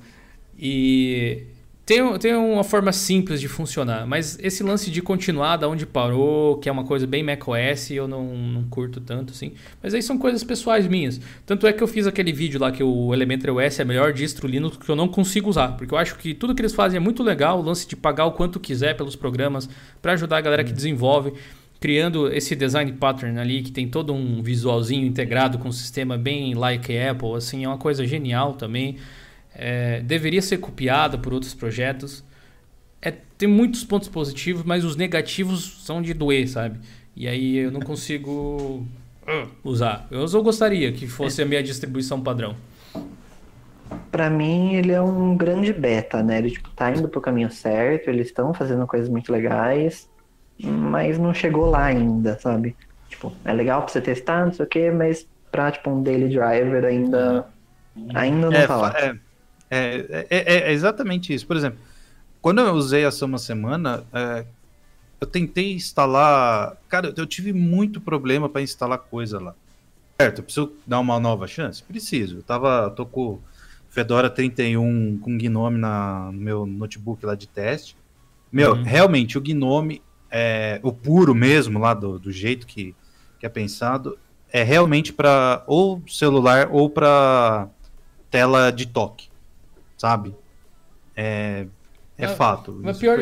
E 0.57 1.43
tem, 1.85 2.18
tem 2.18 2.34
uma 2.34 2.64
forma 2.64 2.93
simples 2.93 3.41
de 3.41 3.49
funcionar, 3.49 4.07
mas 4.07 4.39
esse 4.41 4.64
lance 4.64 4.89
de 4.89 5.01
continuar 5.01 5.57
da 5.57 5.68
onde 5.68 5.85
parou, 5.85 6.57
que 6.57 6.69
é 6.69 6.72
uma 6.72 6.85
coisa 6.85 7.05
bem 7.05 7.22
macOS, 7.22 7.91
eu 7.91 8.07
não, 8.07 8.23
não 8.23 8.64
curto 8.64 9.01
tanto, 9.01 9.34
assim. 9.34 9.51
Mas 9.81 9.93
aí 9.93 10.01
são 10.01 10.18
coisas 10.18 10.45
pessoais 10.45 10.88
minhas. 10.88 11.19
Tanto 11.45 11.68
é 11.68 11.73
que 11.73 11.84
eu 11.84 11.88
fiz 11.88 12.07
aquele 12.07 12.31
vídeo 12.31 12.57
lá 12.57 12.72
que 12.72 12.81
o 12.81 13.14
Elementary 13.14 13.51
OS 13.51 13.81
é 13.81 13.84
melhor 13.84 14.14
distro 14.14 14.47
Linux 14.47 14.77
que 14.77 14.89
eu 14.89 14.95
não 14.95 15.10
consigo 15.10 15.49
usar, 15.49 15.73
porque 15.73 15.93
eu 15.93 15.97
acho 15.97 16.15
que 16.15 16.34
tudo 16.34 16.55
que 16.55 16.61
eles 16.61 16.73
fazem 16.73 16.95
é 16.95 17.01
muito 17.01 17.22
legal, 17.22 17.60
o 17.60 17.61
lance 17.61 17.85
de 17.85 17.97
pagar 17.97 18.27
o 18.27 18.31
quanto 18.31 18.61
quiser 18.61 18.95
pelos 18.95 19.18
programas, 19.18 19.68
para 20.01 20.14
ajudar 20.14 20.38
a 20.38 20.41
galera 20.41 20.64
que 20.64 20.69
uhum. 20.69 20.76
desenvolve 20.77 21.34
criando 21.81 22.31
esse 22.31 22.55
design 22.55 22.93
pattern 22.93 23.38
ali 23.38 23.61
que 23.61 23.69
tem 23.69 23.89
todo 23.89 24.14
um 24.14 24.41
visualzinho 24.41 25.05
integrado 25.05 25.57
com 25.57 25.68
um 25.68 25.73
sistema 25.73 26.18
bem 26.18 26.53
like 26.53 26.97
Apple, 26.97 27.34
assim, 27.35 27.65
é 27.65 27.68
uma 27.68 27.77
coisa 27.77 28.07
genial 28.07 28.53
também 28.53 28.95
é, 29.55 30.01
deveria 30.01 30.41
ser 30.41 30.57
copiada 30.57 31.17
por 31.17 31.34
outros 31.34 31.53
projetos. 31.53 32.23
É, 33.01 33.13
tem 33.38 33.47
muitos 33.47 33.84
pontos 33.84 34.07
positivos, 34.07 34.63
mas 34.63 34.84
os 34.84 34.95
negativos 34.95 35.84
são 35.85 36.01
de 36.01 36.13
doer, 36.13 36.47
sabe? 36.47 36.80
E 37.15 37.27
aí 37.27 37.57
eu 37.57 37.71
não 37.71 37.81
consigo 37.81 38.85
usar. 39.63 40.07
Eu 40.09 40.27
só 40.27 40.41
gostaria 40.41 40.91
que 40.91 41.07
fosse 41.07 41.41
a 41.41 41.45
minha 41.45 41.61
distribuição 41.61 42.21
padrão. 42.21 42.55
Para 44.11 44.30
mim, 44.30 44.73
ele 44.75 44.91
é 44.91 45.01
um 45.01 45.35
grande 45.35 45.73
beta, 45.73 46.23
né? 46.23 46.39
Ele 46.39 46.51
tipo, 46.51 46.69
tá 46.71 46.91
indo 46.91 47.09
pro 47.09 47.21
caminho 47.21 47.51
certo, 47.51 48.09
eles 48.09 48.27
estão 48.27 48.53
fazendo 48.53 48.85
coisas 48.88 49.09
muito 49.09 49.31
legais, 49.31 50.09
mas 50.59 51.17
não 51.17 51.34
chegou 51.34 51.69
lá 51.69 51.85
ainda, 51.85 52.39
sabe? 52.39 52.75
Tipo, 53.09 53.34
é 53.43 53.53
legal 53.53 53.81
pra 53.81 53.91
você 53.91 54.01
testar, 54.01 54.45
não 54.45 54.53
sei 54.53 54.65
o 54.65 54.69
quê, 54.69 54.91
mas 54.91 55.27
pra 55.51 55.71
tipo, 55.71 55.89
um 55.89 56.01
daily 56.01 56.30
driver 56.30 56.85
ainda, 56.85 57.47
ainda 58.13 58.49
não 58.49 58.57
é, 58.57 58.67
tá 58.67 58.75
lá. 58.75 58.93
É, 58.97 59.15
é, 59.73 60.27
é, 60.29 60.69
é, 60.69 60.71
exatamente 60.71 61.33
isso. 61.33 61.47
Por 61.47 61.55
exemplo, 61.55 61.79
quando 62.41 62.61
eu 62.61 62.73
usei 62.73 63.05
essa 63.05 63.25
uma 63.25 63.37
semana, 63.37 64.03
é, 64.13 64.45
eu 65.19 65.27
tentei 65.27 65.73
instalar. 65.73 66.77
Cara, 66.87 67.13
eu 67.15 67.25
tive 67.25 67.53
muito 67.53 68.01
problema 68.01 68.49
para 68.49 68.61
instalar 68.61 68.99
coisa 68.99 69.39
lá. 69.39 69.55
Certo, 70.19 70.39
eu 70.39 70.43
preciso 70.43 70.73
dar 70.85 70.99
uma 70.99 71.19
nova 71.19 71.47
chance? 71.47 71.81
Preciso. 71.81 72.37
Eu 72.37 72.43
tava, 72.43 72.89
tô 72.91 73.05
com 73.05 73.39
Fedora 73.89 74.29
31 74.29 75.19
com 75.19 75.37
Gnome 75.37 75.77
na, 75.77 76.31
no 76.31 76.39
meu 76.39 76.65
notebook 76.65 77.25
lá 77.25 77.35
de 77.35 77.47
teste. 77.47 77.97
Meu, 78.51 78.73
uhum. 78.73 78.83
realmente, 78.83 79.37
o 79.37 79.41
Gnome, 79.41 80.01
é, 80.29 80.79
o 80.83 80.91
puro 80.91 81.33
mesmo, 81.33 81.79
lá 81.79 81.93
do, 81.93 82.19
do 82.19 82.31
jeito 82.31 82.67
que, 82.67 82.95
que 83.39 83.45
é 83.45 83.49
pensado, 83.49 84.19
é 84.51 84.61
realmente 84.61 85.11
para 85.11 85.63
ou 85.65 86.03
celular 86.07 86.69
ou 86.71 86.89
para 86.89 87.67
tela 88.29 88.69
de 88.69 88.85
toque 88.85 89.32
sabe? 90.03 90.35
É, 91.15 91.65
é, 92.17 92.25
é 92.25 92.27
fato. 92.27 92.77
Mas 92.84 92.97
pior, 92.97 93.19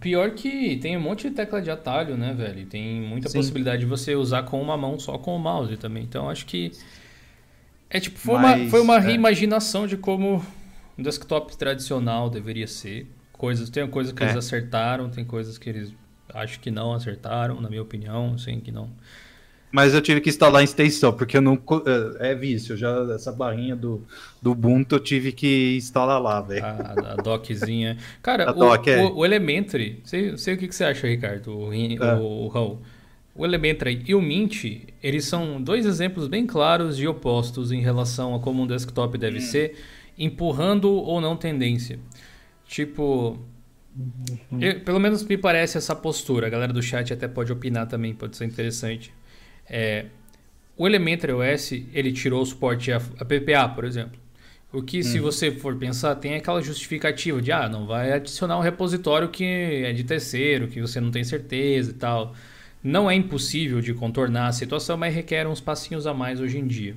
pior 0.00 0.30
que 0.32 0.76
tem 0.78 0.96
um 0.96 1.00
monte 1.00 1.28
de 1.28 1.36
tecla 1.36 1.62
de 1.62 1.70
atalho, 1.70 2.16
né, 2.16 2.34
velho? 2.34 2.66
Tem 2.66 3.00
muita 3.00 3.28
Sim. 3.28 3.38
possibilidade 3.38 3.82
de 3.82 3.86
você 3.86 4.16
usar 4.16 4.42
com 4.42 4.60
uma 4.60 4.76
mão 4.76 4.98
só 4.98 5.16
com 5.16 5.36
o 5.36 5.38
mouse 5.38 5.76
também. 5.76 6.02
Então 6.02 6.28
acho 6.28 6.46
que. 6.46 6.72
É 7.88 8.00
tipo, 8.00 8.18
foi, 8.18 8.38
Mas, 8.38 8.60
uma, 8.60 8.70
foi 8.70 8.80
uma 8.80 8.96
é. 8.96 8.98
reimaginação 9.00 9.86
de 9.86 9.96
como 9.96 10.44
um 10.98 11.02
desktop 11.02 11.56
tradicional 11.56 12.28
deveria 12.28 12.66
ser. 12.66 13.08
Coisas, 13.32 13.70
tem 13.70 13.86
coisas 13.88 14.12
que 14.12 14.22
é. 14.22 14.26
eles 14.26 14.36
acertaram, 14.36 15.08
tem 15.08 15.24
coisas 15.24 15.58
que 15.58 15.70
eles 15.70 15.94
acho 16.34 16.58
que 16.58 16.70
não 16.72 16.92
acertaram, 16.92 17.60
na 17.60 17.68
minha 17.68 17.82
opinião, 17.82 18.34
assim, 18.34 18.58
que 18.58 18.72
não. 18.72 18.90
Mas 19.72 19.94
eu 19.94 20.00
tive 20.00 20.20
que 20.20 20.28
instalar 20.28 20.62
em 20.62 20.64
extensão, 20.64 21.12
porque 21.12 21.36
eu 21.36 21.40
não. 21.40 21.58
É, 22.20 22.30
é 22.32 22.34
vício, 22.34 22.76
já 22.76 22.90
essa 23.14 23.30
barrinha 23.30 23.76
do, 23.76 24.02
do 24.42 24.50
Ubuntu 24.50 24.96
eu 24.96 25.00
tive 25.00 25.30
que 25.30 25.76
instalar 25.76 26.20
lá, 26.20 26.40
velho. 26.40 26.64
A, 26.64 27.12
a 27.12 27.16
doczinha. 27.16 27.96
Cara, 28.20 28.50
o, 28.50 28.54
doc, 28.54 28.88
é. 28.88 29.00
o, 29.00 29.18
o, 29.18 29.24
Elementary, 29.24 30.00
sei, 30.04 30.36
sei 30.36 30.54
o 30.54 30.58
que, 30.58 30.66
que 30.66 30.74
você 30.74 30.84
acha, 30.84 31.06
Ricardo, 31.06 31.56
o, 31.56 31.72
é. 31.72 32.14
o, 32.16 32.46
o 32.46 32.48
Raul. 32.48 32.82
o 33.32 33.44
Elementary 33.44 34.02
e 34.08 34.14
o 34.14 34.20
Mint, 34.20 34.64
eles 35.00 35.26
são 35.26 35.62
dois 35.62 35.86
exemplos 35.86 36.26
bem 36.26 36.46
claros 36.46 36.96
de 36.96 37.06
opostos 37.06 37.70
em 37.70 37.80
relação 37.80 38.34
a 38.34 38.40
como 38.40 38.64
um 38.64 38.66
desktop 38.66 39.16
deve 39.16 39.38
hum. 39.38 39.42
ser, 39.42 39.76
empurrando 40.18 40.90
ou 40.90 41.20
não 41.20 41.36
tendência. 41.36 42.00
Tipo, 42.66 43.38
uhum. 43.96 44.60
eu, 44.60 44.80
pelo 44.80 44.98
menos 44.98 45.22
me 45.22 45.38
parece 45.38 45.78
essa 45.78 45.94
postura. 45.94 46.48
A 46.48 46.50
galera 46.50 46.72
do 46.72 46.82
chat 46.82 47.12
até 47.12 47.28
pode 47.28 47.52
opinar 47.52 47.86
também, 47.86 48.12
pode 48.12 48.36
ser 48.36 48.46
interessante. 48.46 49.12
É, 49.70 50.06
o 50.76 50.86
Elementary 50.86 51.32
OS, 51.32 51.72
ele 51.92 52.12
tirou 52.12 52.42
o 52.42 52.46
suporte 52.46 52.90
a, 52.90 52.96
a 52.96 53.24
PPA, 53.24 53.68
por 53.68 53.84
exemplo. 53.84 54.18
O 54.72 54.82
que, 54.82 55.02
se 55.02 55.18
uhum. 55.18 55.24
você 55.24 55.50
for 55.50 55.76
pensar, 55.76 56.14
tem 56.14 56.36
aquela 56.36 56.62
justificativa 56.62 57.42
de, 57.42 57.50
ah, 57.50 57.68
não 57.68 57.86
vai 57.86 58.12
adicionar 58.12 58.56
um 58.56 58.60
repositório 58.60 59.28
que 59.28 59.44
é 59.44 59.92
de 59.92 60.04
terceiro, 60.04 60.68
que 60.68 60.80
você 60.80 61.00
não 61.00 61.10
tem 61.10 61.24
certeza 61.24 61.90
e 61.90 61.94
tal. 61.94 62.34
Não 62.82 63.10
é 63.10 63.14
impossível 63.14 63.80
de 63.80 63.92
contornar 63.92 64.46
a 64.46 64.52
situação, 64.52 64.96
mas 64.96 65.14
requer 65.14 65.46
uns 65.46 65.60
passinhos 65.60 66.06
a 66.06 66.14
mais 66.14 66.40
hoje 66.40 66.58
em 66.58 66.66
dia. 66.66 66.94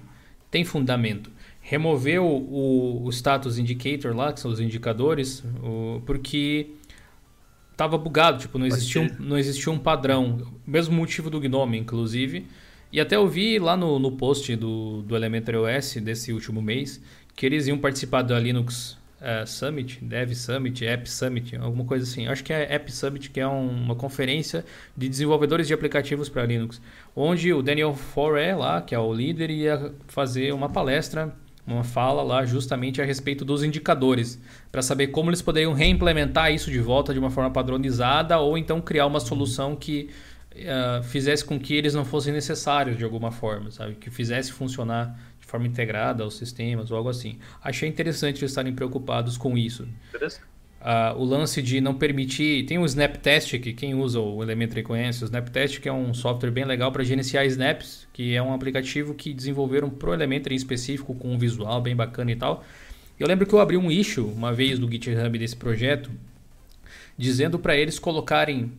Tem 0.52 0.64
fundamento. 0.64 1.32
Removeu 1.62 2.26
o, 2.26 3.04
o 3.06 3.10
status 3.10 3.58
indicator 3.58 4.16
lá, 4.16 4.32
que 4.32 4.40
são 4.40 4.52
os 4.52 4.60
indicadores, 4.60 5.44
o, 5.64 6.00
porque 6.06 6.68
estava 7.72 7.98
bugado, 7.98 8.38
tipo, 8.38 8.60
não 8.60 8.68
existia, 8.68 9.02
um, 9.02 9.10
não 9.20 9.38
existia 9.38 9.72
um 9.72 9.80
padrão. 9.80 10.54
Mesmo 10.66 10.96
motivo 10.96 11.30
do 11.30 11.40
Gnome, 11.40 11.80
inclusive. 11.80 12.46
E 12.94 13.02
até 13.02 13.16
eu 13.16 13.28
vi 13.28 13.58
lá 13.58 13.76
no, 13.76 13.98
no 13.98 14.12
post 14.12 14.56
do, 14.56 15.02
do 15.02 15.16
Elementary 15.16 15.58
OS 15.58 15.96
desse 15.96 16.32
último 16.32 16.62
mês 16.62 17.02
que 17.36 17.44
eles 17.44 17.66
iam 17.66 17.76
participar 17.76 18.22
da 18.22 18.40
Linux 18.40 18.96
uh, 19.20 19.48
Summit, 19.48 19.98
Dev 20.00 20.36
Summit, 20.36 20.86
App 20.86 21.10
Summit, 21.10 21.56
alguma 21.56 21.86
coisa 21.86 22.04
assim. 22.04 22.28
Acho 22.28 22.44
que 22.44 22.54
é 22.54 22.72
App 22.72 22.92
Summit, 22.92 23.32
que 23.32 23.40
é 23.40 23.48
um, 23.48 23.68
uma 23.68 23.96
conferência 23.96 24.64
de 24.96 25.10
desenvolvedores 25.10 25.66
de 25.66 25.74
aplicativos 25.74 26.30
para 26.30 26.46
Linux, 26.46 26.80
onde 27.16 27.52
o 27.52 27.64
Daniel 27.64 27.96
Foré 27.96 28.54
lá, 28.54 28.80
que 28.80 28.94
é 28.94 29.00
o 29.00 29.12
líder, 29.12 29.50
ia 29.50 29.92
fazer 30.08 30.54
uma 30.54 30.70
palestra, 30.70 31.36
uma 31.66 31.84
fala 31.84 32.22
lá 32.22 32.46
justamente 32.46 33.02
a 33.02 33.06
respeito 33.06 33.44
dos 33.44 33.64
indicadores, 33.64 34.40
para 34.72 34.84
saber 34.84 35.08
como 35.08 35.32
eles 35.32 35.42
poderiam 35.42 35.74
reimplementar 35.74 36.54
isso 36.54 36.70
de 36.70 36.80
volta 36.80 37.12
de 37.12 37.18
uma 37.18 37.32
forma 37.32 37.50
padronizada 37.50 38.38
ou 38.38 38.56
então 38.56 38.80
criar 38.80 39.08
uma 39.08 39.20
solução 39.20 39.76
que 39.76 40.12
uh, 40.56 41.04
fizesse 41.04 41.44
com 41.44 41.60
que 41.60 41.74
eles 41.74 41.94
não 41.94 42.06
fossem 42.06 42.34
necessários 42.34 42.98
de 42.98 43.04
alguma 43.04 43.32
forma, 43.32 43.72
sabe? 43.72 43.96
Que 43.96 44.10
fizesse 44.10 44.52
funcionar 44.52 45.18
de 45.40 45.46
forma 45.46 45.68
integrada 45.68 46.24
aos 46.24 46.38
sistemas 46.38 46.92
ou 46.92 46.98
algo 46.98 47.10
assim. 47.10 47.38
Achei 47.64 47.88
interessante 47.90 48.40
eles 48.40 48.52
estarem 48.52 48.74
preocupados 48.74 49.38
com 49.38 49.58
isso. 49.58 49.88
Uh, 50.84 51.18
o 51.18 51.24
lance 51.24 51.62
de 51.62 51.80
não 51.80 51.96
permitir. 51.96 52.66
Tem 52.66 52.78
o 52.78 52.86
Snaptest, 52.86 53.58
que 53.60 53.72
quem 53.72 53.96
usa 53.96 54.20
o 54.20 54.44
Elementary 54.44 54.84
conhece. 54.84 55.24
O 55.24 55.26
Snaptest, 55.26 55.80
que 55.80 55.88
é 55.88 55.94
um 55.94 56.14
software 56.14 56.52
bem 56.52 56.66
legal 56.66 56.92
para 56.92 57.04
gerenciar 57.06 57.46
snaps, 57.46 58.06
que 58.12 58.36
é 58.36 58.44
um 58.44 58.54
aplicativo 58.54 59.14
que 59.14 59.34
desenvolveram 59.34 59.90
para 59.90 60.10
o 60.10 60.14
Elementary 60.14 60.56
em 60.56 60.58
específico, 60.58 61.16
com 61.16 61.34
um 61.34 61.38
visual 61.38 61.82
bem 61.82 61.96
bacana 61.96 62.32
e 62.32 62.36
tal. 62.36 62.66
Eu 63.18 63.28
lembro 63.28 63.46
que 63.46 63.54
eu 63.54 63.60
abri 63.60 63.78
um 63.78 63.90
issue 63.90 64.26
uma 64.26 64.52
vez 64.52 64.78
no 64.78 64.92
GitHub 64.92 65.38
desse 65.40 65.56
projeto, 65.56 66.12
dizendo 67.18 67.58
para 67.58 67.78
eles 67.78 67.98
colocarem 67.98 68.74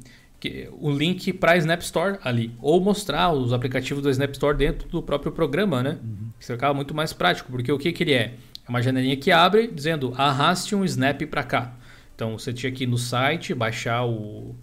o 0.78 0.90
link 0.90 1.32
para 1.32 1.52
a 1.52 1.56
Snap 1.56 1.80
Store 1.82 2.18
ali. 2.22 2.52
Ou 2.60 2.80
mostrar 2.80 3.32
os 3.32 3.52
aplicativos 3.52 4.02
do 4.02 4.10
Snap 4.10 4.32
Store 4.32 4.56
dentro 4.56 4.88
do 4.88 5.02
próprio 5.02 5.32
programa, 5.32 5.82
né? 5.82 5.98
Uhum. 6.02 6.28
Isso 6.38 6.52
acaba 6.52 6.74
muito 6.74 6.94
mais 6.94 7.12
prático, 7.12 7.50
porque 7.50 7.70
o 7.70 7.78
que, 7.78 7.92
que 7.92 8.02
ele 8.02 8.12
é? 8.12 8.34
É 8.66 8.68
uma 8.68 8.82
janelinha 8.82 9.16
que 9.16 9.30
abre 9.30 9.66
dizendo 9.66 10.12
arraste 10.16 10.74
um 10.74 10.84
Snap 10.84 11.22
para 11.22 11.42
cá. 11.42 11.74
Então 12.14 12.38
você 12.38 12.52
tinha 12.52 12.70
que 12.70 12.84
ir 12.84 12.86
no 12.86 12.96
site, 12.96 13.54
baixar 13.54 14.06
o, 14.06 14.54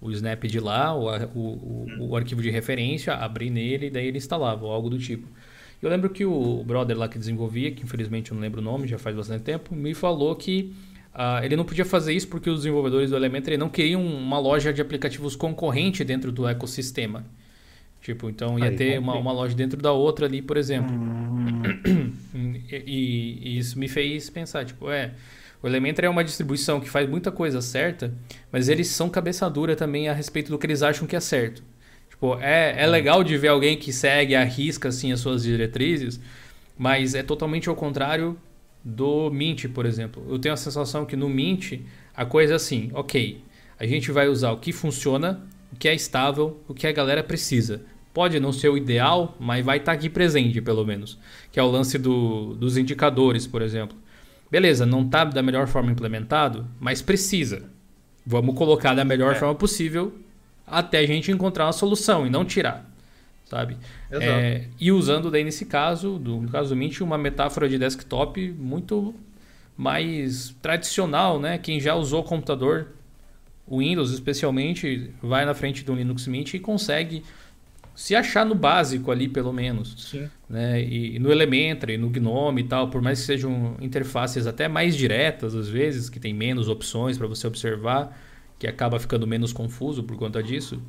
o 0.00 0.10
Snap 0.10 0.44
de 0.44 0.60
lá, 0.60 0.94
o, 0.94 1.08
o, 1.34 1.86
o, 2.00 2.08
o 2.10 2.16
arquivo 2.16 2.42
de 2.42 2.50
referência, 2.50 3.14
abrir 3.14 3.50
nele 3.50 3.86
e 3.86 3.90
daí 3.90 4.06
ele 4.06 4.18
instalava, 4.18 4.64
ou 4.64 4.72
algo 4.72 4.90
do 4.90 4.98
tipo. 4.98 5.28
Eu 5.80 5.90
lembro 5.90 6.10
que 6.10 6.24
o 6.24 6.64
brother 6.64 6.96
lá 6.96 7.08
que 7.08 7.18
desenvolvia, 7.18 7.70
que 7.70 7.84
infelizmente 7.84 8.30
eu 8.30 8.34
não 8.34 8.42
lembro 8.42 8.60
o 8.60 8.64
nome, 8.64 8.88
já 8.88 8.98
faz 8.98 9.14
bastante 9.14 9.42
tempo, 9.42 9.74
me 9.74 9.94
falou 9.94 10.34
que 10.34 10.74
Uh, 11.16 11.42
ele 11.42 11.56
não 11.56 11.64
podia 11.64 11.84
fazer 11.86 12.12
isso 12.12 12.28
porque 12.28 12.50
os 12.50 12.56
desenvolvedores 12.56 13.08
do 13.08 13.16
Elementary 13.16 13.56
não 13.56 13.70
queriam 13.70 14.04
uma 14.04 14.38
loja 14.38 14.70
de 14.70 14.82
aplicativos 14.82 15.34
concorrente 15.34 16.04
dentro 16.04 16.30
do 16.30 16.46
ecossistema. 16.46 17.24
Tipo, 18.02 18.28
então 18.28 18.58
ia 18.58 18.66
Aí, 18.66 18.76
ter 18.76 18.98
uma, 18.98 19.14
uma, 19.14 19.32
loja 19.32 19.54
dentro 19.54 19.80
da 19.80 19.92
outra 19.92 20.26
ali, 20.26 20.42
por 20.42 20.58
exemplo. 20.58 20.94
Hum. 20.94 22.12
E, 22.68 23.38
e, 23.42 23.58
isso 23.58 23.78
me 23.78 23.88
fez 23.88 24.28
pensar, 24.28 24.64
tipo, 24.64 24.90
é, 24.90 25.12
o 25.62 25.66
Elementary 25.66 26.06
é 26.06 26.10
uma 26.10 26.22
distribuição 26.22 26.80
que 26.80 26.90
faz 26.90 27.08
muita 27.08 27.32
coisa 27.32 27.62
certa, 27.62 28.12
mas 28.52 28.68
eles 28.68 28.88
são 28.88 29.08
cabeça 29.08 29.48
dura 29.48 29.74
também 29.74 30.08
a 30.08 30.12
respeito 30.12 30.50
do 30.50 30.58
que 30.58 30.66
eles 30.66 30.82
acham 30.82 31.06
que 31.06 31.16
é 31.16 31.20
certo. 31.20 31.62
Tipo, 32.10 32.38
é, 32.40 32.82
é 32.82 32.86
hum. 32.86 32.90
legal 32.90 33.24
de 33.24 33.38
ver 33.38 33.48
alguém 33.48 33.76
que 33.76 33.92
segue 33.92 34.34
a 34.34 34.44
risca 34.44 34.88
assim 34.88 35.12
as 35.12 35.20
suas 35.20 35.44
diretrizes, 35.44 36.20
mas 36.76 37.14
é 37.14 37.22
totalmente 37.22 37.68
ao 37.68 37.74
contrário 37.74 38.36
do 38.86 39.28
Mint, 39.32 39.66
por 39.66 39.84
exemplo. 39.84 40.24
Eu 40.28 40.38
tenho 40.38 40.54
a 40.54 40.56
sensação 40.56 41.04
que 41.04 41.16
no 41.16 41.28
Mint 41.28 41.80
a 42.14 42.24
coisa 42.24 42.52
é 42.52 42.56
assim, 42.56 42.88
ok, 42.94 43.42
a 43.80 43.84
gente 43.84 44.12
vai 44.12 44.28
usar 44.28 44.52
o 44.52 44.58
que 44.58 44.72
funciona, 44.72 45.42
o 45.72 45.76
que 45.76 45.88
é 45.88 45.94
estável, 45.94 46.62
o 46.68 46.72
que 46.72 46.86
a 46.86 46.92
galera 46.92 47.22
precisa. 47.24 47.82
Pode 48.14 48.38
não 48.38 48.52
ser 48.52 48.68
o 48.68 48.76
ideal, 48.76 49.36
mas 49.40 49.64
vai 49.64 49.78
estar 49.78 49.90
tá 49.90 49.98
aqui 49.98 50.08
presente, 50.08 50.60
pelo 50.62 50.86
menos. 50.86 51.18
Que 51.50 51.58
é 51.58 51.62
o 51.62 51.70
lance 51.70 51.98
do, 51.98 52.54
dos 52.54 52.76
indicadores, 52.76 53.44
por 53.44 53.60
exemplo. 53.60 53.98
Beleza, 54.50 54.86
não 54.86 55.02
está 55.02 55.24
da 55.24 55.42
melhor 55.42 55.66
forma 55.66 55.90
implementado, 55.90 56.66
mas 56.78 57.02
precisa. 57.02 57.68
Vamos 58.24 58.54
colocar 58.54 58.94
da 58.94 59.04
melhor 59.04 59.32
é. 59.32 59.34
forma 59.34 59.56
possível 59.56 60.14
até 60.64 61.00
a 61.00 61.06
gente 61.06 61.32
encontrar 61.32 61.66
uma 61.66 61.72
solução 61.72 62.24
e 62.24 62.30
não 62.30 62.44
tirar 62.44 62.95
sabe? 63.46 63.76
É, 64.10 64.64
e 64.78 64.92
usando 64.92 65.30
daí 65.30 65.44
nesse 65.44 65.64
caso, 65.64 66.18
do, 66.18 66.42
no 66.42 66.48
caso 66.48 66.70
do 66.70 66.76
Mint, 66.76 67.00
uma 67.00 67.16
metáfora 67.16 67.68
de 67.68 67.78
desktop 67.78 68.50
muito 68.52 69.14
mais 69.76 70.54
tradicional, 70.60 71.38
né? 71.40 71.56
Quem 71.56 71.80
já 71.80 71.94
usou 71.94 72.22
computador, 72.22 72.88
Windows 73.70 74.10
especialmente, 74.12 75.10
vai 75.22 75.44
na 75.44 75.54
frente 75.54 75.84
do 75.84 75.94
Linux 75.94 76.26
Mint 76.26 76.54
e 76.54 76.58
consegue 76.58 77.22
se 77.94 78.14
achar 78.14 78.44
no 78.44 78.54
básico 78.54 79.10
ali, 79.10 79.28
pelo 79.28 79.52
menos. 79.52 80.10
Sim. 80.10 80.28
Né? 80.48 80.82
E, 80.82 81.16
e 81.16 81.18
no 81.18 81.30
Elementary, 81.30 81.96
no 81.96 82.10
Gnome 82.10 82.62
e 82.62 82.64
tal, 82.64 82.90
por 82.90 83.00
mais 83.00 83.20
que 83.20 83.26
sejam 83.26 83.76
interfaces 83.80 84.46
até 84.46 84.68
mais 84.68 84.96
diretas 84.96 85.54
às 85.54 85.68
vezes, 85.68 86.10
que 86.10 86.20
tem 86.20 86.34
menos 86.34 86.68
opções 86.68 87.16
para 87.16 87.26
você 87.26 87.46
observar, 87.46 88.18
que 88.58 88.66
acaba 88.66 88.98
ficando 88.98 89.26
menos 89.26 89.52
confuso 89.52 90.02
por 90.02 90.16
conta 90.16 90.42
disso 90.42 90.82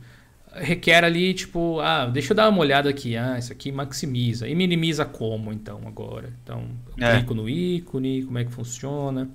requer 0.53 1.03
ali, 1.03 1.33
tipo, 1.33 1.79
ah, 1.79 2.05
deixa 2.05 2.31
eu 2.31 2.35
dar 2.35 2.49
uma 2.49 2.59
olhada 2.59 2.89
aqui. 2.89 3.15
Ah, 3.15 3.37
isso 3.37 3.51
aqui 3.51 3.71
maximiza. 3.71 4.47
E 4.47 4.55
minimiza 4.55 5.05
como, 5.05 5.51
então, 5.53 5.81
agora? 5.85 6.33
Então, 6.43 6.65
eu 6.97 7.07
é. 7.07 7.17
clico 7.17 7.33
no 7.33 7.49
ícone, 7.49 8.23
como 8.23 8.37
é 8.37 8.45
que 8.45 8.51
funciona. 8.51 9.29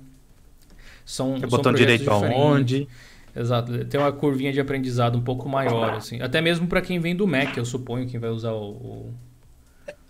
São, 1.05 1.39
são 1.39 1.49
botão 1.49 1.73
direito 1.73 2.09
aonde? 2.09 2.87
Exato. 3.35 3.85
Tem 3.85 3.99
uma 3.99 4.11
curvinha 4.11 4.53
de 4.53 4.59
aprendizado 4.59 5.17
um 5.17 5.21
pouco 5.21 5.49
maior, 5.49 5.93
assim. 5.93 6.21
Até 6.21 6.39
mesmo 6.39 6.67
para 6.67 6.81
quem 6.81 6.99
vem 6.99 7.15
do 7.15 7.27
Mac, 7.27 7.57
eu 7.57 7.65
suponho, 7.65 8.07
quem 8.07 8.19
vai 8.19 8.29
usar 8.29 8.51
o... 8.51 8.71
o 8.71 9.13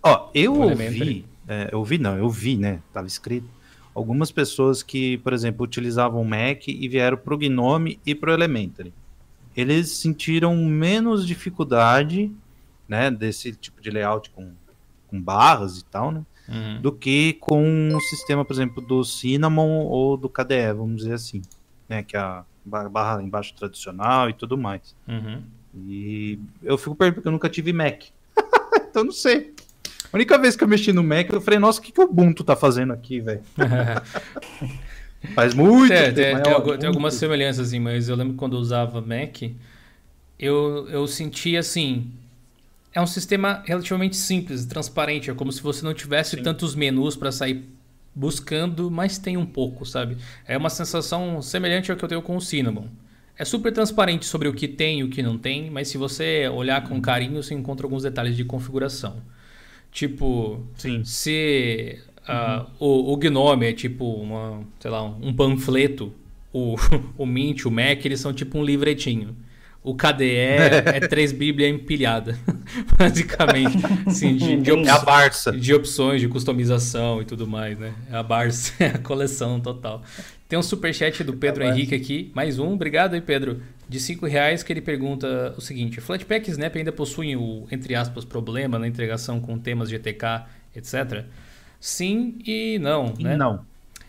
Ó, 0.02 0.30
eu 0.34 0.54
o 0.54 0.62
ouvi... 0.62 1.24
É, 1.46 1.68
eu 1.72 1.78
ouvi 1.78 1.98
não, 1.98 2.16
eu 2.16 2.28
vi, 2.30 2.56
né? 2.56 2.80
Tava 2.92 3.06
escrito. 3.06 3.46
Algumas 3.94 4.30
pessoas 4.30 4.82
que, 4.82 5.18
por 5.18 5.32
exemplo, 5.32 5.64
utilizavam 5.64 6.20
o 6.20 6.24
Mac 6.24 6.68
e 6.68 6.88
vieram 6.88 7.16
pro 7.16 7.36
Gnome 7.36 7.98
e 8.04 8.14
pro 8.14 8.32
Elementary 8.32 8.92
eles 9.56 9.90
sentiram 9.90 10.56
menos 10.56 11.26
dificuldade, 11.26 12.32
né, 12.88 13.10
desse 13.10 13.52
tipo 13.52 13.80
de 13.80 13.90
layout 13.90 14.30
com, 14.30 14.52
com 15.08 15.20
barras 15.20 15.78
e 15.78 15.84
tal, 15.84 16.10
né, 16.10 16.22
uhum. 16.48 16.80
do 16.80 16.92
que 16.92 17.34
com 17.34 17.88
o 17.94 18.00
sistema, 18.00 18.44
por 18.44 18.52
exemplo, 18.52 18.82
do 18.82 19.04
Cinnamon 19.04 19.84
ou 19.86 20.16
do 20.16 20.28
KDE, 20.28 20.72
vamos 20.76 20.96
dizer 20.96 21.14
assim, 21.14 21.42
né, 21.88 22.02
que 22.02 22.16
é 22.16 22.20
a 22.20 22.44
barra 22.64 23.22
embaixo 23.22 23.54
tradicional 23.54 24.30
e 24.30 24.32
tudo 24.32 24.56
mais. 24.56 24.94
Uhum. 25.06 25.42
E 25.76 26.38
eu 26.62 26.78
fico 26.78 26.94
perguntando 26.94 27.14
porque 27.16 27.28
eu 27.28 27.32
nunca 27.32 27.48
tive 27.48 27.72
Mac. 27.72 28.04
então 28.88 29.04
não 29.04 29.12
sei. 29.12 29.54
A 30.12 30.16
única 30.16 30.38
vez 30.38 30.54
que 30.54 30.62
eu 30.62 30.68
mexi 30.68 30.92
no 30.92 31.02
Mac, 31.02 31.28
eu 31.30 31.40
falei, 31.40 31.58
nossa, 31.58 31.80
o 31.80 31.82
que, 31.82 31.90
que 31.90 32.00
o 32.00 32.04
Ubuntu 32.04 32.44
tá 32.44 32.54
fazendo 32.54 32.92
aqui, 32.92 33.20
velho? 33.20 33.42
Faz 35.34 35.54
muito 35.54 35.92
é, 35.92 36.12
tempo. 36.12 36.42
Tem, 36.42 36.62
tem, 36.62 36.78
tem, 36.78 36.88
algumas 36.88 37.14
semelhanças, 37.14 37.68
assim, 37.68 37.78
mas 37.78 38.08
eu 38.08 38.16
lembro 38.16 38.34
quando 38.34 38.56
eu 38.56 38.60
usava 38.60 39.00
Mac, 39.00 39.42
eu, 40.38 40.88
eu 40.90 41.06
sentia 41.06 41.60
assim. 41.60 42.10
É 42.92 43.00
um 43.00 43.06
sistema 43.06 43.62
relativamente 43.64 44.16
simples, 44.16 44.64
transparente. 44.66 45.30
É 45.30 45.34
como 45.34 45.50
se 45.50 45.60
você 45.60 45.84
não 45.84 45.94
tivesse 45.94 46.36
Sim. 46.36 46.42
tantos 46.42 46.74
menus 46.74 47.16
para 47.16 47.32
sair 47.32 47.64
buscando, 48.14 48.90
mas 48.90 49.18
tem 49.18 49.36
um 49.36 49.46
pouco, 49.46 49.84
sabe? 49.84 50.16
É 50.46 50.56
uma 50.56 50.70
sensação 50.70 51.42
semelhante 51.42 51.90
ao 51.90 51.96
que 51.96 52.04
eu 52.04 52.08
tenho 52.08 52.22
com 52.22 52.36
o 52.36 52.40
Cinnamon. 52.40 52.86
É 53.36 53.44
super 53.44 53.72
transparente 53.72 54.26
sobre 54.26 54.46
o 54.46 54.54
que 54.54 54.68
tem 54.68 55.00
e 55.00 55.04
o 55.04 55.08
que 55.08 55.22
não 55.22 55.36
tem, 55.36 55.68
mas 55.68 55.88
se 55.88 55.98
você 55.98 56.48
olhar 56.48 56.86
com 56.88 57.00
carinho, 57.00 57.42
você 57.42 57.52
encontra 57.52 57.84
alguns 57.84 58.04
detalhes 58.04 58.36
de 58.36 58.44
configuração. 58.44 59.16
Tipo, 59.90 60.64
Sim. 60.76 61.04
se 61.04 62.00
Uh, 62.28 62.66
o, 62.78 63.12
o 63.12 63.16
Gnome 63.16 63.66
é 63.66 63.72
tipo 63.72 64.04
uma, 64.04 64.62
sei 64.80 64.90
lá, 64.90 65.02
um 65.02 65.32
panfleto. 65.32 66.12
O, 66.52 66.76
o 67.18 67.26
Mint, 67.26 67.64
o 67.64 67.70
Mac, 67.70 68.04
eles 68.04 68.20
são 68.20 68.32
tipo 68.32 68.58
um 68.58 68.64
livretinho. 68.64 69.36
o 69.82 69.94
KDE 69.94 70.24
é 70.24 71.00
três 71.08 71.32
Bíblias 71.32 71.74
empilhadas. 71.74 72.36
Basicamente. 72.98 73.78
Assim, 74.06 74.36
de, 74.36 74.56
de, 74.56 74.70
É 74.70 74.90
a 74.90 74.98
Barça. 74.98 75.52
de 75.52 75.74
opções, 75.74 76.20
de 76.20 76.28
customização 76.28 77.20
e 77.20 77.24
tudo 77.24 77.46
mais, 77.46 77.78
né? 77.78 77.92
É 78.10 78.16
a 78.16 78.22
Barça, 78.22 78.72
é 78.82 78.86
a 78.86 78.98
coleção 78.98 79.60
total. 79.60 80.02
Tem 80.48 80.58
um 80.58 80.62
superchat 80.62 81.22
do 81.24 81.34
Pedro 81.34 81.62
É 81.62 81.66
a 81.66 81.68
Barça. 81.68 81.78
Henrique 81.80 81.94
aqui, 81.94 82.32
mais 82.34 82.58
um, 82.58 82.72
obrigado 82.72 83.14
aí, 83.14 83.20
Pedro. 83.20 83.60
De 83.86 84.00
5 84.00 84.24
reais 84.24 84.62
que 84.62 84.72
ele 84.72 84.80
pergunta 84.80 85.54
o 85.58 85.60
seguinte: 85.60 86.00
Flatpak 86.00 86.48
e 86.48 86.52
Snap 86.52 86.74
ainda 86.76 86.90
possuem 86.90 87.36
o, 87.36 87.66
entre 87.70 87.94
aspas, 87.94 88.24
problema 88.24 88.78
na 88.78 88.88
integração 88.88 89.40
com 89.40 89.58
temas 89.58 89.90
GTK, 89.90 90.46
etc? 90.74 91.26
Sim 91.84 92.38
e 92.46 92.78
não, 92.78 93.12
né? 93.20 93.36
Não. 93.36 93.60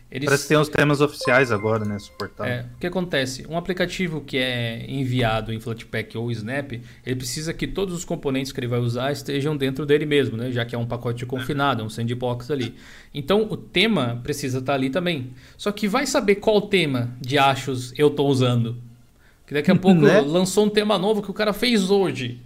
Eles, 0.10 0.28
Parece 0.28 0.44
que 0.44 0.48
tem 0.48 0.58
os 0.58 0.70
temas 0.70 1.02
oficiais 1.02 1.52
agora, 1.52 1.84
né? 1.84 2.00
Suportados. 2.00 2.50
é, 2.50 2.66
o 2.74 2.80
que 2.80 2.88
acontece? 2.88 3.46
Um 3.50 3.58
aplicativo 3.58 4.22
que 4.22 4.38
é 4.38 4.86
enviado 4.90 5.52
em 5.52 5.60
Flatpak 5.60 6.18
ou 6.18 6.32
Snap, 6.32 6.72
ele 6.72 7.16
precisa 7.18 7.54
que 7.54 7.68
todos 7.68 7.94
os 7.94 8.06
componentes 8.06 8.54
que 8.54 8.60
ele 8.62 8.68
vai 8.68 8.80
usar 8.80 9.12
estejam 9.12 9.58
dentro 9.58 9.86
dele 9.86 10.06
mesmo, 10.06 10.38
né? 10.38 10.54
Já 10.54 10.64
que 10.64 10.74
é 10.74 10.78
um 10.78 10.86
pacote 10.86 11.26
confinado, 11.26 11.82
é 11.82 11.86
um 11.86 11.90
sandbox 11.90 12.50
ali. 12.50 12.74
Então 13.14 13.46
o 13.50 13.58
tema 13.58 14.22
precisa 14.24 14.60
estar 14.60 14.76
ali 14.76 14.90
também. 14.90 15.32
Só 15.58 15.70
que 15.70 15.86
vai 15.86 16.06
saber 16.08 16.36
qual 16.36 16.62
tema 16.62 17.14
de 17.20 17.38
achos 17.38 17.94
eu 17.98 18.08
estou 18.08 18.30
usando. 18.30 18.78
Que 19.46 19.54
daqui 19.54 19.70
a 19.70 19.76
pouco 19.78 20.00
Né? 20.00 20.22
lançou 20.22 20.66
um 20.66 20.70
tema 20.70 20.98
novo 20.98 21.22
que 21.22 21.30
o 21.30 21.34
cara 21.34 21.52
fez 21.52 21.92
hoje. 21.92 22.40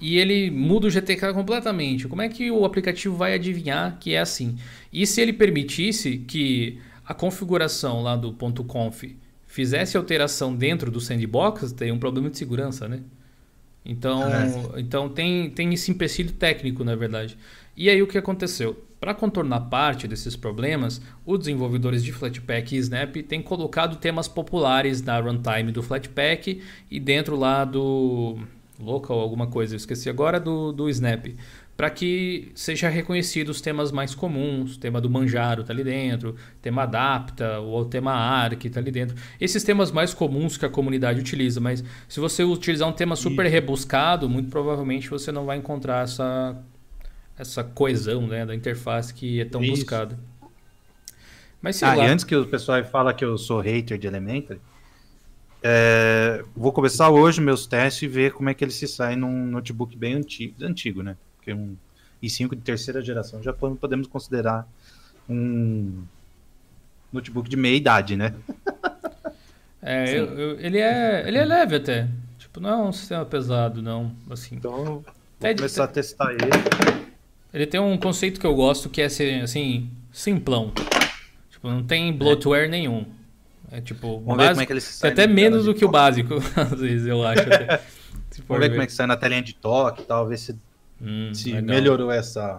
E 0.00 0.18
ele 0.18 0.50
muda 0.50 0.86
o 0.86 0.90
GTK 0.90 1.32
completamente. 1.32 2.06
Como 2.06 2.22
é 2.22 2.28
que 2.28 2.50
o 2.50 2.64
aplicativo 2.64 3.16
vai 3.16 3.34
adivinhar 3.34 3.98
que 3.98 4.14
é 4.14 4.20
assim? 4.20 4.56
E 4.92 5.06
se 5.06 5.20
ele 5.20 5.32
permitisse 5.32 6.18
que 6.18 6.78
a 7.04 7.14
configuração 7.14 8.02
lá 8.02 8.16
do 8.16 8.32
.conf 8.64 9.04
fizesse 9.46 9.96
alteração 9.96 10.54
dentro 10.54 10.90
do 10.90 11.00
sandbox, 11.00 11.72
tem 11.72 11.90
um 11.90 11.98
problema 11.98 12.30
de 12.30 12.38
segurança, 12.38 12.86
né? 12.86 13.00
Então, 13.84 14.22
então 14.76 15.08
tem, 15.08 15.48
tem 15.50 15.72
esse 15.72 15.90
empecilho 15.90 16.32
técnico, 16.32 16.84
na 16.84 16.94
verdade. 16.94 17.38
E 17.74 17.88
aí 17.88 18.02
o 18.02 18.06
que 18.06 18.18
aconteceu? 18.18 18.84
Para 19.00 19.14
contornar 19.14 19.60
parte 19.62 20.06
desses 20.06 20.36
problemas, 20.36 21.00
os 21.24 21.38
desenvolvedores 21.38 22.04
de 22.04 22.12
Flatpak 22.12 22.74
e 22.74 22.78
Snap 22.78 23.16
têm 23.22 23.40
colocado 23.40 23.96
temas 23.96 24.28
populares 24.28 25.00
na 25.00 25.18
runtime 25.18 25.72
do 25.72 25.82
Flatpak 25.82 26.60
e 26.90 27.00
dentro 27.00 27.36
lá 27.36 27.64
do 27.64 28.38
local 28.78 29.18
alguma 29.18 29.46
coisa, 29.46 29.74
eu 29.74 29.76
esqueci 29.76 30.08
agora 30.08 30.38
do, 30.38 30.72
do 30.72 30.88
Snap, 30.88 31.26
para 31.76 31.90
que 31.90 32.50
seja 32.54 32.88
reconhecido 32.88 33.50
os 33.50 33.60
temas 33.60 33.92
mais 33.92 34.14
comuns, 34.14 34.76
o 34.76 34.80
tema 34.80 35.00
do 35.00 35.08
Manjaro 35.08 35.62
tá 35.62 35.72
ali 35.72 35.84
dentro, 35.84 36.34
tema 36.60 36.82
Adapta 36.82 37.60
ou 37.60 37.82
o 37.82 37.84
tema 37.84 38.12
Arc 38.12 38.64
tá 38.68 38.80
ali 38.80 38.90
dentro. 38.90 39.16
Esses 39.40 39.62
temas 39.62 39.92
mais 39.92 40.12
comuns 40.12 40.56
que 40.56 40.66
a 40.66 40.68
comunidade 40.68 41.20
utiliza, 41.20 41.60
mas 41.60 41.84
se 42.08 42.18
você 42.18 42.42
utilizar 42.42 42.88
um 42.88 42.92
tema 42.92 43.14
super 43.14 43.46
rebuscado, 43.46 44.28
muito 44.28 44.50
provavelmente 44.50 45.08
você 45.08 45.30
não 45.30 45.44
vai 45.44 45.56
encontrar 45.56 46.04
essa 46.04 46.56
essa 47.38 47.62
coesão 47.62 48.26
né, 48.26 48.44
da 48.44 48.52
interface 48.54 49.14
que 49.14 49.40
é 49.40 49.44
tão 49.44 49.62
Isso. 49.62 49.76
buscada. 49.76 50.18
Mas 51.62 51.80
Ah, 51.82 51.94
lá. 51.94 52.06
e 52.06 52.08
antes 52.08 52.24
que 52.24 52.34
o 52.34 52.44
pessoal 52.46 52.82
fala 52.84 53.14
que 53.14 53.24
eu 53.24 53.38
sou 53.38 53.60
hater 53.60 53.96
de 53.96 54.06
Elementary, 54.06 54.60
é, 55.62 56.44
vou 56.56 56.72
começar 56.72 57.10
hoje 57.10 57.40
meus 57.40 57.66
testes 57.66 58.02
e 58.02 58.08
ver 58.08 58.32
como 58.32 58.48
é 58.48 58.54
que 58.54 58.64
ele 58.64 58.70
se 58.70 58.86
sai 58.86 59.16
num 59.16 59.46
notebook 59.46 59.96
bem 59.96 60.14
antigo, 60.14 60.54
antigo 60.64 61.02
né? 61.02 61.16
Porque 61.36 61.52
um 61.52 61.76
i5 62.22 62.50
de 62.50 62.62
terceira 62.62 63.00
geração 63.02 63.42
já 63.42 63.52
po- 63.52 63.74
podemos 63.76 64.06
considerar 64.06 64.66
um 65.28 66.02
notebook 67.12 67.48
de 67.48 67.56
meia 67.56 67.76
idade, 67.76 68.16
né? 68.16 68.34
É, 69.82 70.10
eu- 70.18 70.26
eu- 70.38 70.60
ele, 70.60 70.78
é, 70.78 71.24
ele 71.26 71.38
é 71.38 71.44
leve 71.44 71.76
até. 71.76 72.08
Tipo, 72.38 72.60
não 72.60 72.70
é 72.70 72.76
um 72.88 72.92
sistema 72.92 73.24
pesado, 73.24 73.82
não. 73.82 74.12
Assim. 74.30 74.56
Então, 74.56 74.74
vou 74.84 75.04
É 75.42 75.54
começar 75.54 75.84
a 75.84 75.88
testar 75.88 76.32
ele. 76.32 76.40
Ele 77.52 77.66
tem 77.66 77.80
um 77.80 77.96
conceito 77.96 78.38
que 78.38 78.46
eu 78.46 78.54
gosto 78.54 78.88
que 78.90 79.00
é 79.00 79.08
ser, 79.08 79.42
assim, 79.42 79.90
simplão. 80.12 80.72
Tipo, 81.50 81.68
não 81.68 81.82
tem 81.82 82.12
bloatware 82.12 82.68
nenhum. 82.68 83.06
É 83.70 83.80
tipo, 83.80 84.20
Vamos 84.20 84.36
ver 84.42 84.50
como 84.50 84.60
é 84.62 84.66
que 84.66 84.72
ele 84.72 84.80
sai 84.80 85.12
tem 85.12 85.24
até 85.24 85.32
menos 85.32 85.64
do 85.66 85.74
que 85.74 85.84
o 85.84 85.90
básico, 85.90 86.34
às 86.56 86.80
vezes, 86.80 87.06
eu 87.06 87.24
acho. 87.26 87.42
até. 87.42 87.80
Vamos 88.46 88.62
ver 88.62 88.70
como 88.70 88.82
é 88.82 88.86
que 88.86 88.92
sai 88.92 89.06
na 89.06 89.16
telinha 89.16 89.42
de 89.42 89.54
toque 89.54 90.02
e 90.02 90.04
tal, 90.04 90.26
ver 90.26 90.38
se, 90.38 90.56
Hum, 91.00 91.32
se 91.32 91.52
legal, 91.52 91.62
melhorou 91.64 92.10
essa, 92.10 92.58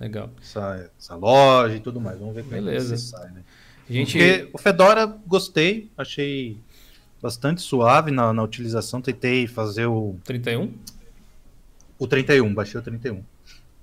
Legal. 0.00 0.30
essa, 0.40 0.90
essa 0.98 1.14
loja 1.14 1.76
e 1.76 1.80
tudo 1.80 2.00
mais. 2.00 2.18
Vamos 2.18 2.34
ver 2.34 2.42
como 2.44 2.56
é 2.56 2.60
Beleza. 2.60 2.86
que 2.86 2.92
ele 2.92 2.98
se 2.98 3.08
sai, 3.08 3.30
né? 3.30 3.42
Gente... 3.88 4.12
Porque 4.12 4.48
o 4.52 4.58
Fedora 4.58 5.06
gostei, 5.26 5.90
achei 5.96 6.56
bastante 7.20 7.60
suave 7.60 8.10
na, 8.10 8.32
na 8.32 8.42
utilização. 8.42 9.00
Tentei 9.02 9.46
fazer 9.46 9.86
o, 9.86 10.16
31? 10.24 10.72
o 11.98 12.06
31, 12.06 12.54
baixei 12.54 12.80
o 12.80 12.82
31. 12.82 13.22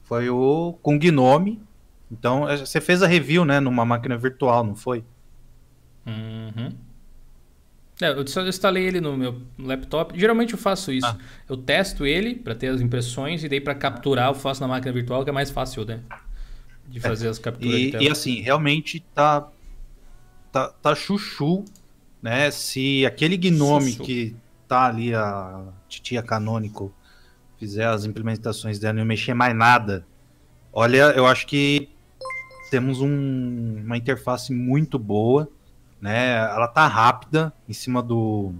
Foi 0.03 0.29
o 0.29 0.75
com 0.81 0.97
Gnome. 0.97 1.61
Então, 2.11 2.49
é, 2.49 2.57
você 2.57 2.81
fez 2.81 3.03
a 3.03 3.07
review, 3.07 3.45
né, 3.45 3.59
numa 3.59 3.85
máquina 3.85 4.17
virtual, 4.17 4.63
não 4.63 4.75
foi? 4.75 5.03
Uhum. 6.05 6.73
É, 8.01 8.09
eu 8.09 8.47
instalei 8.47 8.85
ele 8.85 8.99
no 8.99 9.15
meu 9.15 9.41
laptop. 9.59 10.19
Geralmente 10.19 10.53
eu 10.53 10.57
faço 10.59 10.91
isso. 10.91 11.05
Ah. 11.05 11.17
Eu 11.47 11.55
testo 11.55 12.05
ele 12.05 12.33
para 12.35 12.55
ter 12.55 12.67
as 12.69 12.81
impressões 12.81 13.43
e 13.43 13.49
daí 13.49 13.61
para 13.61 13.75
capturar 13.75 14.29
eu 14.29 14.33
faço 14.33 14.59
na 14.61 14.67
máquina 14.67 14.91
virtual, 14.91 15.23
que 15.23 15.29
é 15.29 15.33
mais 15.33 15.51
fácil, 15.51 15.85
né? 15.85 15.99
De 16.87 16.99
fazer 16.99 17.27
as 17.27 17.37
capturas 17.37 17.79
E, 17.79 17.91
e 17.99 18.09
assim, 18.09 18.41
realmente 18.41 18.99
tá, 19.13 19.47
tá, 20.51 20.69
tá 20.69 20.95
chuchu, 20.95 21.63
né? 22.21 22.49
Se 22.49 23.05
aquele 23.05 23.37
Gnome 23.37 23.91
Chuchu. 23.91 24.03
que 24.03 24.35
tá 24.67 24.87
ali, 24.87 25.13
a 25.13 25.63
titia 25.87 26.23
Canonical, 26.23 26.91
fizer 27.59 27.85
as 27.85 28.03
implementações 28.05 28.79
dela 28.79 28.95
e 28.97 28.99
não 28.99 29.05
mexer 29.05 29.35
mais 29.35 29.55
nada, 29.55 30.03
olha, 30.73 31.11
eu 31.11 31.27
acho 31.27 31.45
que 31.45 31.87
temos 32.71 32.99
um- 32.99 33.83
uma 33.85 33.97
interface 33.97 34.51
muito 34.51 34.97
boa, 34.97 35.47
né? 36.01 36.31
Ela 36.37 36.67
tá 36.67 36.87
rápida 36.87 37.53
em 37.69 37.73
cima 37.73 38.01
do 38.01 38.53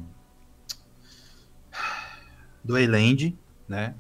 do 2.64 2.78
Eland, 2.78 3.36
né? 3.68 3.96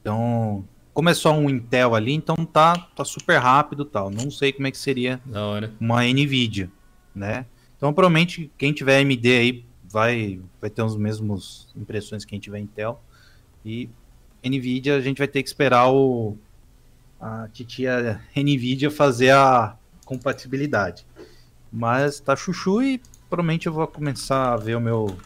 Então, 0.00 0.68
como 0.92 1.08
é 1.08 1.14
só 1.14 1.32
um 1.32 1.48
Intel 1.48 1.94
ali, 1.94 2.12
então 2.12 2.36
tá, 2.36 2.76
tá 2.94 3.04
super 3.04 3.38
rápido 3.38 3.84
tal. 3.84 4.10
Não 4.10 4.30
sei 4.30 4.52
como 4.52 4.66
é 4.66 4.70
que 4.70 4.78
seria 4.78 5.20
uma 5.80 6.02
Nvidia, 6.02 6.70
né? 7.14 7.46
Então, 7.76 7.92
provavelmente, 7.92 8.50
quem 8.56 8.72
tiver 8.72 9.00
AMD 9.00 9.26
aí 9.26 9.64
vai, 9.90 10.40
vai 10.60 10.70
ter 10.70 10.82
os 10.82 10.96
mesmos 10.96 11.68
impressões 11.74 12.24
que 12.24 12.30
quem 12.30 12.38
tiver 12.38 12.58
Intel. 12.58 13.02
E 13.64 13.88
Nvidia, 14.44 14.96
a 14.96 15.00
gente 15.00 15.18
vai 15.18 15.28
ter 15.28 15.42
que 15.42 15.48
esperar 15.48 15.90
o 15.90 16.36
a 17.18 17.48
titia 17.52 18.20
Nvidia 18.36 18.90
fazer 18.90 19.30
a 19.30 19.76
compatibilidade. 20.04 21.06
Mas 21.72 22.20
tá 22.20 22.34
chuchu 22.36 22.82
e 22.82 23.00
provavelmente 23.28 23.66
eu 23.66 23.72
vou 23.72 23.86
começar 23.86 24.52
a 24.54 24.56
ver 24.56 24.76
o 24.76 24.80
meu 24.80 25.16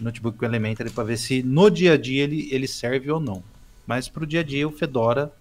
notebook 0.00 0.38
com 0.38 0.44
Elementary 0.44 0.90
para 0.90 1.04
ver 1.04 1.16
se 1.16 1.42
no 1.42 1.70
dia 1.70 1.92
a 1.94 1.96
dia 1.96 2.22
ele, 2.24 2.48
ele 2.52 2.66
serve 2.66 3.10
ou 3.10 3.20
não. 3.20 3.42
Mas 3.86 4.08
pro 4.08 4.26
dia 4.26 4.40
a 4.40 4.44
dia 4.44 4.66
o 4.66 4.72
Fedora 4.72 5.32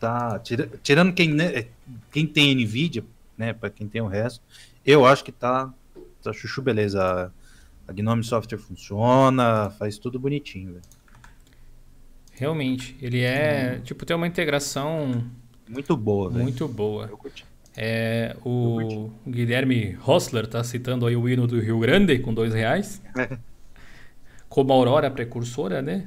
tá 0.00 0.38
tira- 0.40 0.68
tirando 0.82 1.12
quem 1.12 1.28
né, 1.30 1.66
quem 2.10 2.26
tem 2.26 2.54
Nvidia, 2.54 3.04
né, 3.38 3.52
para 3.52 3.70
quem 3.70 3.88
tem 3.88 4.00
o 4.02 4.06
resto, 4.08 4.40
eu 4.84 5.06
acho 5.06 5.24
que 5.24 5.32
tá 5.32 5.72
tá 6.22 6.32
chuchu 6.32 6.60
beleza. 6.60 7.02
A, 7.02 7.30
a 7.90 7.92
Gnome 7.92 8.22
Software 8.24 8.58
funciona, 8.58 9.70
faz 9.78 9.98
tudo 9.98 10.18
bonitinho, 10.18 10.72
velho. 10.74 10.82
Realmente. 12.32 12.96
Ele 13.00 13.20
é. 13.20 13.80
Tipo, 13.84 14.04
tem 14.06 14.16
uma 14.16 14.26
integração 14.26 15.24
Muito 15.68 15.96
boa, 15.96 16.28
velho. 16.30 16.42
muito 16.42 16.66
boa. 16.68 17.06
Eu 17.06 17.16
curti. 17.16 17.44
É, 17.76 18.36
o 18.44 19.10
Guilherme 19.26 19.96
Hossler 20.06 20.46
tá 20.46 20.62
citando 20.62 21.06
aí 21.06 21.16
o 21.16 21.28
hino 21.28 21.46
do 21.46 21.58
Rio 21.58 21.78
Grande 21.78 22.18
com 22.18 22.34
dois 22.34 22.52
reais. 22.52 23.02
Como 24.48 24.72
Aurora 24.72 25.10
precursora, 25.10 25.80
né? 25.80 26.06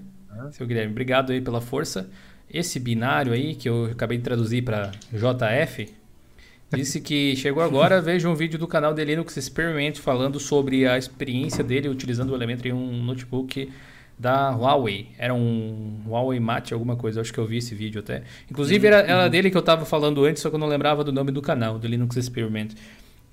Seu 0.51 0.67
Guilherme, 0.67 0.91
obrigado 0.91 1.31
aí 1.31 1.41
pela 1.41 1.61
força. 1.61 2.09
Esse 2.51 2.79
binário 2.79 3.33
aí, 3.33 3.55
que 3.55 3.67
eu 3.67 3.85
acabei 3.85 4.17
de 4.17 4.23
traduzir 4.23 4.61
para 4.61 4.91
JF, 5.11 5.91
disse 6.71 7.01
que 7.01 7.35
chegou 7.35 7.63
agora, 7.63 7.99
veja 8.01 8.29
um 8.29 8.35
vídeo 8.35 8.59
do 8.59 8.67
canal 8.67 8.93
de 8.93 9.03
Linux 9.03 9.35
Experiment 9.35 9.95
falando 9.95 10.39
sobre 10.39 10.87
a 10.87 10.97
experiência 10.97 11.63
dele 11.63 11.89
utilizando 11.89 12.31
o 12.31 12.35
Elementary 12.35 12.69
em 12.69 12.73
um 12.73 13.03
notebook 13.03 13.71
da 14.17 14.51
Huawei. 14.51 15.09
Era 15.17 15.33
um 15.33 16.01
Huawei 16.07 16.39
Mate, 16.39 16.73
alguma 16.73 16.95
coisa, 16.95 17.21
acho 17.21 17.33
que 17.33 17.39
eu 17.39 17.45
vi 17.45 17.57
esse 17.57 17.75
vídeo 17.75 17.99
até. 17.99 18.23
Inclusive 18.49 18.87
era, 18.87 18.97
era 18.99 19.27
dele 19.27 19.51
que 19.51 19.57
eu 19.57 19.61
estava 19.61 19.85
falando 19.85 20.23
antes, 20.23 20.41
só 20.41 20.49
que 20.49 20.55
eu 20.55 20.59
não 20.59 20.67
lembrava 20.67 21.03
do 21.03 21.11
nome 21.11 21.31
do 21.31 21.41
canal, 21.41 21.77
do 21.77 21.87
Linux 21.87 22.15
Experiment. 22.15 22.69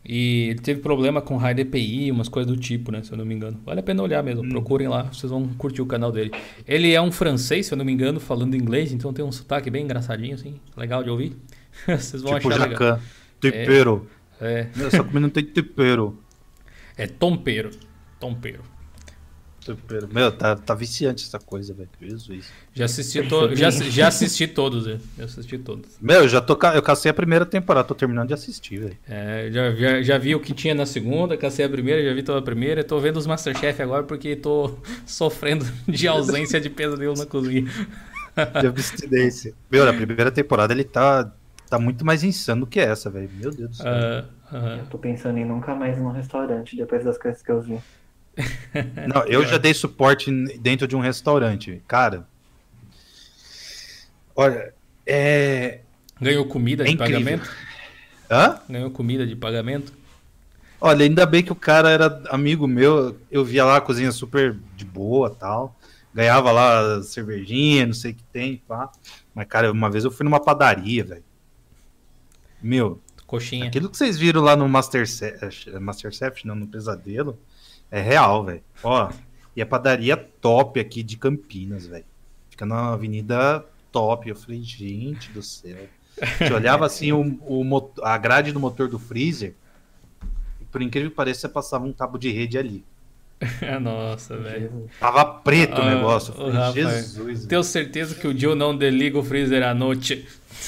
E 0.05 0.49
ele 0.51 0.59
teve 0.59 0.81
problema 0.81 1.23
com 1.23 1.37
high 1.37 1.55
DPI, 1.55 2.11
umas 2.11 2.29
coisas 2.29 2.53
do 2.53 2.59
tipo, 2.59 2.91
né? 2.91 3.03
Se 3.05 3.13
eu 3.13 3.17
não 3.19 3.25
me 3.25 3.35
engano. 3.35 3.61
Vale 3.65 3.79
a 3.79 3.83
pena 3.85 4.03
olhar 4.03 4.21
mesmo. 4.23 4.49
Procurem 4.49 4.89
lá, 4.89 5.05
vocês 5.05 5.31
vão 5.31 5.47
curtir 5.57 5.81
o 5.81 5.87
canal 5.87 6.11
dele. 6.11 6.33
Ele 6.67 6.93
é 6.93 7.01
um 7.01 7.13
francês, 7.13 7.67
se 7.67 7.73
eu 7.75 7.79
não 7.79 7.85
me 7.85 7.93
engano, 7.93 8.19
falando 8.19 8.57
inglês, 8.57 8.93
então 8.93 9.13
tem 9.13 9.25
um 9.25 9.31
sotaque 9.31 9.71
bem 9.71 9.85
engraçadinho, 9.85 10.35
assim. 10.35 10.57
Legal 10.77 11.05
de 11.05 11.11
ouvir. 11.11 11.37
vocês 11.87 12.21
vão 12.21 12.35
Tipo 12.35 12.49
achar 12.49 12.69
legal. 12.69 12.71
Jacan. 12.73 13.01
Tempero. 13.41 14.09
É, 14.41 14.69
é, 14.77 14.87
Essa 14.87 14.99
comida 15.05 15.21
não 15.21 15.31
tem 15.31 15.45
tempero. 15.45 16.19
é 16.97 17.07
tompeiro. 17.07 17.71
Tompeiro. 18.19 18.72
Super. 19.65 20.09
Meu, 20.09 20.33
tá, 20.33 20.57
tá 20.57 20.75
viciante 20.75 21.25
essa 21.25 21.39
coisa, 21.39 21.73
velho. 21.73 21.89
Jesus. 22.01 22.53
Já 22.75 22.85
assisti, 22.87 23.23
to... 23.29 23.55
já, 23.55 23.71
já 23.71 24.09
assisti 24.09 24.49
todos, 24.49 24.87
velho. 24.87 25.01
Já 25.17 25.25
assisti 25.25 25.57
todos. 25.59 25.97
Meu, 26.01 26.29
já 26.29 26.41
tô, 26.41 26.57
ca- 26.57 26.75
eu 26.75 26.83
cacei 26.83 27.11
a 27.11 27.15
primeira 27.15 27.47
temporada, 27.47 27.87
tô 27.87 27.95
terminando 27.95 28.27
de 28.29 28.35
assistir, 28.35 28.79
velho. 28.81 28.97
É, 29.09 29.49
já, 29.53 29.73
já, 29.73 30.03
já 30.03 30.19
vi 30.19 30.35
o 30.35 30.41
que 30.41 30.53
tinha 30.53 30.75
na 30.75 30.85
segunda, 30.85 31.37
cacei 31.37 31.65
a 31.65 31.69
primeira, 31.69 32.03
já 32.03 32.13
vi 32.13 32.25
toda 32.25 32.41
a 32.41 32.43
primeira. 32.43 32.83
Tô 32.83 32.99
vendo 32.99 33.19
os 33.19 33.27
Masterchef 33.27 33.81
agora 33.81 34.03
porque 34.03 34.35
tô 34.35 34.77
sofrendo 35.07 35.65
de 35.87 36.09
ausência 36.09 36.61
de 36.61 36.69
pesadelo 36.69 37.15
na 37.15 37.27
cozinha. 37.27 37.71
De 38.61 38.67
abstinência. 38.67 39.55
Meu, 39.71 39.85
na 39.87 39.93
primeira 39.93 40.33
temporada 40.33 40.73
ele 40.73 40.85
tá, 40.85 41.31
tá 41.69 41.79
muito 41.79 42.05
mais 42.05 42.25
insano 42.25 42.63
do 42.63 42.67
que 42.67 42.81
essa, 42.81 43.09
velho. 43.11 43.31
Meu 43.33 43.51
Deus 43.53 43.71
do 43.71 43.77
céu. 43.77 43.87
Ah, 43.93 44.25
ah. 44.51 44.77
Eu 44.81 44.87
tô 44.87 44.99
pensando 44.99 45.39
em 45.39 45.45
nunca 45.45 45.75
mais 45.75 45.97
ir 45.97 46.01
num 46.01 46.11
restaurante 46.11 46.77
depois 46.77 47.05
das 47.05 47.17
coisas 47.17 47.43
que 47.43 47.51
eu 47.53 47.61
vi. 47.61 47.79
Não, 49.13 49.23
eu 49.27 49.47
já 49.47 49.59
dei 49.59 49.75
suporte 49.75 50.31
dentro 50.59 50.87
de 50.89 50.97
um 50.97 51.01
restaurante. 51.01 51.83
Cara. 51.87 52.27
Olha, 54.35 54.73
é. 55.07 55.81
Ganhou 56.21 56.47
comida 56.47 56.85
É 56.85 56.87
de 56.87 56.93
incrível. 56.93 57.19
pagamento? 57.21 57.51
Hã? 58.31 58.61
Ganhou 58.69 58.91
comida 58.91 59.27
de 59.27 59.37
pagamento? 59.37 59.93
Olha, 60.81 61.05
ainda 61.05 61.27
bem 61.27 61.43
que 61.43 61.53
o 61.53 61.57
cara 61.57 61.91
era 61.91 62.23
amigo 62.31 62.67
meu. 62.67 63.19
Eu 63.31 63.45
via 63.45 63.65
lá 63.65 63.77
a 63.77 63.81
cozinha 63.81 64.11
super 64.11 64.57
de 64.77 64.85
boa 64.85 65.31
tal. 65.31 65.77
Ganhava 66.15 66.51
lá 66.53 67.03
cervejinha, 67.03 67.87
não 67.87 67.95
sei 67.95 68.13
o 68.13 68.15
que 68.15 68.25
tem, 68.25 68.63
pá. 68.69 68.91
Mas, 69.35 69.47
cara, 69.49 69.71
uma 69.71 69.91
vez 69.91 70.05
eu 70.05 70.11
fui 70.11 70.25
numa 70.25 70.41
padaria, 70.41 71.05
velho. 71.05 71.25
Meu, 72.63 73.01
Coxinha. 73.27 73.67
aquilo 73.67 73.89
que 73.89 73.97
vocês 73.97 74.19
viram 74.19 74.41
lá 74.43 74.55
no 74.55 74.69
Masterchef, 74.69 75.71
Masterchef 75.81 76.47
não, 76.47 76.55
no 76.55 76.67
Pesadelo, 76.67 77.39
é 77.93 78.01
real, 78.01 78.45
velho. 78.45 78.63
Ó, 78.83 79.09
e 79.55 79.63
a 79.63 79.67
padaria 79.67 80.17
top 80.17 80.81
aqui 80.81 81.03
de 81.03 81.17
Campinas, 81.17 81.87
velho. 81.87 82.05
Fica 82.51 82.67
na 82.67 82.95
avenida 82.95 83.65
top. 83.93 84.29
Eu 84.29 84.35
falei, 84.35 84.61
gente 84.63 85.31
do 85.31 85.43
céu. 85.43 85.77
Você 86.39 86.53
olhava 86.53 86.87
assim 86.87 87.13
o, 87.13 87.21
o 87.43 87.93
a 88.03 88.19
grade 88.19 88.51
do 88.51 88.59
motor 88.59 88.89
do 88.89 88.99
freezer. 88.99 89.55
E 90.61 90.65
por 90.65 90.83
incrível 90.83 91.11
que 91.11 91.17
pareça, 91.17 91.43
você 91.43 91.49
passava 91.49 91.85
um 91.85 91.93
cabo 91.93 92.19
de 92.19 92.31
rede 92.31 92.59
ali. 92.59 92.85
Nossa, 93.83 94.37
velho. 94.39 94.89
Tava 95.01 95.25
preto 95.25 95.79
o 95.79 95.83
Ah, 95.83 95.95
negócio. 95.95 96.33
O 96.33 96.37
falei, 96.37 96.53
Rafa, 96.53 96.73
Jesus. 96.73 97.47
Tenho 97.47 97.65
certeza 97.65 98.15
que 98.15 98.27
o 98.27 98.39
Joe 98.39 98.55
não 98.55 98.77
desliga 98.77 99.19
o 99.19 99.25
freezer 99.25 99.63
à 99.67 99.75
noite. 99.75 100.27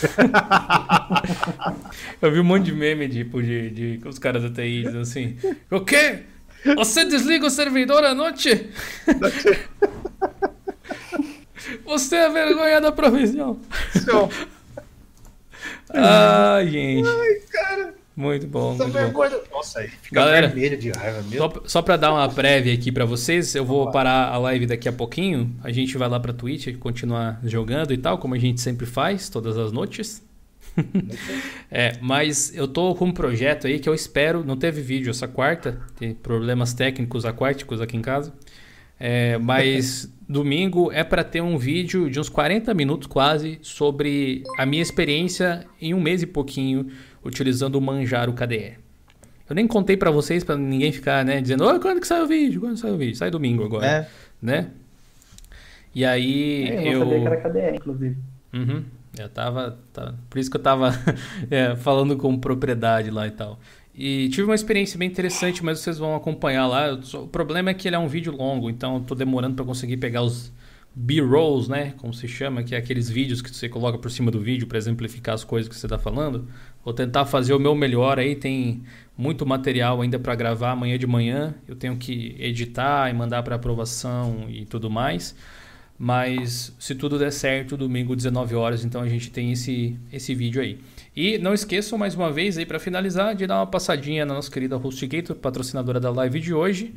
Eu 2.21 2.33
vi 2.33 2.41
um 2.41 2.45
monte 2.45 2.65
de 2.65 2.73
meme, 2.73 3.09
tipo, 3.09 3.43
de, 3.43 3.71
de 3.71 4.01
os 4.09 4.19
caras 4.19 4.43
da 4.43 4.51
TI 4.51 4.83
dizendo 4.83 5.01
assim: 5.01 5.37
O 5.71 5.81
quê? 5.81 6.23
Você 6.77 7.05
desliga 7.05 7.47
o 7.47 7.51
servidor 7.51 8.05
à 8.05 8.15
noite? 8.15 8.71
Você 11.85 12.17
é 12.17 12.27
a 12.27 12.29
vergonha 12.29 12.81
da 12.81 12.93
provisão. 12.93 13.59
Ai, 15.91 16.69
gente. 16.69 17.09
Muito 18.17 18.47
bom, 18.47 18.77
muito 18.77 18.93
bom. 18.93 19.25
Nossa, 19.51 19.81
aí 19.81 19.89
fica 19.89 20.15
Galera, 20.15 20.47
vermelho 20.47 20.79
de 20.79 20.91
raiva 20.91 21.23
mesmo. 21.23 21.39
Só, 21.39 21.63
só 21.67 21.83
pra 21.83 21.97
dar 21.97 22.13
uma 22.13 22.29
prévia 22.29 22.73
aqui 22.73 22.93
pra 22.93 23.05
vocês, 23.05 23.55
eu 23.57 23.65
vou 23.65 23.91
parar 23.91 24.29
a 24.29 24.39
live 24.39 24.67
daqui 24.67 24.89
a 24.89 24.93
pouquinho. 24.93 25.53
A 25.65 25.73
gente 25.73 25.99
vai 25.99 26.09
lá 26.09 26.21
pra 26.21 26.33
Twitch 26.33 26.77
continuar 26.79 27.41
jogando 27.43 27.93
e 27.93 27.99
tal, 27.99 28.19
como 28.19 28.35
a 28.35 28.39
gente 28.39 28.61
sempre 28.61 28.87
faz, 28.87 29.29
todas 29.29 29.59
as 29.59 29.73
noites. 29.73 30.23
É, 31.71 31.93
mas 32.01 32.55
eu 32.57 32.67
tô 32.69 32.95
com 32.95 33.07
um 33.07 33.13
projeto 33.13 33.67
aí 33.67 33.79
que 33.79 33.89
eu 33.89 33.95
espero. 33.95 34.45
Não 34.45 34.57
teve 34.57 34.81
vídeo 34.81 35.11
essa 35.11 35.29
quarta, 35.29 35.81
tem 35.99 36.15
problemas 36.15 36.73
técnicos 36.73 37.25
aquáticos 37.25 37.81
aqui 37.81 37.97
em 37.97 38.03
casa. 38.03 38.33
É, 38.99 39.37
mas 39.39 40.13
domingo 40.29 40.91
é 40.93 41.03
pra 41.05 41.25
ter 41.25 41.41
um 41.43 41.59
vídeo 41.59 42.09
de 42.11 42.19
uns 42.21 42.29
40 42.29 42.73
minutos 42.75 43.07
quase 43.07 43.59
sobre 43.63 44.43
a 44.59 44.65
minha 44.65 44.83
experiência 44.83 45.67
em 45.81 45.93
um 45.95 46.01
mês 46.01 46.23
e 46.23 46.27
pouquinho 46.27 46.89
utilizando 47.25 47.77
o 47.77 47.81
Manjaro 47.81 48.33
KDE. 48.33 48.75
Eu 49.49 49.55
nem 49.55 49.67
contei 49.67 49.97
pra 49.97 50.11
vocês 50.11 50.43
pra 50.43 50.57
ninguém 50.57 50.91
ficar, 50.91 51.23
né, 51.25 51.41
dizendo, 51.41 51.65
"Ô, 51.69 51.79
quando 51.79 52.01
que 52.01 52.07
sai 52.07 52.23
o 52.23 52.27
vídeo? 52.27 52.61
Quando 52.61 52.79
sai 52.79 52.91
o 52.93 52.97
vídeo? 52.97 53.15
Sai 53.17 53.31
domingo 53.31 53.63
agora, 53.65 53.87
É. 53.87 54.09
né? 54.41 54.69
E 55.95 56.05
aí 56.05 56.65
É, 56.69 56.89
eu 56.89 56.93
eu 56.93 56.99
sabia 57.01 57.21
que 57.21 57.27
era 57.27 57.37
KDE, 57.37 57.77
inclusive. 57.77 58.17
Uhum. 58.55 58.85
Eu 59.19 59.29
tava, 59.29 59.79
tava- 59.93 60.19
Por 60.29 60.39
isso 60.39 60.51
que 60.51 60.57
eu 60.57 60.63
tava 60.63 60.91
é, 61.51 61.77
falando 61.77 62.17
com 62.17 62.37
propriedade 62.39 63.11
lá 63.11 63.27
e 63.27 63.31
tal. 63.31 63.59
E 63.95 64.29
tive 64.31 64.43
uma 64.43 64.55
experiência 64.57 64.99
bem 64.99 65.09
interessante, 65.09 65.65
mas 65.65 65.79
vocês 65.79 65.99
vão 65.99 66.17
acompanhar 66.17 66.67
lá. 66.67 66.99
O 67.15 67.29
problema 67.29 67.71
é 67.71 67.75
que 67.75 67.87
ele 67.89 67.95
é 67.95 67.99
um 67.99 68.09
vídeo 68.09 68.33
longo, 68.37 68.69
então 68.69 68.97
eu 68.97 69.01
tô 69.03 69.15
demorando 69.15 69.55
para 69.55 69.65
conseguir 69.65 69.99
pegar 69.99 70.23
os 70.23 70.53
B-rolls, 70.97 71.69
né? 71.71 71.93
Como 71.99 72.13
se 72.13 72.27
chama, 72.27 72.63
que 72.65 72.75
é 72.75 72.79
aqueles 72.79 73.09
vídeos 73.09 73.41
que 73.41 73.55
você 73.55 73.69
coloca 73.69 73.97
por 73.99 74.11
cima 74.11 74.31
do 74.33 74.41
vídeo 74.41 74.67
para 74.67 74.79
exemplificar 74.79 75.35
as 75.35 75.45
coisas 75.45 75.69
que 75.69 75.77
você 75.77 75.87
tá 75.87 75.99
falando. 75.99 76.49
Vou 76.85 76.93
tentar 76.93 77.25
fazer 77.25 77.55
o 77.55 77.59
meu 77.59 77.75
melhor 77.75 78.19
aí. 78.19 78.35
Tem 78.35 78.83
muito 79.17 79.47
material 79.47 80.01
ainda 80.03 80.19
para 80.19 80.35
gravar 80.35 80.73
amanhã 80.73 80.99
de 80.99 81.07
manhã. 81.07 81.55
Eu 81.69 81.77
tenho 81.77 81.97
que 81.97 82.35
editar 82.39 83.09
e 83.11 83.15
mandar 83.15 83.43
para 83.45 83.55
aprovação 83.57 84.47
e 84.49 84.65
tudo 84.67 84.91
mais. 84.91 85.37
Mas 85.99 86.75
se 86.79 86.95
tudo 86.95 87.19
der 87.19 87.31
certo, 87.31 87.77
domingo 87.77 88.17
19 88.17 88.55
horas, 88.55 88.85
então 88.85 89.01
a 89.01 89.09
gente 89.09 89.31
tem 89.31 89.53
esse, 89.53 89.97
esse 90.13 90.35
vídeo 90.35 90.61
aí. 90.61 90.79
E 91.15 91.39
não 91.39 91.55
esqueçam 91.55 91.97
mais 91.97 92.15
uma 92.17 92.33
vez 92.33 92.59
aí 92.59 92.67
para 92.67 92.81
finalizar 92.81 93.35
de 93.35 93.47
dar 93.47 93.59
uma 93.59 93.67
passadinha 93.67 94.27
na 94.27 94.35
nossa 94.35 94.51
querida 94.51 94.77
HostGator, 94.77 95.37
patrocinadora 95.37 96.01
da 96.01 96.11
live 96.11 96.41
de 96.41 96.53
hoje. 96.53 96.93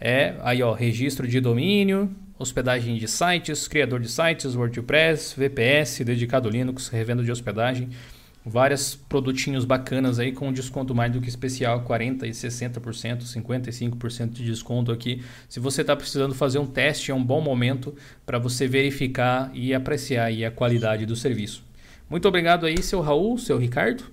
É 0.00 0.34
aí 0.40 0.62
ó, 0.62 0.72
registro 0.72 1.28
de 1.28 1.38
domínio, 1.40 2.10
hospedagem 2.38 2.96
de 2.96 3.06
sites, 3.06 3.68
criador 3.68 4.00
de 4.00 4.08
sites, 4.08 4.54
WordPress, 4.54 5.34
VPS, 5.38 6.02
dedicado 6.04 6.48
Linux, 6.48 6.88
revenda 6.88 7.22
de 7.22 7.30
hospedagem, 7.30 7.90
vários 8.44 8.94
produtinhos 8.94 9.64
bacanas 9.64 10.18
aí 10.18 10.32
com 10.32 10.52
desconto 10.52 10.94
mais 10.94 11.12
do 11.12 11.20
que 11.20 11.28
especial, 11.28 11.82
40 11.82 12.26
e 12.26 12.30
60%, 12.30 13.22
55% 13.22 14.30
de 14.30 14.44
desconto 14.44 14.90
aqui. 14.90 15.22
Se 15.48 15.60
você 15.60 15.82
está 15.82 15.94
precisando 15.94 16.34
fazer 16.34 16.58
um 16.58 16.66
teste, 16.66 17.10
é 17.10 17.14
um 17.14 17.22
bom 17.22 17.40
momento 17.40 17.94
para 18.24 18.38
você 18.38 18.66
verificar 18.66 19.50
e 19.54 19.74
apreciar 19.74 20.26
aí 20.26 20.44
a 20.44 20.50
qualidade 20.50 21.04
do 21.04 21.14
serviço. 21.14 21.62
Muito 22.08 22.26
obrigado 22.26 22.66
aí, 22.66 22.82
seu 22.82 23.00
Raul, 23.00 23.38
seu 23.38 23.58
Ricardo. 23.58 24.04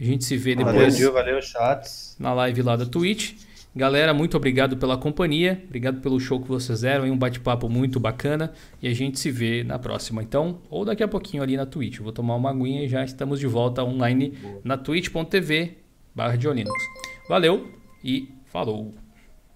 A 0.00 0.04
gente 0.04 0.24
se 0.24 0.36
vê 0.36 0.54
Valeu, 0.54 0.72
depois 0.72 0.96
Gil, 0.96 1.12
valeu, 1.12 1.42
chats. 1.42 2.14
na 2.18 2.32
live 2.32 2.62
lá 2.62 2.76
da 2.76 2.86
Twitch. 2.86 3.34
Galera, 3.78 4.12
muito 4.12 4.36
obrigado 4.36 4.76
pela 4.76 4.98
companhia, 4.98 5.62
obrigado 5.64 6.00
pelo 6.00 6.18
show 6.18 6.40
que 6.40 6.48
vocês 6.48 6.80
deram, 6.80 7.04
um 7.04 7.16
bate-papo 7.16 7.68
muito 7.68 8.00
bacana 8.00 8.52
e 8.82 8.88
a 8.88 8.92
gente 8.92 9.20
se 9.20 9.30
vê 9.30 9.62
na 9.62 9.78
próxima. 9.78 10.20
Então, 10.20 10.58
ou 10.68 10.84
daqui 10.84 11.00
a 11.00 11.06
pouquinho 11.06 11.44
ali 11.44 11.56
na 11.56 11.64
Twitch. 11.64 12.00
Vou 12.00 12.10
tomar 12.10 12.34
uma 12.34 12.50
aguinha 12.50 12.82
e 12.82 12.88
já 12.88 13.04
estamos 13.04 13.38
de 13.38 13.46
volta 13.46 13.84
online 13.84 14.36
na 14.64 14.76
twitch.tv 14.76 15.76
barra 16.12 16.36
Valeu 17.28 17.70
e 18.02 18.28
falou! 18.46 19.07